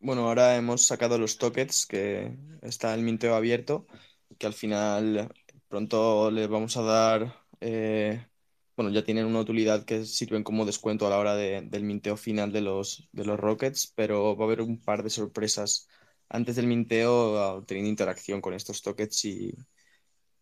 Bueno, 0.01 0.29
ahora 0.29 0.57
hemos 0.57 0.87
sacado 0.87 1.19
los 1.19 1.39
tokens, 1.39 1.85
que 1.87 2.37
está 2.63 2.95
el 2.95 3.03
minteo 3.03 3.35
abierto, 3.35 3.87
que 4.39 4.47
al 4.47 4.55
final 4.55 5.29
pronto 5.69 6.31
les 6.31 6.49
vamos 6.49 6.77
a 6.77 6.83
dar, 6.83 7.45
eh, 7.61 8.27
bueno, 8.79 8.93
ya 8.93 9.03
tienen 9.03 9.27
una 9.27 9.41
utilidad 9.41 9.85
que 9.85 10.05
sirven 10.05 10.45
como 10.45 10.65
descuento 10.65 11.05
a 11.05 11.11
la 11.11 11.19
hora 11.19 11.35
del 11.35 11.83
minteo 11.83 12.17
final 12.17 12.53
de 12.53 12.61
los, 12.61 13.09
de 13.11 13.25
los 13.25 13.37
Rockets, 13.37 13.93
pero 13.97 14.37
va 14.37 14.45
a 14.45 14.47
haber 14.47 14.61
un 14.61 14.81
par 14.81 15.03
de 15.03 15.11
sorpresas 15.11 15.89
antes 16.29 16.55
del 16.55 16.69
minteo 16.69 17.65
teniendo 17.65 17.91
interacción 17.91 18.41
con 18.41 18.55
estos 18.55 18.81
tokens 18.81 19.25
y, 19.25 19.53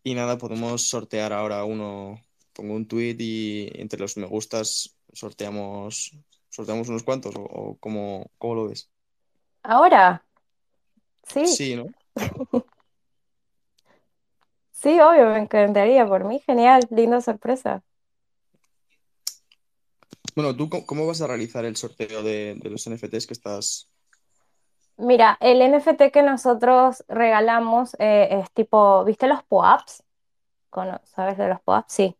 y 0.02 0.14
nada, 0.14 0.36
podemos 0.36 0.82
sortear 0.82 1.32
ahora 1.32 1.64
uno, 1.64 2.20
pongo 2.52 2.74
un 2.74 2.86
tweet 2.86 3.16
y 3.18 3.70
entre 3.80 4.00
los 4.00 4.18
me 4.18 4.26
gustas 4.26 4.94
sorteamos, 5.14 6.12
sorteamos 6.50 6.90
unos 6.90 7.04
cuantos 7.04 7.34
o, 7.38 7.78
cómo, 7.80 8.30
cómo 8.36 8.54
lo 8.54 8.68
ves. 8.68 8.90
Ahora, 9.62 10.22
sí. 11.22 11.46
Sí, 11.46 11.74
¿no? 11.74 11.86
sí, 14.72 15.00
obvio, 15.00 15.30
me 15.30 15.38
encantaría, 15.38 16.06
por 16.06 16.24
mí, 16.24 16.38
genial, 16.40 16.86
linda 16.90 17.22
sorpresa. 17.22 17.82
Bueno, 20.36 20.54
¿tú 20.54 20.68
cómo 20.68 21.06
vas 21.06 21.20
a 21.22 21.26
realizar 21.26 21.64
el 21.64 21.76
sorteo 21.76 22.22
de, 22.22 22.54
de 22.62 22.70
los 22.70 22.88
NFTs 22.88 23.26
que 23.26 23.34
estás, 23.34 23.90
Mira, 24.98 25.36
el 25.40 25.60
NFT 25.60 26.10
que 26.10 26.22
nosotros 26.22 27.04
regalamos 27.08 27.94
eh, 27.98 28.28
es 28.30 28.50
tipo, 28.52 29.04
¿viste 29.04 29.26
los 29.26 29.42
POAPs? 29.42 30.02
¿Sabes 31.04 31.36
de 31.36 31.48
los 31.48 31.60
POAPs? 31.60 31.92
Sí. 31.92 32.16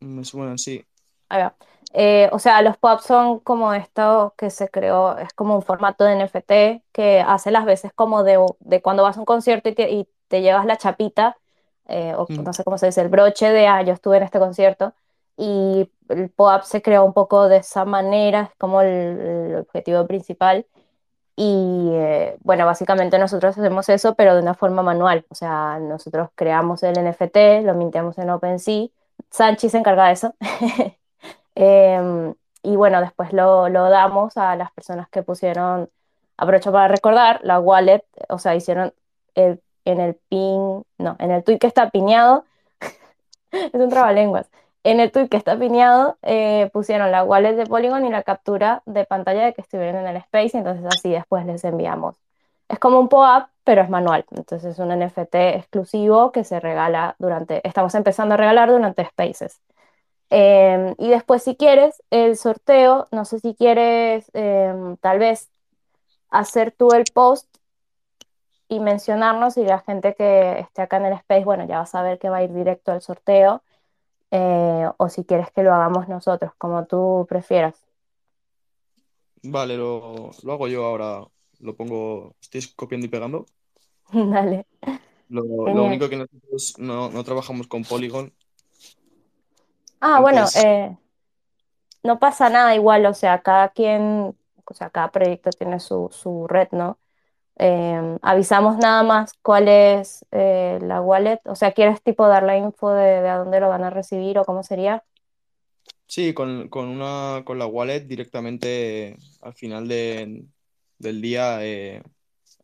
Me 0.00 0.24
suena, 0.24 0.58
sí. 0.58 0.84
Ahí 1.28 1.42
va. 1.42 1.54
Eh, 1.92 2.28
o 2.32 2.38
sea, 2.38 2.62
los 2.62 2.76
POAPs 2.76 3.04
son 3.04 3.40
como 3.40 3.72
esto 3.72 4.34
que 4.36 4.50
se 4.50 4.68
creó, 4.68 5.16
es 5.18 5.32
como 5.32 5.56
un 5.56 5.62
formato 5.62 6.04
de 6.04 6.16
NFT 6.16 6.84
que 6.92 7.20
hace 7.20 7.50
las 7.50 7.64
veces 7.64 7.92
como 7.92 8.24
de, 8.24 8.38
cuando 8.82 9.02
vas 9.02 9.16
a 9.16 9.20
un 9.20 9.26
concierto 9.26 9.68
y 9.68 9.74
te, 10.28 10.42
llevas 10.42 10.66
la 10.66 10.76
chapita, 10.76 11.36
eh, 11.86 12.14
o 12.16 12.26
mm. 12.28 12.44
no 12.44 12.52
sé 12.52 12.64
cómo 12.64 12.78
se 12.78 12.86
dice, 12.86 13.00
el 13.00 13.08
broche 13.08 13.50
de, 13.50 13.66
ah, 13.66 13.82
yo 13.82 13.92
estuve 13.92 14.16
en 14.16 14.22
este 14.24 14.38
concierto, 14.38 14.94
y 15.40 15.90
el 16.10 16.28
POAP 16.30 16.64
se 16.64 16.82
creó 16.82 17.04
un 17.04 17.14
poco 17.14 17.48
de 17.48 17.58
esa 17.58 17.86
manera, 17.86 18.42
es 18.50 18.56
como 18.58 18.82
el 18.82 19.56
objetivo 19.56 20.06
principal. 20.06 20.66
Y 21.36 21.90
eh, 21.94 22.36
bueno, 22.42 22.66
básicamente 22.66 23.18
nosotros 23.18 23.56
hacemos 23.56 23.88
eso, 23.88 24.14
pero 24.14 24.34
de 24.34 24.42
una 24.42 24.54
forma 24.54 24.82
manual. 24.82 25.24
O 25.30 25.34
sea, 25.34 25.78
nosotros 25.80 26.28
creamos 26.34 26.82
el 26.82 26.94
NFT, 27.02 27.64
lo 27.64 27.74
minteamos 27.74 28.18
en 28.18 28.30
OpenSea. 28.30 28.88
Sanchi 29.30 29.70
se 29.70 29.78
encarga 29.78 30.08
de 30.08 30.12
eso. 30.12 30.34
Em, 31.56 32.34
y 32.62 32.76
bueno, 32.76 33.00
después 33.00 33.32
lo, 33.32 33.68
lo, 33.68 33.90
damos 33.90 34.36
a 34.36 34.56
las 34.56 34.72
personas 34.72 35.08
que 35.10 35.22
pusieron, 35.22 35.90
aprovecho 36.36 36.72
para 36.72 36.88
recordar, 36.88 37.40
la 37.42 37.60
wallet, 37.60 38.04
o 38.28 38.38
sea, 38.38 38.54
hicieron 38.54 38.94
el, 39.34 39.60
en 39.84 40.00
el 40.00 40.14
pin, 40.28 40.84
no, 40.98 41.16
en 41.18 41.30
el 41.32 41.44
tweet 41.44 41.58
que 41.58 41.66
está 41.66 41.90
piñado, 41.90 42.44
es 43.52 43.74
un 43.74 43.90
trabalenguas, 43.90 44.50
en 44.84 45.00
el 45.00 45.12
tweet 45.12 45.28
que 45.28 45.36
está 45.36 45.58
piñado 45.58 46.18
eh, 46.22 46.70
pusieron 46.72 47.10
la 47.10 47.24
wallet 47.24 47.54
de 47.54 47.66
Polygon 47.66 48.06
y 48.06 48.10
la 48.10 48.22
captura 48.22 48.82
de 48.86 49.04
pantalla 49.04 49.44
de 49.44 49.54
que 49.54 49.60
estuvieron 49.60 50.02
en 50.02 50.08
el 50.08 50.16
space, 50.16 50.56
entonces 50.58 50.84
así 50.86 51.10
después 51.10 51.44
les 51.46 51.64
enviamos. 51.64 52.16
Es 52.68 52.78
como 52.78 53.00
un 53.00 53.08
POAP, 53.08 53.48
pero 53.64 53.82
es 53.82 53.90
manual. 53.90 54.24
Entonces 54.30 54.72
es 54.72 54.78
un 54.78 54.90
NFT 54.90 55.34
exclusivo 55.56 56.32
que 56.32 56.44
se 56.44 56.60
regala 56.60 57.16
durante, 57.18 57.66
estamos 57.66 57.94
empezando 57.94 58.34
a 58.34 58.36
regalar 58.38 58.70
durante 58.70 59.04
Spaces. 59.04 59.60
Em, 60.30 60.94
y 60.98 61.10
después 61.10 61.42
si 61.42 61.56
quieres 61.56 62.02
el 62.10 62.36
sorteo, 62.36 63.08
no 63.10 63.24
sé 63.24 63.40
si 63.40 63.54
quieres 63.54 64.30
em, 64.34 64.96
tal 64.98 65.18
vez 65.18 65.50
hacer 66.30 66.72
tú 66.72 66.92
el 66.92 67.04
post 67.12 67.48
y 68.68 68.80
mencionarnos 68.80 69.56
y 69.56 69.64
la 69.64 69.80
gente 69.80 70.14
que 70.14 70.60
esté 70.60 70.82
acá 70.82 70.98
en 70.98 71.06
el 71.06 71.12
space, 71.14 71.44
bueno, 71.44 71.66
ya 71.66 71.76
va 71.78 71.82
a 71.82 71.86
saber 71.86 72.18
que 72.18 72.30
va 72.30 72.38
a 72.38 72.44
ir 72.44 72.52
directo 72.52 72.92
al 72.92 73.02
sorteo 73.02 73.62
eh, 74.30 74.88
o 74.96 75.08
si 75.08 75.24
quieres 75.24 75.50
que 75.50 75.62
lo 75.62 75.74
hagamos 75.74 76.08
nosotros, 76.08 76.52
como 76.56 76.86
tú 76.86 77.26
prefieras. 77.28 77.74
Vale, 79.42 79.76
lo, 79.76 80.30
hago 80.48 80.68
yo 80.68 80.84
ahora. 80.84 81.26
Lo 81.60 81.76
pongo, 81.76 82.34
estoy 82.40 82.62
copiando 82.74 83.06
y 83.06 83.10
pegando. 83.10 83.46
Dale. 84.12 84.66
Lo, 85.28 85.44
único 85.44 86.08
que 86.08 86.16
nosotros 86.16 86.74
no, 86.78 87.24
trabajamos 87.24 87.66
con 87.66 87.84
Polygon. 87.84 88.32
Ah, 90.00 90.20
bueno, 90.20 90.46
eh, 90.56 90.96
no 92.02 92.18
pasa 92.18 92.48
nada 92.48 92.74
igual, 92.74 93.04
o 93.06 93.14
sea, 93.14 93.42
cada 93.42 93.68
quien, 93.68 94.34
o 94.64 94.74
sea, 94.74 94.90
cada 94.90 95.10
proyecto 95.12 95.50
tiene 95.50 95.78
su, 95.78 96.08
su 96.10 96.46
red, 96.48 96.68
¿no? 96.72 96.98
Em, 97.56 98.18
avisamos 98.22 98.78
nada 98.78 99.02
más 99.02 99.34
cuál 99.42 99.68
es 99.68 100.24
eh, 100.30 100.78
la 100.82 101.00
wallet. 101.00 101.40
O 101.44 101.54
sea, 101.54 101.72
¿quieres 101.72 102.02
tipo 102.02 102.26
dar 102.26 102.42
la 102.42 102.56
info 102.56 102.90
de, 102.90 103.28
a 103.28 103.36
dónde 103.36 103.60
lo 103.60 103.68
van 103.68 103.84
a 103.84 103.90
recibir 103.90 104.38
o 104.38 104.44
cómo 104.44 104.62
sería? 104.62 105.04
Sí, 106.06 106.34
con, 106.34 106.68
una, 106.74 107.42
con 107.44 107.58
la 107.58 107.66
wallet 107.66 108.00
directamente 108.00 109.16
al 109.42 109.54
final 109.54 109.86
del 109.86 111.20
día 111.20 111.64
eh, 111.64 112.02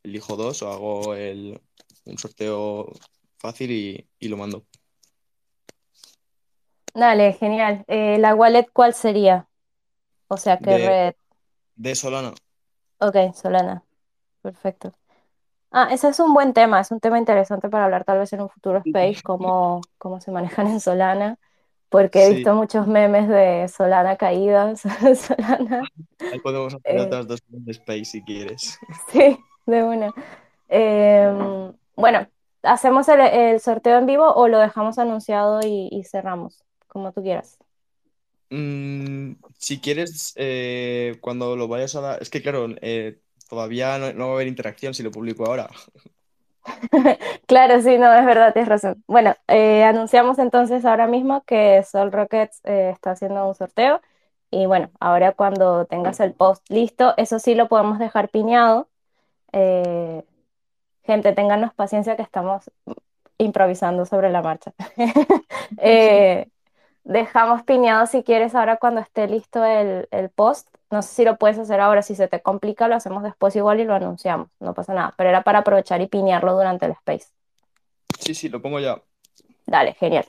elijo 0.03 0.37
dos 0.37 0.63
o 0.63 0.73
hago 0.73 1.15
el, 1.15 1.61
un 2.07 2.19
sorteo 2.19 2.91
fácil 3.39 3.71
y, 3.71 4.29
lo 4.29 4.37
mando. 4.37 4.65
Dale, 6.95 7.35
genial. 7.35 7.85
Eh, 7.87 8.17
¿la 8.19 8.35
wallet 8.35 8.67
cuál 8.73 8.95
sería? 8.95 9.49
O 10.29 10.37
sea, 10.39 10.59
¿qué 10.59 10.79
red? 10.79 11.15
De 11.77 11.95
Solana. 11.95 12.33
Ok, 12.99 13.17
Solana. 13.35 13.86
Perfecto. 14.47 14.93
Ah, 15.73 15.89
ese 15.91 16.09
es 16.09 16.21
un 16.21 16.33
buen 16.33 16.53
tema, 16.53 16.79
es 16.79 16.93
un 16.93 17.01
tema 17.01 17.19
interesante 17.19 17.69
para 17.69 17.87
hablar 17.87 18.05
tal 18.05 18.21
vez 18.21 18.33
en 18.33 18.43
un 18.43 18.49
futuro 18.49 18.79
space, 18.79 19.25
cómo, 19.25 19.81
cómo 19.99 20.21
se 20.21 20.31
manejan 20.31 20.69
en 20.69 20.79
Solana, 20.79 21.37
porque 21.89 22.25
he 22.25 22.33
visto 22.33 22.55
muchos 22.55 22.87
memes 22.87 23.29
de 23.29 23.67
Solana 23.67 24.17
caídas, 24.17 24.83
Solana. 25.17 25.83
Ahí 26.33 26.39
podemos 26.39 26.77
hacer 26.77 26.97
eh, 26.97 27.01
otras 27.01 27.27
dos 27.27 27.41
de 27.49 27.73
space 27.73 28.05
si 28.05 28.23
quieres. 28.23 28.79
Sí, 29.11 29.37
de 29.67 29.83
una. 29.83 30.15
Em, 30.69 31.73
bueno, 31.97 32.29
¿hacemos 32.63 33.09
el, 33.09 33.59
sorteo 33.59 33.99
en 33.99 34.07
vivo 34.07 34.33
o 34.33 34.47
lo 34.47 34.61
dejamos 34.61 35.01
anunciado 35.01 35.59
y, 35.65 36.05
cerramos? 36.05 36.63
Como 36.87 37.11
tú 37.11 37.21
quieras. 37.21 37.59
Mm, 38.51 39.33
si 39.59 39.81
quieres, 39.81 40.35
eh, 40.37 41.19
cuando 41.21 41.57
lo 41.57 41.67
vayas 41.67 41.97
a 41.97 42.01
dar, 42.01 42.23
es 42.23 42.31
que 42.31 42.43
claro, 42.43 42.69
eh, 42.81 43.19
todavía 43.49 43.99
no, 43.99 44.27
va 44.27 44.33
a 44.33 44.35
haber 44.37 44.49
interacción 44.49 44.95
si 44.95 45.03
lo 45.03 45.11
publico 45.11 45.47
ahora. 45.47 45.69
claro, 47.47 47.81
sí, 47.81 47.99
no, 47.99 48.13
es 48.13 48.27
verdad, 48.27 48.53
tienes 48.53 48.69
razón. 48.69 49.03
Bueno, 49.07 49.35
eh, 49.49 49.85
anunciamos 49.85 50.39
entonces 50.39 50.85
ahora 50.85 51.07
mismo 51.07 51.45
que 51.45 51.83
Sol 51.85 52.13
Rockets 52.13 52.61
eh, 52.65 52.91
está 52.93 53.13
haciendo 53.13 53.47
un 53.47 53.55
sorteo. 53.55 54.01
Y 54.51 54.67
bueno, 54.67 54.91
ahora 55.01 55.33
cuando 55.33 55.87
tengas 55.87 56.21
el 56.21 56.33
post 56.33 56.69
listo, 56.71 57.15
eso 57.17 57.39
sí 57.39 57.55
lo 57.55 57.69
podemos 57.69 57.99
dejar 57.99 58.29
piñado. 58.29 58.89
Eh, 59.53 60.23
gente, 61.05 61.33
ténganos 61.33 61.75
paciencia 61.75 62.17
que 62.17 62.23
estamos 62.23 62.71
improvisando 63.39 64.07
sobre 64.07 64.31
la 64.31 64.43
marcha. 64.43 64.73
dejamos 67.07 67.63
piñado 67.63 68.07
si 68.07 68.23
quieres 68.23 68.55
ahora 68.55 68.77
cuando 68.77 69.01
esté 69.01 69.27
listo 69.27 69.65
el, 69.65 70.09
el 70.11 70.29
post 70.31 70.69
no 70.91 71.03
sé 71.03 71.15
si 71.15 71.25
lo 71.25 71.37
puedes 71.37 71.59
hacer 71.59 71.81
ahora, 71.81 72.03
si 72.03 72.15
se 72.15 72.29
te 72.29 72.41
complica, 72.41 72.89
lo 72.89 72.95
hacemos 72.95 73.23
después 73.23 73.57
igual 73.57 73.81
y 73.81 73.85
lo 73.85 73.95
anunciamos, 73.95 74.49
no 74.61 74.75
pasa 74.75 74.95
nada, 74.95 75.15
pero 75.17 75.31
era 75.31 75.43
para 75.43 75.61
aprovechar 75.61 76.01
y 76.01 76.07
piñarlo 76.07 76.55
durante 76.55 76.87
el 76.87 76.93
space. 76.93 77.29
Sí, 78.19 78.35
sí, 78.35 78.49
lo 78.49 78.63
pongo 78.63 78.79
ya. 78.79 79.01
Dale, 79.67 79.95
genial. 79.95 80.27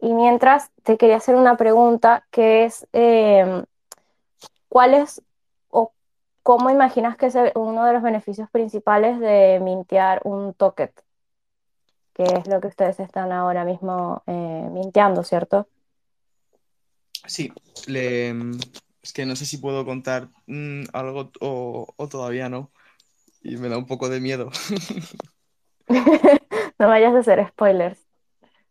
Y 0.00 0.12
mientras 0.12 0.70
te 0.82 0.96
quería 0.96 1.16
hacer 1.16 1.34
una 1.34 1.56
pregunta 1.56 2.26
que 2.30 2.64
es, 2.64 2.86
em, 2.92 3.64
¿cuál 4.68 4.94
es 4.94 5.22
o 5.70 5.92
cómo 6.42 6.70
imaginas 6.70 7.16
que 7.16 7.26
es 7.26 7.36
uno 7.54 7.84
de 7.84 7.92
los 7.94 8.02
beneficios 8.02 8.50
principales 8.50 9.18
de 9.18 9.60
mintear 9.60 10.20
un 10.24 10.52
token? 10.54 10.90
Que 12.18 12.24
es 12.24 12.46
lo 12.48 12.60
que 12.60 12.66
ustedes 12.66 13.00
están 13.00 13.32
ahora 13.32 13.64
mismo 13.64 14.22
eh, 14.26 14.68
minteando, 14.70 15.22
¿cierto? 15.22 15.68
Sí, 17.24 17.52
le, 17.86 18.34
es 19.02 19.12
que 19.14 19.24
no 19.24 19.36
sé 19.36 19.46
si 19.46 19.56
puedo 19.56 19.86
contar 19.86 20.28
mm, 20.46 20.82
algo 20.92 21.30
o, 21.40 22.08
todavía 22.10 22.50
no. 22.50 22.70
Y 23.42 23.56
me 23.56 23.70
da 23.70 23.78
un 23.78 23.86
poco 23.86 24.10
de 24.10 24.20
miedo. 24.20 24.50
no 25.88 26.88
vayas 26.88 27.14
a 27.14 27.20
hacer 27.20 27.48
spoilers. 27.48 28.00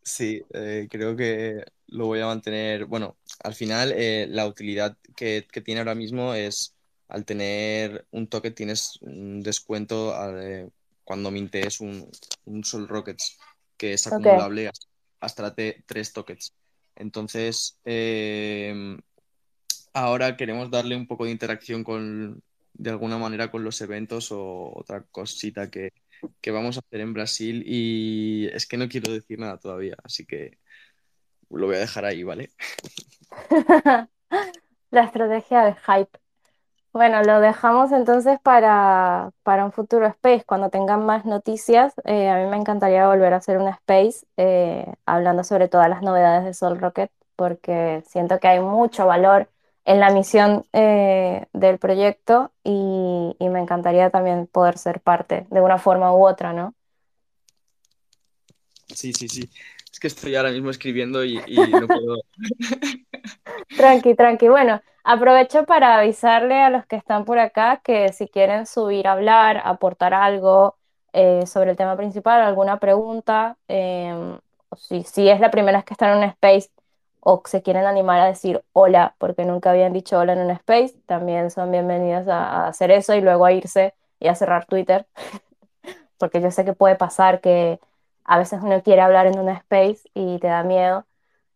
Sí, 0.03 0.43
eh, 0.53 0.87
creo 0.91 1.15
que 1.15 1.63
lo 1.87 2.05
voy 2.05 2.19
a 2.19 2.27
mantener. 2.27 2.85
Bueno, 2.85 3.17
al 3.43 3.55
final 3.55 3.93
eh, 3.95 4.27
la 4.29 4.45
utilidad 4.45 4.95
que, 5.15 5.47
tiene 5.63 5.79
ahora 5.79 5.95
mismo 5.95 6.33
es 6.33 6.75
al 7.07 7.25
tener 7.25 8.05
un 8.11 8.27
toque 8.27 8.51
tienes 8.51 8.99
un 9.01 9.41
descuento 9.41 10.13
eh, 10.39 10.69
cuando 11.07 11.31
mintes 11.31 11.79
un, 11.79 12.11
un 12.43 12.65
Sol 12.65 12.85
Rockets 12.85 13.39
que 13.77 13.93
es 13.93 14.05
acumulable 14.07 14.69
hasta, 15.21 15.55
tres 15.85 16.11
toques. 16.11 16.53
Entonces, 16.95 17.79
em, 17.85 18.99
ahora 19.93 20.35
queremos 20.35 20.69
darle 20.69 20.97
un 20.97 21.07
poco 21.07 21.23
de 21.23 21.31
interacción 21.31 21.85
con, 21.85 22.43
de 22.73 22.89
alguna 22.89 23.17
manera 23.17 23.49
con 23.49 23.63
los 23.63 23.79
eventos 23.79 24.34
o 24.34 24.73
otra 24.75 25.03
cosita 25.03 25.69
que, 25.71 25.93
vamos 26.51 26.75
a 26.75 26.81
hacer 26.81 26.99
en 26.99 27.13
Brasil 27.13 27.63
y 27.65 28.47
es 28.47 28.65
que 28.65 28.75
no 28.75 28.89
quiero 28.89 29.13
decir 29.13 29.39
nada 29.39 29.57
todavía, 29.57 29.95
así 30.03 30.25
que 30.25 30.57
lo 31.49 31.67
voy 31.67 31.77
a 31.77 31.79
dejar 31.79 32.03
ahí, 32.03 32.23
¿vale? 32.23 32.51
La 34.91 35.03
estrategia 35.03 35.63
de 35.63 35.75
hype. 35.75 36.19
Bueno, 36.97 37.21
lo 37.21 37.39
dejamos 37.41 37.91
entonces 37.91 38.39
para, 38.41 39.31
un 39.45 39.71
futuro 39.71 40.07
space. 40.07 40.43
Cuando 40.47 40.71
tengan 40.71 41.05
más 41.05 41.25
noticias, 41.25 41.93
eh, 42.05 42.27
a 42.27 42.37
mí 42.37 42.49
me 42.49 42.57
encantaría 42.57 43.07
volver 43.07 43.33
a 43.33 43.37
hacer 43.37 43.59
un 43.59 43.67
space 43.67 44.25
eh, 44.35 44.83
hablando 45.05 45.43
sobre 45.43 45.67
todas 45.67 45.89
las 45.89 46.01
novedades 46.01 46.43
de 46.43 46.55
Sol 46.55 46.79
Rocket, 46.79 47.11
porque 47.35 48.01
siento 48.07 48.39
que 48.39 48.47
hay 48.47 48.61
mucho 48.61 49.05
valor 49.05 49.47
en 49.85 49.99
la 49.99 50.09
misión 50.09 50.65
eh, 50.73 51.45
del 51.53 51.77
proyecto 51.77 52.51
y, 52.63 53.35
me 53.39 53.59
encantaría 53.59 54.09
también 54.09 54.47
poder 54.47 54.79
ser 54.79 54.99
parte 54.99 55.45
de 55.51 55.61
una 55.61 55.77
forma 55.77 56.11
u 56.15 56.25
otra, 56.25 56.51
¿no? 56.51 56.73
Sí, 58.87 59.13
sí, 59.13 59.27
sí. 59.29 59.47
Es 59.91 59.99
que 59.99 60.07
estoy 60.07 60.35
ahora 60.35 60.49
mismo 60.49 60.71
escribiendo 60.71 61.23
y, 61.23 61.39
y 61.45 61.57
no 61.57 61.85
puedo. 61.85 62.17
tranqui, 63.77 64.15
tranqui. 64.15 64.47
Bueno. 64.47 64.81
Aprovecho 65.09 65.65
para 65.65 65.97
avisarle 65.99 66.61
a 66.61 66.69
los 66.69 66.85
que 66.85 66.97
están 66.97 67.23
por 67.23 67.39
acá 67.39 67.79
que 67.81 68.11
si 68.11 68.27
quieren 68.27 68.65
subir 68.65 69.07
a 69.07 69.13
hablar, 69.13 69.61
aportar 69.63 70.13
algo 70.13 70.75
eh, 71.13 71.45
sobre 71.47 71.71
el 71.71 71.77
tema 71.77 71.95
principal, 71.95 72.41
alguna 72.41 72.77
pregunta, 72.79 73.57
em, 73.69 74.38
si, 74.75 75.29
es 75.29 75.39
la 75.39 75.49
primera 75.49 75.77
vez 75.77 75.85
que 75.85 75.93
están 75.93 76.11
en 76.11 76.17
un 76.17 76.23
space 76.25 76.71
o 77.21 77.41
se 77.45 77.61
quieren 77.61 77.85
animar 77.85 78.19
a 78.19 78.25
decir 78.25 78.61
hola 78.73 79.15
porque 79.17 79.45
nunca 79.45 79.71
habían 79.71 79.93
dicho 79.93 80.19
hola 80.19 80.34
en 80.34 80.39
un 80.39 80.51
space, 80.51 80.95
también 81.05 81.51
son 81.51 81.71
bienvenidos 81.71 82.27
a, 82.27 82.65
a 82.65 82.67
hacer 82.67 82.91
eso 82.91 83.13
y 83.15 83.21
luego 83.21 83.45
a 83.45 83.53
irse 83.53 83.93
y 84.19 84.27
a 84.27 84.35
cerrar 84.35 84.65
Twitter, 84.65 85.07
porque 86.17 86.41
yo 86.41 86.51
sé 86.51 86.65
que 86.65 86.73
puede 86.73 86.95
pasar 86.95 87.39
que 87.39 87.79
a 88.25 88.38
veces 88.39 88.59
uno 88.61 88.84
quiere 88.84 89.01
hablar 89.01 89.27
en 89.27 89.39
un 89.39 89.47
space 89.49 90.01
y 90.13 90.38
te 90.39 90.47
da 90.47 90.63
miedo. 90.63 91.05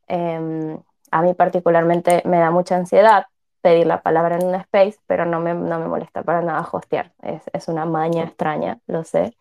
Em, 0.07 0.79
a 1.11 1.21
mí 1.21 1.33
particularmente 1.33 2.23
me 2.25 2.39
da 2.39 2.51
mucha 2.51 2.75
ansiedad 2.77 3.25
pedir 3.61 3.87
la 3.87 4.01
palabra 4.01 4.37
en 4.37 4.47
un 4.47 4.55
space, 4.55 4.97
pero 5.07 5.25
no 5.25 5.39
me, 5.39 5.53
no 5.53 5.79
me 5.79 5.87
molesta 5.87 6.23
para 6.23 6.41
nada 6.41 6.67
hostear. 6.71 7.13
Es, 7.21 7.43
es 7.53 7.67
una 7.67 7.85
maña 7.85 8.23
extraña, 8.23 8.79
lo 8.87 9.03
sé, 9.03 9.35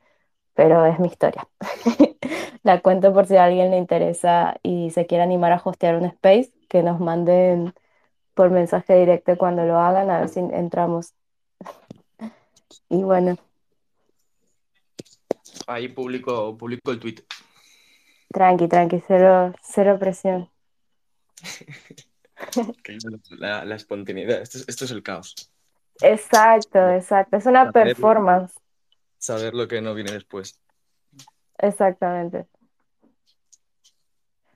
pero 0.54 0.84
es 0.86 0.98
mi 0.98 1.08
historia. 1.08 1.48
la 2.62 2.80
cuento 2.80 3.12
por 3.12 3.26
si 3.26 3.36
a 3.36 3.44
alguien 3.44 3.70
le 3.70 3.78
interesa 3.78 4.56
y 4.62 4.90
se 4.90 5.06
quiere 5.06 5.24
animar 5.24 5.52
a 5.52 5.62
hostear 5.64 5.96
un 5.96 6.04
space, 6.04 6.52
que 6.68 6.82
nos 6.82 7.00
manden 7.00 7.74
por 8.34 8.50
mensaje 8.50 8.94
directo 8.94 9.36
cuando 9.36 9.64
lo 9.64 9.78
hagan, 9.78 10.10
a 10.10 10.20
ver 10.20 10.28
si 10.28 10.40
entramos. 10.40 11.14
y 12.88 13.02
bueno. 13.02 13.36
Ahí 15.66 15.88
publico, 15.88 16.56
publico 16.56 16.92
el 16.92 17.00
tweet. 17.00 17.24
Tranqui, 18.32 18.68
tranqui, 18.68 19.02
cero, 19.06 19.52
cero 19.62 19.98
presión. 19.98 20.48
la, 23.30 23.74
espontaneidad, 23.74 24.40
esto 24.40 24.84
es, 24.84 24.90
el 24.90 25.02
caos. 25.02 25.50
Exacto, 26.02 26.90
exacto, 26.90 27.36
es 27.36 27.46
una 27.46 27.70
performance. 27.72 28.54
Saber 29.18 29.54
lo 29.54 29.68
que 29.68 29.80
no 29.80 29.94
viene 29.94 30.12
después. 30.12 30.60
Exactamente. 31.58 32.46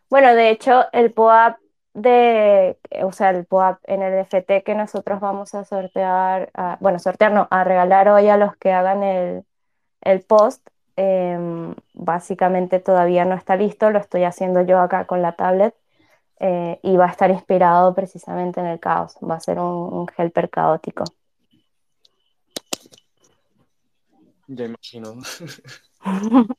Bueno, 0.09 0.35
de 0.35 0.51
hecho, 0.51 0.87
el 0.93 1.13
POAP 1.13 1.59
de, 1.95 2.79
o 3.03 3.13
sea, 3.13 3.31
el 3.31 3.45
POAP 3.47 3.79
en 3.85 4.03
el 4.03 4.15
FT 4.25 4.63
que 4.63 4.75
nosotros 4.75 5.21
vamos 5.21 5.55
a 5.55 5.65
sortear, 5.65 6.51
bueno, 6.81 6.99
sortear 6.99 7.33
no, 7.33 7.49
a 7.51 7.65
regalar 7.65 8.09
hoy 8.09 8.29
a 8.29 8.37
los 8.37 8.57
que 8.57 8.73
hagan 8.73 9.03
el, 9.03 10.23
post, 10.23 10.67
em, 10.97 11.75
básicamente 11.95 12.81
todavía 12.81 13.25
no 13.25 13.35
está 13.35 13.57
listo, 13.57 13.91
lo 13.91 13.99
estoy 13.99 14.25
haciendo 14.25 14.63
yo 14.63 14.81
acá 14.81 15.07
con 15.07 15.23
la 15.23 15.33
tablet. 15.33 15.75
Eh, 16.41 16.81
y 16.83 16.97
va 16.97 17.07
a 17.07 17.11
estar 17.11 17.31
inspirado 17.31 17.95
precisamente 17.95 18.61
en 18.61 18.67
el 18.67 18.81
caos, 18.81 19.17
va 19.23 19.37
a 19.37 19.41
ser 19.41 19.59
un, 19.59 20.07
helper 20.17 20.51
caótico. 20.51 21.05
Ya 24.49 24.67
imagino. 24.67 25.19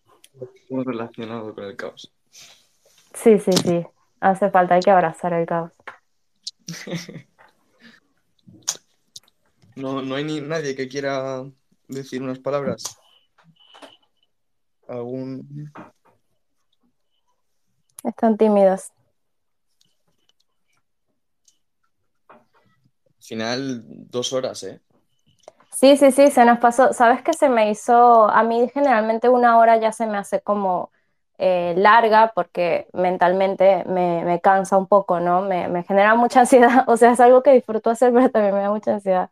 Relacionado 0.69 1.53
con 1.53 1.63
el 1.65 1.75
caos. 1.75 2.11
Sí, 3.13 3.37
sí, 3.39 3.51
sí. 3.51 3.85
Hace 4.19 4.49
falta, 4.49 4.75
hay 4.75 4.81
que 4.81 4.91
abrazar 4.91 5.33
el 5.33 5.45
caos. 5.45 5.71
No, 9.75 10.01
no 10.01 10.15
hay 10.15 10.23
ni 10.23 10.39
nadie 10.39 10.73
que 10.73 10.87
quiera 10.87 11.43
decir 11.89 12.21
unas 12.21 12.39
palabras. 12.39 12.97
¿Algún... 14.87 15.69
Están 18.01 18.37
tímidos. 18.37 18.94
Final, 23.25 23.83
dos 23.85 24.33
horas, 24.33 24.63
¿eh? 24.63 24.81
Sí, 25.75 25.97
sí, 25.97 26.11
sí, 26.11 26.31
se 26.31 26.45
nos 26.45 26.59
pasó. 26.59 26.93
¿Sabes 26.93 27.21
qué 27.21 27.33
se 27.33 27.49
me 27.49 27.69
hizo? 27.69 28.29
A 28.29 28.43
mí 28.43 28.69
generalmente 28.73 29.27
una 29.27 29.57
hora 29.57 29.77
ya 29.77 29.91
se 29.91 30.07
me 30.07 30.17
hace 30.17 30.39
como 30.41 30.89
eh, 31.37 31.73
larga 31.77 32.31
porque 32.33 32.87
mentalmente 32.93 33.83
me, 33.85 34.39
cansa 34.41 34.77
un 34.77 34.87
poco, 34.87 35.19
¿no? 35.19 35.41
Me, 35.41 35.83
genera 35.83 36.15
mucha 36.15 36.39
ansiedad. 36.41 36.85
O 36.87 36.97
sea, 36.97 37.11
es 37.11 37.19
algo 37.19 37.43
que 37.43 37.51
disfruto 37.51 37.89
hacer, 37.89 38.13
pero 38.13 38.29
también 38.29 38.55
me 38.55 38.61
da 38.61 38.71
mucha 38.71 38.93
ansiedad. 38.93 39.29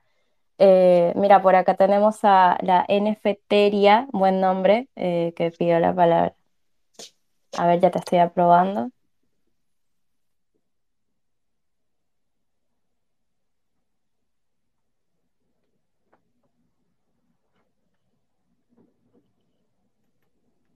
Eh, 0.59 1.13
mira, 1.15 1.41
por 1.41 1.55
acá 1.55 1.75
tenemos 1.75 2.19
a 2.23 2.57
la 2.61 2.85
NFTeria, 2.89 4.07
buen 4.11 4.41
nombre, 4.41 4.89
eh, 4.95 5.33
que 5.35 5.51
pidió 5.51 5.79
la 5.79 5.93
palabra. 5.95 6.35
A 7.57 7.67
ver, 7.67 7.79
ya 7.79 7.91
te 7.91 7.99
estoy 7.99 8.19
aprobando. 8.19 8.91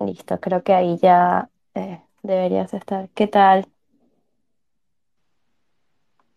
Listo, 0.08 0.40
creo 0.40 0.64
que 0.64 0.74
ahí 0.74 0.98
ya 1.02 1.50
eh, 1.76 2.00
deberías 2.24 2.74
estar. 2.74 3.10
¿Qué 3.10 3.28
tal? 3.28 3.68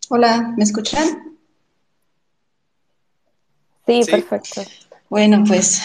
Hola, 0.09 0.53
¿me 0.57 0.65
escuchan? 0.65 1.37
Sí, 3.87 4.01
perfecto. 4.11 4.61
Bueno, 5.09 5.45
pues 5.47 5.81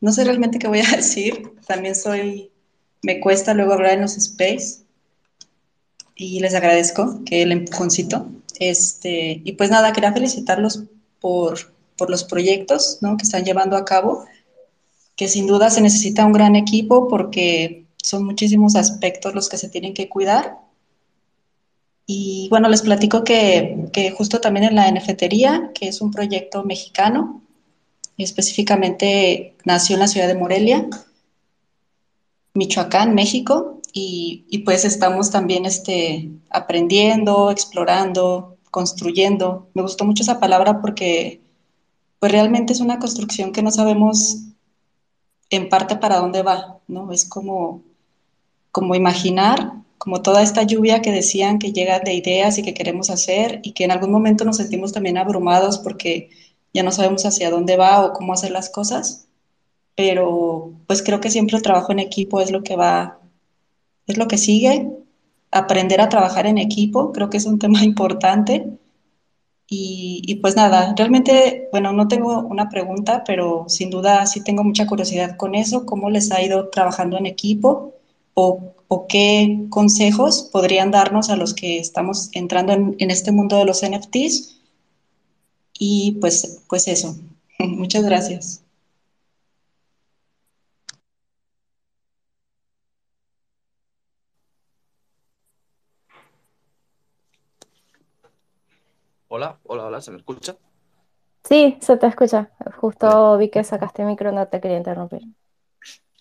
no 0.00 0.12
sé 0.12 0.24
realmente 0.24 0.58
qué 0.58 0.66
voy 0.66 0.80
a 0.80 0.90
decir. 0.96 1.52
También 1.66 1.94
soy, 1.94 2.50
me 3.02 3.20
cuesta 3.20 3.52
luego 3.52 3.74
hablar 3.74 3.92
en 3.92 4.00
los 4.00 4.16
space 4.16 4.82
y 6.14 6.40
les 6.40 6.54
agradezco 6.54 7.22
que 7.26 7.42
el 7.42 7.52
empujoncito. 7.52 8.30
Este, 8.58 9.42
y 9.44 9.52
pues 9.52 9.68
nada, 9.68 9.92
quería 9.92 10.14
felicitarlos 10.14 10.84
por, 11.20 11.58
por 11.98 12.08
los 12.08 12.24
proyectos 12.24 12.96
¿no? 13.02 13.18
que 13.18 13.24
están 13.24 13.44
llevando 13.44 13.76
a 13.76 13.84
cabo 13.84 14.24
que 15.20 15.28
sin 15.28 15.46
duda 15.46 15.68
se 15.68 15.82
necesita 15.82 16.24
un 16.24 16.32
gran 16.32 16.56
equipo 16.56 17.06
porque 17.06 17.84
son 18.02 18.24
muchísimos 18.24 18.74
aspectos 18.74 19.34
los 19.34 19.50
que 19.50 19.58
se 19.58 19.68
tienen 19.68 19.92
que 19.92 20.08
cuidar. 20.08 20.56
Y 22.06 22.46
bueno, 22.48 22.70
les 22.70 22.80
platico 22.80 23.22
que, 23.22 23.90
que 23.92 24.12
justo 24.12 24.40
también 24.40 24.64
en 24.64 24.76
la 24.76 24.90
NFTería, 24.90 25.72
que 25.74 25.88
es 25.88 26.00
un 26.00 26.10
proyecto 26.10 26.64
mexicano, 26.64 27.42
específicamente 28.16 29.56
nació 29.66 29.96
en 29.96 30.00
la 30.00 30.08
ciudad 30.08 30.26
de 30.26 30.36
Morelia, 30.36 30.88
Michoacán, 32.54 33.14
México, 33.14 33.78
y, 33.92 34.46
y, 34.48 34.60
pues 34.60 34.86
estamos 34.86 35.30
también 35.30 35.66
este, 35.66 36.30
aprendiendo, 36.48 37.50
explorando, 37.50 38.56
construyendo. 38.70 39.68
Me 39.74 39.82
gustó 39.82 40.06
mucho 40.06 40.22
esa 40.22 40.40
palabra 40.40 40.80
porque 40.80 41.42
pues 42.18 42.32
realmente 42.32 42.72
es 42.72 42.80
una 42.80 42.98
construcción 42.98 43.52
que 43.52 43.62
no 43.62 43.70
sabemos 43.70 44.46
en 45.50 45.68
parte 45.68 45.96
para 45.96 46.18
dónde 46.18 46.42
va, 46.42 46.78
¿no? 46.88 47.12
Es 47.12 47.24
como, 47.24 47.82
como 48.72 48.94
imaginar 48.94 49.80
como 50.00 50.22
toda 50.22 50.42
esta 50.42 50.62
lluvia 50.62 51.02
que 51.02 51.12
decían 51.12 51.58
que 51.58 51.74
llega 51.74 52.00
de 52.00 52.14
ideas 52.14 52.56
y 52.56 52.62
que 52.62 52.72
queremos 52.72 53.10
hacer 53.10 53.60
y 53.62 53.72
que 53.72 53.84
en 53.84 53.90
algún 53.90 54.10
momento 54.10 54.46
nos 54.46 54.56
sentimos 54.56 54.94
también 54.94 55.18
abrumados 55.18 55.76
porque 55.76 56.30
ya 56.72 56.82
no 56.82 56.90
sabemos 56.90 57.26
hacia 57.26 57.50
dónde 57.50 57.76
va 57.76 58.06
o 58.06 58.14
cómo 58.14 58.32
hacer 58.32 58.50
las 58.50 58.70
cosas, 58.70 59.26
pero 59.94 60.72
pues 60.86 61.02
creo 61.02 61.20
que 61.20 61.30
siempre 61.30 61.58
el 61.58 61.62
trabajo 61.62 61.92
en 61.92 61.98
equipo 61.98 62.40
es 62.40 62.50
lo 62.50 62.62
que 62.62 62.76
va, 62.76 63.18
es 64.06 64.16
lo 64.16 64.26
que 64.26 64.38
sigue, 64.38 64.88
aprender 65.50 66.00
a 66.00 66.08
trabajar 66.08 66.46
en 66.46 66.56
equipo, 66.56 67.12
creo 67.12 67.28
que 67.28 67.36
es 67.36 67.44
un 67.44 67.58
tema 67.64 67.84
importante. 67.84 68.70
Y, 69.72 70.22
y, 70.26 70.34
pues 70.36 70.56
nada, 70.56 70.94
realmente, 70.96 71.68
bueno, 71.70 71.92
no 71.92 72.08
tengo 72.08 72.40
una 72.40 72.68
pregunta, 72.68 73.22
pero 73.24 73.66
sin 73.68 73.88
duda 73.90 74.26
sí 74.26 74.42
tengo 74.42 74.64
mucha 74.64 74.86
curiosidad 74.86 75.36
con 75.36 75.54
eso, 75.54 75.86
cómo 75.86 76.10
les 76.10 76.32
ha 76.32 76.42
ido 76.42 76.68
trabajando 76.70 77.16
en 77.18 77.26
equipo 77.26 77.94
o, 78.34 78.74
o 78.88 79.06
qué 79.06 79.66
consejos 79.70 80.42
podrían 80.52 80.90
darnos 80.90 81.30
a 81.30 81.36
los 81.36 81.54
que 81.54 81.78
estamos 81.78 82.30
entrando 82.32 82.72
en, 82.72 82.96
en 82.98 83.10
este 83.12 83.30
mundo 83.32 83.56
de 83.58 83.64
los 83.64 83.82
NFTs. 83.84 84.56
Y 85.78 86.12
pues, 86.20 86.62
pues 86.68 86.86
eso, 86.88 87.16
muchas 87.58 88.04
gracias. 88.04 88.59
Hola, 99.40 99.58
hola, 99.64 99.86
hola, 99.86 100.00
¿se 100.02 100.10
me 100.10 100.18
escucha? 100.18 100.54
Sí, 101.44 101.78
se 101.80 101.96
te 101.96 102.06
escucha. 102.06 102.50
Justo 102.76 103.38
vi 103.38 103.48
que 103.48 103.64
sacaste 103.64 104.02
el 104.02 104.08
micro, 104.08 104.32
no 104.32 104.46
te 104.48 104.60
quería 104.60 104.76
interrumpir. 104.76 105.22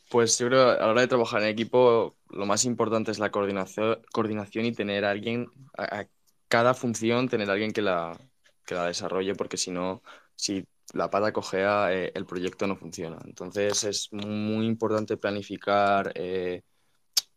Pues 0.10 0.40
yo 0.40 0.48
creo 0.48 0.68
que 0.68 0.82
a 0.82 0.86
la 0.86 0.92
hora 0.92 1.02
de 1.02 1.10
trabajar 1.10 1.42
en 1.42 1.50
equipo, 1.50 2.16
lo 2.30 2.46
más 2.46 2.64
importante 2.64 3.12
es 3.12 3.20
la 3.20 3.30
coordinación, 3.30 4.00
coordinación 4.14 4.66
y 4.68 4.72
tener 4.72 5.04
a 5.04 5.12
alguien, 5.12 5.48
a, 5.78 6.00
a 6.00 6.08
cada 6.48 6.74
función, 6.74 7.28
tener 7.28 7.50
a 7.50 7.54
alguien 7.54 7.74
que 7.74 7.82
la, 7.82 8.18
que 8.66 8.76
la 8.76 8.86
desarrolle, 8.86 9.36
porque 9.36 9.58
si 9.58 9.70
no, 9.72 10.02
si 10.38 10.66
la 10.94 11.10
pata 11.10 11.34
cojea, 11.34 11.94
eh, 11.94 12.14
el 12.16 12.26
proyecto 12.26 12.68
no 12.68 12.78
funciona. 12.78 13.18
Entonces 13.26 13.84
es 13.84 14.14
muy 14.14 14.66
importante 14.66 15.18
planificar 15.18 16.14
eh, 16.16 16.62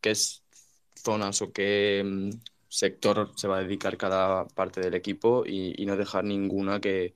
qué 0.00 0.14
zonas 0.94 1.42
o 1.42 1.52
qué 1.52 2.02
mm, 2.04 2.30
sector 2.72 3.32
se 3.36 3.48
va 3.48 3.58
a 3.58 3.62
dedicar 3.62 3.96
cada 3.98 4.46
parte 4.48 4.80
del 4.80 4.94
equipo 4.94 5.44
y, 5.46 5.84
no 5.86 5.96
dejar 5.96 6.24
ninguna 6.24 6.80
que, 6.80 7.14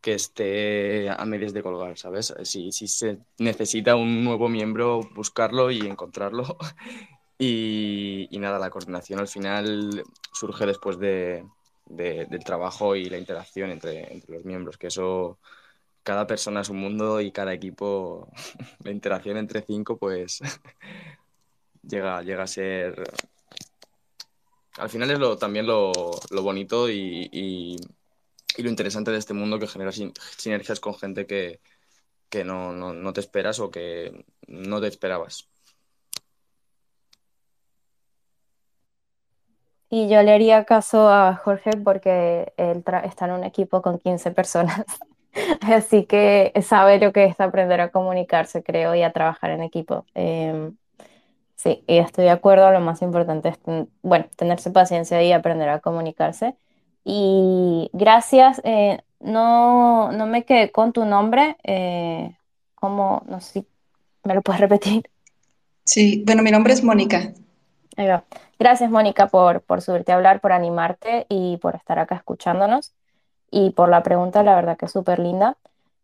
que, 0.00 0.14
esté 0.14 1.08
a 1.10 1.24
medias 1.24 1.52
de 1.52 1.62
colgar, 1.62 1.96
¿sabes? 1.98 2.34
Si, 2.42 2.72
si 2.72 2.88
se 2.88 3.18
necesita 3.38 3.96
un 3.96 4.24
nuevo 4.24 4.48
miembro, 4.48 5.00
buscarlo 5.14 5.70
y 5.70 5.80
encontrarlo. 5.80 6.58
y, 7.38 8.28
y, 8.30 8.38
nada, 8.40 8.58
la 8.58 8.70
coordinación 8.70 9.20
al 9.20 9.28
final 9.28 10.02
surge 10.32 10.66
después 10.66 10.98
de, 10.98 11.44
de, 11.86 12.26
del 12.26 12.44
trabajo 12.44 12.96
y 12.96 13.04
la 13.06 13.18
interacción 13.18 13.70
entre, 13.70 14.12
entre 14.12 14.34
los 14.34 14.44
miembros, 14.44 14.78
que 14.78 14.88
eso 14.88 15.38
cada 16.02 16.26
persona 16.26 16.62
es 16.62 16.70
un 16.70 16.78
mundo 16.78 17.20
y 17.20 17.30
cada 17.32 17.52
equipo, 17.54 18.28
la 18.84 18.90
interacción 18.90 19.36
entre 19.36 19.62
cinco, 19.62 19.96
pues 19.96 20.40
llega, 21.82 22.22
llega 22.22 22.42
a 22.42 22.48
ser 22.48 23.04
al 24.78 24.88
final 24.88 25.10
es 25.10 25.38
también 25.38 25.66
lo, 25.66 25.92
bonito 26.30 26.88
y, 26.88 27.76
lo 28.56 28.68
interesante 28.68 29.10
de 29.10 29.18
este 29.18 29.34
mundo 29.34 29.58
que 29.58 29.66
genera 29.66 29.92
sin, 29.92 30.12
sinergias 30.36 30.80
con 30.80 30.94
gente 30.94 31.26
que, 31.26 31.60
no, 32.44 33.12
te 33.12 33.20
esperas 33.20 33.60
o 33.60 33.70
que 33.70 34.24
no 34.46 34.80
te 34.80 34.88
esperabas. 34.88 35.48
Y 39.90 40.08
yo 40.08 40.22
le 40.22 40.32
haría 40.32 40.64
caso 40.64 41.08
a 41.08 41.34
Jorge 41.34 41.70
porque 41.82 42.52
él 42.58 42.84
está 43.04 43.24
en 43.24 43.32
un 43.32 43.44
equipo 43.44 43.80
con 43.80 43.98
15 43.98 44.32
personas. 44.32 44.84
Así 45.62 46.04
que 46.04 46.52
sabe 46.62 46.98
lo 46.98 47.12
que 47.12 47.24
es 47.24 47.40
aprender 47.40 47.80
a 47.80 47.90
comunicarse, 47.90 48.62
creo, 48.62 48.94
y 48.94 49.02
a 49.02 49.12
trabajar 49.12 49.50
en 49.50 49.62
equipo. 49.62 50.04
Eh, 50.14 50.72
Sí, 51.58 51.82
y 51.88 51.98
estoy 51.98 52.24
de 52.24 52.30
acuerdo, 52.30 52.70
lo 52.70 52.78
más 52.78 53.02
importante 53.02 53.48
es, 53.48 53.58
bueno, 54.02 54.26
tenerse 54.36 54.70
paciencia 54.70 55.20
y 55.24 55.32
aprender 55.32 55.68
a 55.68 55.80
comunicarse. 55.80 56.54
Y 57.04 57.90
gracias, 57.92 58.60
eh, 58.62 59.00
no, 59.18 60.12
no 60.12 60.26
me 60.26 60.44
quedé 60.44 60.70
con 60.70 60.92
tu 60.92 61.04
nombre, 61.04 61.56
eh, 61.64 62.36
¿cómo? 62.76 63.24
No 63.26 63.40
sé 63.40 63.52
si 63.52 63.66
me 64.22 64.34
lo 64.34 64.42
puedes 64.42 64.60
repetir. 64.68 65.10
Sí, 65.84 66.22
bueno, 66.24 66.44
mi 66.44 66.52
nombre 66.52 66.72
es 66.74 66.84
Mónica. 66.84 67.32
Ahí 67.96 68.06
va. 68.06 68.22
Gracias, 68.60 68.88
Mónica, 68.88 69.26
por, 69.26 69.60
por 69.62 69.82
subirte 69.82 70.12
a 70.12 70.14
hablar, 70.14 70.40
por 70.40 70.52
animarte 70.52 71.26
y 71.28 71.56
por 71.56 71.74
estar 71.74 71.98
acá 71.98 72.14
escuchándonos. 72.14 72.92
Y 73.50 73.70
por 73.70 73.88
la 73.88 74.04
pregunta, 74.04 74.44
la 74.44 74.54
verdad 74.54 74.76
que 74.76 74.86
es 74.86 74.92
súper 74.92 75.18
linda. 75.18 75.56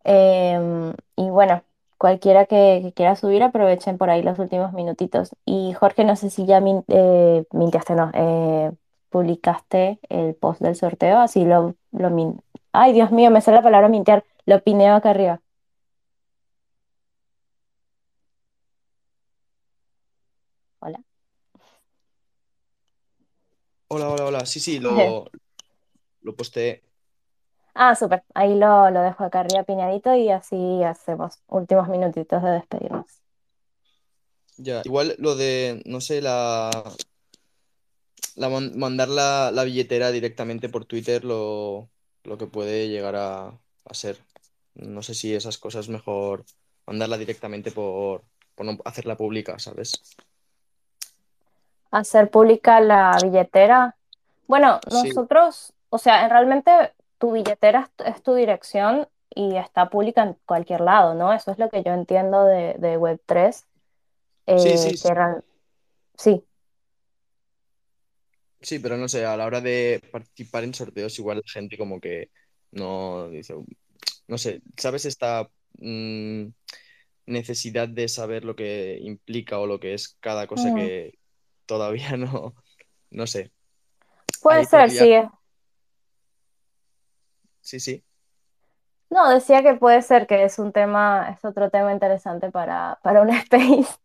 Eh, 0.02 0.92
y 1.14 1.28
bueno, 1.30 1.62
cualquiera 1.98 2.46
que, 2.46 2.80
que, 2.82 2.92
quiera 2.92 3.16
subir, 3.16 3.42
aprovechen 3.42 3.98
por 3.98 4.10
ahí 4.10 4.22
los 4.22 4.38
últimos 4.38 4.72
minutitos. 4.72 5.30
Y 5.44 5.72
Jorge, 5.74 6.04
no 6.04 6.16
sé 6.16 6.30
si 6.30 6.46
ya 6.46 6.60
min, 6.60 6.84
eh, 6.88 7.44
mintiaste, 7.52 7.94
no, 7.94 8.10
eh, 8.14 8.72
publicaste 9.10 9.98
el 10.08 10.34
post 10.34 10.60
del 10.60 10.76
sorteo, 10.76 11.18
así 11.20 11.44
lo, 11.44 11.76
lo 11.92 12.10
min... 12.10 12.40
Ay, 12.72 12.92
Dios 12.92 13.12
mío, 13.12 13.30
me 13.30 13.40
sale 13.40 13.58
la 13.58 13.62
palabra 13.62 13.88
mintear, 13.88 14.24
lo 14.46 14.60
pineo 14.62 14.94
acá 14.94 15.10
arriba. 15.10 15.40
Hola. 20.80 21.00
Hola, 23.88 24.08
hola, 24.10 24.24
hola. 24.26 24.46
Sí, 24.46 24.60
sí, 24.60 24.78
lo, 24.80 25.30
lo 26.22 26.36
posté. 26.36 26.82
Ah, 27.74 27.96
súper. 27.96 28.22
Ahí 28.34 28.56
lo, 28.56 28.90
lo, 28.90 29.02
dejo 29.02 29.24
acá 29.24 29.40
arriba 29.40 29.64
piñadito 29.64 30.14
y 30.14 30.30
así 30.30 30.82
hacemos 30.84 31.40
últimos 31.48 31.88
minutitos 31.88 32.40
de 32.42 32.50
despedirnos. 32.50 33.06
Ya, 34.56 34.82
igual 34.84 35.16
lo 35.18 35.34
de, 35.34 35.82
no 35.84 36.00
sé, 36.00 36.22
la, 36.22 36.70
la 38.36 38.48
mandar 38.48 39.08
la, 39.08 39.50
la, 39.52 39.64
billetera 39.64 40.12
directamente 40.12 40.68
por 40.68 40.84
Twitter 40.84 41.24
lo, 41.24 41.88
lo 42.22 42.38
que 42.38 42.46
puede 42.46 42.88
llegar 42.88 43.16
a, 43.16 43.48
a, 43.48 43.94
ser. 43.94 44.18
No 44.76 45.02
sé 45.02 45.14
si 45.14 45.34
esas 45.34 45.58
cosas 45.58 45.88
mejor 45.88 46.44
mandarla 46.86 47.18
directamente 47.18 47.72
por, 47.72 48.22
por 48.54 48.66
no 48.66 48.78
hacerla 48.84 49.16
pública, 49.16 49.58
¿sabes? 49.58 50.00
Hacer 51.90 52.30
pública 52.30 52.80
la 52.80 53.18
billetera. 53.20 53.96
Bueno, 54.46 54.78
nosotros, 54.88 55.72
o 55.90 55.98
sea, 55.98 56.28
realmente 56.28 56.92
tu 57.18 57.32
billetera 57.32 57.90
es 58.04 58.22
tu 58.22 58.34
dirección 58.34 59.08
y 59.34 59.56
está 59.56 59.90
pública 59.90 60.22
en 60.22 60.36
cualquier 60.46 60.80
lado, 60.80 61.14
¿no? 61.14 61.32
Eso 61.32 61.50
es 61.50 61.58
lo 61.58 61.68
que 61.68 61.82
yo 61.82 61.92
entiendo 61.92 62.44
de, 62.44 62.74
de 62.78 62.98
Web3. 62.98 63.64
Eh, 64.46 64.58
sí, 64.58 64.78
sí, 64.78 64.96
sí. 64.96 65.08
sí. 66.16 66.44
Sí, 68.60 68.78
pero 68.78 68.96
no 68.96 69.08
sé, 69.08 69.26
a 69.26 69.36
la 69.36 69.44
hora 69.44 69.60
de 69.60 70.00
participar 70.10 70.64
en 70.64 70.72
sorteos, 70.72 71.18
igual 71.18 71.38
la 71.38 71.52
gente 71.52 71.76
como 71.76 72.00
que 72.00 72.30
no 72.70 73.28
dice, 73.28 73.54
no 74.26 74.38
sé, 74.38 74.62
¿sabes 74.76 75.04
esta 75.04 75.48
mmm, 75.78 76.46
necesidad 77.26 77.88
de 77.88 78.08
saber 78.08 78.44
lo 78.44 78.56
que 78.56 78.98
implica 79.02 79.58
o 79.58 79.66
lo 79.66 79.80
que 79.80 79.94
es 79.94 80.16
cada 80.20 80.46
cosa 80.46 80.70
mm. 80.70 80.74
que 80.76 81.18
todavía 81.66 82.16
no, 82.16 82.54
no 83.10 83.26
sé? 83.26 83.50
Puede 84.42 84.60
Ahí 84.60 84.66
ser, 84.66 84.90
sí. 84.90 85.10
Sí, 87.64 87.80
sí. 87.80 88.04
No, 89.08 89.30
decía 89.30 89.62
que 89.62 89.74
puede 89.74 90.02
ser 90.02 90.26
que 90.26 90.44
es 90.44 90.58
un 90.58 90.70
tema, 90.70 91.30
es 91.30 91.42
otro 91.44 91.70
tema 91.70 91.92
interesante 91.92 92.50
para, 92.50 92.98
para 93.02 93.22
un 93.22 93.30
space. 93.30 93.96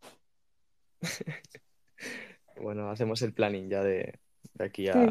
bueno, 2.62 2.90
hacemos 2.90 3.22
el 3.22 3.34
planning 3.34 3.70
ya 3.70 3.84
de, 3.84 4.18
de 4.54 4.66
aquí 4.66 4.88
a. 4.88 4.94
Sí, 4.94 5.10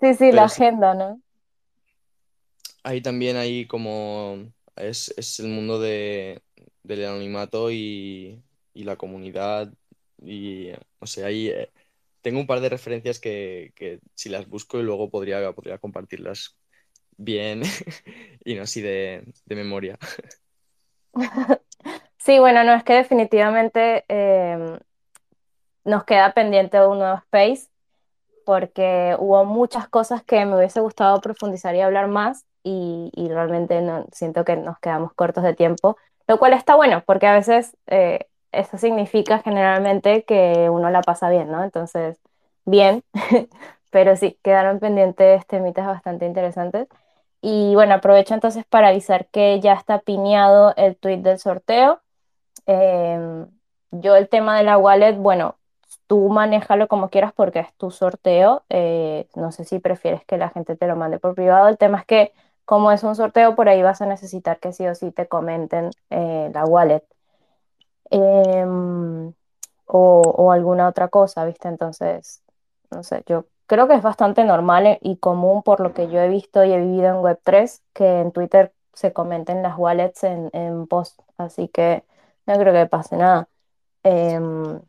sí, 0.00 0.14
sí 0.14 0.32
la 0.32 0.48
sí. 0.48 0.62
agenda, 0.62 0.94
¿no? 0.94 1.20
Ahí 2.82 3.02
también 3.02 3.36
hay 3.36 3.66
como. 3.66 4.38
Es, 4.76 5.12
es 5.18 5.38
el 5.38 5.48
mundo 5.48 5.78
de, 5.78 6.42
del 6.82 7.04
anonimato 7.04 7.70
y, 7.70 8.42
y, 8.72 8.84
la 8.84 8.96
comunidad. 8.96 9.70
Y, 10.22 10.70
o 10.98 11.06
sea, 11.06 11.26
ahí 11.26 11.48
eh, 11.48 11.70
tengo 12.24 12.40
un 12.40 12.46
par 12.46 12.60
de 12.60 12.70
referencias 12.70 13.20
que, 13.20 14.00
si 14.14 14.30
las 14.30 14.48
busco 14.48 14.80
y 14.80 14.82
luego 14.82 15.10
podría, 15.10 15.52
podría 15.52 15.76
compartirlas 15.76 16.56
bien 17.18 17.62
y 18.44 18.54
no 18.54 18.62
así 18.62 18.80
de, 18.80 19.24
memoria. 19.46 19.98
Sí, 22.16 22.38
bueno, 22.38 22.64
no 22.64 22.72
es 22.72 22.82
que 22.84 22.94
definitivamente 22.94 24.06
eh, 24.08 24.78
nos 25.84 26.04
queda 26.04 26.32
pendiente 26.32 26.80
un 26.86 27.00
nuevo 27.00 27.16
space 27.16 27.68
porque 28.46 29.14
hubo 29.18 29.44
muchas 29.44 29.90
cosas 29.90 30.24
que 30.24 30.46
me 30.46 30.56
hubiese 30.56 30.80
gustado 30.80 31.20
profundizar 31.20 31.74
y 31.74 31.82
hablar 31.82 32.08
más 32.08 32.46
y, 32.62 33.10
realmente 33.28 33.78
siento 34.12 34.46
que 34.46 34.56
nos 34.56 34.78
quedamos 34.78 35.12
cortos 35.12 35.44
de 35.44 35.52
tiempo, 35.52 35.98
lo 36.26 36.38
cual 36.38 36.54
está 36.54 36.74
bueno 36.76 37.04
porque 37.04 37.26
a 37.26 37.34
veces 37.34 37.76
eh, 37.88 38.26
eso 38.56 38.78
significa 38.78 39.40
generalmente 39.40 40.24
que 40.24 40.68
uno 40.70 40.90
la 40.90 41.02
pasa 41.02 41.30
bien, 41.30 41.50
¿no? 41.50 41.64
Entonces, 41.64 42.18
bien, 42.64 43.02
pero 43.90 44.16
sí, 44.16 44.38
quedaron 44.42 44.80
pendientes 44.80 45.46
temitas 45.46 45.86
bastante 45.86 46.26
interesantes. 46.26 46.88
Y 47.40 47.74
bueno, 47.74 47.94
aprovecho 47.94 48.34
entonces 48.34 48.64
para 48.66 48.88
avisar 48.88 49.26
que 49.28 49.60
ya 49.60 49.74
está 49.74 50.00
piñado 50.00 50.74
el 50.76 50.96
tweet 50.96 51.18
del 51.18 51.38
sorteo. 51.38 52.00
Em, 52.66 53.46
yo 53.90 54.16
el 54.16 54.28
tema 54.28 54.56
de 54.58 54.64
la 54.64 54.78
wallet, 54.78 55.14
bueno, 55.16 55.56
tú 56.06 56.28
manéjalo 56.28 56.88
como 56.88 57.10
quieras 57.10 57.32
porque 57.34 57.60
es 57.60 57.74
tu 57.76 57.90
sorteo. 57.90 58.64
Eh, 58.70 59.28
no 59.36 59.52
sé 59.52 59.64
si 59.64 59.78
prefieres 59.78 60.24
que 60.24 60.38
la 60.38 60.50
gente 60.50 60.76
te 60.76 60.86
lo 60.86 60.96
mande 60.96 61.18
por 61.18 61.34
privado. 61.34 61.68
El 61.68 61.78
tema 61.78 61.98
es 62.00 62.06
que 62.06 62.32
como 62.64 62.92
es 62.92 63.02
un 63.04 63.14
sorteo, 63.14 63.54
por 63.54 63.68
ahí 63.68 63.82
vas 63.82 64.00
a 64.02 64.06
necesitar 64.06 64.58
que 64.58 64.72
sí 64.72 64.86
o 64.86 64.94
sí 64.94 65.10
te 65.12 65.26
comenten 65.28 65.90
eh, 66.10 66.50
la 66.54 66.64
wallet. 66.64 67.04
Em, 68.10 69.32
o, 69.86 70.52
alguna 70.52 70.88
otra 70.88 71.08
cosa, 71.08 71.44
¿viste? 71.44 71.68
Entonces, 71.68 72.42
no 72.90 73.02
sé, 73.02 73.22
yo 73.26 73.46
creo 73.66 73.88
que 73.88 73.94
es 73.94 74.02
bastante 74.02 74.44
normal 74.44 74.98
y 75.02 75.16
común 75.18 75.62
por 75.62 75.80
lo 75.80 75.94
que 75.94 76.08
yo 76.08 76.20
he 76.20 76.28
visto 76.28 76.64
y 76.64 76.72
he 76.72 76.78
vivido 76.80 77.08
en 77.08 77.16
Web3 77.16 77.82
que 77.92 78.20
en 78.20 78.32
Twitter 78.32 78.72
se 78.92 79.12
comenten 79.12 79.62
las 79.62 79.76
wallets 79.78 80.24
en, 80.24 80.50
en 80.52 80.86
post, 80.86 81.20
así 81.38 81.68
que 81.68 82.04
no 82.46 82.58
creo 82.58 82.72
que 82.72 82.86
pase 82.86 83.16
nada. 83.16 83.48
Em, 84.04 84.80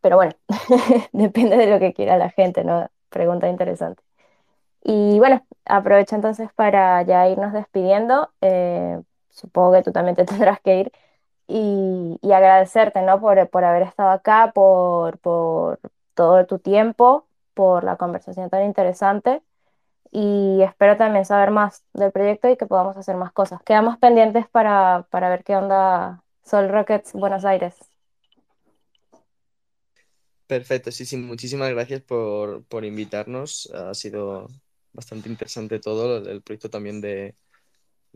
pero 0.00 0.16
bueno, 0.16 0.32
depende 1.12 1.56
de 1.56 1.66
lo 1.66 1.78
que 1.78 1.92
quiera 1.92 2.16
la 2.18 2.30
gente, 2.30 2.64
¿no? 2.64 2.88
Pregunta 3.10 3.48
interesante. 3.48 4.02
Y 4.84 5.18
bueno, 5.18 5.44
aprovecho 5.64 6.14
entonces 6.14 6.50
para 6.54 7.02
ya 7.02 7.28
irnos 7.28 7.52
despidiendo. 7.52 8.30
Eh, 8.40 9.00
supongo 9.30 9.72
que 9.72 9.82
tú 9.82 9.92
también 9.92 10.16
te 10.16 10.24
tendrás 10.26 10.60
que 10.60 10.80
ir. 10.80 10.92
Y, 11.48 12.18
agradecerte, 12.22 13.02
¿no? 13.02 13.20
Por, 13.20 13.48
por, 13.48 13.64
haber 13.64 13.82
estado 13.82 14.10
acá, 14.10 14.52
por, 14.52 15.18
por 15.18 15.78
todo 16.14 16.44
tu 16.46 16.58
tiempo, 16.58 17.26
por 17.54 17.84
la 17.84 17.96
conversación 17.96 18.50
tan 18.50 18.64
interesante. 18.64 19.42
Y 20.10 20.62
espero 20.62 20.96
también 20.96 21.24
saber 21.24 21.50
más 21.50 21.84
del 21.92 22.12
proyecto 22.12 22.48
y 22.48 22.56
que 22.56 22.66
podamos 22.66 22.96
hacer 22.96 23.16
más 23.16 23.32
cosas. 23.32 23.62
Quedamos 23.62 23.98
pendientes 23.98 24.48
para, 24.48 25.06
para 25.10 25.28
ver 25.28 25.44
qué 25.44 25.56
onda 25.56 26.22
Sol 26.44 26.68
Rockets 26.68 27.12
Buenos 27.12 27.44
Aires. 27.44 27.76
Perfecto, 30.46 30.92
sí, 30.92 31.04
sí, 31.04 31.16
muchísimas 31.16 31.70
gracias 31.70 32.02
por, 32.02 32.64
por 32.64 32.84
invitarnos. 32.84 33.68
Ha 33.74 33.94
sido 33.94 34.48
bastante 34.92 35.28
interesante 35.28 35.80
todo, 35.80 36.18
el 36.18 36.40
proyecto 36.42 36.70
también 36.70 37.00
de, 37.00 37.34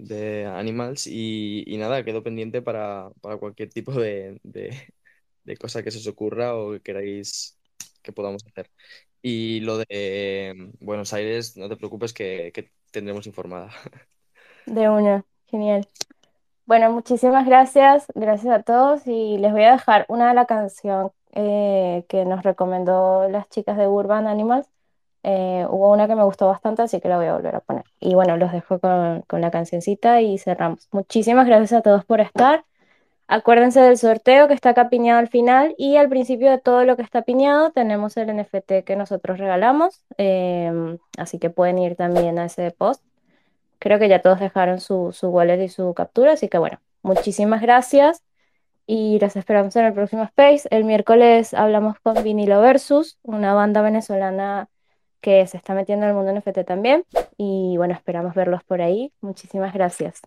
de 0.06 0.46
Animals 0.46 1.06
y, 1.06 1.64
nada, 1.78 2.04
quedo 2.04 2.22
pendiente 2.22 2.62
para, 2.62 3.10
cualquier 3.38 3.70
tipo 3.70 3.92
de, 4.00 4.40
cosa 5.60 5.82
que 5.82 5.90
se 5.90 5.98
os 5.98 6.06
ocurra 6.06 6.56
o 6.56 6.72
que 6.72 6.80
queráis 6.80 7.58
que 8.02 8.12
podamos 8.12 8.44
hacer. 8.46 8.70
Y 9.22 9.60
lo 9.60 9.78
de 9.78 10.72
Buenos 10.80 11.12
Aires, 11.12 11.56
no 11.56 11.68
te 11.68 11.76
preocupes 11.76 12.12
que, 12.12 12.50
que 12.54 12.70
tendremos 12.90 13.26
informada. 13.26 13.70
De 14.66 14.88
una, 14.88 15.24
genial. 15.46 15.88
Bueno, 16.66 16.92
muchísimas 16.92 17.46
gracias, 17.46 18.06
gracias 18.14 18.54
a 18.54 18.62
todos 18.62 19.06
y 19.06 19.38
les 19.38 19.50
voy 19.50 19.64
a 19.64 19.72
dejar 19.72 20.06
una 20.08 20.28
de 20.28 20.34
la 20.34 20.46
canción 20.46 21.10
eh, 21.32 22.04
que 22.08 22.24
nos 22.24 22.44
recomendó 22.44 23.28
las 23.28 23.48
chicas 23.48 23.76
de 23.76 23.88
Urban 23.88 24.28
Animals. 24.28 24.68
Eh, 25.22 25.66
hubo 25.68 25.92
una 25.92 26.06
que 26.08 26.14
me 26.16 26.24
gustó 26.24 26.46
bastante, 26.48 26.82
así 26.82 27.00
que 27.00 27.08
la 27.08 27.16
voy 27.16 27.26
a 27.26 27.34
volver 27.34 27.56
a 27.56 27.60
poner. 27.60 27.84
Y 28.00 28.14
bueno, 28.14 28.36
los 28.36 28.52
dejo 28.52 28.78
con, 28.78 29.22
con 29.22 29.40
la 29.40 29.50
cancioncita 29.50 30.20
y 30.20 30.38
cerramos. 30.38 30.88
Muchísimas 30.92 31.46
gracias 31.46 31.72
a 31.72 31.82
todos 31.82 32.04
por 32.04 32.20
estar. 32.20 32.64
Acuérdense 33.32 33.80
del 33.80 33.96
sorteo 33.96 34.48
que 34.48 34.54
está 34.54 34.70
acá 34.70 34.88
piñado 34.88 35.20
al 35.20 35.28
final 35.28 35.76
y 35.78 35.96
al 35.96 36.08
principio 36.08 36.50
de 36.50 36.58
todo 36.58 36.84
lo 36.84 36.96
que 36.96 37.02
está 37.02 37.22
piñado 37.22 37.70
tenemos 37.70 38.16
el 38.16 38.28
NFT 38.36 38.82
que 38.84 38.96
nosotros 38.96 39.38
regalamos, 39.38 40.04
em, 40.18 40.98
así 41.16 41.38
que 41.38 41.48
pueden 41.48 41.78
ir 41.78 41.94
también 41.94 42.40
a 42.40 42.46
ese 42.46 42.72
post. 42.72 43.04
Creo 43.78 44.00
que 44.00 44.08
ya 44.08 44.20
todos 44.20 44.40
dejaron 44.40 44.80
su, 44.80 45.12
su 45.12 45.28
wallet 45.28 45.62
y 45.62 45.68
su 45.68 45.94
captura, 45.94 46.32
así 46.32 46.48
que 46.48 46.58
bueno, 46.58 46.80
muchísimas 47.02 47.62
gracias 47.62 48.24
y 48.86 49.20
los 49.20 49.36
esperamos 49.36 49.76
en 49.76 49.86
el 49.86 49.92
próximo 49.94 50.24
Space. 50.24 50.68
El 50.72 50.84
miércoles 50.84 51.54
hablamos 51.54 52.00
con 52.00 52.20
Vinilo 52.24 52.60
Versus, 52.60 53.18
una 53.22 53.54
banda 53.54 53.80
venezolana 53.82 54.68
que 55.20 55.46
se 55.46 55.56
está 55.56 55.74
metiendo 55.74 56.04
en 56.06 56.10
el 56.10 56.16
mundo 56.16 56.32
NFT 56.32 56.64
también. 56.66 57.04
Y 57.36 57.76
bueno, 57.76 57.94
esperamos 57.94 58.34
verlos 58.34 58.64
por 58.64 58.82
ahí. 58.82 59.12
Muchísimas 59.20 59.72
gracias. 59.74 60.22